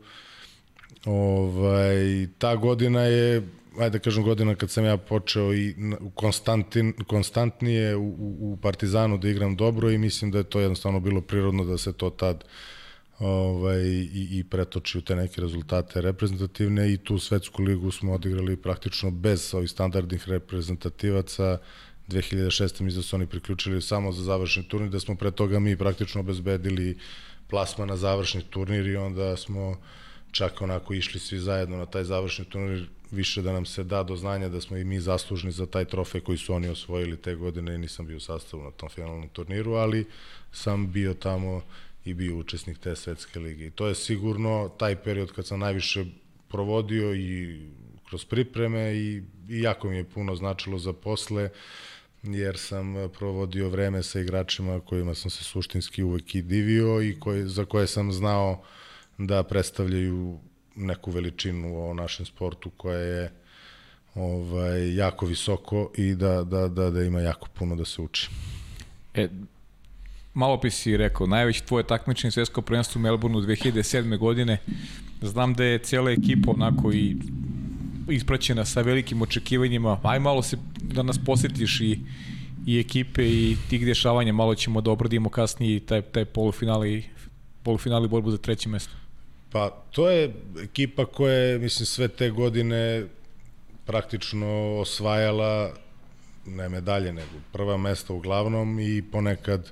ovaj, 1.04 2.28
ta 2.38 2.56
godina 2.56 3.00
je 3.02 3.42
ajde 3.78 3.98
da 3.98 4.02
kažem 4.02 4.24
godina 4.24 4.54
kad 4.54 4.70
sam 4.70 4.84
ja 4.84 4.96
počeo 4.96 5.54
i 5.54 5.74
konstantin, 6.14 6.92
konstantnije 7.06 7.96
u, 7.96 8.14
u 8.40 8.58
Partizanu 8.62 9.18
da 9.18 9.28
igram 9.28 9.56
dobro 9.56 9.90
i 9.90 9.98
mislim 9.98 10.30
da 10.30 10.38
je 10.38 10.44
to 10.44 10.60
jednostavno 10.60 11.00
bilo 11.00 11.20
prirodno 11.20 11.64
da 11.64 11.78
se 11.78 11.92
to 11.92 12.10
tad 12.10 12.44
ovaj, 13.18 13.82
i, 13.82 14.28
i 14.30 14.44
pretoči 14.44 14.98
u 14.98 15.00
te 15.00 15.16
neke 15.16 15.40
rezultate 15.40 16.00
reprezentativne 16.00 16.92
i 16.92 16.96
tu 16.96 17.18
svetsku 17.18 17.62
ligu 17.62 17.90
smo 17.90 18.12
odigrali 18.12 18.56
praktično 18.56 19.10
bez 19.10 19.54
ovih 19.54 19.70
standardnih 19.70 20.28
reprezentativaca 20.28 21.58
2006. 22.08 22.80
mi 22.80 22.92
da 22.92 23.02
su 23.02 23.16
oni 23.16 23.26
priključili 23.26 23.82
samo 23.82 24.12
za 24.12 24.22
završni 24.22 24.68
turnir, 24.68 24.90
da 24.90 25.00
smo 25.00 25.14
pre 25.16 25.30
toga 25.30 25.58
mi 25.58 25.76
praktično 25.76 26.20
obezbedili 26.20 26.98
plasma 27.48 27.86
na 27.86 27.96
završni 27.96 28.42
turnir 28.42 28.86
i 28.86 28.96
onda 28.96 29.36
smo 29.36 29.76
čak 30.30 30.62
onako 30.62 30.94
išli 30.94 31.20
svi 31.20 31.38
zajedno 31.38 31.76
na 31.76 31.86
taj 31.86 32.04
završni 32.04 32.44
turnir 32.44 32.88
više 33.10 33.42
da 33.42 33.52
nam 33.52 33.66
se 33.66 33.84
da 33.84 34.02
do 34.02 34.16
znanja 34.16 34.48
da 34.48 34.60
smo 34.60 34.76
i 34.76 34.84
mi 34.84 35.00
zaslužni 35.00 35.52
za 35.52 35.66
taj 35.66 35.84
trofej 35.84 36.20
koji 36.20 36.38
su 36.38 36.54
oni 36.54 36.68
osvojili 36.68 37.16
te 37.16 37.34
godine 37.34 37.74
i 37.74 37.78
nisam 37.78 38.06
bio 38.06 38.16
u 38.16 38.20
sastavu 38.20 38.62
na 38.62 38.70
tom 38.70 38.88
finalnom 38.88 39.28
turniru, 39.28 39.72
ali 39.72 40.06
sam 40.52 40.92
bio 40.92 41.14
tamo 41.14 41.62
i 42.04 42.14
bio 42.14 42.36
učesnik 42.36 42.78
te 42.78 42.96
svetske 42.96 43.38
lige. 43.38 43.66
I 43.66 43.70
to 43.70 43.86
je 43.86 43.94
sigurno 43.94 44.70
taj 44.78 44.96
period 44.96 45.32
kad 45.32 45.46
sam 45.46 45.60
najviše 45.60 46.04
provodio 46.48 47.14
i 47.14 47.60
kroz 48.08 48.24
pripreme 48.24 48.94
i, 48.94 49.22
i 49.48 49.60
jako 49.62 49.88
mi 49.88 49.96
je 49.96 50.04
puno 50.04 50.36
značilo 50.36 50.78
za 50.78 50.92
posle, 50.92 51.50
jer 52.22 52.58
sam 52.58 52.94
provodio 53.18 53.68
vreme 53.68 54.02
sa 54.02 54.20
igračima 54.20 54.80
kojima 54.80 55.14
sam 55.14 55.30
se 55.30 55.44
suštinski 55.44 56.02
uvek 56.02 56.34
i 56.34 56.42
divio 56.42 57.02
i 57.02 57.20
koje, 57.20 57.46
za 57.46 57.64
koje 57.64 57.86
sam 57.86 58.12
znao 58.12 58.62
da 59.18 59.42
predstavljaju 59.42 60.38
neku 60.76 61.10
veličinu 61.10 61.90
u 61.90 61.94
našem 61.94 62.26
sportu 62.26 62.70
koja 62.70 62.98
je 62.98 63.32
ovaj, 64.14 64.94
jako 64.96 65.26
visoko 65.26 65.90
i 65.96 66.14
da, 66.14 66.44
da, 66.44 66.68
da, 66.68 66.90
da 66.90 67.02
ima 67.02 67.20
jako 67.20 67.48
puno 67.54 67.76
da 67.76 67.84
se 67.84 68.02
uči. 68.02 68.30
E, 69.14 69.28
malo 70.34 70.60
pi 70.60 70.70
si 70.70 70.96
rekao, 70.96 71.26
najveći 71.26 71.64
tvoje 71.64 71.86
takmičenje 71.86 72.30
svetsko 72.30 72.62
prvenstvo 72.62 72.98
u 72.98 73.02
Melbourneu 73.02 73.40
2007. 73.40 74.18
godine. 74.18 74.58
Znam 75.22 75.54
da 75.54 75.64
je 75.64 75.78
cijela 75.78 76.10
ekipa 76.10 76.50
onako 76.50 76.92
i 76.92 77.16
ispraćena 78.08 78.64
sa 78.64 78.80
velikim 78.80 79.22
očekivanjima. 79.22 80.00
Aj 80.02 80.18
malo 80.18 80.42
se 80.42 80.56
da 80.82 81.02
nas 81.02 81.18
posetiš 81.24 81.80
i 81.80 81.98
i 82.66 82.80
ekipe 82.80 83.26
i 83.26 83.56
tih 83.70 83.86
dešavanja, 83.86 84.32
malo 84.32 84.54
ćemo 84.54 84.80
da 84.80 84.90
obradimo 84.90 85.28
kasnije 85.28 85.80
taj, 85.80 86.02
taj 86.02 86.24
polufinali, 86.24 87.04
polufinali 87.62 88.08
borbu 88.08 88.30
za 88.30 88.38
treće 88.38 88.68
mesto. 88.68 88.96
Pa, 89.54 89.70
to 89.90 90.10
je 90.10 90.34
ekipa 90.62 91.06
koja 91.06 91.34
je, 91.34 91.58
mislim, 91.58 91.86
sve 91.86 92.08
te 92.08 92.30
godine 92.30 93.06
praktično 93.86 94.78
osvajala 94.80 95.74
ne 96.46 96.68
medalje, 96.68 97.12
nego 97.12 97.30
prva 97.52 97.76
mesta 97.76 98.12
uglavnom 98.12 98.80
i 98.80 99.02
ponekad, 99.12 99.70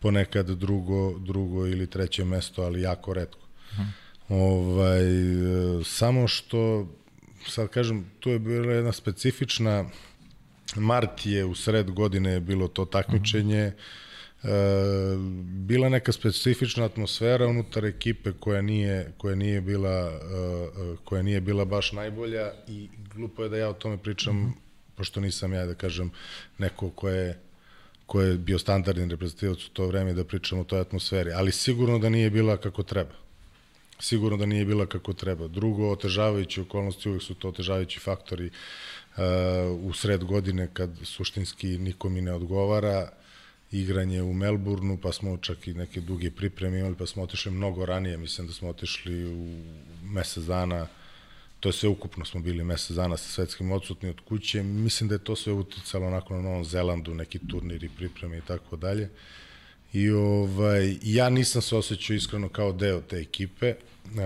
ponekad 0.00 0.50
drugo, 0.50 1.18
drugo 1.18 1.66
ili 1.66 1.86
treće 1.86 2.24
mesto, 2.24 2.62
ali 2.62 2.82
jako 2.82 3.14
redko. 3.14 3.38
Uh 3.72 3.78
-huh. 3.78 3.86
Ovaj, 4.28 5.04
samo 5.84 6.28
što, 6.28 6.88
sad 7.46 7.68
kažem, 7.68 8.06
tu 8.20 8.30
je 8.30 8.38
bila 8.38 8.72
jedna 8.72 8.92
specifična, 8.92 9.84
mart 10.76 11.26
je 11.26 11.44
u 11.44 11.54
sred 11.54 11.90
godine 11.90 12.30
je 12.30 12.40
bilo 12.40 12.68
to 12.68 12.84
takmičenje, 12.84 13.58
e, 13.58 13.72
bila 15.66 15.88
neka 15.88 16.12
specifična 16.12 16.84
atmosfera 16.84 17.46
unutar 17.46 17.84
ekipe 17.84 18.32
koja 18.40 18.62
nije, 18.62 19.12
koja 19.18 19.34
nije 19.34 19.60
bila 19.60 19.90
e, 19.90 20.16
e, 20.92 20.96
koja 21.04 21.22
nije 21.22 21.40
bila 21.40 21.64
baš 21.64 21.92
najbolja 21.92 22.52
i 22.68 22.88
glupo 23.14 23.42
je 23.42 23.48
da 23.48 23.56
ja 23.56 23.68
o 23.68 23.72
tome 23.72 23.98
pričam 23.98 24.36
mm 24.36 24.46
-hmm. 24.46 24.96
pošto 24.96 25.20
nisam 25.20 25.52
ja 25.52 25.66
da 25.66 25.74
kažem 25.74 26.10
neko 26.58 26.90
ko 26.90 27.08
je 27.08 27.40
ko 28.06 28.22
je 28.22 28.36
bio 28.38 28.58
standardni 28.58 29.06
reprezentativac 29.06 29.64
u 29.64 29.70
to 29.70 29.86
vreme 29.86 30.12
da 30.14 30.24
pričamo 30.24 30.60
o 30.60 30.64
toj 30.64 30.80
atmosferi, 30.80 31.32
ali 31.32 31.52
sigurno 31.52 31.98
da 31.98 32.08
nije 32.08 32.30
bila 32.30 32.56
kako 32.56 32.82
treba. 32.82 33.14
Sigurno 33.98 34.36
da 34.36 34.46
nije 34.46 34.64
bila 34.64 34.86
kako 34.86 35.12
treba. 35.12 35.48
Drugo, 35.48 35.90
otežavajući 35.90 36.60
okolnosti, 36.60 37.08
uvek 37.08 37.22
su 37.22 37.34
to 37.34 37.48
otežavajući 37.48 38.00
faktori 38.00 38.46
uh, 38.46 39.22
u 39.82 39.92
sred 39.92 40.24
godine 40.24 40.68
kad 40.72 40.90
suštinski 41.02 41.78
niko 41.78 42.08
mi 42.08 42.20
ne 42.20 42.32
odgovara, 42.32 43.08
igranje 43.80 44.22
u 44.22 44.32
Melbourneu, 44.32 44.96
pa 44.96 45.12
smo 45.12 45.36
čak 45.36 45.68
i 45.68 45.74
neke 45.74 46.00
duge 46.00 46.30
pripreme 46.30 46.78
imali, 46.78 46.94
pa 46.94 47.06
smo 47.06 47.22
otišli 47.22 47.52
mnogo 47.52 47.86
ranije, 47.86 48.16
mislim 48.16 48.46
da 48.46 48.52
smo 48.52 48.68
otišli 48.68 49.24
u 49.24 49.62
mesec 50.02 50.44
dana 50.44 50.86
to 51.60 51.68
je 51.68 51.72
sve 51.72 51.88
ukupno 51.88 52.24
smo 52.24 52.40
bili 52.40 52.64
mesec 52.64 52.96
dana 52.96 53.16
sa 53.16 53.28
svetskim 53.28 53.72
odsutni 53.72 54.08
od 54.08 54.20
kuće. 54.20 54.62
Mislim 54.62 55.08
da 55.08 55.14
je 55.14 55.24
to 55.24 55.36
sve 55.36 55.52
uticalo 55.52 56.06
onako 56.06 56.34
na 56.34 56.42
Novom 56.42 56.64
Zelandu, 56.64 57.14
neki 57.14 57.38
turniri, 57.38 57.88
pripreme 57.96 58.38
i 58.38 58.40
tako 58.40 58.76
dalje. 58.76 59.10
I 59.92 60.10
ovaj, 60.10 60.96
ja 61.02 61.30
nisam 61.30 61.62
se 61.62 61.76
osjećao 61.76 62.16
iskreno 62.16 62.48
kao 62.48 62.72
deo 62.72 63.00
te 63.00 63.16
ekipe. 63.16 63.74
Uh, 64.04 64.20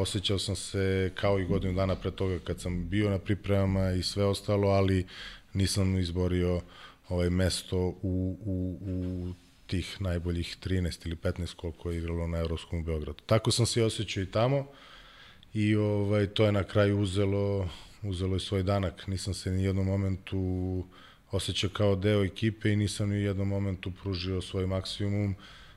osjećao 0.00 0.38
sam 0.38 0.56
se 0.56 1.12
kao 1.14 1.38
i 1.38 1.44
godinu 1.44 1.74
dana 1.74 1.96
pre 1.96 2.10
toga 2.10 2.38
kad 2.38 2.60
sam 2.60 2.88
bio 2.88 3.10
na 3.10 3.18
pripremama 3.18 3.90
i 3.90 4.02
sve 4.02 4.24
ostalo, 4.24 4.68
ali 4.68 5.06
nisam 5.54 5.98
izborio 5.98 6.60
ovaj 7.08 7.30
mesto 7.30 7.78
u, 7.78 8.36
u, 8.44 8.78
u 8.80 9.34
tih 9.66 9.96
najboljih 10.00 10.56
13 10.64 11.06
ili 11.06 11.16
15 11.16 11.54
koliko 11.56 11.90
je 11.90 11.98
igralo 11.98 12.26
na 12.26 12.38
Evropskom 12.38 12.78
u 12.78 12.82
Beogradu. 12.82 13.22
Tako 13.26 13.50
sam 13.50 13.66
se 13.66 13.84
osjećao 13.84 14.22
i 14.22 14.30
tamo. 14.30 14.66
I 15.54 15.76
ovaj, 15.76 16.26
to 16.26 16.46
je 16.46 16.52
na 16.52 16.64
kraju 16.64 17.00
uzelo, 17.00 17.68
uzelo 18.02 18.36
je 18.36 18.40
svoj 18.40 18.62
danak. 18.62 19.06
Nisam 19.06 19.34
se 19.34 19.50
ni 19.50 19.64
jednom 19.64 19.86
momentu 19.86 20.38
osjećao 21.30 21.70
kao 21.70 21.96
deo 21.96 22.24
ekipe 22.24 22.72
i 22.72 22.76
nisam 22.76 23.08
ni 23.08 23.22
jednom 23.22 23.48
momentu 23.48 23.92
pružio 24.02 24.42
svoj 24.42 24.66
maksimum, 24.66 25.34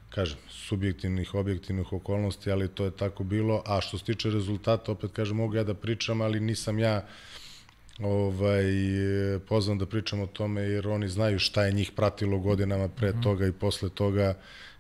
kažem, 0.10 0.38
subjektivnih, 0.50 1.36
objektivnih 1.36 1.94
okolnosti, 1.94 2.52
ali 2.52 2.68
to 2.68 2.86
je 2.86 2.92
tako 2.92 3.24
bilo. 3.24 3.64
A 3.66 3.82
što 3.82 3.98
se 3.98 4.06
tiče 4.06 4.30
rezultata, 4.30 4.92
opet 4.92 5.12
kažem, 5.12 5.38
mogu 5.38 5.56
ja 5.56 5.64
da 5.64 5.74
pričam, 5.74 6.22
ali 6.22 6.40
nisam 6.40 6.80
ja 6.80 7.08
ovaj, 8.00 8.66
pozvan 9.48 9.78
da 9.78 9.86
pričam 9.86 10.22
o 10.22 10.28
tome, 10.28 10.62
jer 10.62 10.88
oni 10.88 11.10
znaju 11.10 11.40
šta 11.40 11.66
je 11.66 11.74
njih 11.74 11.92
pratilo 11.92 12.40
godinama 12.40 12.88
pre 12.88 13.12
-hmm. 13.12 13.24
toga 13.24 13.48
i 13.48 13.52
posle 13.52 13.90
toga 13.90 14.34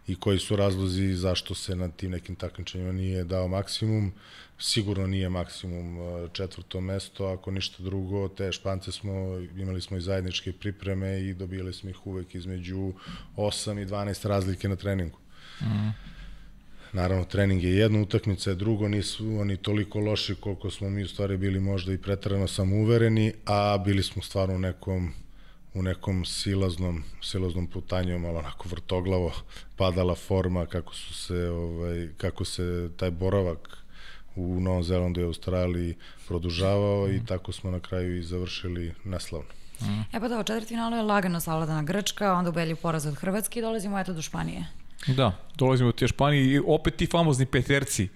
i 0.07 0.15
koji 0.15 0.39
su 0.39 0.55
razlozi 0.55 1.13
zašto 1.13 1.55
se 1.55 1.75
na 1.75 1.89
tim 1.89 2.11
nekim 2.11 2.35
takmičenjima 2.35 2.91
nije 2.91 3.23
dao 3.23 3.47
maksimum 3.47 4.13
sigurno 4.59 5.07
nije 5.07 5.29
maksimum 5.29 5.97
e, 5.97 6.27
četvrto 6.33 6.81
mesto, 6.81 7.25
ako 7.25 7.51
ništa 7.51 7.83
drugo, 7.83 8.27
te 8.27 8.51
špance 8.51 8.91
smo, 8.91 9.13
imali 9.57 9.81
smo 9.81 9.97
i 9.97 10.01
zajedničke 10.01 10.53
pripreme 10.53 11.21
i 11.21 11.33
dobili 11.33 11.73
smo 11.73 11.89
ih 11.89 12.07
uvek 12.07 12.35
između 12.35 12.93
8 13.35 13.81
i 13.81 13.85
12 13.85 14.27
razlike 14.27 14.69
na 14.69 14.75
treningu. 14.75 15.17
Mm. 15.61 15.89
Naravno, 16.97 17.25
trening 17.25 17.63
je 17.63 17.75
jedna 17.75 18.01
utakmica, 18.01 18.49
je 18.49 18.55
drugo, 18.55 18.87
nisu 18.87 19.39
oni 19.39 19.57
toliko 19.57 19.99
loši 19.99 20.35
koliko 20.35 20.69
smo 20.69 20.89
mi 20.89 21.03
u 21.03 21.07
stvari 21.07 21.37
bili 21.37 21.59
možda 21.59 21.93
i 21.93 21.97
pretarano 21.97 22.47
samouvereni, 22.47 23.33
a 23.45 23.77
bili 23.85 24.03
smo 24.03 24.21
stvarno 24.21 24.55
u 24.55 24.59
nekom 24.59 25.13
u 25.73 25.81
nekom 25.83 26.25
silaznom, 26.25 27.03
silaznom 27.21 27.67
putanju, 27.67 28.19
malo 28.19 28.39
onako 28.39 28.69
vrtoglavo 28.69 29.31
padala 29.75 30.15
forma, 30.15 30.65
kako 30.65 30.93
su 30.93 31.13
se, 31.13 31.49
ovaj, 31.49 32.07
kako 32.17 32.45
se 32.45 32.89
taj 32.97 33.11
boravak 33.11 33.77
u 34.35 34.59
Novom 34.59 34.83
Zelandu 34.83 35.21
i 35.21 35.23
Australiji 35.23 35.95
produžavao 36.27 37.07
mm. 37.07 37.11
i 37.11 37.25
tako 37.25 37.51
smo 37.51 37.71
na 37.71 37.79
kraju 37.79 38.17
i 38.17 38.23
završili 38.23 38.93
neslavno. 39.03 39.49
Mm. 39.81 40.15
E 40.15 40.19
pa 40.19 40.27
da, 40.27 40.39
u 40.39 40.65
finalu 40.65 40.95
je 40.95 41.01
lagano 41.01 41.39
savladana 41.39 41.83
Grčka, 41.83 42.33
onda 42.33 42.49
u 42.49 42.53
belju 42.53 42.75
poraz 42.75 43.05
od 43.05 43.15
Hrvatske 43.15 43.59
i 43.59 43.61
dolazimo 43.61 43.99
eto 43.99 44.13
do 44.13 44.21
Španije. 44.21 44.65
Da, 45.07 45.31
dolazimo 45.55 45.91
do 45.91 45.97
te 45.97 46.07
Španije 46.07 46.53
i 46.53 46.61
opet 46.67 46.95
ti 46.95 47.05
famozni 47.05 47.45
peterci 47.45 48.07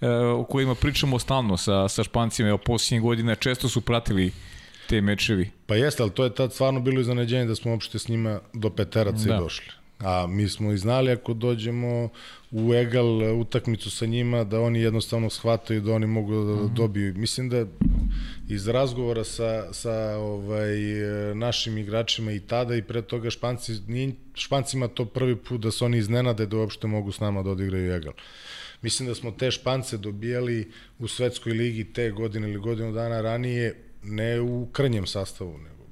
e, 0.00 0.08
o 0.08 0.44
kojima 0.44 0.74
pričamo 0.74 1.18
stalno 1.18 1.56
sa, 1.56 1.88
sa 1.88 2.04
Špancima, 2.04 2.48
evo 2.48 2.58
posljednje 2.58 3.00
godine 3.00 3.36
često 3.36 3.68
su 3.68 3.80
pratili 3.80 4.32
te 4.88 5.00
mečevi. 5.00 5.50
Pa 5.66 5.74
jeste, 5.74 6.02
ali 6.02 6.12
to 6.12 6.24
je 6.24 6.34
tad 6.34 6.52
stvarno 6.52 6.80
bilo 6.80 7.00
iznenađenje 7.00 7.44
da 7.44 7.54
smo 7.54 7.70
uopšte 7.70 7.98
s 7.98 8.08
njima 8.08 8.40
do 8.52 8.70
peteraca 8.70 9.28
da. 9.28 9.34
i 9.34 9.38
došli. 9.38 9.66
A 9.98 10.26
mi 10.28 10.48
smo 10.48 10.72
i 10.72 10.78
znali 10.78 11.12
ako 11.12 11.34
dođemo 11.34 12.08
u 12.50 12.74
egal 12.74 13.40
utakmicu 13.40 13.90
sa 13.90 14.06
njima, 14.06 14.44
da 14.44 14.60
oni 14.60 14.80
jednostavno 14.80 15.30
shvataju 15.30 15.80
da 15.80 15.92
oni 15.92 16.06
mogu 16.06 16.44
da 16.44 16.54
mhm. 16.64 16.74
dobiju. 16.74 17.14
Mislim 17.14 17.48
da 17.48 17.66
iz 18.48 18.68
razgovora 18.68 19.24
sa, 19.24 19.72
sa 19.72 20.16
ovaj, 20.16 20.76
našim 21.34 21.78
igračima 21.78 22.32
i 22.32 22.40
tada 22.40 22.76
i 22.76 22.82
pre 22.82 23.02
toga 23.02 23.30
Španci, 23.30 23.72
nije, 23.86 24.12
Špancima 24.34 24.88
to 24.88 25.04
prvi 25.04 25.36
put 25.36 25.60
da 25.60 25.70
se 25.70 25.84
oni 25.84 25.98
iznenade 25.98 26.46
da 26.46 26.56
uopšte 26.56 26.86
mogu 26.86 27.12
s 27.12 27.20
nama 27.20 27.42
da 27.42 27.50
odigraju 27.50 27.92
egal. 27.92 28.12
Mislim 28.82 29.08
da 29.08 29.14
smo 29.14 29.30
te 29.30 29.50
Špance 29.50 29.96
dobijali 29.96 30.70
u 30.98 31.08
svetskoj 31.08 31.52
ligi 31.52 31.84
te 31.84 32.10
godine 32.10 32.50
ili 32.50 32.60
godinu 32.60 32.92
dana 32.92 33.20
ranije, 33.20 33.76
ne 34.02 34.40
u 34.40 34.66
krnjem 34.72 35.06
sastavu, 35.06 35.58
nego 35.58 35.84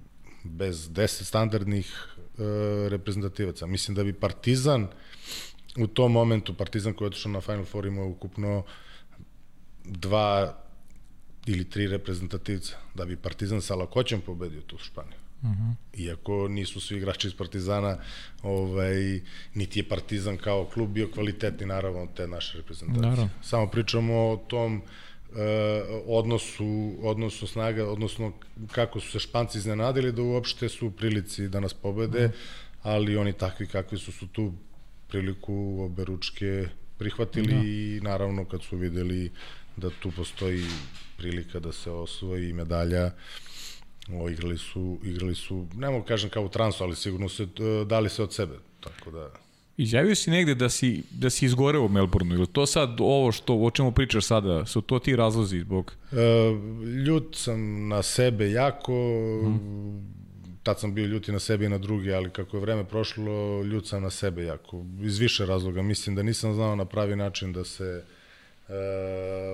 bez 0.44 0.90
10 0.90 1.06
standardnih 1.06 2.06
e, 2.16 2.42
reprezentativaca. 2.88 3.66
Mislim 3.66 3.94
da 3.94 4.04
bi 4.04 4.12
Partizan 4.12 4.88
u 5.78 5.86
tom 5.86 6.12
momentu, 6.12 6.54
Partizan 6.54 6.92
koji 6.92 7.06
je 7.06 7.08
otišao 7.08 7.32
na 7.32 7.40
Final 7.40 7.64
Four 7.64 7.86
imao 7.86 8.08
ukupno 8.08 8.64
dva 9.84 10.58
ili 11.46 11.70
tri 11.70 11.86
reprezentativca, 11.86 12.76
da 12.94 13.04
bi 13.04 13.16
Partizan 13.16 13.62
sa 13.62 13.74
lakoćem 13.74 14.20
pobedio 14.20 14.60
tu 14.60 14.78
Španiju. 14.78 15.18
Mhm. 15.42 15.50
-huh. 15.50 15.74
Iako 15.94 16.48
nisu 16.48 16.80
svi 16.80 16.96
igrači 16.96 17.28
iz 17.28 17.34
Partizana, 17.34 17.98
ovaj, 18.42 19.20
niti 19.54 19.78
je 19.78 19.88
Partizan 19.88 20.36
kao 20.36 20.64
klub 20.64 20.90
bio 20.90 21.08
kvalitetni, 21.14 21.66
naravno, 21.66 22.06
te 22.16 22.26
naše 22.26 22.58
reprezentacije. 22.58 23.10
Naravno. 23.10 23.30
Samo 23.42 23.66
pričamo 23.66 24.14
o 24.14 24.36
tom 24.36 24.82
e, 25.36 25.82
odnosu, 26.06 26.94
odnosu 27.02 27.46
snaga, 27.46 27.90
odnosno 27.90 28.32
kako 28.72 29.00
su 29.00 29.10
se 29.10 29.18
Španci 29.18 29.58
iznenadili 29.58 30.12
da 30.12 30.22
uopšte 30.22 30.68
su 30.68 30.86
u 30.86 30.90
prilici 30.90 31.48
da 31.48 31.60
nas 31.60 31.74
pobede, 31.74 32.24
mhm. 32.24 32.32
-huh. 32.32 32.36
ali 32.82 33.16
oni 33.16 33.32
takvi 33.32 33.66
kakvi 33.66 33.98
su 33.98 34.12
su 34.12 34.26
tu 34.26 34.52
priliku 35.08 35.82
oberučke 35.82 36.68
prihvatili 36.98 37.54
da. 37.54 37.60
i 37.64 38.00
naravno 38.02 38.44
kad 38.44 38.62
su 38.62 38.76
videli 38.76 39.30
da 39.76 39.90
tu 40.02 40.10
postoji 40.10 40.64
prilika 41.16 41.58
da 41.58 41.72
se 41.72 41.90
osvoji 41.90 42.52
medalja, 42.52 43.10
o, 44.12 44.30
igrali 44.30 44.58
su, 44.58 44.98
igrali 45.04 45.34
su, 45.34 45.66
ne 45.76 45.90
mogu 45.90 46.04
kažem 46.04 46.30
kao 46.30 46.44
u 46.44 46.48
transu, 46.48 46.84
ali 46.84 46.96
sigurno 46.96 47.28
se 47.28 47.46
dali 47.86 48.08
se 48.08 48.22
od 48.22 48.34
sebe, 48.34 48.54
tako 48.80 49.10
da... 49.10 49.30
Izjavio 49.76 50.14
si 50.14 50.30
negde 50.30 50.54
da 50.54 50.68
si, 50.68 51.02
da 51.10 51.30
si 51.30 51.46
izgoreo 51.46 51.82
u 51.82 51.88
Melbourneu, 51.88 52.38
ili 52.38 52.46
to 52.46 52.66
sad 52.66 52.96
ovo 53.00 53.32
što, 53.32 53.54
o 53.54 53.70
čemu 53.70 53.92
pričaš 53.92 54.24
sada, 54.24 54.66
su 54.66 54.80
to 54.80 54.98
ti 54.98 55.16
razlozi 55.16 55.60
zbog? 55.60 55.96
E, 56.12 56.16
ljut 57.06 57.36
sam 57.36 57.88
na 57.88 58.02
sebe 58.02 58.50
jako, 58.50 58.92
hmm 59.44 60.18
tad 60.68 60.80
sam 60.80 60.94
bio 60.94 61.06
ljuti 61.06 61.32
na 61.32 61.38
sebe 61.38 61.64
i 61.64 61.68
na 61.68 61.78
druge, 61.78 62.14
ali 62.14 62.30
kako 62.30 62.56
je 62.56 62.60
vreme 62.60 62.84
prošlo, 62.84 63.62
ljut 63.62 63.86
sam 63.86 64.02
na 64.02 64.10
sebe 64.10 64.44
jako. 64.44 64.84
Iz 65.02 65.18
više 65.18 65.46
razloga. 65.46 65.82
Mislim 65.82 66.16
da 66.16 66.22
nisam 66.22 66.54
znao 66.54 66.76
na 66.76 66.84
pravi 66.84 67.16
način 67.16 67.52
da 67.52 67.64
se 67.64 68.04
e, 68.68 68.74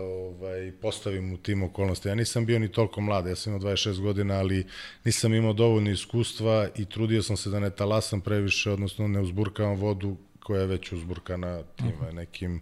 ovaj, 0.03 0.73
postavim 0.82 1.32
u 1.32 1.36
tim 1.36 1.62
okolnosti. 1.62 2.09
Ja 2.09 2.15
nisam 2.15 2.47
bio 2.47 2.59
ni 2.59 2.69
toliko 2.69 3.01
mlad, 3.01 3.27
ja 3.27 3.36
sam 3.36 3.53
imao 3.53 3.70
26 3.70 4.01
godina, 4.01 4.35
ali 4.35 4.66
nisam 5.05 5.35
imao 5.35 5.53
dovoljno 5.53 5.91
iskustva 5.91 6.69
i 6.77 6.85
trudio 6.85 7.23
sam 7.23 7.36
se 7.36 7.51
da 7.51 7.61
ne 7.61 7.70
talasam 7.70 8.20
previše, 8.20 8.70
odnosno 8.70 9.09
ne 9.09 9.20
uzburkavam 9.20 9.77
vodu 9.77 10.16
koja 10.41 10.61
je 10.61 10.66
već 10.66 10.93
uzburkana 10.93 11.62
tim 11.77 11.86
uh 11.86 12.01
-huh. 12.01 12.12
nekim 12.12 12.61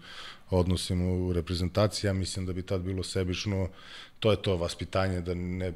odnosima 0.51 1.13
u 1.13 1.33
reprezentaciji. 1.33 2.09
Ja 2.09 2.13
mislim 2.13 2.47
da 2.47 2.53
bi 2.53 2.63
tad 2.63 2.81
bilo 2.81 3.03
sebično, 3.03 3.69
to 4.21 4.31
je 4.31 4.43
to 4.43 4.57
vaspitanje, 4.57 5.21
da 5.21 5.35
ne 5.35 5.73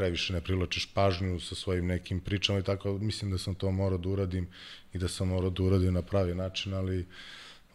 previše 0.00 0.32
ne 0.32 0.40
privlačiš 0.40 0.86
pažnju 0.94 1.40
sa 1.40 1.54
svojim 1.54 1.86
nekim 1.86 2.20
pričama 2.20 2.58
i 2.58 2.62
tako, 2.62 2.98
mislim 2.98 3.30
da 3.30 3.38
sam 3.38 3.54
to 3.54 3.70
morao 3.70 3.98
da 3.98 4.08
uradim 4.08 4.46
i 4.92 4.98
da 4.98 5.08
sam 5.08 5.28
morao 5.28 5.50
da 5.50 5.62
uradim 5.62 5.94
na 5.94 6.02
pravi 6.02 6.34
način, 6.34 6.74
ali 6.74 7.06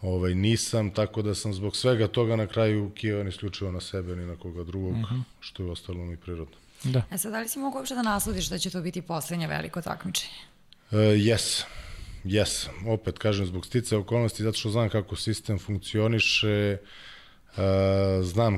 ovaj, 0.01 0.35
nisam, 0.35 0.89
tako 0.89 1.21
da 1.21 1.35
sam 1.35 1.53
zbog 1.53 1.75
svega 1.77 2.07
toga 2.07 2.35
na 2.35 2.47
kraju 2.47 2.89
kivan 2.95 3.27
isključivo 3.27 3.71
na 3.71 3.81
sebe 3.81 4.15
ni 4.15 4.25
na 4.25 4.35
koga 4.35 4.63
drugog, 4.63 4.91
uh 4.91 4.97
mhm. 4.97 5.15
-huh. 5.15 5.21
što 5.39 5.63
je 5.63 5.71
ostalo 5.71 6.05
mi 6.05 6.17
prirodno. 6.17 6.55
Da. 6.83 7.03
E 7.11 7.17
sad, 7.17 7.31
da 7.31 7.39
li 7.39 7.49
si 7.49 7.59
mogu 7.59 7.77
uopšte 7.77 7.95
da 7.95 8.01
nasludiš 8.01 8.49
da 8.49 8.57
će 8.57 8.69
to 8.69 8.81
biti 8.81 9.01
poslednje 9.01 9.47
veliko 9.47 9.81
takmičenje? 9.81 10.41
Uh, 10.91 10.97
yes. 10.97 11.63
Yes, 12.23 12.67
opet 12.87 13.17
kažem 13.17 13.45
zbog 13.45 13.65
stice 13.65 13.97
okolnosti, 13.97 14.43
zato 14.43 14.57
što 14.57 14.69
znam 14.69 14.89
kako 14.89 15.15
sistem 15.15 15.59
funkcioniše, 15.59 16.77
znam 18.23 18.57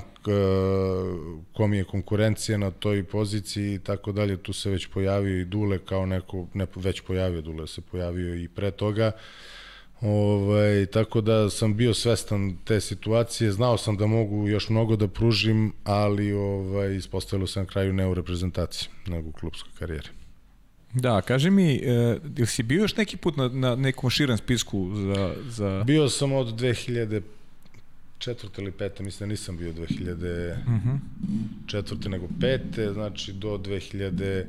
ko 1.53 1.67
mi 1.67 1.77
je 1.77 1.83
konkurencija 1.83 2.57
na 2.57 2.71
toj 2.71 3.03
poziciji 3.03 3.73
i 3.73 3.79
tako 3.79 4.11
dalje, 4.11 4.37
tu 4.37 4.53
se 4.53 4.69
već 4.69 4.87
pojavio 4.87 5.41
i 5.41 5.45
Dule 5.45 5.79
kao 5.79 6.05
neko, 6.05 6.47
ne 6.53 6.67
već 6.75 7.01
pojavio 7.01 7.41
Dule, 7.41 7.67
se 7.67 7.81
pojavio 7.81 8.35
i 8.35 8.47
pre 8.47 8.71
toga, 8.71 9.11
Ovaj, 10.01 10.85
tako 10.85 11.21
da 11.21 11.49
sam 11.49 11.77
bio 11.77 11.93
svestan 11.93 12.57
te 12.65 12.81
situacije, 12.81 13.51
znao 13.51 13.77
sam 13.77 13.97
da 13.97 14.07
mogu 14.07 14.47
još 14.47 14.69
mnogo 14.69 14.95
da 14.95 15.07
pružim, 15.07 15.73
ali 15.83 16.33
ovaj, 16.33 16.95
ispostavilo 16.95 17.47
se 17.47 17.59
na 17.59 17.65
kraju 17.65 17.93
ne 17.93 18.07
u 18.07 18.13
reprezentaciji, 18.13 18.89
nego 19.07 19.29
u 19.29 19.31
klubskoj 19.31 19.71
karijeri. 19.79 20.07
Da, 20.93 21.21
kaži 21.21 21.49
mi, 21.49 21.75
e, 21.75 22.17
ili 22.37 22.47
si 22.47 22.63
bio 22.63 22.81
još 22.81 22.95
neki 22.95 23.17
put 23.17 23.37
na, 23.37 23.47
na 23.47 23.75
nekom 23.75 24.09
širem 24.09 24.37
spisku 24.37 24.89
za, 24.95 25.33
za... 25.49 25.83
Bio 25.85 26.09
sam 26.09 26.33
od 26.33 26.47
2000 26.59 27.21
četvrte 28.17 28.61
ili 28.61 28.71
pete, 28.71 29.03
mislim 29.03 29.29
da 29.29 29.31
nisam 29.31 29.57
bio 29.57 29.73
2004. 29.73 30.55
Uh 30.67 30.73
-huh. 31.65 32.09
nego 32.09 32.27
pete, 32.39 32.93
znači 32.93 33.33
do 33.33 33.57
2000 33.57 34.45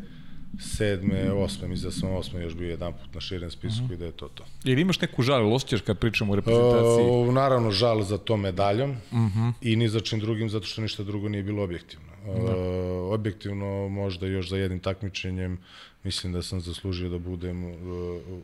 sedme, 0.61 1.33
osme, 1.33 1.69
mislim 1.69 1.91
da 1.91 1.97
sam 1.97 2.15
osme 2.15 2.43
još 2.43 2.55
bio 2.55 2.69
jedan 2.69 2.93
put 2.93 3.15
na 3.15 3.21
širem 3.21 3.51
spisku 3.51 3.85
uh 3.85 3.91
-huh. 3.91 3.95
i 3.95 3.97
da 3.97 4.05
je 4.05 4.13
to 4.13 4.29
to. 4.29 4.45
Ili 4.65 4.81
imaš 4.81 5.01
neku 5.01 5.23
žal, 5.23 5.55
osjećaš 5.55 5.81
kad 5.81 5.99
pričamo 5.99 6.33
o 6.33 6.37
reprezentaciji? 6.37 7.07
O, 7.11 7.33
naravno 7.33 7.71
žal 7.71 8.03
za 8.03 8.19
to 8.19 8.37
medaljom 8.37 8.91
uh 8.91 8.97
-huh. 9.11 9.53
i 9.61 9.77
ni 9.77 9.89
za 9.89 10.01
čim 10.01 10.21
drugim, 10.21 10.51
zato 10.51 10.67
što 10.67 10.83
ništa 10.83 11.03
drugo 11.03 11.29
nije 11.29 11.43
bilo 11.43 11.63
objektivno. 11.63 12.07
Da. 12.27 12.57
O, 12.57 13.15
objektivno 13.15 13.89
možda 13.89 14.27
još 14.27 14.49
za 14.49 14.57
jednim 14.57 14.81
takmičenjem 14.81 15.59
mislim 16.05 16.33
da 16.33 16.43
sam 16.43 16.61
zaslužio 16.61 17.09
da 17.09 17.19
budem 17.19 17.65
u, 17.65 17.73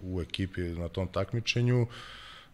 u 0.03 0.21
ekipi 0.21 0.61
na 0.61 0.89
tom 0.89 1.09
takmičenju. 1.09 1.87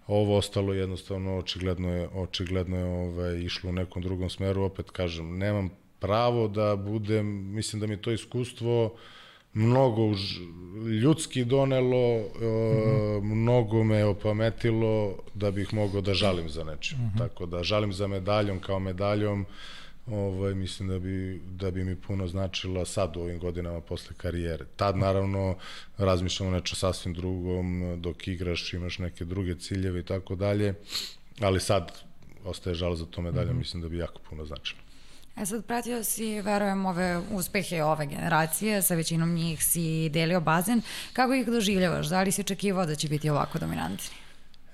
Ovo 0.07 0.37
ostalo 0.37 0.75
jednostavno 0.75 1.39
očigledno 1.39 1.95
je 1.95 2.09
očigledno 2.09 2.77
je 2.77 2.85
ovaj 2.85 3.43
išlo 3.43 3.71
u 3.71 3.73
nekom 3.73 4.03
drugom 4.03 4.31
smeru, 4.31 4.63
opet 4.63 4.91
kažem, 4.91 5.39
nemam 5.39 5.71
pravo 5.99 6.49
da 6.49 6.77
budem, 6.77 7.27
mislim 7.55 7.81
da 7.81 7.87
mi 7.87 7.97
to 7.97 8.11
iskustvo 8.11 8.95
mnogo 9.53 10.03
ljudski 11.03 11.45
donelo, 11.45 12.19
mm 12.19 12.41
-hmm. 12.41 13.23
mnogo 13.23 13.85
me 13.85 14.05
opametilo 14.05 15.17
da 15.35 15.51
bih 15.51 15.75
mogao 15.75 16.01
da 16.01 16.15
žalim 16.15 16.49
za 16.49 16.65
nečim. 16.65 16.99
Mm 16.99 17.03
-hmm. 17.03 17.19
Tako 17.19 17.47
da 17.47 17.63
žalim 17.63 17.93
za 17.93 18.07
medaljom 18.07 18.61
kao 18.61 18.79
medaljom, 18.79 19.47
ovaj, 20.07 20.55
mislim 20.55 20.89
da 20.89 20.99
bi, 20.99 21.43
da 21.51 21.71
bi 21.71 21.85
mi 21.85 21.97
puno 21.97 22.27
značila 22.27 22.85
sad 22.85 23.17
u 23.17 23.21
ovim 23.21 23.39
godinama 23.39 23.81
posle 23.81 24.17
karijere. 24.17 24.65
Tad 24.77 24.97
naravno 24.97 25.57
razmišljamo 25.99 26.53
nečo 26.53 26.77
sasvim 26.77 27.15
drugom, 27.15 27.97
dok 28.03 28.29
igraš 28.29 28.73
imaš 28.73 28.99
neke 28.99 29.25
druge 29.25 29.55
ciljeve 29.55 30.01
i 30.01 30.05
tako 30.05 30.35
dalje, 30.35 30.75
ali 31.41 31.61
sad 31.61 31.93
ostaje 32.45 32.75
žal 32.75 32.95
za 32.95 33.07
to 33.07 33.23
medalja, 33.23 33.53
mm 33.53 33.55
-hmm. 33.55 33.59
mislim 33.59 33.83
da 33.83 33.89
bi 33.89 33.99
jako 33.99 34.21
puno 34.31 34.45
značilo. 34.45 34.81
E 35.37 35.47
sad, 35.47 35.65
pratio 35.65 36.05
si, 36.05 36.41
verujem, 36.41 36.87
ove 36.87 37.19
uspehe 37.31 37.83
ove 37.83 38.07
generacije, 38.07 38.83
sa 38.83 38.95
većinom 38.95 39.35
njih 39.35 39.65
si 39.65 40.09
delio 40.09 40.41
bazen. 40.41 40.83
Kako 41.13 41.35
ih 41.35 41.47
doživljavaš? 41.47 42.07
Da 42.07 42.23
li 42.23 42.33
si 42.33 42.41
očekivao 42.41 42.87
da 42.87 42.95
će 42.95 43.09
biti 43.09 43.31
ovako 43.31 43.59
dominantni? 43.59 44.20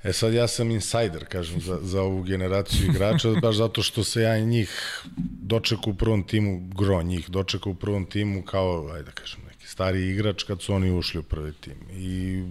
E 0.04 0.12
sad 0.12 0.34
ja 0.34 0.48
sam 0.48 0.70
insider, 0.70 1.24
kažem, 1.28 1.60
za, 1.60 1.78
za 1.82 2.02
ovu 2.02 2.22
generaciju 2.22 2.86
igrača, 2.90 3.28
baš 3.42 3.56
zato 3.56 3.82
što 3.82 4.04
se 4.04 4.22
ja 4.22 4.38
njih 4.38 5.02
dočekao 5.42 5.92
u 5.92 5.96
prvom 5.96 6.22
timu, 6.22 6.68
gro 6.76 7.02
njih, 7.02 7.30
dočekao 7.30 7.72
u 7.72 7.74
prvom 7.74 8.06
timu 8.06 8.42
kao, 8.42 8.88
ajde 8.92 9.04
da 9.04 9.10
kažem, 9.10 9.40
neki 9.48 9.66
stari 9.68 10.10
igrač 10.10 10.42
kad 10.42 10.62
su 10.62 10.74
oni 10.74 10.90
ušli 10.90 11.20
u 11.20 11.22
prvi 11.22 11.52
tim. 11.52 11.76
I 11.90 12.44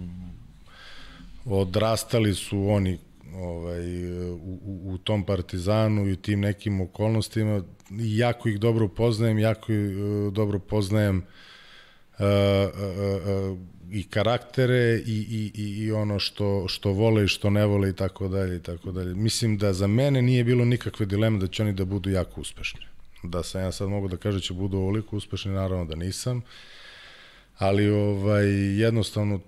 odrastali 1.44 2.34
su 2.34 2.68
oni 2.68 2.98
ovaj, 3.34 4.12
u, 4.32 4.80
u, 4.84 4.98
tom 4.98 5.24
Partizanu 5.24 6.06
i 6.06 6.12
u 6.12 6.16
tim 6.16 6.40
nekim 6.40 6.80
okolnostima 6.80 7.62
jako 7.90 8.48
ih 8.48 8.60
dobro 8.60 8.88
poznajem, 8.88 9.38
jako 9.38 9.72
ih 9.72 9.96
uh, 9.96 10.32
dobro 10.32 10.58
poznajem 10.58 11.18
uh, 11.18 11.24
i 13.90 14.08
karaktere 14.10 15.02
i, 15.06 15.52
i, 15.54 15.84
i 15.84 15.92
ono 15.92 16.18
što, 16.18 16.68
što 16.68 16.92
vole 16.92 17.24
i 17.24 17.28
što 17.28 17.50
ne 17.50 17.66
vole 17.66 17.90
i 17.90 17.92
tako 17.92 18.28
dalje 18.28 18.56
i 18.56 18.62
tako 18.62 18.92
dalje. 18.92 19.14
Mislim 19.14 19.58
da 19.58 19.72
za 19.72 19.86
mene 19.86 20.22
nije 20.22 20.44
bilo 20.44 20.64
nikakve 20.64 21.06
dileme 21.06 21.38
da 21.38 21.46
će 21.46 21.62
oni 21.62 21.72
da 21.72 21.84
budu 21.84 22.10
jako 22.10 22.40
uspešni. 22.40 22.80
Da 23.22 23.42
sam 23.42 23.60
ja 23.60 23.72
sad 23.72 23.88
mogu 23.88 24.08
da 24.08 24.16
kažem 24.16 24.38
da 24.38 24.42
će 24.42 24.54
budu 24.54 24.76
ovoliko 24.76 25.16
uspešni, 25.16 25.52
naravno 25.52 25.84
da 25.84 25.96
nisam. 25.96 26.42
Ali 27.58 27.88
ovaj 27.88 28.46
jednostavno 28.80 29.40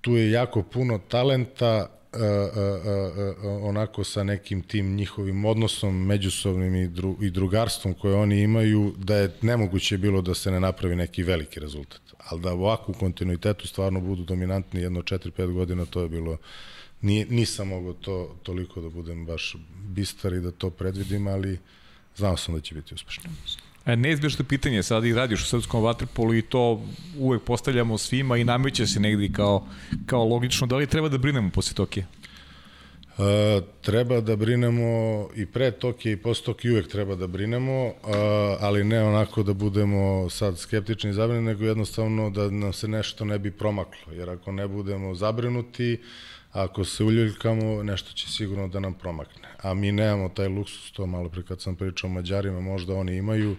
tu 0.00 0.16
je 0.16 0.30
jako 0.30 0.62
puno 0.62 0.98
talenta 1.08 1.90
a, 2.18 2.50
a, 2.56 3.32
a, 3.42 3.48
onako 3.62 4.04
sa 4.04 4.22
nekim 4.22 4.62
tim 4.62 4.94
njihovim 4.94 5.44
odnosom 5.44 6.06
međusobnim 6.06 6.74
i, 6.74 6.88
dru, 6.88 7.16
i 7.20 7.30
drugarstvom 7.30 7.94
koje 7.94 8.14
oni 8.14 8.40
imaju, 8.42 8.94
da 8.98 9.16
je 9.16 9.36
nemoguće 9.42 9.98
bilo 9.98 10.22
da 10.22 10.34
se 10.34 10.50
ne 10.50 10.60
napravi 10.60 10.96
neki 10.96 11.22
veliki 11.22 11.60
rezultat. 11.60 12.00
Ali 12.18 12.40
da 12.40 12.52
ovako 12.52 12.92
u 12.92 12.94
kontinuitetu 12.94 13.68
stvarno 13.68 14.00
budu 14.00 14.24
dominantni 14.24 14.80
jedno 14.80 15.02
4-5 15.02 15.52
godina, 15.52 15.84
to 15.84 16.02
je 16.02 16.08
bilo 16.08 16.36
Nije, 17.00 17.26
nisam 17.26 17.68
mogao 17.68 17.92
to 17.92 18.36
toliko 18.42 18.80
da 18.80 18.88
budem 18.88 19.26
baš 19.26 19.56
bistar 19.74 20.32
i 20.32 20.40
da 20.40 20.50
to 20.50 20.70
predvidim, 20.70 21.26
ali 21.26 21.58
znao 22.16 22.36
sam 22.36 22.54
da 22.54 22.60
će 22.60 22.74
biti 22.74 22.94
uspešno. 22.94 23.30
E, 23.86 23.96
neizbježno 23.96 24.44
pitanje, 24.44 24.82
sad 24.82 25.04
i 25.04 25.14
radiš 25.14 25.42
u 25.42 25.46
srpskom 25.46 25.82
vaterpolu 25.82 26.34
i 26.34 26.42
to 26.42 26.82
uvek 27.18 27.42
postavljamo 27.42 27.98
svima 27.98 28.36
i 28.36 28.44
nameće 28.44 28.86
se 28.86 29.00
negdje 29.00 29.32
kao, 29.32 29.66
kao 30.06 30.24
logično. 30.24 30.66
Da 30.66 30.76
li 30.76 30.86
treba 30.86 31.08
da 31.08 31.18
brinemo 31.18 31.50
posle 31.50 31.74
Tokije? 31.74 32.06
E, 33.18 33.60
treba 33.80 34.20
da 34.20 34.36
brinemo 34.36 34.82
i 35.34 35.46
pre 35.46 35.70
Tokije 35.70 36.12
i 36.12 36.16
posle 36.16 36.44
Tokije 36.44 36.72
uvek 36.72 36.88
treba 36.88 37.14
da 37.14 37.26
brinemo, 37.26 37.86
uh, 37.86 37.92
ali 38.60 38.84
ne 38.84 39.02
onako 39.02 39.42
da 39.42 39.54
budemo 39.54 40.30
sad 40.30 40.58
skeptični 40.58 41.10
i 41.10 41.12
zabrinuti, 41.12 41.44
nego 41.44 41.64
jednostavno 41.64 42.30
da 42.30 42.50
nam 42.50 42.72
se 42.72 42.88
nešto 42.88 43.24
ne 43.24 43.38
bi 43.38 43.50
promaklo, 43.50 44.12
jer 44.12 44.30
ako 44.30 44.52
ne 44.52 44.68
budemo 44.68 45.14
zabrinuti, 45.14 46.00
ako 46.52 46.84
se 46.84 47.04
uljuljkamo, 47.04 47.82
nešto 47.82 48.12
će 48.12 48.28
sigurno 48.28 48.68
da 48.68 48.80
nam 48.80 48.94
promakne. 48.94 49.45
A 49.62 49.74
mi 49.74 49.92
nemamo 49.92 50.28
taj 50.28 50.48
luksus, 50.48 50.92
to 50.92 51.06
malo 51.06 51.28
pre 51.28 51.42
kad 51.42 51.60
sam 51.60 51.76
pričao 51.76 52.10
o 52.10 52.12
Mađarima, 52.12 52.60
možda 52.60 52.94
oni 52.94 53.16
imaju, 53.16 53.56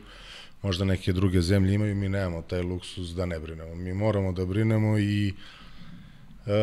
možda 0.62 0.86
neke 0.86 1.14
druge 1.14 1.42
zemlje 1.42 1.74
imaju, 1.74 1.96
mi 1.96 2.10
nemamo 2.10 2.42
taj 2.42 2.62
luksus 2.62 3.10
da 3.10 3.26
ne 3.26 3.40
brinemo. 3.40 3.76
Mi 3.76 3.94
moramo 3.94 4.32
da 4.32 4.46
brinemo 4.46 4.98
i 5.00 5.34
e, 6.48 6.54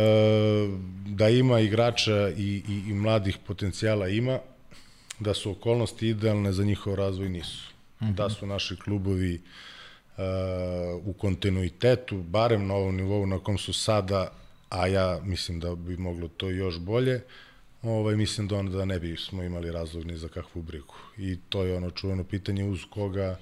da 1.07 1.29
ima 1.29 1.61
igrača 1.61 2.29
i, 2.29 2.63
i, 2.69 2.91
i 2.91 2.95
mladih 2.95 3.39
potencijala 3.47 4.09
ima, 4.09 4.39
da 5.21 5.35
su 5.35 5.51
okolnosti 5.51 6.09
idealne 6.09 6.53
za 6.53 6.65
njihov 6.65 6.95
razvoj 6.95 7.29
nisu. 7.29 7.73
Mm 8.01 8.07
-hmm. 8.07 8.15
Da 8.15 8.31
su 8.31 8.47
naši 8.47 8.77
klubovi 8.77 9.41
uh, 10.17 10.25
u 11.05 11.13
kontinuitetu, 11.13 12.23
barem 12.23 12.67
na 12.67 12.75
ovom 12.75 12.97
nivou 12.97 13.27
na 13.27 13.39
kom 13.39 13.59
su 13.59 13.73
sada, 13.73 14.33
a 14.71 14.87
ja 14.87 15.21
mislim 15.25 15.61
da 15.61 15.75
bi 15.75 15.97
moglo 15.97 16.29
to 16.29 16.51
još 16.51 16.79
bolje, 16.79 17.21
ovaj, 17.85 18.17
mislim 18.17 18.49
da 18.49 18.57
onda 18.57 18.85
ne 18.85 18.99
bi 18.99 19.17
smo 19.17 19.43
imali 19.43 19.73
razlog 19.73 20.05
ni 20.05 20.17
za 20.17 20.29
kakvu 20.29 20.63
brigu. 20.63 20.95
I 21.19 21.37
to 21.49 21.63
je 21.63 21.77
ono 21.77 21.91
čuveno 21.91 22.25
pitanje 22.25 22.65
uz 22.65 22.81
koga 22.91 23.39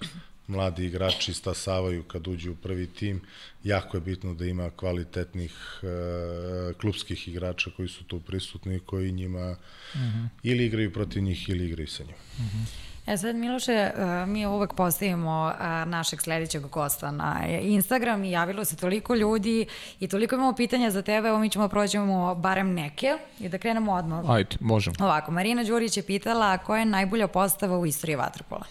mladi 0.47 0.87
igrači 0.87 1.35
stasavaju 1.35 2.03
kad 2.03 2.29
uđu 2.29 2.53
u 2.53 2.57
prvi 2.57 2.87
tim. 2.87 3.21
Jako 3.65 3.97
je 3.97 4.01
bitno 4.01 4.35
da 4.35 4.47
ima 4.47 4.71
kvalitetnih 4.71 5.55
e, 5.83 6.73
klubskih 6.73 7.29
igrača 7.29 7.71
koji 7.77 7.89
su 7.89 8.05
tu 8.05 8.21
prisutni 8.21 8.77
i 8.77 8.81
koji 8.81 9.13
njima 9.13 9.57
uh 9.95 10.01
mhm. 10.01 10.05
-huh. 10.05 10.29
ili 10.43 10.67
igraju 10.67 10.93
protiv 10.93 11.23
njih 11.23 11.49
ili 11.49 11.67
igraju 11.67 11.89
sa 11.89 12.03
njima. 12.03 12.19
Uh 12.39 12.45
mhm. 12.45 12.59
-huh. 12.59 12.92
E 13.07 13.17
sad, 13.17 13.37
Miloše, 13.37 13.73
e, 13.73 14.27
mi 14.27 14.47
uvek 14.47 14.75
postavimo 14.75 15.51
e, 15.51 15.87
našeg 15.87 16.21
sledećeg 16.21 16.63
gosta 16.63 17.11
na 17.11 17.47
Instagram 17.63 18.25
i 18.25 18.31
javilo 18.31 18.65
se 18.65 18.77
toliko 18.77 19.15
ljudi 19.15 19.67
i 20.01 20.09
toliko 20.09 20.35
imamo 20.35 20.55
pitanja 20.55 20.91
za 20.91 21.03
tebe, 21.03 21.29
evo 21.29 21.39
mi 21.39 21.51
ćemo 21.51 21.69
prođemo 21.69 22.35
barem 22.35 22.75
neke 22.75 23.17
i 23.41 23.49
da 23.49 23.59
krenemo 23.59 23.93
odmah. 23.93 24.31
Ajde, 24.31 24.57
možemo. 24.61 24.97
Ovako, 25.01 25.31
Marina 25.33 25.65
Đurić 25.65 25.97
je 25.97 26.03
pitala 26.03 26.59
koja 26.59 26.79
je 26.79 26.87
najbolja 26.87 27.29
postava 27.29 27.79
u 27.79 27.87
istoriji 27.87 28.17
Vatrpola? 28.17 28.65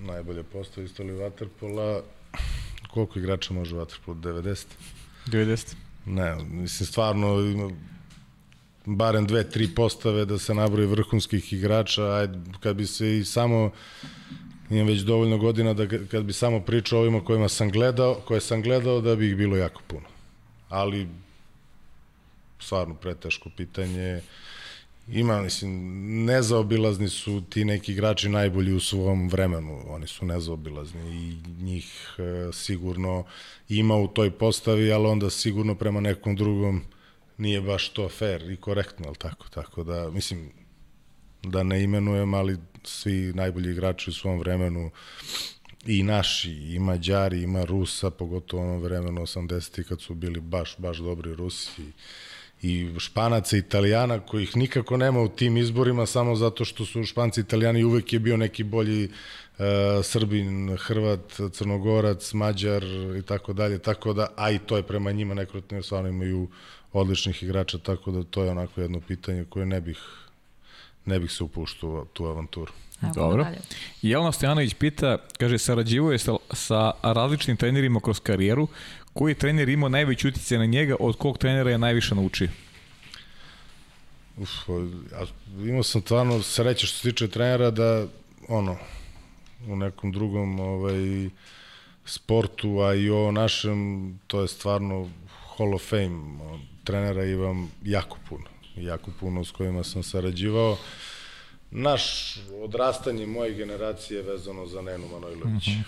Najbolja 0.00 0.42
postava 0.42 0.82
u 0.82 0.86
istoriji 0.86 1.16
Vatrpola, 1.16 2.02
koliko 2.90 3.18
igrača 3.18 3.54
može 3.54 3.74
u 3.74 3.78
Vatrpolu? 3.78 4.16
90? 4.16 4.66
90. 5.26 5.74
Ne, 6.04 6.36
mislim, 6.44 6.86
stvarno 6.86 7.36
barem 8.96 9.26
dve, 9.26 9.50
tri 9.50 9.68
postave 9.74 10.24
da 10.24 10.38
se 10.38 10.54
nabroji 10.54 10.86
vrhunskih 10.86 11.52
igrača, 11.52 12.04
ajde, 12.04 12.38
kad 12.60 12.76
bi 12.76 12.86
se 12.86 13.18
i 13.18 13.24
samo 13.24 13.70
imam 14.70 14.86
već 14.86 15.00
dovoljno 15.00 15.38
godina 15.38 15.74
da 15.74 15.86
kad 16.10 16.24
bi 16.24 16.32
samo 16.32 16.60
pričao 16.60 16.98
o 16.98 17.02
ovima 17.02 17.24
kojima 17.24 17.48
sam 17.48 17.70
gledao, 17.70 18.14
koje 18.14 18.40
sam 18.40 18.62
gledao 18.62 19.00
da 19.00 19.16
bi 19.16 19.28
ih 19.28 19.36
bilo 19.36 19.56
jako 19.56 19.82
puno. 19.86 20.06
Ali 20.68 21.08
stvarno 22.60 22.94
preteško 22.94 23.50
pitanje. 23.56 24.20
Ima, 25.08 25.42
mislim, 25.42 25.70
nezaobilazni 26.24 27.08
su 27.08 27.42
ti 27.50 27.64
neki 27.64 27.92
igrači 27.92 28.28
najbolji 28.28 28.72
u 28.72 28.80
svom 28.80 29.28
vremenu. 29.28 29.80
Oni 29.88 30.06
su 30.06 30.26
nezaobilazni 30.26 31.00
i 31.00 31.36
njih 31.62 32.16
e, 32.18 32.52
sigurno 32.52 33.24
ima 33.68 33.96
u 33.96 34.08
toj 34.08 34.30
postavi, 34.30 34.92
ali 34.92 35.06
onda 35.06 35.30
sigurno 35.30 35.74
prema 35.74 36.00
nekom 36.00 36.36
drugom 36.36 36.82
nije 37.38 37.60
baš 37.60 37.88
to 37.88 38.08
fair 38.08 38.50
i 38.50 38.56
korektno, 38.56 39.06
ali 39.06 39.16
tako, 39.16 39.48
tako 39.48 39.84
da, 39.84 40.10
mislim, 40.10 40.50
da 41.42 41.62
ne 41.62 41.82
imenujem, 41.82 42.34
ali 42.34 42.58
svi 42.84 43.32
najbolji 43.34 43.70
igrači 43.70 44.10
u 44.10 44.12
svom 44.12 44.38
vremenu 44.38 44.90
i 45.86 46.02
naši, 46.02 46.52
i 46.52 46.78
Mađari, 46.78 47.42
ima 47.42 47.64
Rusa, 47.64 48.10
pogotovo 48.10 48.76
u 48.76 48.80
vremenu 48.80 49.20
80. 49.20 49.82
kad 49.82 50.00
su 50.00 50.14
bili 50.14 50.40
baš, 50.40 50.78
baš 50.78 50.98
dobri 50.98 51.34
Rusi 51.34 51.82
i 52.62 52.88
Španaca 52.98 53.56
i 53.56 53.58
Italijana 53.58 54.20
kojih 54.20 54.56
nikako 54.56 54.96
nema 54.96 55.20
u 55.20 55.28
tim 55.28 55.56
izborima 55.56 56.06
samo 56.06 56.36
zato 56.36 56.64
što 56.64 56.84
su 56.84 57.04
Španci 57.04 57.40
i 57.40 57.42
Italijani 57.42 57.84
uvek 57.84 58.12
je 58.12 58.18
bio 58.18 58.36
neki 58.36 58.64
bolji 58.64 59.10
Srbin, 60.02 60.76
Hrvat, 60.76 61.40
Crnogorac, 61.52 62.32
Mađar 62.32 62.84
i 63.18 63.22
tako 63.22 63.52
dalje, 63.52 63.78
tako 63.78 64.12
da, 64.12 64.28
a 64.36 64.50
i 64.50 64.58
to 64.58 64.76
je 64.76 64.82
prema 64.82 65.12
njima 65.12 65.34
nekrotno, 65.34 65.82
stvarno 65.82 66.08
imaju 66.08 66.48
odličnih 66.92 67.42
igrača, 67.42 67.78
tako 67.78 68.10
da 68.10 68.22
to 68.22 68.44
je 68.44 68.50
onako 68.50 68.80
jedno 68.80 69.00
pitanje 69.00 69.44
koje 69.44 69.66
ne 69.66 69.80
bih 69.80 69.98
ne 71.08 71.18
bih 71.18 71.32
se 71.32 71.44
upuštao 71.44 71.90
u 71.90 72.04
tu 72.04 72.24
avanturu. 72.24 72.72
Evo, 73.02 73.12
Dobro. 73.14 73.44
dalje. 73.44 73.58
Jelena 74.02 74.32
Stojanović 74.32 74.74
pita, 74.74 75.18
kaže, 75.38 75.58
sarađivo 75.58 76.12
je 76.12 76.18
sa, 76.18 76.36
sa 76.52 76.92
različitim 77.02 77.56
trenerima 77.56 78.00
kroz 78.00 78.20
karijeru. 78.20 78.68
Koji 79.12 79.34
trener 79.34 79.68
imao 79.68 79.88
najveći 79.88 80.28
utjecaj 80.28 80.58
na 80.58 80.66
njega, 80.66 80.96
od 81.00 81.16
kog 81.16 81.38
trenera 81.38 81.70
je 81.70 81.78
najviše 81.78 82.14
naučio? 82.14 82.48
Uf, 84.36 84.50
ja 85.12 85.26
imao 85.68 85.82
sam 85.82 86.00
stvarno 86.00 86.42
sreće 86.42 86.86
što 86.86 86.96
se 86.96 87.10
tiče 87.10 87.28
trenera 87.28 87.70
da 87.70 88.06
ono 88.48 88.76
u 89.66 89.76
nekom 89.76 90.12
drugom 90.12 90.60
ovaj 90.60 91.30
sportu, 92.04 92.80
a 92.80 92.94
i 92.94 93.10
o 93.10 93.32
našem 93.32 94.18
to 94.26 94.40
je 94.40 94.48
stvarno 94.48 95.10
Hall 95.56 95.74
of 95.74 95.88
Fame. 95.88 96.38
Trenera 96.84 97.24
imam 97.24 97.72
jako 97.84 98.18
puno, 98.28 98.44
jako 98.76 99.10
puno 99.20 99.44
s 99.44 99.50
kojima 99.50 99.84
sam 99.84 100.02
sarađivao. 100.02 100.76
Naš 101.70 102.36
odrastanje 102.62 103.26
moje 103.26 103.54
generacije 103.54 104.16
je 104.16 104.22
vezano 104.22 104.66
za 104.66 104.82
Nenu 104.82 105.08
Manojlović. 105.08 105.66
Mm 105.66 105.70
-hmm. 105.70 105.84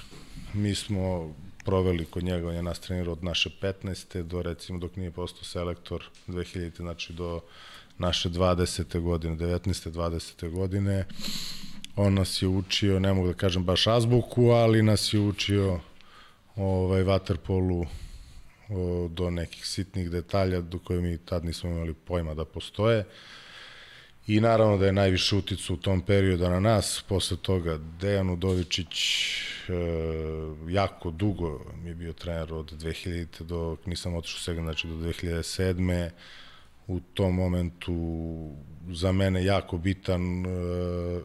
Mi 0.55 0.75
smo 0.75 1.35
proveli 1.65 2.05
kod 2.05 2.25
njega, 2.25 2.49
on 2.49 2.55
je 2.55 2.63
nas 2.63 2.81
trenirao 2.81 3.13
od 3.13 3.25
naše 3.25 3.51
15. 3.63 4.23
do 4.23 4.43
recimo 4.43 4.79
dok 4.79 4.97
nije 4.97 5.11
postao 5.11 5.45
selektor 5.45 6.05
2000. 6.27 6.77
znači 6.77 7.13
do 7.13 7.41
naše 7.99 8.29
20. 8.31 9.01
godine, 9.01 9.37
19. 9.37 9.91
20. 9.91 10.51
godine. 10.51 11.07
On 11.97 12.15
nas 12.15 12.43
je 12.43 12.49
učio, 12.49 12.99
ne 12.99 13.13
mogu 13.13 13.29
da 13.29 13.35
kažem 13.35 13.65
baš 13.65 13.87
azbuku, 13.87 14.45
ali 14.51 14.83
nas 14.83 15.15
je 15.15 15.21
učio 15.21 15.81
ovaj, 16.57 17.03
vaterpolu 17.03 17.87
o, 18.69 19.09
do 19.09 19.31
nekih 19.31 19.67
sitnih 19.67 20.11
detalja 20.11 20.61
do 20.61 20.79
koje 20.79 21.01
mi 21.01 21.19
tad 21.19 21.45
nismo 21.45 21.71
imali 21.71 21.95
pojma 21.95 22.35
da 22.35 22.45
postoje. 22.45 23.05
I 24.27 24.41
naravno 24.41 24.77
da 24.77 24.87
je 24.87 24.93
najviše 24.93 25.37
uticu 25.37 25.75
u 25.75 25.77
tom 25.77 26.01
periodu 26.01 26.49
na 26.49 26.61
nas, 26.61 27.05
posle 27.09 27.37
toga 27.37 27.79
Dejan 28.01 28.31
Udovičić 28.31 28.97
e, 29.69 29.73
jako 30.69 31.11
dugo 31.11 31.61
mi 31.83 31.89
je 31.89 31.95
bio 31.95 32.13
trener 32.13 32.53
od 32.55 32.73
2000. 32.73 33.43
do, 33.43 33.77
nisam 33.87 34.15
otišao 34.15 34.41
svega, 34.41 34.63
znači 34.63 34.89
do 34.89 34.95
2007 34.95 36.11
u 36.87 37.01
tom 37.15 37.35
momentu 37.35 37.93
za 38.89 39.13
mene 39.13 39.45
jako 39.45 39.79
bitan, 39.79 40.47
e, 40.47 40.49
e, 40.49 41.23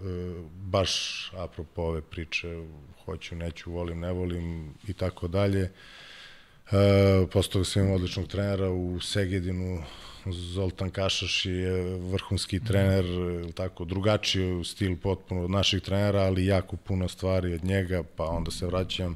baš 0.55 1.31
apropo 1.37 1.81
ove 1.81 2.01
priče, 2.01 2.63
hoću, 3.05 3.35
neću, 3.35 3.71
volim, 3.71 3.99
ne 3.99 4.11
volim 4.11 4.73
i 4.87 4.93
tako 4.93 5.27
dalje. 5.27 5.61
E, 5.61 7.27
postao 7.31 7.63
sam 7.63 7.83
imao 7.83 7.95
odličnog 7.95 8.27
trenera 8.27 8.69
u 8.69 8.99
Segedinu, 8.99 9.83
Zoltan 10.25 10.89
Kašaš 10.89 11.45
je 11.45 11.97
vrhunski 11.97 12.59
trener, 12.59 13.05
tako 13.53 13.85
drugačiji 13.85 14.63
stil 14.63 14.97
potpuno 14.97 15.43
od 15.43 15.49
naših 15.49 15.81
trenera, 15.81 16.19
ali 16.19 16.45
jako 16.45 16.75
puno 16.75 17.07
stvari 17.07 17.53
od 17.53 17.63
njega, 17.63 18.03
pa 18.15 18.23
onda 18.23 18.51
se 18.51 18.65
vraćam 18.65 19.15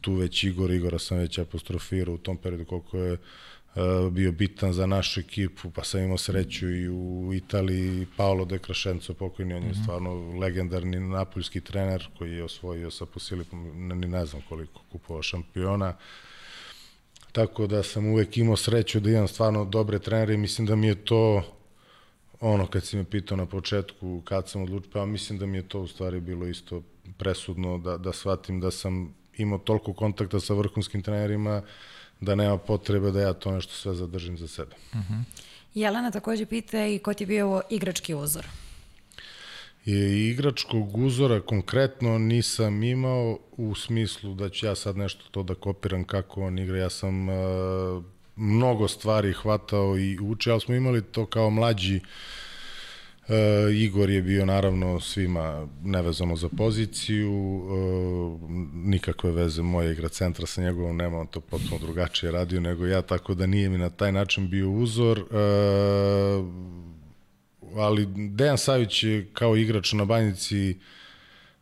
tu 0.00 0.14
već 0.14 0.44
Igor, 0.44 0.70
Igora 0.70 0.98
sam 0.98 1.18
već 1.18 1.38
apostrofirao 1.38 2.14
u 2.14 2.18
tom 2.18 2.36
periodu 2.36 2.64
koliko 2.64 2.98
je 2.98 3.16
bio 4.10 4.32
bitan 4.32 4.72
za 4.72 4.86
našu 4.86 5.20
ekipu, 5.20 5.70
pa 5.70 5.84
sam 5.84 6.00
imao 6.00 6.18
sreću 6.18 6.70
i 6.70 6.88
u 6.88 7.30
Italiji 7.34 8.06
Paolo 8.16 8.44
De 8.44 8.58
Crescenzo, 8.58 9.14
pokojni, 9.14 9.54
on 9.54 9.62
je 9.62 9.68
mm 9.68 9.72
-hmm. 9.72 9.82
stvarno 9.82 10.38
legendarni 10.38 11.00
napoljski 11.00 11.60
trener 11.60 12.08
koji 12.18 12.32
je 12.32 12.44
osvojio 12.44 12.90
sa 12.90 13.06
Posilipom, 13.06 13.88
ni 14.00 14.06
ne 14.06 14.26
znam 14.26 14.42
koliko 14.48 14.80
kupova 14.92 15.22
šampiona. 15.22 15.94
Tako 17.32 17.66
da 17.66 17.82
sam 17.82 18.06
uvek 18.06 18.36
imao 18.36 18.56
sreću 18.56 19.00
da 19.00 19.10
imam 19.10 19.28
stvarno 19.28 19.64
dobre 19.64 19.98
trenere 19.98 20.34
i 20.34 20.36
mislim 20.36 20.66
da 20.66 20.76
mi 20.76 20.86
je 20.86 21.04
to 21.04 21.42
ono 22.40 22.66
kad 22.66 22.84
si 22.84 22.96
me 22.96 23.04
pitao 23.04 23.36
na 23.36 23.46
početku 23.46 24.22
kad 24.24 24.48
sam 24.48 24.62
odlučio, 24.62 24.90
pa 24.92 25.06
mislim 25.06 25.38
da 25.38 25.46
mi 25.46 25.58
je 25.58 25.68
to 25.68 25.80
u 25.80 25.86
stvari 25.86 26.20
bilo 26.20 26.46
isto 26.46 26.82
presudno 27.18 27.78
da, 27.78 27.96
da 27.96 28.12
shvatim 28.12 28.60
da 28.60 28.70
sam 28.70 29.14
imao 29.36 29.58
toliko 29.58 29.92
kontakta 29.92 30.40
sa 30.40 30.54
vrhunskim 30.54 31.02
trenerima 31.02 31.62
da 32.22 32.34
nema 32.34 32.58
potrebe 32.58 33.10
da 33.10 33.20
ja 33.20 33.32
to 33.32 33.50
nešto 33.50 33.74
sve 33.74 33.94
zadržim 33.94 34.38
za 34.38 34.48
sebe. 34.48 34.74
Uh 34.92 34.98
-huh. 34.98 35.22
Jelena 35.74 36.10
takođe 36.10 36.46
pita 36.46 36.86
i 36.86 36.98
ko 36.98 37.14
ti 37.14 37.22
je 37.24 37.26
bio 37.26 37.62
igrački 37.70 38.14
uzor? 38.14 38.46
I 39.86 39.94
igračkog 40.30 40.96
uzora 40.96 41.40
konkretno 41.40 42.18
nisam 42.18 42.82
imao 42.82 43.38
u 43.56 43.74
smislu 43.74 44.34
da 44.34 44.48
ću 44.48 44.66
ja 44.66 44.74
sad 44.74 44.96
nešto 44.96 45.24
to 45.30 45.42
da 45.42 45.54
kopiram 45.54 46.04
kako 46.04 46.42
on 46.42 46.58
igra. 46.58 46.78
Ja 46.78 46.90
sam 46.90 47.28
uh, 47.28 47.34
mnogo 48.36 48.88
stvari 48.88 49.32
hvatao 49.32 49.98
i 49.98 50.18
učio, 50.18 50.52
ali 50.52 50.60
smo 50.60 50.74
imali 50.74 51.02
to 51.02 51.26
kao 51.26 51.50
mlađi 51.50 51.96
uh, 51.96 52.02
E, 53.28 53.72
Igor 53.74 54.10
je 54.10 54.22
bio 54.22 54.46
naravno 54.46 55.00
svima 55.00 55.68
nevezano 55.82 56.36
za 56.36 56.48
poziciju, 56.48 57.32
e, 57.32 58.46
nikakve 58.74 59.32
veze 59.32 59.62
moje 59.62 59.92
igra 59.92 60.08
centra 60.08 60.46
sa 60.46 60.62
njegovom 60.62 60.96
nema, 60.96 61.18
on 61.18 61.26
to 61.26 61.40
potpuno 61.40 61.78
drugačije 61.78 62.32
radio 62.32 62.60
nego 62.60 62.86
ja, 62.86 63.02
tako 63.02 63.34
da 63.34 63.46
nije 63.46 63.68
mi 63.68 63.78
na 63.78 63.90
taj 63.90 64.12
način 64.12 64.48
bio 64.48 64.70
uzor. 64.70 65.18
E, 65.18 65.24
ali 67.76 68.06
Dejan 68.16 68.58
Savić 68.58 69.04
je 69.04 69.28
kao 69.32 69.56
igrač 69.56 69.92
na 69.92 70.04
banjici 70.04 70.76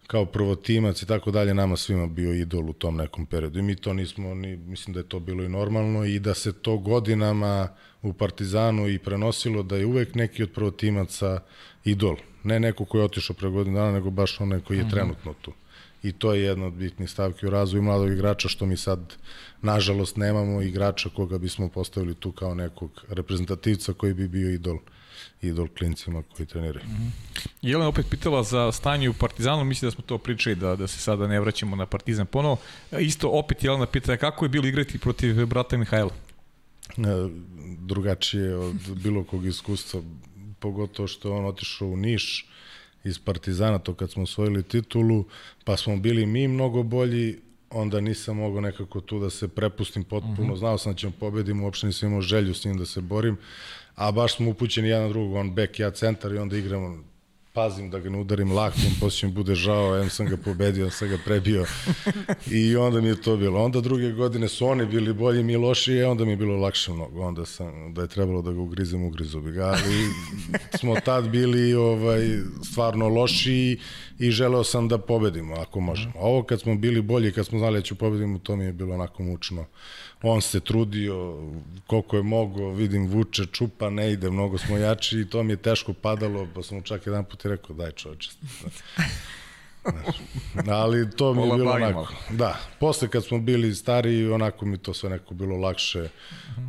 kao 0.06 0.24
prvotimac 0.24 1.02
i 1.02 1.06
tako 1.06 1.30
dalje 1.30 1.54
nama 1.54 1.76
svima 1.76 2.06
bio 2.06 2.34
idol 2.34 2.70
u 2.70 2.72
tom 2.72 2.96
nekom 2.96 3.26
periodu 3.26 3.58
i 3.58 3.62
mi 3.62 3.76
to 3.76 3.92
nismo 3.92 4.34
ni 4.34 4.56
mislim 4.56 4.94
da 4.94 5.00
je 5.00 5.08
to 5.08 5.20
bilo 5.20 5.44
i 5.44 5.48
normalno 5.48 6.04
i 6.04 6.18
da 6.18 6.34
se 6.34 6.52
to 6.52 6.78
godinama 6.78 7.68
u 8.02 8.12
Partizanu 8.12 8.88
i 8.88 8.98
prenosilo 8.98 9.62
da 9.62 9.76
je 9.76 9.86
uvek 9.86 10.14
neki 10.14 10.42
od 10.42 10.50
prvotimaca 10.52 11.40
idol 11.84 12.16
ne 12.44 12.60
neko 12.60 12.84
koji 12.84 13.00
je 13.00 13.04
otišao 13.04 13.36
pre 13.36 13.48
godinu 13.48 13.76
dana 13.76 13.92
nego 13.92 14.10
baš 14.10 14.40
onaj 14.40 14.60
koji 14.60 14.78
je 14.78 14.84
-huh. 14.84 14.90
trenutno 14.90 15.34
tu 15.40 15.52
i 16.02 16.12
to 16.12 16.34
je 16.34 16.42
jedna 16.42 16.66
od 16.66 16.72
bitnih 16.72 17.10
stavki 17.10 17.46
u 17.46 17.50
razvoju 17.50 17.82
mladog 17.82 18.12
igrača 18.12 18.48
što 18.48 18.66
mi 18.66 18.76
sad 18.76 19.16
nažalost 19.62 20.16
nemamo 20.16 20.62
igrača 20.62 21.08
koga 21.08 21.38
bismo 21.38 21.68
postavili 21.68 22.14
tu 22.14 22.32
kao 22.32 22.54
nekog 22.54 23.04
reprezentativca 23.08 23.92
koji 23.92 24.14
bi 24.14 24.28
bio 24.28 24.50
idol 24.50 24.78
idol 25.42 25.68
klincima 25.78 26.22
koji 26.36 26.46
treniraju. 26.46 26.86
Mm 26.86 26.90
-hmm. 26.90 27.48
Jelena 27.62 27.88
opet 27.88 28.06
pitala 28.10 28.42
za 28.42 28.72
stanje 28.72 29.08
u 29.08 29.12
Partizanu, 29.12 29.64
mislim 29.64 29.86
da 29.86 29.94
smo 29.94 30.04
to 30.06 30.18
pričali 30.18 30.56
da, 30.56 30.76
da 30.76 30.86
se 30.86 30.98
sada 30.98 31.26
ne 31.26 31.40
vraćamo 31.40 31.76
na 31.76 31.86
Partizan 31.86 32.26
ponovo. 32.26 32.56
Isto 33.00 33.28
opet 33.28 33.64
Jelena 33.64 33.86
pita 33.86 34.16
kako 34.16 34.44
je 34.44 34.48
bilo 34.48 34.66
igrati 34.66 34.98
protiv 34.98 35.46
brata 35.46 35.76
Mihajla? 35.76 36.10
E, 36.98 37.28
drugačije 37.78 38.56
od 38.56 38.76
bilo 39.02 39.24
kog 39.24 39.46
iskustva, 39.46 40.02
pogotovo 40.58 41.08
što 41.08 41.28
je 41.28 41.34
on 41.34 41.44
otišao 41.44 41.88
u 41.88 41.96
Niš 41.96 42.46
iz 43.04 43.18
Partizana, 43.18 43.78
to 43.78 43.94
kad 43.94 44.10
smo 44.10 44.22
osvojili 44.22 44.62
titulu, 44.62 45.24
pa 45.64 45.76
smo 45.76 45.96
bili 45.96 46.26
mi 46.26 46.48
mnogo 46.48 46.82
bolji, 46.82 47.38
onda 47.70 48.00
nisam 48.00 48.36
mogao 48.36 48.60
nekako 48.60 49.00
tu 49.00 49.20
da 49.20 49.30
se 49.30 49.48
prepustim 49.48 50.04
potpuno, 50.04 50.48
mhm. 50.48 50.56
znao 50.56 50.78
sam 50.78 50.92
da 50.92 50.98
ćemo 50.98 51.12
pobediti, 51.20 51.58
uopšte 51.60 51.86
nisam 51.86 52.08
imao 52.08 52.20
želju 52.20 52.54
s 52.54 52.64
njim 52.64 52.78
da 52.78 52.86
se 52.86 53.00
borim, 53.00 53.36
a 53.94 54.12
baš 54.12 54.36
smo 54.36 54.50
upućeni 54.50 54.88
jedan 54.88 55.02
na 55.02 55.08
drugog, 55.08 55.34
on 55.34 55.54
back, 55.54 55.78
ja 55.78 55.90
centar 55.90 56.32
i 56.32 56.38
onda 56.38 56.56
igramo 56.56 57.04
pazim 57.52 57.90
da 57.90 57.98
ga 57.98 58.10
ne 58.10 58.18
udarim 58.18 58.52
lakom, 58.52 58.92
posle 59.00 59.28
mi 59.28 59.34
bude 59.34 59.54
žao, 59.54 59.98
em 59.98 60.10
sam 60.10 60.26
ga 60.26 60.36
pobedio, 60.36 60.90
sam 60.90 61.08
ga 61.08 61.18
prebio 61.24 61.64
i 62.50 62.76
onda 62.76 63.00
mi 63.00 63.08
je 63.08 63.22
to 63.22 63.36
bilo. 63.36 63.64
Onda 63.64 63.80
druge 63.80 64.12
godine 64.12 64.48
su 64.48 64.66
oni 64.66 64.86
bili 64.86 65.12
bolji, 65.12 65.42
mi 65.42 65.56
loši, 65.56 66.02
onda 66.02 66.24
mi 66.24 66.30
je 66.30 66.36
bilo 66.36 66.56
lakše 66.56 66.92
mnogo. 66.92 67.22
Onda 67.22 67.46
sam, 67.46 67.94
da 67.94 68.02
je 68.02 68.08
trebalo 68.08 68.42
da 68.42 68.52
ga 68.52 68.60
ugrizem, 68.60 69.04
ugrizo 69.04 69.40
bi 69.40 69.52
ga, 69.52 69.64
ali 69.66 70.06
smo 70.78 70.94
tad 71.04 71.28
bili 71.28 71.74
ovaj, 71.74 72.38
stvarno 72.62 73.08
loši 73.08 73.78
i 74.18 74.30
želeo 74.30 74.64
sam 74.64 74.88
da 74.88 74.98
pobedimo, 74.98 75.54
ako 75.54 75.80
možemo. 75.80 76.14
Ovo 76.16 76.42
kad 76.42 76.60
smo 76.60 76.74
bili 76.74 77.02
bolji, 77.02 77.32
kad 77.32 77.46
smo 77.46 77.58
znali 77.58 77.78
da 77.78 77.82
ću 77.82 77.94
pobedimo, 77.94 78.38
to 78.38 78.56
mi 78.56 78.64
je 78.64 78.72
bilo 78.72 78.94
onako 78.94 79.22
mučno 79.22 79.66
on 80.22 80.42
se 80.42 80.60
trudio 80.60 81.38
koliko 81.86 82.16
je 82.16 82.22
mogo, 82.22 82.70
vidim 82.70 83.06
vuče, 83.06 83.46
čupa, 83.46 83.90
ne 83.90 84.12
ide, 84.12 84.30
mnogo 84.30 84.58
smo 84.58 84.76
jači 84.76 85.20
i 85.20 85.28
to 85.28 85.42
mi 85.42 85.52
je 85.52 85.56
teško 85.56 85.92
padalo, 85.92 86.48
pa 86.54 86.62
sam 86.62 86.76
mu 86.76 86.82
čak 86.82 87.06
jedan 87.06 87.24
put 87.24 87.44
i 87.44 87.48
rekao, 87.48 87.76
daj 87.76 87.92
čoveče. 87.92 88.30
ali 90.80 91.10
to 91.10 91.34
mi 91.34 91.42
je 91.42 91.56
bilo 91.56 91.72
onako. 91.72 92.06
Da, 92.30 92.56
posle 92.80 93.08
kad 93.08 93.24
smo 93.24 93.38
bili 93.38 93.74
stari, 93.74 94.32
onako 94.32 94.66
mi 94.66 94.78
to 94.78 94.94
sve 94.94 95.10
neko 95.10 95.34
bilo 95.34 95.56
lakše. 95.56 96.08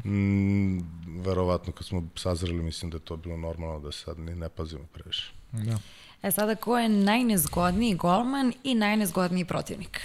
Mm, 0.05 0.79
verovatno 1.25 1.73
kad 1.73 1.87
smo 1.87 2.03
sazreli, 2.15 2.63
mislim 2.63 2.91
da 2.91 2.97
je 2.97 3.01
to 3.01 3.17
bilo 3.17 3.37
normalno 3.37 3.79
da 3.79 3.91
sad 3.91 4.19
ni 4.19 4.35
ne 4.35 4.49
pazimo 4.49 4.83
previše. 4.93 5.31
Da. 5.51 5.77
E 6.23 6.31
sada, 6.31 6.55
ko 6.55 6.79
je 6.79 6.89
najnezgodniji 6.89 7.95
golman 7.95 8.53
i 8.63 8.75
najnezgodniji 8.75 9.45
protivnik? 9.45 10.01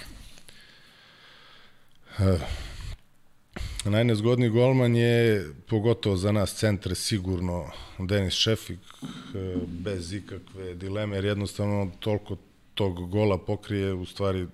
Najnezgodniji 3.89 4.49
golman 4.49 4.95
je, 4.95 5.45
pogotovo 5.67 6.17
za 6.17 6.31
nas 6.31 6.55
centre, 6.55 6.95
sigurno 6.95 7.65
Denis 7.99 8.33
Šefik, 8.33 8.79
e, 8.79 9.55
bez 9.67 10.13
ikakve 10.13 10.75
dileme, 10.75 11.15
jer 11.15 11.25
jednostavno 11.25 11.91
toliko 11.99 12.37
tog 12.73 13.09
gola 13.09 13.37
pokrije, 13.37 13.93
u 13.93 14.05
stvari 14.05 14.47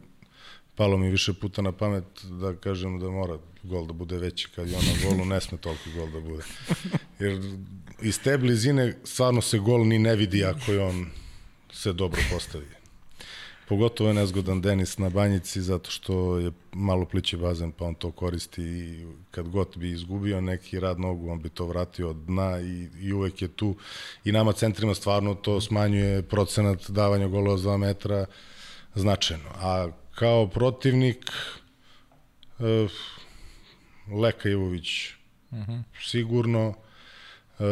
palo 0.75 0.97
mi 0.97 1.09
više 1.09 1.33
puta 1.33 1.61
na 1.61 1.71
pamet 1.71 2.03
da 2.23 2.55
kažem 2.55 2.99
da 2.99 3.09
mora 3.09 3.37
gol 3.63 3.87
da 3.87 3.93
bude 3.93 4.17
veći 4.17 4.47
kad 4.55 4.69
je 4.69 4.77
on 4.77 4.83
na 4.85 5.09
golu, 5.09 5.25
ne 5.25 5.41
sme 5.41 5.57
toliko 5.57 5.89
gol 5.95 6.09
da 6.11 6.19
bude. 6.19 6.43
Jer 7.19 7.41
iz 8.01 8.19
te 8.21 8.37
blizine 8.37 8.95
stvarno 9.03 9.41
se 9.41 9.59
gol 9.59 9.87
ni 9.87 9.99
ne 9.99 10.15
vidi 10.15 10.45
ako 10.45 10.71
je 10.71 10.83
on 10.83 11.05
se 11.71 11.93
dobro 11.93 12.21
postavi. 12.31 12.82
Pogotovo 13.69 14.09
je 14.09 14.13
nezgodan 14.13 14.61
Denis 14.61 14.97
na 14.97 15.09
banjici 15.09 15.61
zato 15.61 15.91
što 15.91 16.37
je 16.37 16.51
malo 16.71 17.05
plići 17.05 17.37
bazen 17.37 17.71
pa 17.71 17.85
on 17.85 17.95
to 17.95 18.11
koristi 18.11 18.61
i 18.61 19.05
kad 19.31 19.49
god 19.49 19.67
bi 19.77 19.91
izgubio 19.91 20.41
neki 20.41 20.79
rad 20.79 20.99
nogu 20.99 21.29
on 21.29 21.41
bi 21.41 21.49
to 21.49 21.65
vratio 21.65 22.09
od 22.09 22.15
dna 22.15 22.59
i, 22.59 22.87
i 23.01 23.13
uvek 23.13 23.41
je 23.41 23.47
tu 23.47 23.75
i 24.23 24.31
nama 24.31 24.53
centrima 24.53 24.95
stvarno 24.95 25.35
to 25.35 25.61
smanjuje 25.61 26.21
procenat 26.21 26.89
davanja 26.89 27.27
golova 27.27 27.57
za 27.57 27.69
2 27.69 27.77
metra 27.77 28.25
značajno. 28.95 29.49
A 29.55 29.87
kao 30.15 30.47
protivnik 30.47 31.31
e, 32.59 32.87
Leka 34.21 34.49
Ivović 34.49 35.09
uh 35.51 35.57
-huh. 35.57 35.83
sigurno 36.01 36.73
e, 37.59 37.63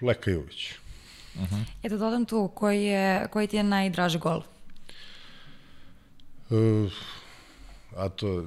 Leka 0.00 0.30
Ivović. 0.30 0.79
Uh 1.34 1.40
-huh. 1.40 1.64
Eto, 1.82 1.96
dodam 1.96 2.24
tu, 2.24 2.48
koji, 2.54 2.84
je, 2.84 3.28
koji 3.32 3.46
ti 3.46 3.56
je 3.56 3.62
najdraži 3.62 4.18
gol? 4.18 4.42
Uh, 6.50 6.92
a 7.96 8.08
to, 8.08 8.44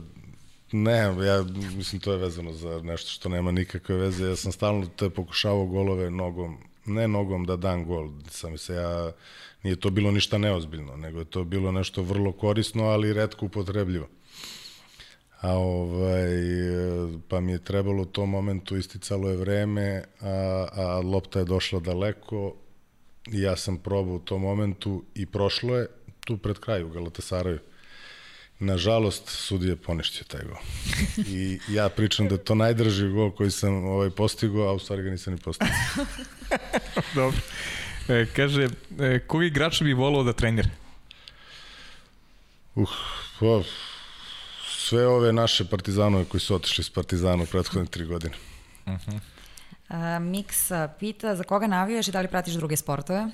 ne, 0.71 0.97
ja 1.25 1.43
mislim 1.75 2.01
to 2.01 2.11
je 2.11 2.17
vezano 2.17 2.53
za 2.53 2.81
nešto 2.83 3.09
što 3.09 3.29
nema 3.29 3.51
nikakve 3.51 3.95
veze. 3.95 4.25
Ja 4.25 4.35
sam 4.35 4.51
stalno 4.51 4.85
te 4.85 5.09
pokušavao 5.09 5.65
golove 5.65 6.11
nogom, 6.11 6.57
ne 6.85 7.07
nogom 7.07 7.45
da 7.45 7.55
dam 7.55 7.85
gol, 7.85 8.09
sam 8.29 8.57
se 8.57 8.73
ja, 8.73 9.11
nije 9.63 9.75
to 9.75 9.89
bilo 9.89 10.11
ništa 10.11 10.37
neozbiljno, 10.37 10.97
nego 10.97 11.19
je 11.19 11.25
to 11.25 11.43
bilo 11.43 11.71
nešto 11.71 12.03
vrlo 12.03 12.31
korisno, 12.31 12.83
ali 12.83 13.13
redko 13.13 13.45
upotrebljivo. 13.45 14.07
A 15.41 15.51
ovaj, 15.57 16.31
pa 17.27 17.39
mi 17.39 17.51
je 17.51 17.63
trebalo 17.63 18.01
u 18.01 18.05
tom 18.05 18.29
momentu, 18.29 18.77
isticalo 18.77 19.29
je 19.29 19.37
vreme, 19.37 20.03
a, 20.21 20.67
a 20.71 20.99
lopta 20.99 21.39
je 21.39 21.45
došla 21.45 21.79
daleko, 21.79 22.55
ja 23.27 23.55
sam 23.55 23.77
probao 23.77 24.15
u 24.15 24.19
tom 24.19 24.41
momentu 24.41 25.03
i 25.15 25.25
prošlo 25.25 25.77
je 25.77 25.87
tu 26.19 26.37
pred 26.37 26.59
kraju 26.59 26.87
u 26.87 26.89
Galatasaraju. 26.89 27.59
Nažalost, 28.59 29.29
sudija 29.29 29.75
poništio 29.75 30.23
taj 30.27 30.41
gol. 30.41 30.57
I 31.27 31.59
ja 31.69 31.89
pričam 31.89 32.27
da 32.27 32.35
je 32.35 32.43
to 32.43 32.55
najdrži 32.55 33.07
gol 33.07 33.31
koji 33.31 33.51
sam 33.51 33.85
ovaj, 33.85 34.09
postigao, 34.09 34.67
a 34.67 34.73
u 34.73 34.79
stvari 34.79 35.03
ga 35.03 35.09
nisam 35.09 35.33
ni 35.33 35.39
postigao. 35.39 35.75
Dobro. 37.15 37.39
E, 38.07 38.25
kaže, 38.35 38.67
e, 38.99 39.19
koji 39.27 39.47
igrač 39.47 39.81
bi 39.81 39.93
volao 39.93 40.23
da 40.23 40.33
trenira? 40.33 40.69
Uh, 42.75 42.89
oh, 43.39 43.65
sve 44.67 45.07
ove 45.07 45.33
naše 45.33 45.65
partizanove 45.65 46.25
koji 46.25 46.41
su 46.41 46.55
otišli 46.55 46.83
s 46.83 46.89
Partizana 46.89 47.43
u 47.43 47.45
prethodne 47.45 47.85
tri 47.85 48.05
godine. 48.05 48.35
Uh 48.85 48.93
-huh. 48.93 49.19
Uh, 49.89 49.95
Mix 50.19 50.71
pita 50.99 51.35
za 51.35 51.43
koga 51.43 51.67
navijaš 51.67 52.07
i 52.07 52.11
da 52.11 52.21
li 52.21 52.27
pratiš 52.27 52.53
druge 52.53 52.75
sportove? 52.75 53.29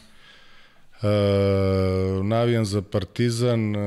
E, 1.01 2.23
navijam 2.23 2.65
za 2.65 2.81
Partizan, 2.81 3.75
e, 3.75 3.79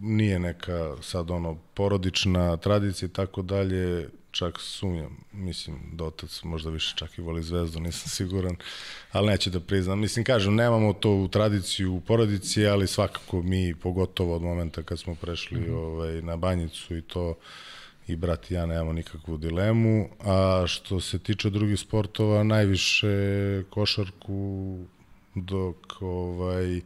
nije 0.00 0.38
neka 0.38 0.96
sad 1.02 1.30
ono 1.30 1.58
porodična 1.74 2.56
tradicija 2.56 3.06
i 3.06 3.12
tako 3.12 3.42
dalje, 3.42 4.08
čak 4.30 4.60
sumnjam, 4.60 5.16
mislim 5.32 5.76
da 5.92 6.04
otac 6.04 6.42
možda 6.42 6.70
više 6.70 6.94
čak 6.96 7.18
i 7.18 7.22
voli 7.22 7.42
zvezdu, 7.42 7.80
nisam 7.80 8.08
siguran, 8.16 8.56
ali 9.12 9.26
neće 9.26 9.50
da 9.50 9.60
priznam. 9.60 10.00
Mislim, 10.00 10.24
kažem, 10.24 10.54
nemamo 10.54 10.92
to 10.92 11.10
u 11.10 11.28
tradiciju 11.28 11.94
u 11.94 12.00
porodici, 12.00 12.66
ali 12.66 12.86
svakako 12.86 13.42
mi, 13.42 13.74
pogotovo 13.74 14.36
od 14.36 14.42
momenta 14.42 14.82
kad 14.82 14.98
smo 14.98 15.14
prešli 15.14 15.60
mm 15.60 15.64
-hmm. 15.64 15.76
ovaj, 15.76 16.22
na 16.22 16.36
banjicu 16.36 16.96
i 16.96 17.02
to, 17.02 17.34
i 18.08 18.16
brat 18.16 18.50
i 18.50 18.54
ja 18.54 18.66
nemamo 18.66 18.92
nikakvu 18.92 19.36
dilemu, 19.36 20.08
a 20.20 20.64
što 20.66 21.00
se 21.00 21.18
tiče 21.18 21.50
drugih 21.50 21.80
sportova, 21.80 22.42
najviše 22.42 23.08
košarku, 23.70 24.78
dok 25.34 26.02
ovaj, 26.02 26.76
e, 26.76 26.82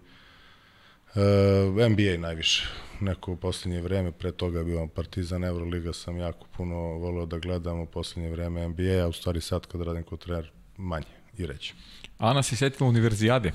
NBA 1.88 2.18
najviše. 2.18 2.68
Neko 3.00 3.32
u 3.32 3.36
poslednje 3.36 3.80
vreme, 3.80 4.12
pre 4.12 4.32
toga 4.32 4.64
bio 4.64 4.86
Partizan, 4.86 5.44
Euroliga 5.44 5.92
sam 5.92 6.18
jako 6.18 6.46
puno 6.56 6.76
volio 6.76 7.26
da 7.26 7.38
gledam 7.38 7.80
u 7.80 7.86
poslednje 7.86 8.30
vreme 8.30 8.68
NBA, 8.68 9.04
a 9.04 9.08
u 9.08 9.12
stvari 9.12 9.40
sad 9.40 9.66
kad 9.66 9.82
radim 9.82 10.02
kod 10.02 10.18
trener 10.18 10.50
manje 10.76 11.14
i 11.38 11.46
reći. 11.46 11.74
Ana 12.18 12.42
se 12.42 12.56
setila 12.56 12.88
univerzijade 12.88 13.52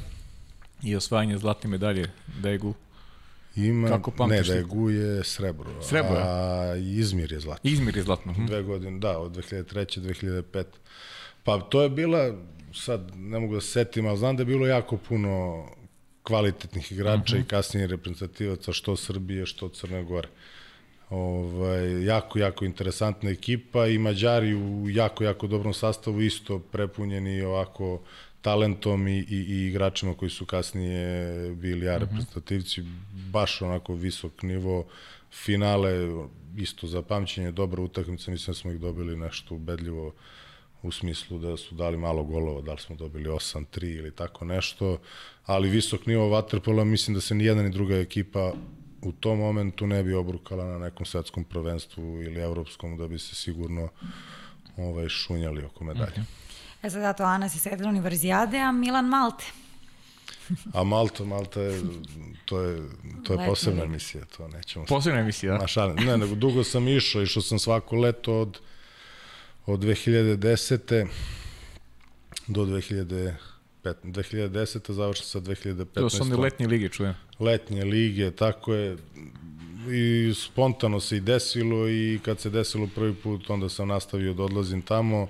i 0.83 0.95
osvajanje 0.95 1.37
zlatne 1.37 1.69
medalje 1.69 2.11
da 2.41 2.49
je 2.49 2.57
Ima, 3.57 3.87
Kako 3.87 4.11
pamtiš? 4.11 4.47
Ne, 4.47 4.53
da 4.53 4.53
je 4.53 5.15
je 5.15 5.23
srebro. 5.23 5.81
Srebro, 5.81 6.17
a 6.17 6.75
Izmir 6.75 7.31
je 7.31 7.39
zlatno. 7.39 7.71
Izmir 7.71 7.97
je 7.97 8.03
zlatno. 8.03 8.33
Hm. 8.33 8.45
Dve 8.45 8.63
godine, 8.63 8.99
da, 8.99 9.19
od 9.19 9.31
2003. 9.31 9.99
2005. 9.99 10.63
Pa 11.43 11.59
to 11.59 11.81
je 11.81 11.89
bila, 11.89 12.33
sad 12.73 13.11
ne 13.15 13.39
mogu 13.39 13.53
da 13.53 13.61
se 13.61 13.67
setim, 13.67 14.07
ali 14.07 14.17
znam 14.17 14.37
da 14.37 14.41
je 14.41 14.45
bilo 14.45 14.67
jako 14.67 14.97
puno 14.97 15.65
kvalitetnih 16.23 16.91
igrača 16.91 17.21
uh 17.21 17.25
-huh. 17.25 17.35
i 17.35 17.39
mhm. 17.39 17.47
kasnije 17.47 17.87
reprezentativaca 17.87 18.73
što 18.73 18.95
Srbije, 18.95 19.45
što 19.45 19.69
Crne 19.69 20.03
Gore. 20.03 20.27
Ovaj, 21.09 22.05
jako, 22.05 22.39
jako 22.39 22.65
interesantna 22.65 23.29
ekipa 23.29 23.87
i 23.87 23.97
Mađari 23.97 24.55
u 24.55 24.89
jako, 24.89 25.23
jako 25.23 25.47
dobrom 25.47 25.73
sastavu 25.73 26.21
isto 26.21 26.59
prepunjeni 26.59 27.41
ovako 27.41 28.01
talentom 28.47 29.07
i, 29.07 29.17
i, 29.17 29.35
i 29.35 29.67
igračima 29.67 30.13
koji 30.13 30.29
su 30.29 30.45
kasnije 30.45 31.31
bili 31.55 31.85
ja 31.85 31.93
mhm. 31.93 32.03
reprezentativci, 32.03 32.83
baš 33.31 33.61
onako 33.61 33.93
visok 33.93 34.43
nivo, 34.43 34.85
finale 35.31 35.91
isto 36.57 36.87
za 36.87 37.01
pamćenje, 37.01 37.51
dobra 37.51 37.81
utakmica, 37.81 38.31
mislim 38.31 38.53
da 38.53 38.59
smo 38.59 38.71
ih 38.71 38.79
dobili 38.79 39.17
nešto 39.17 39.55
ubedljivo 39.55 40.13
u 40.81 40.91
smislu 40.91 41.39
da 41.39 41.57
su 41.57 41.75
dali 41.75 41.97
malo 41.97 42.23
golova, 42.23 42.61
da 42.61 42.73
li 42.73 42.79
smo 42.79 42.95
dobili 42.95 43.29
8-3 43.29 43.97
ili 43.97 44.11
tako 44.11 44.45
nešto, 44.45 44.97
ali 45.45 45.69
visok 45.69 46.05
nivo 46.05 46.29
vaterpola, 46.29 46.83
mislim 46.83 47.15
da 47.15 47.21
se 47.21 47.35
ni 47.35 47.45
jedna 47.45 47.63
ni 47.63 47.69
druga 47.69 47.97
ekipa 47.97 48.53
u 49.01 49.11
tom 49.11 49.39
momentu 49.39 49.87
ne 49.87 50.03
bi 50.03 50.13
obrukala 50.13 50.65
na 50.65 50.79
nekom 50.79 51.05
svetskom 51.05 51.43
prvenstvu 51.43 52.21
ili 52.23 52.41
evropskom 52.41 52.97
da 52.97 53.07
bi 53.07 53.19
se 53.19 53.35
sigurno 53.35 53.89
ovaj, 54.77 55.09
šunjali 55.09 55.63
oko 55.65 55.83
medalje. 55.83 56.15
Okay. 56.15 56.46
E 56.83 56.89
sad, 56.89 57.17
to 57.17 57.23
Ana 57.23 57.49
si 57.49 57.59
sedela 57.59 57.89
univerzijade, 57.89 58.57
a 58.59 58.71
Milan 58.71 59.05
Malte. 59.05 59.43
A 60.73 60.83
Malta, 60.83 61.23
Malta 61.23 61.61
je, 61.61 61.81
to 62.45 62.61
je, 62.61 62.81
to 63.23 63.33
je 63.33 63.47
posebna 63.47 63.83
emisija, 63.83 64.25
to 64.37 64.47
nećemo... 64.47 64.85
Posebna 64.85 65.19
emisija, 65.19 65.53
da? 65.53 65.59
Mašale. 65.59 65.93
Ne, 65.93 66.17
nego 66.17 66.35
dugo 66.35 66.63
sam 66.63 66.87
išao, 66.87 67.21
išao 67.21 67.41
sam 67.41 67.59
svako 67.59 67.95
leto 67.95 68.33
od, 68.33 68.59
od 69.65 69.79
2010. 69.79 71.07
do 72.47 72.65
2015. 72.65 73.33
2010. 73.83 74.91
završio 74.91 75.25
sa 75.25 75.39
2015. 75.39 75.85
To 75.93 76.09
su 76.09 76.23
oni 76.23 76.35
letnje 76.35 76.67
lige, 76.67 76.89
čujem. 76.89 77.15
Letnje 77.39 77.83
lige, 77.83 78.31
tako 78.31 78.73
je. 78.73 78.97
I 79.91 80.33
spontano 80.35 80.99
se 80.99 81.17
i 81.17 81.19
desilo 81.19 81.89
i 81.89 82.19
kad 82.25 82.39
se 82.39 82.49
desilo 82.49 82.87
prvi 82.95 83.13
put, 83.13 83.49
onda 83.49 83.69
sam 83.69 83.87
nastavio 83.87 84.33
da 84.33 84.43
odlazim 84.43 84.81
tamo. 84.81 85.23
E, 85.23 85.27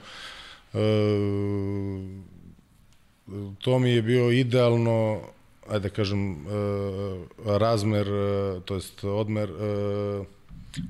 to 3.59 3.79
mi 3.79 3.89
je 3.89 4.01
bio 4.01 4.31
idealno, 4.31 5.21
ajde 5.69 5.89
da 5.89 5.95
kažem, 5.95 6.31
e, 6.31 6.37
razmer, 7.45 8.07
e, 8.07 8.59
to 8.65 8.75
jest 8.75 9.03
odmer 9.03 9.49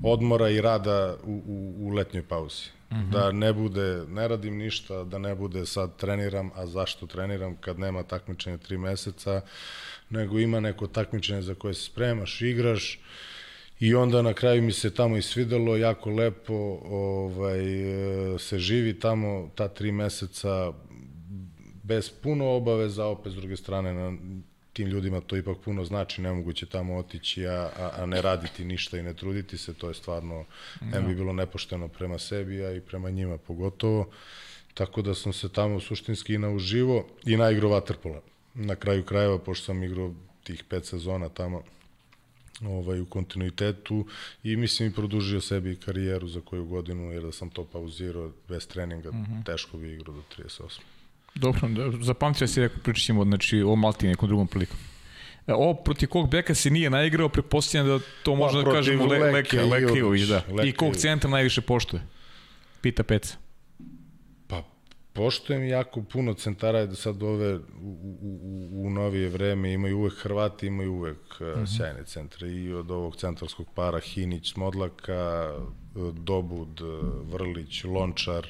odmora 0.02 0.48
i 0.50 0.60
rada 0.60 1.16
u, 1.24 1.42
u, 1.46 1.74
u 1.86 1.90
letnjoj 1.90 2.22
pauzi. 2.22 2.64
Mhm. 2.92 3.00
-huh. 3.00 3.10
Da 3.10 3.32
ne 3.32 3.52
bude, 3.52 4.04
ne 4.08 4.28
radim 4.28 4.56
ništa, 4.56 5.04
da 5.04 5.18
ne 5.18 5.34
bude 5.34 5.66
sad 5.66 5.96
treniram, 5.96 6.50
a 6.54 6.66
zašto 6.66 7.06
treniram 7.06 7.56
kad 7.56 7.78
nema 7.78 8.02
takmičenja 8.02 8.58
tri 8.58 8.78
meseca, 8.78 9.40
nego 10.10 10.38
ima 10.38 10.60
neko 10.60 10.86
takmičenje 10.86 11.42
za 11.42 11.54
koje 11.54 11.74
se 11.74 11.82
spremaš, 11.82 12.40
igraš, 12.40 13.00
I 13.80 13.94
onda 13.94 14.22
na 14.22 14.34
kraju 14.34 14.62
mi 14.62 14.72
se 14.72 14.94
tamo 14.94 15.16
i 15.16 15.22
svidelo, 15.22 15.76
jako 15.76 16.10
lepo 16.10 16.54
ovaj, 16.84 17.60
se 18.38 18.58
živi 18.58 19.00
tamo 19.00 19.50
ta 19.54 19.68
tri 19.68 19.92
meseca 19.92 20.72
bez 21.82 22.10
puno 22.10 22.50
obaveza, 22.50 23.06
opet 23.06 23.32
s 23.32 23.36
druge 23.36 23.56
strane 23.56 23.94
na 23.94 24.16
tim 24.72 24.88
ljudima 24.88 25.20
to 25.20 25.36
ipak 25.36 25.58
puno 25.64 25.84
znači, 25.84 26.22
nemoguće 26.22 26.66
tamo 26.66 26.96
otići, 26.96 27.46
a, 27.46 27.70
a, 27.78 27.90
a 27.96 28.06
ne 28.06 28.22
raditi 28.22 28.64
ništa 28.64 28.98
i 28.98 29.02
ne 29.02 29.14
truditi 29.14 29.58
se, 29.58 29.74
to 29.74 29.88
je 29.88 29.94
stvarno, 29.94 30.44
no. 30.80 30.90
ne 30.90 31.00
bi 31.00 31.14
bilo 31.14 31.32
nepošteno 31.32 31.88
prema 31.88 32.18
sebi, 32.18 32.64
a 32.64 32.72
i 32.72 32.80
prema 32.80 33.10
njima 33.10 33.38
pogotovo. 33.38 34.10
tako 34.74 35.02
da 35.02 35.14
sam 35.14 35.32
se 35.32 35.48
tamo 35.52 35.80
suštinski 35.80 36.34
i 36.34 36.38
nauživo 36.38 37.06
i 37.26 37.36
naigrao 37.36 37.70
vaterpola. 37.70 38.20
Na 38.54 38.76
kraju 38.76 39.04
krajeva, 39.04 39.38
pošto 39.38 39.64
sam 39.64 39.82
igrao 39.82 40.14
tih 40.44 40.64
pet 40.64 40.84
sezona 40.84 41.28
tamo 41.28 41.62
ovaj, 42.66 43.00
u 43.00 43.06
kontinuitetu 43.06 44.06
i 44.42 44.56
mislim 44.56 44.88
i 44.88 44.94
produžio 44.94 45.40
sebi 45.40 45.76
karijeru 45.76 46.28
za 46.28 46.40
koju 46.40 46.64
godinu, 46.64 47.12
jer 47.12 47.22
da 47.22 47.32
sam 47.32 47.50
to 47.50 47.64
pauzirao 47.64 48.32
bez 48.48 48.68
treninga, 48.68 49.10
mm 49.10 49.26
-hmm. 49.26 49.44
teško 49.44 49.76
bi 49.76 49.92
igrao 49.92 50.14
do 50.14 50.22
38. 50.38 50.80
Dobro, 51.34 51.68
da, 51.68 52.04
zapamtio 52.04 52.46
si 52.46 52.60
rekao, 52.60 52.82
pričat 52.82 53.04
ćemo 53.04 53.24
znači, 53.24 53.62
o 53.62 53.76
Malti 53.76 54.06
nekom 54.06 54.28
drugom 54.28 54.46
prilikom. 54.46 54.76
E, 55.46 55.52
ovo 55.52 55.74
protiv 55.74 56.08
kog 56.08 56.30
beka 56.30 56.54
se 56.54 56.70
nije 56.70 56.90
naigrao, 56.90 57.28
pretpostavljam 57.28 57.86
da 57.98 58.04
to 58.22 58.34
možda 58.34 58.62
da 58.62 58.70
kažemo 58.70 59.06
Le, 59.06 59.32
Leke 59.32 59.58
Ivović, 59.96 60.22
da. 60.22 60.42
I 60.64 60.72
kog 60.72 60.96
centra 60.96 61.30
najviše 61.30 61.60
poštuje? 61.60 62.02
Pita 62.80 63.02
Peca. 63.02 63.47
Poštujem 65.18 65.64
jako 65.64 66.02
puno 66.02 66.34
centara 66.34 66.86
da 66.86 66.94
sad 66.94 67.22
ove 67.22 67.56
u, 67.56 67.60
u, 68.22 68.86
u 68.86 68.90
novije 68.90 69.28
vreme 69.28 69.72
imaju 69.72 69.98
uvek 69.98 70.14
Hrvati, 70.22 70.66
imaju 70.66 70.92
uvek 70.92 71.40
mm 71.40 71.44
-hmm. 71.44 71.76
sjajne 71.76 72.04
centre 72.04 72.48
i 72.48 72.72
od 72.72 72.90
ovog 72.90 73.16
centarskog 73.16 73.66
para 73.74 74.00
Hinić, 74.00 74.56
Modlaka, 74.56 75.54
Dobud, 76.12 76.80
Vrlić, 77.24 77.84
Lončar, 77.84 78.46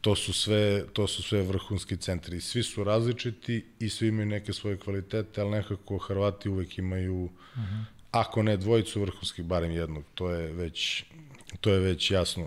to 0.00 0.14
su 0.14 0.32
sve 0.32 0.84
to 0.92 1.06
su 1.06 1.22
sve 1.22 1.42
vrhunski 1.42 1.96
centri. 1.96 2.40
Svi 2.40 2.62
su 2.62 2.84
različiti 2.84 3.64
i 3.78 3.88
svi 3.88 4.08
imaju 4.08 4.26
neke 4.26 4.52
svoje 4.52 4.78
kvalitete, 4.78 5.40
ali 5.40 5.50
nekako 5.50 5.98
Hrvati 5.98 6.48
uvek 6.48 6.78
imaju 6.78 7.24
uh 7.24 7.30
-huh. 7.56 7.84
ako 8.10 8.42
ne 8.42 8.56
dvojicu 8.56 9.00
vrhunskih, 9.00 9.44
barem 9.44 9.70
jednog. 9.70 10.04
To 10.14 10.30
je 10.30 10.52
već 10.52 11.04
to 11.60 11.70
je 11.70 11.80
već 11.80 12.10
jasno. 12.10 12.46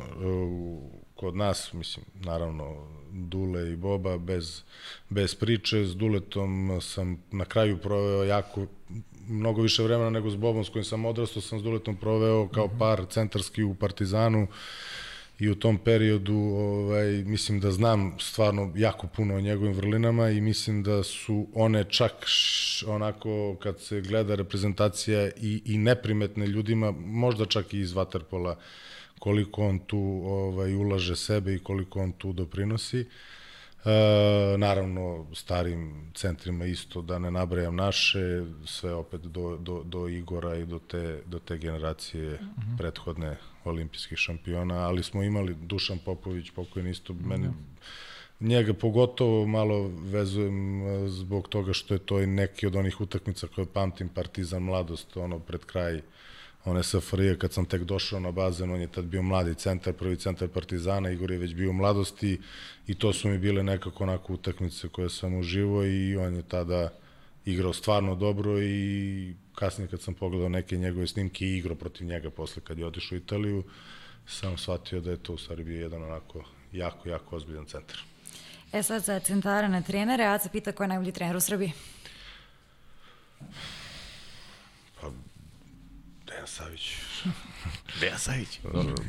Kod 1.15 1.35
nas, 1.35 1.73
mislim, 1.73 2.05
naravno, 2.15 2.87
Dule 3.17 3.71
i 3.71 3.75
Boba, 3.75 4.17
bez, 4.17 4.63
bez 5.09 5.35
priče, 5.35 5.85
s 5.85 5.95
Duletom 5.95 6.79
sam 6.81 7.17
na 7.31 7.45
kraju 7.45 7.77
proveo 7.77 8.23
jako, 8.23 8.67
mnogo 9.27 9.61
više 9.61 9.83
vremena 9.83 10.09
nego 10.09 10.29
s 10.29 10.35
Bobom 10.35 10.65
s 10.65 10.69
kojim 10.69 10.85
sam 10.85 11.05
odrastao, 11.05 11.41
sam 11.41 11.59
s 11.59 11.63
Duletom 11.63 11.95
proveo 11.95 12.47
kao 12.47 12.69
par 12.79 13.05
centarski 13.09 13.63
u 13.63 13.75
Partizanu. 13.75 14.43
Uh, 14.43 14.49
i 15.39 15.49
u 15.49 15.55
tom 15.55 15.77
periodu 15.77 16.35
ovaj, 16.35 17.23
mislim 17.25 17.59
da 17.59 17.71
znam 17.71 18.15
stvarno 18.19 18.73
jako 18.75 19.07
puno 19.07 19.35
o 19.35 19.41
njegovim 19.41 19.73
vrlinama 19.73 20.29
i 20.29 20.41
mislim 20.41 20.83
da 20.83 21.03
su 21.03 21.47
one 21.53 21.83
čak 21.83 22.11
š, 22.25 22.85
onako 22.87 23.55
kad 23.59 23.79
se 23.79 24.01
gleda 24.01 24.35
reprezentacija 24.35 25.29
i, 25.41 25.61
i 25.65 25.77
neprimetne 25.77 26.47
ljudima, 26.47 26.91
možda 26.91 27.45
čak 27.45 27.73
i 27.73 27.79
iz 27.79 27.93
Waterpola, 27.93 28.55
koliko 29.19 29.67
on 29.67 29.79
tu 29.79 30.21
ovaj, 30.25 30.75
ulaže 30.75 31.15
sebe 31.15 31.55
i 31.55 31.59
koliko 31.59 31.99
on 31.99 32.11
tu 32.11 32.33
doprinosi. 32.33 32.99
E, 32.99 34.57
naravno, 34.57 35.25
starim 35.33 36.11
centrima 36.13 36.65
isto, 36.65 37.01
da 37.01 37.19
ne 37.19 37.31
nabrajam 37.31 37.75
naše, 37.75 38.45
sve 38.65 38.93
opet 38.93 39.21
do, 39.21 39.57
do, 39.57 39.83
do 39.83 40.07
Igora 40.07 40.55
i 40.55 40.65
do 40.65 40.79
te, 40.79 41.21
do 41.25 41.39
te 41.39 41.57
generacije 41.57 42.29
mhm. 42.31 42.41
-huh. 42.41 42.77
prethodne 42.77 43.37
olimpijskih 43.63 44.17
šampiona, 44.17 44.75
ali 44.75 45.03
smo 45.03 45.23
imali 45.23 45.55
Dušan 45.61 45.99
Popović, 46.05 46.51
pokojni 46.51 46.89
isto, 46.89 47.13
mm 47.13 47.17
-hmm. 47.19 47.27
meni 47.27 47.47
njega 48.39 48.73
pogotovo 48.73 49.47
malo 49.47 49.87
vezujem 49.87 50.81
e, 50.81 51.07
zbog 51.07 51.47
toga 51.47 51.73
što 51.73 51.93
je 51.93 51.99
to 51.99 52.21
i 52.21 52.27
neki 52.27 52.67
od 52.67 52.75
onih 52.75 53.01
utakmica 53.01 53.47
koje 53.47 53.65
pamtim 53.65 54.09
Partizan 54.09 54.63
mladost, 54.63 55.17
ono 55.17 55.39
pred 55.39 55.65
kraj 55.65 56.01
one 56.67 56.83
SFRJ 56.83 57.37
kad 57.37 57.53
sam 57.53 57.65
tek 57.65 57.83
došao 57.83 58.19
na 58.19 58.31
bazen, 58.31 58.71
on 58.71 58.81
je 58.81 58.87
tad 58.87 59.05
bio 59.05 59.21
mladi 59.21 59.55
centar, 59.55 59.93
prvi 59.93 60.15
centar 60.15 60.47
Partizana, 60.47 61.09
Igor 61.09 61.31
je 61.31 61.37
već 61.37 61.53
bio 61.53 61.69
u 61.69 61.73
mladosti 61.73 62.39
i 62.87 62.95
to 62.95 63.13
su 63.13 63.27
mi 63.27 63.37
bile 63.37 63.63
nekako 63.63 64.03
onako 64.03 64.33
utakmice 64.33 64.89
koje 64.89 65.09
sam 65.09 65.37
uživo 65.39 65.83
i 65.85 66.17
on 66.17 66.35
je 66.35 66.41
tada 66.41 66.93
igrao 67.45 67.73
stvarno 67.73 68.15
dobro 68.15 68.61
i 68.61 69.33
kasnije 69.55 69.87
kad 69.87 70.01
sam 70.01 70.13
pogledao 70.13 70.49
neke 70.49 70.77
njegove 70.77 71.07
snimke 71.07 71.45
i 71.45 71.57
igrao 71.57 71.75
protiv 71.75 72.07
njega 72.07 72.29
posle 72.29 72.61
kad 72.61 72.77
je 72.77 72.85
otišao 72.85 73.15
u 73.15 73.19
Italiju, 73.19 73.63
sam 74.27 74.57
shvatio 74.57 75.01
da 75.01 75.11
je 75.11 75.17
to 75.17 75.33
u 75.33 75.37
stvari 75.37 75.63
bio 75.63 75.81
jedan 75.81 76.03
onako 76.03 76.43
jako, 76.71 77.09
jako 77.09 77.35
ozbiljan 77.35 77.65
centar. 77.65 77.97
E 78.73 78.83
sad 78.83 79.03
za 79.03 79.19
centara 79.19 79.67
na 79.67 79.81
trenere, 79.81 80.39
se 80.43 80.49
pita 80.49 80.71
ko 80.71 80.83
je 80.83 80.87
najbolji 80.87 81.11
trener 81.11 81.35
u 81.35 81.41
Srbiji? 81.41 81.71
Dejan 86.37 86.47
Savić. 86.47 86.95
Dejan 88.01 88.19
Savić. 88.19 88.59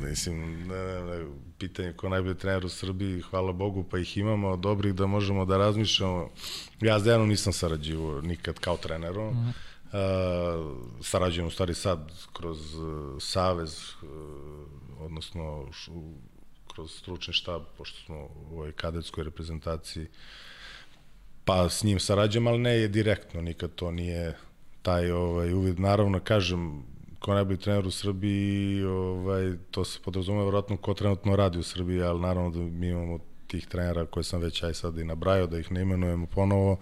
Mislim, 0.00 0.68
ne, 0.68 0.76
ne, 0.76 1.04
ne, 1.04 1.26
pitanje 1.58 1.92
ko 1.92 2.08
najbolji 2.08 2.38
trener 2.38 2.64
u 2.64 2.68
Srbiji, 2.68 3.20
hvala 3.20 3.52
Bogu, 3.52 3.84
pa 3.90 3.98
ih 3.98 4.16
imamo 4.16 4.56
dobrih 4.56 4.94
da 4.94 5.06
možemo 5.06 5.44
da 5.44 5.56
razmišljamo. 5.56 6.30
Ja 6.80 7.00
s 7.00 7.04
Dejanom 7.04 7.28
nisam 7.28 7.52
sarađivo 7.52 8.20
nikad 8.20 8.58
kao 8.58 8.76
trenerom. 8.76 9.34
Mm 9.34 9.38
-hmm 9.38 9.52
Uh, 9.88 10.76
sarađujem 11.00 11.46
u 11.46 11.50
stvari 11.50 11.74
sad 11.74 12.12
kroz 12.32 12.74
uh, 12.74 13.22
Savez, 13.22 13.92
uh, 14.02 14.08
odnosno 14.98 15.68
š, 15.72 15.90
kroz 16.74 16.92
stručni 16.92 17.34
štab, 17.34 17.62
pošto 17.78 18.04
smo 18.04 18.16
u 18.16 18.52
ovoj 18.52 18.72
kadetskoj 18.72 19.24
reprezentaciji, 19.24 20.06
pa 21.44 21.68
s 21.68 21.82
njim 21.82 22.00
sarađujem, 22.00 22.46
ali 22.46 22.58
ne 22.58 22.74
je 22.74 22.88
direktno, 22.88 23.40
nikad 23.40 23.74
to 23.74 23.90
nije 23.90 24.36
taj 24.82 25.10
ovaj, 25.10 25.52
uvid. 25.52 25.80
Naravno, 25.80 26.20
kažem, 26.20 26.84
ko 27.18 27.34
najbolji 27.34 27.58
trener 27.58 27.86
u 27.86 27.90
Srbiji, 27.90 28.84
ovaj, 28.84 29.52
to 29.70 29.84
se 29.84 29.98
podrazume 30.04 30.42
vjerojatno 30.42 30.76
ko 30.76 30.94
trenutno 30.94 31.36
radi 31.36 31.58
u 31.58 31.62
Srbiji, 31.62 32.02
ali 32.02 32.20
naravno 32.20 32.50
da 32.50 32.58
mi 32.58 32.88
imamo 32.88 33.18
tih 33.46 33.66
trenera 33.66 34.06
koje 34.06 34.24
sam 34.24 34.40
već 34.40 34.62
aj 34.62 34.74
sad 34.74 34.98
i 34.98 35.04
nabrajao, 35.04 35.46
da 35.46 35.58
ih 35.58 35.72
ne 35.72 35.82
imenujemo 35.82 36.26
ponovo, 36.26 36.78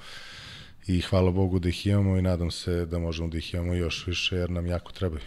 i 0.87 1.01
hvala 1.01 1.31
Bogu 1.31 1.59
da 1.59 1.69
ih 1.69 1.87
imamo 1.87 2.17
i 2.17 2.23
nadam 2.23 2.51
se 2.51 2.87
da 2.87 2.99
možemo 2.99 3.29
da 3.29 3.39
ih 3.39 3.55
imamo 3.55 3.75
još 3.75 4.07
više 4.07 4.37
jer 4.37 4.51
nam 4.51 4.67
jako 4.67 4.93
trebaju. 4.93 5.23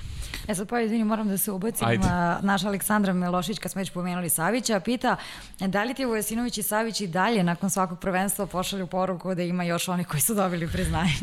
E 0.48 0.56
sad 0.56 0.69
pa 0.69 0.81
izvini, 0.81 1.03
moram 1.03 1.27
da 1.27 1.38
se 1.38 1.52
ubacim. 1.52 1.88
Ajde. 1.88 2.07
Naš 2.41 2.64
Aleksandra 2.64 3.14
Milošić, 3.14 3.60
kad 3.60 3.72
smo 3.72 3.80
već 3.80 3.91
pomenuli 3.91 4.30
Savića, 4.30 4.80
pita 4.80 5.15
da 5.60 5.84
li 5.84 5.94
ti 5.94 6.06
Vujasinović 6.06 6.57
i 6.57 6.64
Savić 6.64 7.02
i 7.02 7.07
dalje 7.07 7.44
nakon 7.44 7.69
svakog 7.69 7.99
prvenstva 7.99 8.45
pošalju 8.45 8.88
poruku 8.88 9.36
da 9.36 9.44
ima 9.44 9.64
još 9.64 9.88
oni 9.88 10.03
koji 10.03 10.22
su 10.22 10.34
dobili 10.34 10.68
priznanje? 10.68 11.14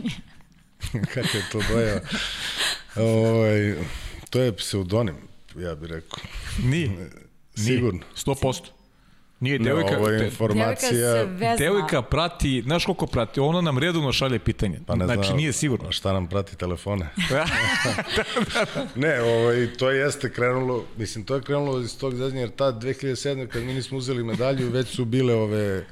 Kako 1.15 1.37
je 1.37 1.45
to 1.53 1.61
doja? 1.73 2.01
Ovaj, 2.97 3.75
to 4.31 4.41
je 4.41 4.57
pseudonim, 4.57 5.17
ja 5.57 5.75
bih 5.75 5.91
rekao. 5.91 6.19
Nije. 6.63 7.11
Sigurno. 7.55 8.01
100%. 8.17 8.77
Nije, 9.41 9.59
devojka, 9.59 9.91
no, 9.91 9.99
ovo 9.99 10.09
je 10.09 10.25
informacija... 10.25 11.25
Devojka, 11.25 11.57
devojka 11.57 12.03
prati, 12.03 12.63
znaš 12.63 12.85
koliko 12.85 13.07
prati, 13.07 13.41
ona 13.41 13.61
nam 13.61 13.79
redovno 13.79 14.13
šalje 14.13 14.39
pitanje. 14.39 14.81
Pa 14.87 14.95
ne 14.95 15.05
znači, 15.05 15.27
znam, 15.27 15.37
nije 15.37 15.53
sigurno. 15.53 15.93
Šta 15.93 16.13
nam 16.13 16.27
prati 16.27 16.57
telefone? 16.57 17.09
ne, 18.95 19.21
ovaj, 19.21 19.73
to 19.79 19.91
jeste 19.91 20.33
krenulo, 20.33 20.85
mislim, 20.97 21.25
to 21.25 21.35
je 21.35 21.43
krenulo 21.43 21.81
iz 21.81 21.99
tog 21.99 22.15
zazanja, 22.15 22.41
jer 22.41 22.51
tad 22.51 22.83
2007. 22.83 23.47
kad 23.47 23.63
mi 23.63 23.75
nismo 23.75 23.99
uzeli 23.99 24.25
medalju, 24.25 24.71
već 24.71 24.89
su 24.89 25.05
bile 25.05 25.35
ove 25.35 25.85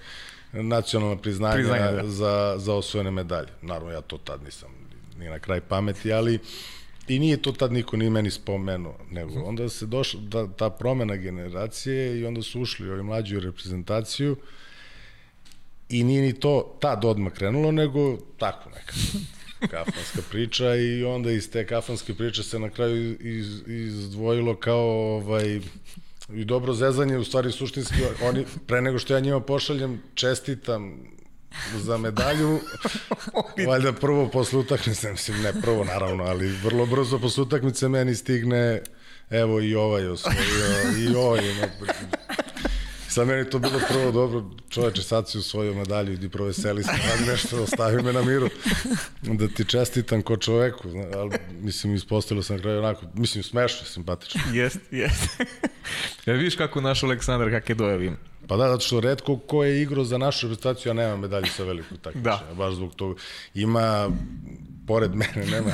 nacionalne 0.62 1.22
priznanja, 1.22 1.54
priznanja 1.54 1.90
da. 1.90 2.08
za, 2.08 2.54
za 2.58 2.74
osvojene 2.74 3.10
medalje. 3.10 3.48
Naravno, 3.62 3.92
ja 3.92 4.00
to 4.00 4.18
tad 4.18 4.42
nisam 4.44 4.68
ni 5.18 5.28
na 5.28 5.38
kraj 5.38 5.60
pameti, 5.60 6.12
ali 6.12 6.38
I 7.08 7.18
nije 7.18 7.42
to 7.42 7.52
tad 7.52 7.72
niko 7.72 7.96
ni 7.96 8.10
meni 8.10 8.30
spomenuo, 8.30 8.98
nego 9.10 9.42
onda 9.42 9.68
se 9.68 9.86
došla 9.86 10.20
ta, 10.32 10.46
ta 10.46 10.70
promena 10.70 11.16
generacije 11.16 12.20
i 12.20 12.26
onda 12.26 12.42
su 12.42 12.60
ušli 12.60 12.90
ovi 12.90 13.02
mlađi 13.02 13.36
u 13.36 13.40
reprezentaciju 13.40 14.36
i 15.88 16.04
nije 16.04 16.22
ni 16.22 16.32
to 16.32 16.76
tad 16.80 17.04
odmah 17.04 17.32
krenulo, 17.32 17.72
nego 17.72 18.16
tako 18.38 18.70
neka 18.70 18.94
kafanska 19.76 20.22
priča 20.30 20.74
i 20.74 21.04
onda 21.04 21.30
iz 21.30 21.50
te 21.50 21.66
kafanske 21.66 22.14
priče 22.14 22.42
se 22.42 22.58
na 22.58 22.70
kraju 22.70 23.16
iz, 23.20 23.68
izdvojilo 23.68 24.56
kao 24.56 25.16
ovaj, 25.16 25.60
i 26.28 26.44
dobro 26.44 26.74
zezanje, 26.74 27.18
u 27.18 27.24
stvari 27.24 27.52
suštinski, 27.52 27.94
oni, 28.22 28.46
pre 28.66 28.80
nego 28.80 28.98
što 28.98 29.14
ja 29.14 29.20
njima 29.20 29.40
pošaljem, 29.40 30.02
čestitam 30.14 31.00
za 31.76 31.96
medalju, 31.96 32.60
valjda 33.68 33.92
prvo 33.92 34.28
posle 34.28 34.58
utakmice, 34.58 35.10
mislim 35.10 35.42
ne 35.42 35.60
prvo 35.62 35.84
naravno, 35.84 36.24
ali 36.24 36.48
vrlo 36.48 36.86
brzo 36.86 37.18
posle 37.18 37.42
utakmice 37.42 37.88
meni 37.88 38.14
stigne 38.14 38.82
evo 39.30 39.60
i 39.60 39.74
ovaj 39.74 40.06
osvojio, 40.06 40.66
i 40.98 41.14
ovaj 41.16 41.50
ima 41.50 41.66
Sa 43.14 43.24
meni 43.24 43.50
to 43.50 43.58
bilo 43.58 43.80
prvo 43.88 44.12
dobro, 44.12 44.44
čoveče, 44.68 45.02
sad 45.02 45.30
si 45.30 45.38
usvojio 45.38 45.74
medalju, 45.74 46.12
idi 46.12 46.28
proveseli 46.28 46.82
se, 46.82 46.90
radi 46.90 47.30
nešto, 47.30 47.62
ostavi 47.62 48.02
me 48.02 48.12
na 48.12 48.22
miru, 48.22 48.48
da 49.22 49.48
ti 49.48 49.64
čestitam 49.64 50.22
ko 50.22 50.36
čoveku, 50.36 50.88
ali 51.14 51.38
mislim, 51.60 51.94
ispostavilo 51.94 52.42
sam 52.42 52.56
na 52.56 52.62
kraju 52.62 52.78
onako, 52.78 53.06
mislim, 53.14 53.44
smešno, 53.44 53.86
simpatično. 53.86 54.40
Jest, 54.52 54.78
jest. 54.90 55.40
ja 56.26 56.34
vidiš 56.34 56.56
kako 56.56 56.80
naš 56.80 57.02
Aleksandar, 57.02 57.50
kakve 57.50 57.74
dojave 57.74 58.06
ima. 58.06 58.16
Pa 58.48 58.56
da, 58.56 58.68
zato 58.68 58.84
što 58.84 59.00
redko 59.00 59.36
ko 59.36 59.64
je 59.64 59.82
igrao 59.82 60.04
za 60.04 60.18
našu 60.18 60.48
reprezentaciju, 60.48 60.90
a 60.90 60.94
nema 60.94 61.16
medalje 61.16 61.46
sa 61.46 61.64
velikog 61.64 61.98
takmičenja. 61.98 62.38
Da. 62.48 62.54
Baš 62.54 62.74
zbog 62.74 62.94
toga. 62.94 63.20
Ima 63.54 64.10
pored 64.86 65.14
mene 65.20 65.46
nema 65.50 65.72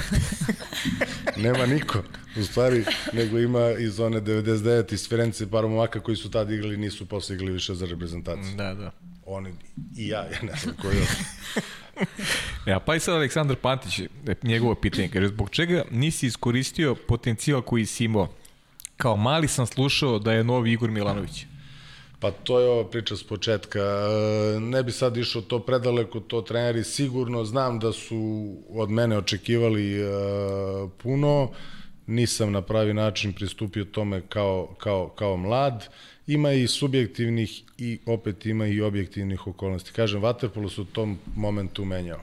nema 1.36 1.66
niko 1.66 2.02
u 2.36 2.42
stvari, 2.42 2.84
nego 3.12 3.38
ima 3.38 3.70
iz 3.70 4.00
one 4.00 4.20
99 4.20 4.94
iz 4.94 5.08
Firenze 5.08 5.50
par 5.50 5.64
momaka 5.64 6.00
koji 6.00 6.16
su 6.16 6.30
tad 6.30 6.50
igrali 6.50 6.76
nisu 6.76 7.06
posle 7.06 7.34
igrali 7.34 7.52
više 7.52 7.74
za 7.74 7.86
reprezentaciju. 7.86 8.56
Da, 8.56 8.74
da. 8.74 8.90
Oni 9.26 9.54
i 9.96 10.08
ja, 10.08 10.18
ja 10.18 10.38
ne 10.42 10.52
znam 10.62 10.76
koji 10.82 10.96
još. 10.96 11.08
Ja, 12.66 12.80
pa 12.86 12.94
i 12.94 13.00
sad 13.00 13.14
Aleksandar 13.14 13.56
Pantić, 13.56 13.98
e, 13.98 14.08
njegovo 14.42 14.74
pitanje, 14.74 15.08
kaže, 15.08 15.28
zbog 15.28 15.50
čega 15.50 15.82
nisi 15.90 16.26
iskoristio 16.26 16.94
potencijal 16.94 17.62
koji 17.62 17.86
si 17.86 18.04
imao? 18.04 18.28
Kao 18.96 19.16
mali 19.16 19.48
sam 19.48 19.66
slušao 19.66 20.18
da 20.18 20.32
je 20.32 20.44
novi 20.44 20.72
Igor 20.72 20.90
Milanović. 20.90 21.46
Pa 22.20 22.30
to 22.30 22.60
je 22.60 22.68
ova 22.68 22.90
priča 22.90 23.16
s 23.16 23.24
početka. 23.24 23.78
E, 23.78 24.60
ne 24.60 24.82
bi 24.82 24.92
sad 24.92 25.16
išao 25.16 25.42
to 25.42 25.58
predaleko, 25.58 26.20
to 26.20 26.42
treneri 26.42 26.84
sigurno 26.84 27.44
znam 27.44 27.78
da 27.78 27.92
su 27.92 28.54
od 28.68 28.90
mene 28.90 29.18
očekivali 29.18 30.04
uh, 30.04 30.90
puno, 31.02 31.50
nisam 32.06 32.52
na 32.52 32.62
pravi 32.62 32.94
način 32.94 33.32
pristupio 33.32 33.84
tome 33.84 34.22
kao, 34.28 34.74
kao, 34.78 35.08
kao 35.08 35.36
mlad. 35.36 35.88
Ima 36.26 36.52
i 36.52 36.66
subjektivnih 36.66 37.62
i 37.78 37.98
opet 38.06 38.46
ima 38.46 38.66
i 38.66 38.80
objektivnih 38.80 39.46
okolnosti. 39.46 39.92
Kažem, 39.92 40.22
Waterpolo 40.22 40.68
su 40.68 40.82
u 40.82 40.84
tom 40.84 41.18
momentu 41.36 41.84
menjao. 41.84 42.20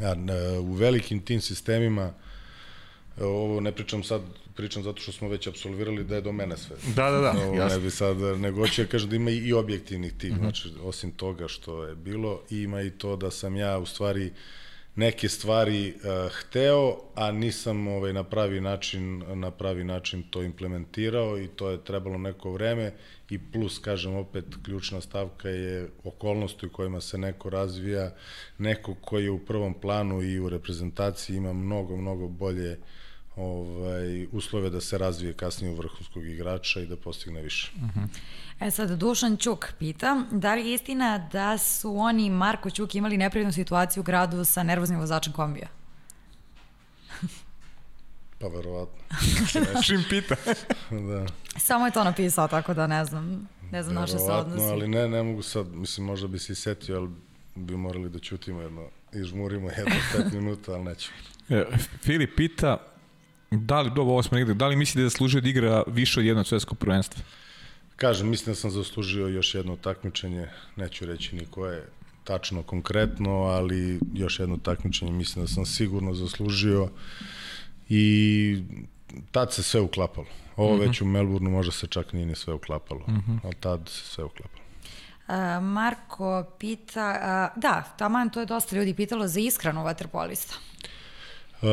Ja, 0.00 0.16
u 0.60 0.72
velikim 0.72 1.20
tim 1.20 1.40
sistemima, 1.40 2.12
ovo 3.20 3.60
ne 3.60 3.72
pričam 3.72 4.02
sad 4.02 4.22
pričam 4.54 4.82
zato 4.82 5.02
što 5.02 5.12
smo 5.12 5.28
već 5.28 5.46
absolvirali 5.46 6.04
da 6.04 6.14
je 6.14 6.20
do 6.20 6.32
mene 6.32 6.56
sve. 6.56 6.76
Da, 6.96 7.10
da, 7.10 7.18
da. 7.18 7.30
Ovo, 7.30 7.54
jasno. 7.54 7.78
ne 7.78 7.84
bi 7.84 7.90
sad, 7.90 8.16
nego 8.16 8.60
hoću 8.60 8.82
ja 8.82 8.86
kažem 8.86 9.10
da 9.10 9.16
ima 9.16 9.30
i 9.30 9.52
objektivnih 9.52 10.12
tih, 10.12 10.32
mhm. 10.32 10.40
-huh. 10.40 10.42
znači 10.42 10.68
osim 10.82 11.12
toga 11.12 11.48
što 11.48 11.84
je 11.84 11.94
bilo, 11.94 12.40
ima 12.50 12.82
i 12.82 12.90
to 12.90 13.16
da 13.16 13.30
sam 13.30 13.56
ja 13.56 13.78
u 13.78 13.86
stvari 13.86 14.32
neke 14.96 15.28
stvari 15.28 15.94
uh, 15.94 16.32
hteo, 16.32 16.96
a 17.14 17.32
nisam 17.32 17.88
ovaj, 17.88 18.12
na 18.12 18.24
pravi 18.24 18.60
način 18.60 19.22
na 19.34 19.50
pravi 19.50 19.84
način 19.84 20.22
to 20.30 20.42
implementirao 20.42 21.38
i 21.38 21.48
to 21.48 21.70
je 21.70 21.84
trebalo 21.84 22.18
neko 22.18 22.52
vreme 22.52 22.92
i 23.30 23.38
plus, 23.52 23.78
kažem 23.78 24.14
opet, 24.14 24.44
ključna 24.62 25.00
stavka 25.00 25.48
je 25.48 25.88
okolnosti 26.04 26.66
u 26.66 26.70
kojima 26.70 27.00
se 27.00 27.18
neko 27.18 27.50
razvija, 27.50 28.14
neko 28.58 28.94
koji 28.94 29.24
je 29.24 29.30
u 29.30 29.38
prvom 29.38 29.74
planu 29.74 30.22
i 30.22 30.40
u 30.40 30.48
reprezentaciji 30.48 31.36
ima 31.36 31.52
mnogo, 31.52 31.96
mnogo 31.96 32.28
bolje 32.28 32.72
uh, 32.72 32.84
ovaj, 33.36 34.26
uslove 34.32 34.70
da 34.70 34.80
se 34.80 34.98
razvije 34.98 35.32
kasnije 35.32 35.72
u 35.72 35.76
vrhunskog 35.76 36.26
igrača 36.26 36.80
i 36.80 36.86
da 36.86 36.96
postigne 36.96 37.42
više. 37.42 37.72
Uh 37.76 37.82
-huh. 37.82 38.08
E 38.60 38.70
sad, 38.70 38.90
Dušan 38.90 39.36
Ćuk 39.36 39.66
pita, 39.78 40.24
da 40.30 40.54
li 40.54 40.66
je 40.66 40.74
istina 40.74 41.28
da 41.32 41.58
su 41.58 41.96
oni 41.96 42.26
i 42.26 42.30
Marko 42.30 42.70
Ćuk 42.70 42.94
imali 42.94 43.16
neprijatnu 43.16 43.52
situaciju 43.52 44.00
u 44.00 44.04
gradu 44.04 44.44
sa 44.44 44.62
nervoznim 44.62 45.00
vozačem 45.00 45.32
kombija? 45.32 45.68
pa 48.40 48.48
verovatno. 48.48 49.02
Čim 49.86 50.04
pita. 50.10 50.36
da. 51.08 51.26
Samo 51.56 51.86
je 51.86 51.92
to 51.92 52.04
napisao, 52.04 52.48
tako 52.48 52.74
da 52.74 52.86
ne 52.86 53.04
znam. 53.04 53.48
Ne 53.72 53.82
znam 53.82 53.94
naše 53.94 54.18
se 54.18 54.32
odnosi. 54.32 54.64
ali 54.64 54.88
ne, 54.88 55.08
ne 55.08 55.22
mogu 55.22 55.42
sad, 55.42 55.66
mislim, 55.72 56.06
možda 56.06 56.28
bi 56.28 56.38
se 56.38 56.52
i 56.52 56.56
setio, 56.56 56.96
ali 56.96 57.10
bi 57.54 57.76
morali 57.76 58.10
da 58.10 58.18
ćutimo 58.18 58.60
jedno 58.60 58.88
i 59.12 59.22
žmurimo 59.22 59.70
jedno 59.70 59.94
pet 60.12 60.32
minuta, 60.32 60.72
ali 60.72 60.84
neću. 60.84 61.10
E, 61.48 61.64
Filip 62.02 62.36
pita, 62.36 62.89
Da 63.50 63.80
li, 63.80 63.88
dobro, 63.88 64.12
ovo 64.12 64.22
smo 64.22 64.38
negde, 64.38 64.54
da 64.54 64.66
li 64.66 64.76
misli 64.76 64.98
da 64.98 65.02
je 65.02 65.08
zaslužio 65.08 65.40
da 65.40 65.48
igra 65.48 65.82
više 65.86 66.20
od 66.20 66.26
jednog 66.26 66.46
svetskog 66.46 66.78
prvenstva? 66.78 67.22
Kažem, 67.96 68.28
mislim 68.28 68.54
da 68.54 68.60
sam 68.60 68.70
zaslužio 68.70 69.26
još 69.26 69.54
jedno 69.54 69.76
takmičenje, 69.76 70.48
neću 70.76 71.06
reći 71.06 71.36
ni 71.36 71.46
koje 71.50 71.88
tačno 72.24 72.62
konkretno, 72.62 73.30
ali 73.30 74.00
još 74.14 74.38
jedno 74.38 74.56
takmičenje 74.56 75.12
mislim 75.12 75.44
da 75.44 75.48
sam 75.48 75.66
sigurno 75.66 76.14
zaslužio 76.14 76.88
i 77.88 78.62
tad 79.32 79.52
se 79.52 79.62
sve 79.62 79.80
uklapalo. 79.80 80.26
Ovo 80.56 80.68
uh 80.68 80.74
mhm. 80.74 80.84
-huh. 80.84 80.88
već 80.88 81.00
u 81.00 81.04
Melbourneu 81.04 81.50
možda 81.50 81.72
se 81.72 81.86
čak 81.86 82.12
nije 82.12 82.26
ni 82.26 82.34
sve 82.34 82.54
uklapalo, 82.54 83.00
uh 83.00 83.08
mhm. 83.08 83.32
-huh. 83.32 83.38
ali 83.44 83.54
tad 83.54 83.88
se 83.88 84.04
sve 84.04 84.24
uklapalo. 84.24 84.60
Uh, 85.28 85.62
Marko 85.62 86.44
pita, 86.58 87.10
uh, 87.54 87.62
da, 87.62 87.94
taman 87.98 88.30
to 88.30 88.40
je 88.40 88.46
dosta 88.46 88.76
ljudi 88.76 88.94
pitalo 88.94 89.28
za 89.28 89.40
iskranu 89.40 89.84
vaterpolista. 89.84 90.54
E, 91.62 91.66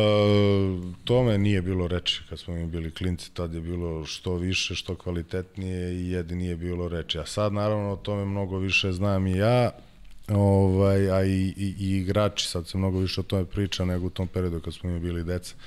tome 1.04 1.38
nije 1.38 1.62
bilo 1.62 1.88
reči 1.88 2.22
kad 2.30 2.40
smo 2.40 2.54
mi 2.54 2.66
bili 2.66 2.92
klinci, 2.92 3.34
tad 3.34 3.54
je 3.54 3.62
bilo 3.62 4.06
što 4.06 4.36
više, 4.36 4.76
što 4.76 4.96
kvalitetnije 4.96 5.94
i 5.94 6.12
jedini 6.12 6.44
nije 6.44 6.56
bilo 6.56 6.88
reči. 6.88 7.20
A 7.20 7.26
sad 7.26 7.54
naravno 7.54 7.94
o 7.94 7.96
tome 7.96 8.26
mnogo 8.26 8.58
više 8.58 8.92
znam 8.92 9.28
i 9.28 9.38
ja, 9.38 9.72
ovaj, 10.30 11.12
a 11.12 11.24
i, 11.24 11.54
i, 11.58 11.76
i 11.80 11.98
igrači, 11.98 12.48
sad 12.48 12.68
se 12.68 12.78
mnogo 12.78 13.00
više 13.00 13.20
o 13.22 13.24
tome 13.24 13.46
priča 13.46 13.86
nego 13.86 14.06
u 14.06 14.10
tom 14.10 14.28
periodu 14.28 14.60
kad 14.60 14.74
smo 14.74 14.90
mi 14.90 15.00
bili 15.00 15.24
deca. 15.24 15.56
Uh, 15.56 15.62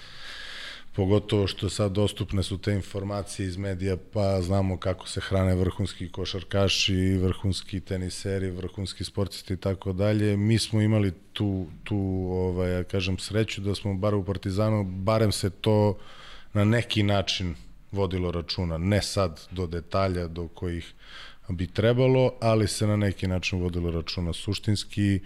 pogotovo 1.01 1.47
što 1.47 1.69
sad 1.69 1.93
dostupne 1.93 2.43
su 2.43 2.59
te 2.59 2.73
informacije 2.73 3.47
iz 3.47 3.57
medija, 3.57 3.97
pa 4.13 4.41
znamo 4.41 4.77
kako 4.77 5.09
se 5.09 5.21
hrane 5.21 5.55
vrhunski 5.55 6.09
košarkaši, 6.09 7.17
vrhunski 7.23 7.81
teniseri, 7.81 8.51
vrhunski 8.51 9.05
sportisti 9.05 9.55
i 9.55 9.57
tako 9.57 9.93
dalje. 9.93 10.37
Mi 10.37 10.59
smo 10.59 10.81
imali 10.81 11.13
tu, 11.33 11.67
tu 11.85 11.97
ovaj, 12.33 12.73
ja 12.73 12.85
kažem, 12.85 13.19
sreću 13.19 13.61
da 13.61 13.75
smo 13.75 13.95
bar 13.95 14.15
u 14.15 14.25
Partizanu, 14.25 14.85
barem 14.85 15.33
se 15.33 15.51
to 15.51 15.99
na 16.53 16.65
neki 16.65 17.03
način 17.03 17.55
vodilo 17.93 18.31
računa. 18.31 18.79
Ne 18.79 19.03
sad 19.03 19.41
do 19.51 19.67
detalja 19.67 20.27
do 20.29 20.49
kojih 20.49 20.93
bi 21.49 21.67
trebalo, 21.67 22.33
ali 22.41 22.69
se 22.69 22.87
na 22.87 22.97
neki 22.97 23.27
način 23.27 23.61
vodilo 23.61 23.91
računa 23.91 24.33
suštinski. 24.33 25.21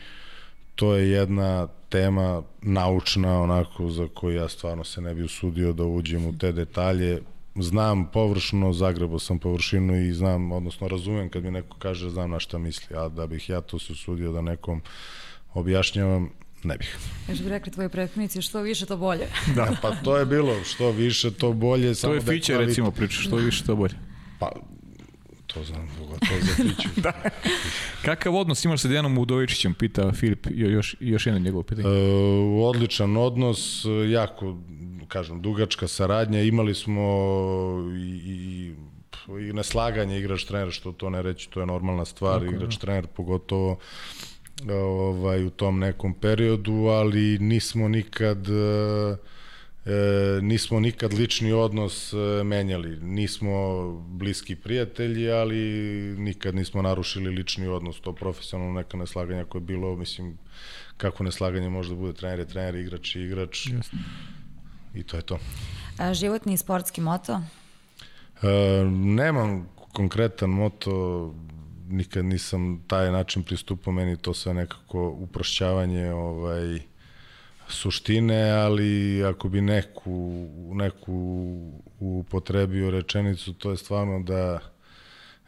To 0.74 0.94
je 0.94 1.10
jedna 1.10 1.68
tema 1.88 2.42
naučna, 2.62 3.40
onako, 3.40 3.90
za 3.90 4.08
koju 4.14 4.36
ja 4.36 4.48
stvarno 4.48 4.84
se 4.84 5.00
ne 5.00 5.14
bi 5.14 5.22
usudio 5.22 5.72
da 5.72 5.84
uđem 5.84 6.26
u 6.26 6.38
te 6.38 6.52
detalje. 6.52 7.20
Znam 7.56 8.10
površno, 8.10 8.72
zagrebo 8.72 9.18
sam 9.18 9.38
površinu 9.38 9.96
i 9.96 10.12
znam, 10.12 10.52
odnosno 10.52 10.88
razumem 10.88 11.28
kad 11.28 11.44
mi 11.44 11.50
neko 11.50 11.76
kaže 11.78 12.10
znam 12.10 12.30
na 12.30 12.40
šta 12.40 12.58
misli, 12.58 12.96
a 12.96 13.08
da 13.08 13.26
bih 13.26 13.48
ja 13.48 13.60
to 13.60 13.78
se 13.78 13.92
usudio 13.92 14.32
da 14.32 14.40
nekom 14.40 14.82
objašnjavam, 15.54 16.30
ne 16.64 16.76
bih. 16.76 16.98
Još 17.28 17.42
bi 17.42 17.48
rekli 17.48 17.72
tvoji 17.72 17.88
prethodnici, 17.88 18.42
što 18.42 18.60
više 18.60 18.86
to 18.86 18.96
bolje. 18.96 19.26
da, 19.56 19.76
pa 19.82 19.90
to 19.90 20.16
je 20.18 20.26
bilo, 20.26 20.64
što 20.64 20.90
više 20.90 21.30
to 21.30 21.52
bolje. 21.52 21.88
To 21.88 21.94
samo 21.94 22.14
je 22.14 22.20
fiće, 22.20 22.52
da 22.52 22.58
recimo, 22.58 22.90
priča, 22.90 23.20
što 23.20 23.36
više 23.36 23.64
to 23.64 23.76
bolje. 23.76 23.94
Pa, 24.38 24.52
To 25.54 25.64
znam, 25.64 25.88
to 26.20 26.34
za 26.40 26.52
Fiću. 26.54 26.88
da. 27.00 27.12
Kakav 28.04 28.34
odnos 28.34 28.64
imaš 28.64 28.80
sa 28.80 28.88
Dejanom 28.88 29.18
Udovičićem, 29.18 29.74
pita 29.74 30.12
Filip, 30.12 30.46
još, 30.50 30.96
još 31.00 31.26
jedno 31.26 31.40
njegovo 31.40 31.62
pitanje. 31.62 31.88
E, 31.88 32.02
odličan 32.64 33.16
odnos, 33.16 33.84
jako, 34.10 34.56
kažem, 35.08 35.42
dugačka 35.42 35.88
saradnja. 35.88 36.40
Imali 36.40 36.74
smo 36.74 37.02
i, 37.96 38.20
i 38.24 38.74
i 39.28 39.52
neslaganje 39.52 40.18
igrač 40.18 40.44
trener, 40.44 40.72
što 40.72 40.92
to 40.92 41.10
ne 41.10 41.22
reći, 41.22 41.50
to 41.50 41.60
je 41.60 41.66
normalna 41.66 42.04
stvar, 42.04 42.40
Tako, 42.40 42.54
igrač 42.54 42.74
da. 42.74 42.80
trener 42.80 43.06
pogotovo 43.06 43.78
ovaj, 44.70 45.44
u 45.44 45.50
tom 45.50 45.78
nekom 45.78 46.14
periodu, 46.14 46.72
ali 46.74 47.38
nismo 47.38 47.88
nikad 47.88 48.48
uh, 48.48 49.18
e, 49.86 49.90
nismo 50.42 50.80
nikad 50.80 51.12
lični 51.12 51.52
odnos 51.52 52.12
e, 52.12 52.44
menjali. 52.44 52.98
Nismo 53.00 53.82
bliski 54.08 54.56
prijatelji, 54.56 55.30
ali 55.30 55.56
nikad 56.18 56.54
nismo 56.54 56.82
narušili 56.82 57.30
lični 57.30 57.66
odnos. 57.66 58.00
To 58.00 58.12
profesionalno 58.12 58.74
neka 58.74 58.96
neslaganja 58.96 59.44
koje 59.44 59.60
je 59.60 59.66
bilo, 59.66 59.96
mislim, 59.96 60.38
kako 60.96 61.24
neslaganje 61.24 61.68
može 61.68 61.90
da 61.90 61.96
bude 61.96 62.12
trener 62.12 62.38
je 62.38 62.48
trener, 62.48 62.74
igrač 62.74 63.16
je 63.16 63.24
igrač. 63.24 63.66
Jasno. 63.66 63.98
I 64.94 65.02
to 65.02 65.16
je 65.16 65.22
to. 65.22 65.38
A, 65.98 66.14
životni 66.14 66.54
i 66.54 66.56
sportski 66.56 67.00
moto? 67.00 67.40
E, 68.42 68.48
nemam 68.90 69.68
konkretan 69.92 70.50
moto, 70.50 71.34
nikad 71.88 72.24
nisam 72.24 72.84
taj 72.86 73.12
način 73.12 73.42
pristupao, 73.42 73.92
meni 73.92 74.16
to 74.16 74.34
sve 74.34 74.54
nekako 74.54 75.08
uprošćavanje 75.08 76.12
ovaj, 76.12 76.80
suštine, 77.68 78.50
ali 78.50 79.24
ako 79.24 79.48
bi 79.48 79.60
neku, 79.60 80.46
neku 80.72 81.12
upotrebio 82.00 82.90
rečenicu, 82.90 83.52
to 83.52 83.70
je 83.70 83.76
stvarno 83.76 84.22
da 84.22 84.58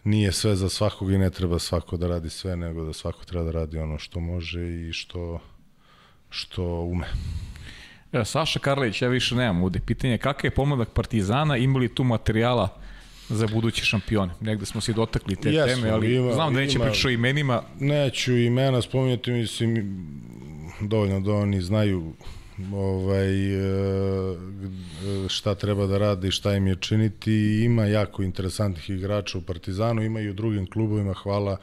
nije 0.04 0.32
sve 0.32 0.56
za 0.56 0.68
svakog 0.68 1.12
i 1.12 1.18
ne 1.18 1.30
treba 1.30 1.58
svako 1.58 1.96
da 1.96 2.08
radi 2.08 2.30
sve, 2.30 2.56
nego 2.56 2.84
da 2.84 2.92
svako 2.92 3.24
treba 3.24 3.44
da 3.44 3.50
radi 3.50 3.78
ono 3.78 3.98
što 3.98 4.20
može 4.20 4.88
i 4.88 4.92
što, 4.92 5.40
što 6.30 6.64
ume. 6.64 7.06
Ja, 8.12 8.24
Saša 8.24 8.58
Karlić, 8.58 9.02
ja 9.02 9.08
više 9.08 9.34
nemam 9.34 9.62
ude. 9.62 9.80
Pitanje 9.86 10.18
kakav 10.18 10.46
je 10.46 10.54
pomladak 10.54 10.88
Partizana, 10.88 11.56
imali 11.56 11.94
tu 11.94 12.04
materijala 12.04 12.68
za 13.28 13.46
buduće 13.46 13.84
šampione. 13.84 14.32
Negde 14.40 14.66
smo 14.66 14.80
se 14.80 14.92
dotakli 14.92 15.36
te 15.36 15.50
Jesu, 15.50 15.74
teme, 15.74 15.90
ali 15.90 16.14
ima, 16.14 16.32
znam 16.32 16.54
da 16.54 16.60
neće 16.60 16.78
pričati 16.78 17.06
o 17.06 17.10
imenima. 17.10 17.62
Neću 17.80 18.36
imena 18.36 18.82
spominjati, 18.82 19.30
mislim, 19.30 19.96
dovoljno 20.80 21.20
da 21.20 21.32
oni 21.32 21.62
znaju 21.62 22.12
ovaj, 22.72 23.54
e, 23.54 24.38
šta 25.28 25.54
treba 25.54 25.86
da 25.86 25.98
rade 25.98 26.28
i 26.28 26.30
šta 26.30 26.54
im 26.56 26.66
je 26.66 26.76
činiti. 26.80 27.32
Ima 27.64 27.86
jako 27.86 28.22
interesantnih 28.22 28.90
igrača 28.90 29.38
u 29.38 29.42
Partizanu, 29.42 30.02
ima 30.02 30.20
i 30.20 30.28
u 30.28 30.34
drugim 30.34 30.70
klubovima, 30.70 31.14
hvala 31.14 31.56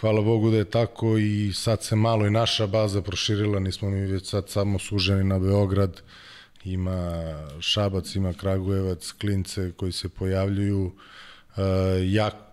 hvala 0.00 0.22
Bogu 0.22 0.50
da 0.50 0.56
je 0.56 0.70
tako. 0.70 1.18
I 1.18 1.52
sad 1.54 1.82
se 1.82 1.96
malo 1.96 2.26
i 2.26 2.30
naša 2.30 2.66
baza 2.66 3.02
proširila, 3.02 3.60
nismo 3.60 3.90
mi 3.90 4.00
već 4.00 4.28
sad 4.28 4.48
samo 4.48 4.78
suženi 4.78 5.24
na 5.24 5.38
Beograd, 5.38 6.02
ima 6.64 7.12
Šabac, 7.60 8.14
ima 8.14 8.32
Kragujevac, 8.32 9.12
klince 9.12 9.72
koji 9.76 9.92
se 9.92 10.08
pojavljuju, 10.08 10.92
e, 11.56 11.62
jako 12.12 12.47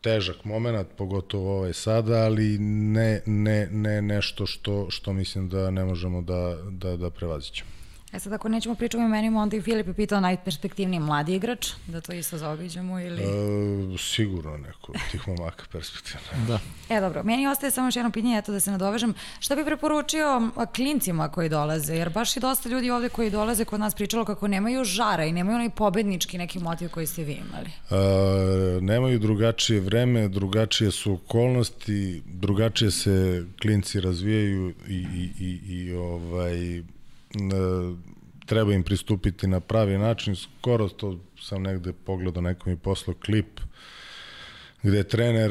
težak 0.00 0.44
moment, 0.44 0.88
pogotovo 0.96 1.56
ovaj 1.58 1.72
sada, 1.72 2.24
ali 2.24 2.58
ne, 2.58 3.20
ne, 3.26 3.68
ne 3.70 4.02
nešto 4.02 4.46
što, 4.46 4.86
što 4.90 5.12
mislim 5.12 5.48
da 5.48 5.70
ne 5.70 5.84
možemo 5.84 6.22
da, 6.22 6.58
da, 6.70 6.96
da 6.96 7.10
prevazićemo. 7.10 7.81
E 8.12 8.18
sad, 8.18 8.32
ako 8.32 8.48
nećemo 8.48 8.74
pričati 8.74 9.02
o 9.02 9.06
imenima, 9.06 9.42
onda 9.42 9.56
i 9.56 9.62
Filip 9.62 9.86
je 9.86 9.94
pitao 9.94 10.20
najperspektivniji 10.20 11.00
mladi 11.00 11.34
igrač, 11.34 11.68
da 11.86 12.00
to 12.00 12.12
isto 12.12 12.38
zaobiđemo 12.38 13.00
ili... 13.00 13.22
E, 13.22 13.98
sigurno 13.98 14.56
neko 14.56 14.92
tih 15.10 15.28
momaka 15.28 15.64
perspektivno. 15.72 16.46
Da. 16.48 16.58
E, 16.96 17.00
dobro, 17.00 17.22
meni 17.22 17.46
ostaje 17.46 17.70
samo 17.70 17.86
još 17.86 17.96
jedno 17.96 18.10
pitanje, 18.10 18.38
eto 18.38 18.52
da 18.52 18.60
se 18.60 18.70
nadovežem. 18.70 19.14
Šta 19.40 19.56
bi 19.56 19.64
preporučio 19.64 20.50
klincima 20.76 21.28
koji 21.28 21.48
dolaze? 21.48 21.94
Jer 21.94 22.10
baš 22.10 22.36
i 22.36 22.40
dosta 22.40 22.68
ljudi 22.68 22.90
ovde 22.90 23.08
koji 23.08 23.30
dolaze 23.30 23.64
kod 23.64 23.80
nas 23.80 23.94
pričalo 23.94 24.24
kako 24.24 24.48
nemaju 24.48 24.84
žara 24.84 25.24
i 25.24 25.32
nemaju 25.32 25.54
onaj 25.54 25.70
pobednički 25.70 26.38
neki 26.38 26.58
motiv 26.58 26.88
koji 26.88 27.06
ste 27.06 27.24
vi 27.24 27.32
imali. 27.32 27.70
E, 27.90 28.80
nemaju 28.80 29.18
drugačije 29.18 29.80
vreme, 29.80 30.28
drugačije 30.28 30.90
su 30.90 31.12
okolnosti, 31.12 32.22
drugačije 32.26 32.90
se 32.90 33.44
klinci 33.62 34.00
razvijaju 34.00 34.74
i, 34.88 34.94
i, 34.94 35.30
i, 35.40 35.60
i 35.74 35.94
ovaj 35.94 36.82
treba 38.46 38.74
im 38.74 38.82
pristupiti 38.82 39.46
na 39.46 39.60
pravi 39.60 39.98
način. 39.98 40.36
Skoro 40.36 40.88
to 40.88 41.18
sam 41.40 41.62
negde 41.62 41.92
pogledao, 41.92 42.42
neko 42.42 42.70
mi 42.70 42.76
poslao 42.76 43.16
klip 43.26 43.60
gde 44.82 44.96
je 44.96 45.08
trener 45.08 45.50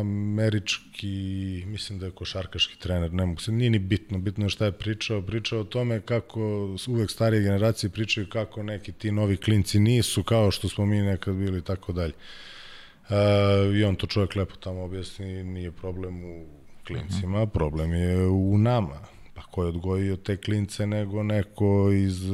američki, 0.00 1.64
mislim 1.66 1.98
da 1.98 2.06
je 2.06 2.12
košarkaški 2.12 2.78
trener, 2.78 3.12
ne 3.12 3.26
mogu 3.26 3.40
se, 3.40 3.52
nije 3.52 3.70
ni 3.70 3.78
bitno, 3.78 4.18
bitno 4.18 4.44
je 4.44 4.50
šta 4.50 4.64
je 4.64 4.72
pričao, 4.72 5.22
pričao 5.22 5.60
o 5.60 5.64
tome 5.64 6.00
kako 6.00 6.40
uvek 6.88 7.10
starije 7.10 7.42
generacije 7.42 7.90
pričaju 7.90 8.26
kako 8.28 8.62
neki 8.62 8.92
ti 8.92 9.12
novi 9.12 9.36
klinci 9.36 9.80
nisu 9.80 10.22
kao 10.22 10.50
što 10.50 10.68
smo 10.68 10.86
mi 10.86 11.02
nekad 11.02 11.34
bili 11.34 11.58
i 11.58 11.62
tako 11.62 11.92
dalje. 11.92 12.12
Uh, 13.08 13.76
I 13.76 13.84
on 13.84 13.96
to 13.96 14.06
čovjek 14.06 14.36
lepo 14.36 14.56
tamo 14.56 14.82
objasni, 14.82 15.44
nije 15.44 15.70
problem 15.70 16.24
u 16.24 16.46
klincima, 16.86 17.46
problem 17.46 17.92
je 17.92 18.26
u 18.26 18.58
nama 18.58 19.19
ko 19.50 19.62
je 19.62 19.68
odgojio 19.68 20.16
te 20.16 20.36
klince 20.36 20.86
nego 20.86 21.22
neko 21.22 21.90
iz 21.92 22.30
e, 22.30 22.32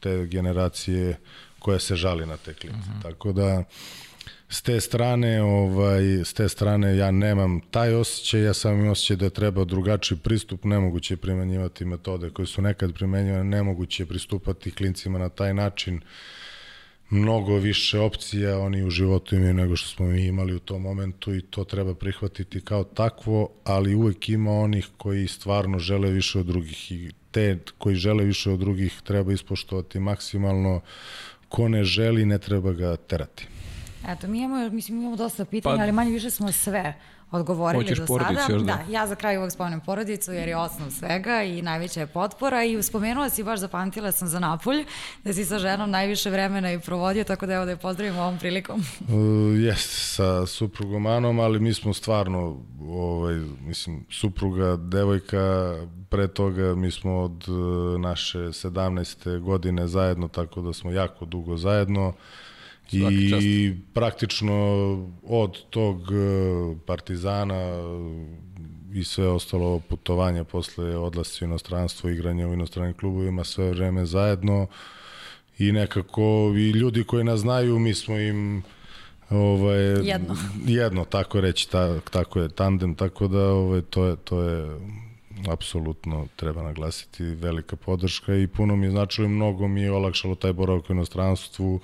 te 0.00 0.26
generacije 0.26 1.18
koja 1.58 1.78
se 1.78 1.96
žali 1.96 2.26
na 2.26 2.36
te 2.36 2.54
klince. 2.54 2.78
Mhm. 2.78 2.98
-huh. 2.98 3.02
Tako 3.02 3.32
da 3.32 3.64
s 4.48 4.62
te 4.62 4.80
strane, 4.80 5.42
ovaj, 5.42 6.02
s 6.24 6.32
te 6.32 6.48
strane 6.48 6.96
ja 6.96 7.10
nemam 7.10 7.60
taj 7.70 7.94
osjećaj, 7.94 8.42
ja 8.42 8.54
sam 8.54 8.74
imam 8.74 8.88
osjećaj 8.88 9.16
da 9.16 9.30
treba 9.30 9.64
drugačiji 9.64 10.18
pristup, 10.18 10.64
nemoguće 10.64 11.14
je 11.14 11.18
primenjivati 11.18 11.84
metode 11.84 12.30
koje 12.30 12.46
su 12.46 12.62
nekad 12.62 12.94
primenjivane, 12.94 13.44
nemoguće 13.44 14.02
je 14.02 14.06
pristupati 14.06 14.70
klincima 14.70 15.18
na 15.18 15.28
taj 15.28 15.54
način. 15.54 15.96
Uh, 15.96 16.02
mnogo 17.10 17.56
više 17.56 17.98
opcija 17.98 18.58
oni 18.58 18.84
u 18.84 18.90
životu 18.90 19.36
imaju 19.36 19.54
nego 19.54 19.76
što 19.76 19.88
smo 19.88 20.06
mi 20.06 20.26
imali 20.26 20.54
u 20.54 20.58
tom 20.58 20.82
momentu 20.82 21.34
i 21.34 21.42
to 21.42 21.64
treba 21.64 21.94
prihvatiti 21.94 22.60
kao 22.60 22.84
takvo, 22.84 23.48
ali 23.64 23.94
uvek 23.94 24.28
ima 24.28 24.50
onih 24.50 24.88
koji 24.96 25.28
stvarno 25.28 25.78
žele 25.78 26.10
više 26.10 26.38
od 26.38 26.46
drugih 26.46 26.92
i 26.92 27.12
te 27.30 27.58
koji 27.78 27.96
žele 27.96 28.24
više 28.24 28.50
od 28.50 28.58
drugih 28.58 29.00
treba 29.04 29.32
ispoštovati 29.32 29.98
maksimalno 30.00 30.80
ko 31.48 31.68
ne 31.68 31.84
želi 31.84 32.26
ne 32.26 32.38
treba 32.38 32.72
ga 32.72 32.96
terati. 32.96 33.46
Eto, 34.08 34.28
mi 34.28 34.42
imamo, 34.42 34.70
mislim, 34.70 34.98
imamo 34.98 35.16
dosta 35.16 35.44
pitanja, 35.44 35.76
pa, 35.76 35.82
ali 35.82 35.92
manje 35.92 36.10
više 36.10 36.30
smo 36.30 36.52
sve 36.52 36.94
odgovorili 37.34 37.84
Hoćeš 37.84 37.98
do 37.98 38.06
sada. 38.06 38.46
Još 38.48 38.62
da. 38.62 38.66
da, 38.66 38.92
ja 38.92 39.06
za 39.06 39.14
kraj 39.14 39.38
uvek 39.38 39.52
spomenem 39.52 39.80
porodicu 39.80 40.32
jer 40.32 40.48
je 40.48 40.56
osnov 40.56 40.90
svega 40.90 41.42
i 41.42 41.62
najveća 41.62 42.00
je 42.00 42.06
potpora 42.06 42.64
i 42.64 42.82
spomenula 42.82 43.30
si, 43.30 43.42
baš 43.42 43.60
zapamtila 43.60 44.12
sam 44.12 44.28
za 44.28 44.38
Napolj, 44.38 44.84
da 45.24 45.32
si 45.32 45.44
sa 45.44 45.58
ženom 45.58 45.90
najviše 45.90 46.30
vremena 46.30 46.72
i 46.72 46.80
provodio, 46.80 47.24
tako 47.24 47.46
da 47.46 47.54
evo 47.54 47.64
da 47.64 47.70
je 47.70 47.76
pozdravim 47.76 48.18
ovom 48.18 48.38
prilikom. 48.38 48.80
Uh, 48.80 49.60
Jeste, 49.60 49.94
sa 49.94 50.46
suprugom 50.46 51.06
Anom, 51.06 51.40
ali 51.40 51.60
mi 51.60 51.74
smo 51.74 51.94
stvarno, 51.94 52.56
ovaj, 52.80 53.34
mislim, 53.66 54.06
supruga, 54.10 54.76
devojka, 54.76 55.74
pre 56.08 56.28
toga 56.28 56.74
mi 56.74 56.90
smo 56.90 57.20
od 57.20 57.48
uh, 57.48 58.00
naše 58.00 58.38
17. 58.38 59.40
godine 59.40 59.88
zajedno, 59.88 60.28
tako 60.28 60.60
da 60.60 60.72
smo 60.72 60.90
jako 60.90 61.24
dugo 61.24 61.56
zajedno. 61.56 62.12
I 62.92 63.72
praktično 63.94 64.54
od 65.22 65.64
tog 65.70 66.00
e, 66.00 66.76
Partizana 66.86 67.72
i 68.94 69.04
sve 69.04 69.28
ostalo 69.28 69.80
putovanja 69.80 70.44
posle 70.44 70.96
odlasci 70.96 71.44
u 71.44 71.46
inostranstvo, 71.46 72.10
igranje 72.10 72.46
u 72.46 72.52
inostranim 72.52 72.94
klubovima, 72.94 73.44
sve 73.44 73.70
vreme 73.70 74.06
zajedno 74.06 74.66
i 75.58 75.72
nekako 75.72 76.52
i 76.56 76.70
ljudi 76.70 77.04
koji 77.04 77.24
nas 77.24 77.40
znaju, 77.40 77.78
mi 77.78 77.94
smo 77.94 78.18
im 78.18 78.62
ovaj 79.30 79.82
jedno. 79.82 80.36
jedno 80.66 81.04
tako 81.04 81.40
reći 81.40 81.70
ta, 81.70 82.00
tako 82.00 82.40
je 82.40 82.48
tandem 82.48 82.94
tako 82.94 83.28
da 83.28 83.48
ovaj 83.48 83.82
to 83.82 84.04
je 84.04 84.16
to 84.16 84.42
je 84.42 84.80
apsolutno 85.48 86.26
treba 86.36 86.62
naglasiti 86.62 87.24
velika 87.24 87.76
podrška 87.76 88.34
i 88.34 88.46
puno 88.46 88.76
mi 88.76 88.86
je 88.86 88.90
značilo 88.90 89.28
mnogo 89.28 89.68
mi 89.68 89.82
je 89.82 89.92
olakšalo 89.92 90.34
taj 90.34 90.52
boravak 90.52 90.90
u 90.90 90.92
inostranstvu 90.92 91.80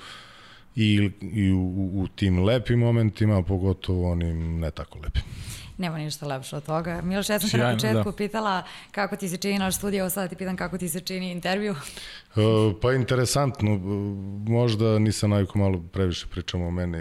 i, 0.77 1.11
i 1.33 1.53
u, 1.53 1.91
u 1.95 2.09
tim 2.09 2.45
lepim 2.45 2.79
momentima, 2.79 3.43
pogotovo 3.43 4.13
onim 4.13 4.61
ne 4.61 4.71
tako 4.71 4.99
lepim. 4.99 5.23
Nema 5.79 5.99
ništa 5.99 6.27
lepše 6.27 6.57
od 6.57 6.65
toga. 6.65 7.01
Miloš, 7.03 7.29
ja 7.29 7.41
sam 7.41 7.51
te 7.51 7.59
na 7.59 7.73
početku 7.73 8.11
da. 8.11 8.17
pitala 8.17 8.63
kako 8.91 9.17
ti 9.17 9.29
se 9.29 9.37
čini 9.37 9.59
naš 9.59 9.77
studij, 9.77 10.01
evo 10.01 10.11
sada 10.11 10.29
ti 10.29 10.37
pitam 10.37 10.57
kako 10.57 10.79
ti 10.79 10.89
se 10.89 11.01
čini 11.01 11.31
intervju. 11.31 11.73
Uh, 11.73 12.75
pa 12.83 12.93
interesantno, 12.93 13.77
možda 14.47 14.99
nisam 14.99 15.31
najko 15.31 15.59
malo 15.59 15.85
previše 15.93 16.27
pričamo 16.27 16.67
o 16.67 16.71
meni, 16.71 16.99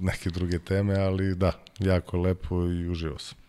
neke 0.00 0.30
druge 0.30 0.58
teme, 0.58 0.98
ali 0.98 1.34
da, 1.34 1.52
jako 1.78 2.16
lepo 2.16 2.64
i 2.64 2.88
uživo 2.88 3.18
sam. 3.18 3.39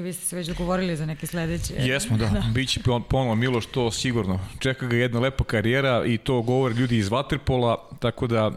I 0.00 0.02
vi 0.02 0.12
ste 0.12 0.26
se 0.26 0.36
već 0.36 0.46
dogovorili 0.46 0.96
za 0.96 1.06
neke 1.06 1.26
sledeće. 1.26 1.74
Jesmo, 1.78 2.16
da. 2.16 2.26
da. 2.36 2.44
Biće 2.54 2.80
ponovo 3.08 3.34
Miloš, 3.34 3.66
to 3.66 3.90
sigurno. 3.90 4.40
Čeka 4.58 4.86
ga 4.86 4.96
jedna 4.96 5.20
lepa 5.20 5.44
karijera 5.44 6.04
i 6.06 6.18
to 6.18 6.42
govore 6.42 6.74
ljudi 6.74 6.96
iz 6.96 7.08
Waterpola, 7.08 7.76
tako 7.98 8.26
da 8.26 8.50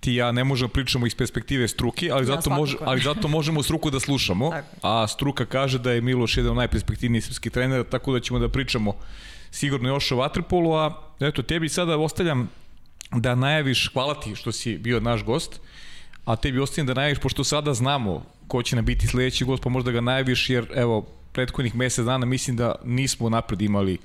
ti 0.00 0.14
ja 0.14 0.32
ne 0.32 0.44
možemo 0.44 0.68
pričamo 0.68 1.06
iz 1.06 1.14
perspektive 1.14 1.68
struke, 1.68 2.10
ali 2.12 2.26
zato, 2.26 2.50
ja, 2.50 2.56
može, 2.56 2.76
ali 2.80 3.00
zato 3.00 3.28
možemo 3.28 3.62
struku 3.62 3.90
da 3.90 4.00
slušamo, 4.00 4.52
a 4.82 5.08
struka 5.08 5.46
kaže 5.46 5.78
da 5.78 5.92
je 5.92 6.00
Miloš 6.00 6.36
jedan 6.36 6.50
od 6.50 6.56
najperspektivnijih 6.56 7.24
srpskih 7.24 7.52
trenera, 7.52 7.84
tako 7.84 8.12
da 8.12 8.20
ćemo 8.20 8.38
da 8.38 8.48
pričamo 8.48 8.94
sigurno 9.50 9.88
još 9.88 10.12
o 10.12 10.16
Waterpolu, 10.16 10.76
a 10.78 11.26
eto, 11.26 11.42
tebi 11.42 11.68
sada 11.68 11.98
ostavljam 11.98 12.50
da 13.12 13.34
najaviš, 13.34 13.92
hvala 13.92 14.20
ti 14.20 14.34
što 14.34 14.52
si 14.52 14.78
bio 14.78 15.00
naš 15.00 15.24
gost, 15.24 15.60
a 16.32 16.36
tebi 16.36 16.58
ostavljam 16.58 16.86
da 16.86 16.94
najaviš, 16.94 17.18
pošto 17.18 17.44
sada 17.44 17.74
znamo 17.74 18.22
ko 18.48 18.62
će 18.62 18.76
nam 18.76 18.84
biti 18.84 19.06
sledeći 19.06 19.44
gost, 19.44 19.62
pa 19.62 19.68
možda 19.68 19.90
ga 19.90 20.00
najaviš, 20.00 20.50
jer 20.50 20.66
evo, 20.74 21.06
prethodnih 21.32 21.74
mesec 21.76 22.04
dana 22.04 22.26
mislim 22.26 22.56
da 22.56 22.74
nismo 22.84 23.28
napred 23.28 23.62
imali 23.62 23.98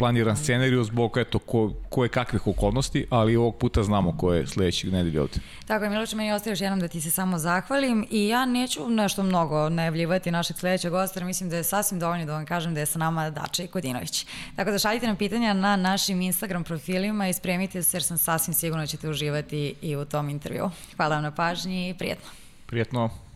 planiran 0.00 0.36
scenariju 0.36 0.84
zbog 0.84 1.18
eto, 1.18 1.38
ko, 1.38 1.72
koje 1.88 2.08
kakvih 2.08 2.46
okolnosti, 2.46 3.06
ali 3.10 3.36
ovog 3.36 3.56
puta 3.56 3.82
znamo 3.82 4.16
ko 4.16 4.32
je 4.32 4.46
sledećeg 4.46 4.92
nedelje 4.92 5.20
ovde. 5.20 5.34
Tako 5.66 5.84
je, 5.84 5.90
Miloče, 5.90 6.16
meni 6.16 6.32
ostaje 6.32 6.52
još 6.52 6.60
jednom 6.60 6.80
da 6.80 6.88
ti 6.88 7.00
se 7.00 7.10
samo 7.10 7.38
zahvalim 7.38 8.06
i 8.10 8.28
ja 8.28 8.46
neću 8.46 8.90
nešto 8.90 9.22
mnogo 9.22 9.68
najavljivati 9.68 10.30
našeg 10.30 10.56
sledećeg 10.56 10.90
gosta, 10.90 11.24
mislim 11.24 11.50
da 11.50 11.56
je 11.56 11.64
sasvim 11.64 12.00
dovoljno 12.00 12.26
da 12.26 12.32
vam 12.32 12.46
kažem 12.46 12.74
da 12.74 12.80
je 12.80 12.86
sa 12.86 12.98
nama 12.98 13.30
Dače 13.30 13.66
Kodinović. 13.66 14.26
Tako 14.56 14.70
da 14.70 14.78
šaljite 14.78 15.06
nam 15.06 15.16
pitanja 15.16 15.52
na 15.52 15.76
našim 15.76 16.20
Instagram 16.20 16.64
profilima 16.64 17.28
i 17.28 17.32
spremite 17.32 17.82
se 17.82 17.96
jer 17.96 18.02
sam 18.02 18.18
sasvim 18.18 18.54
sigurno 18.54 18.82
da 18.82 18.86
ćete 18.86 19.08
uživati 19.08 19.74
i 19.82 19.96
u 19.96 20.04
tom 20.04 20.28
intervju. 20.28 20.70
Hvala 20.96 21.14
vam 21.14 21.22
na 21.22 21.30
pažnji 21.30 21.90
i 21.90 21.94
prijetno. 21.94 22.30
Prijetno. 22.66 23.29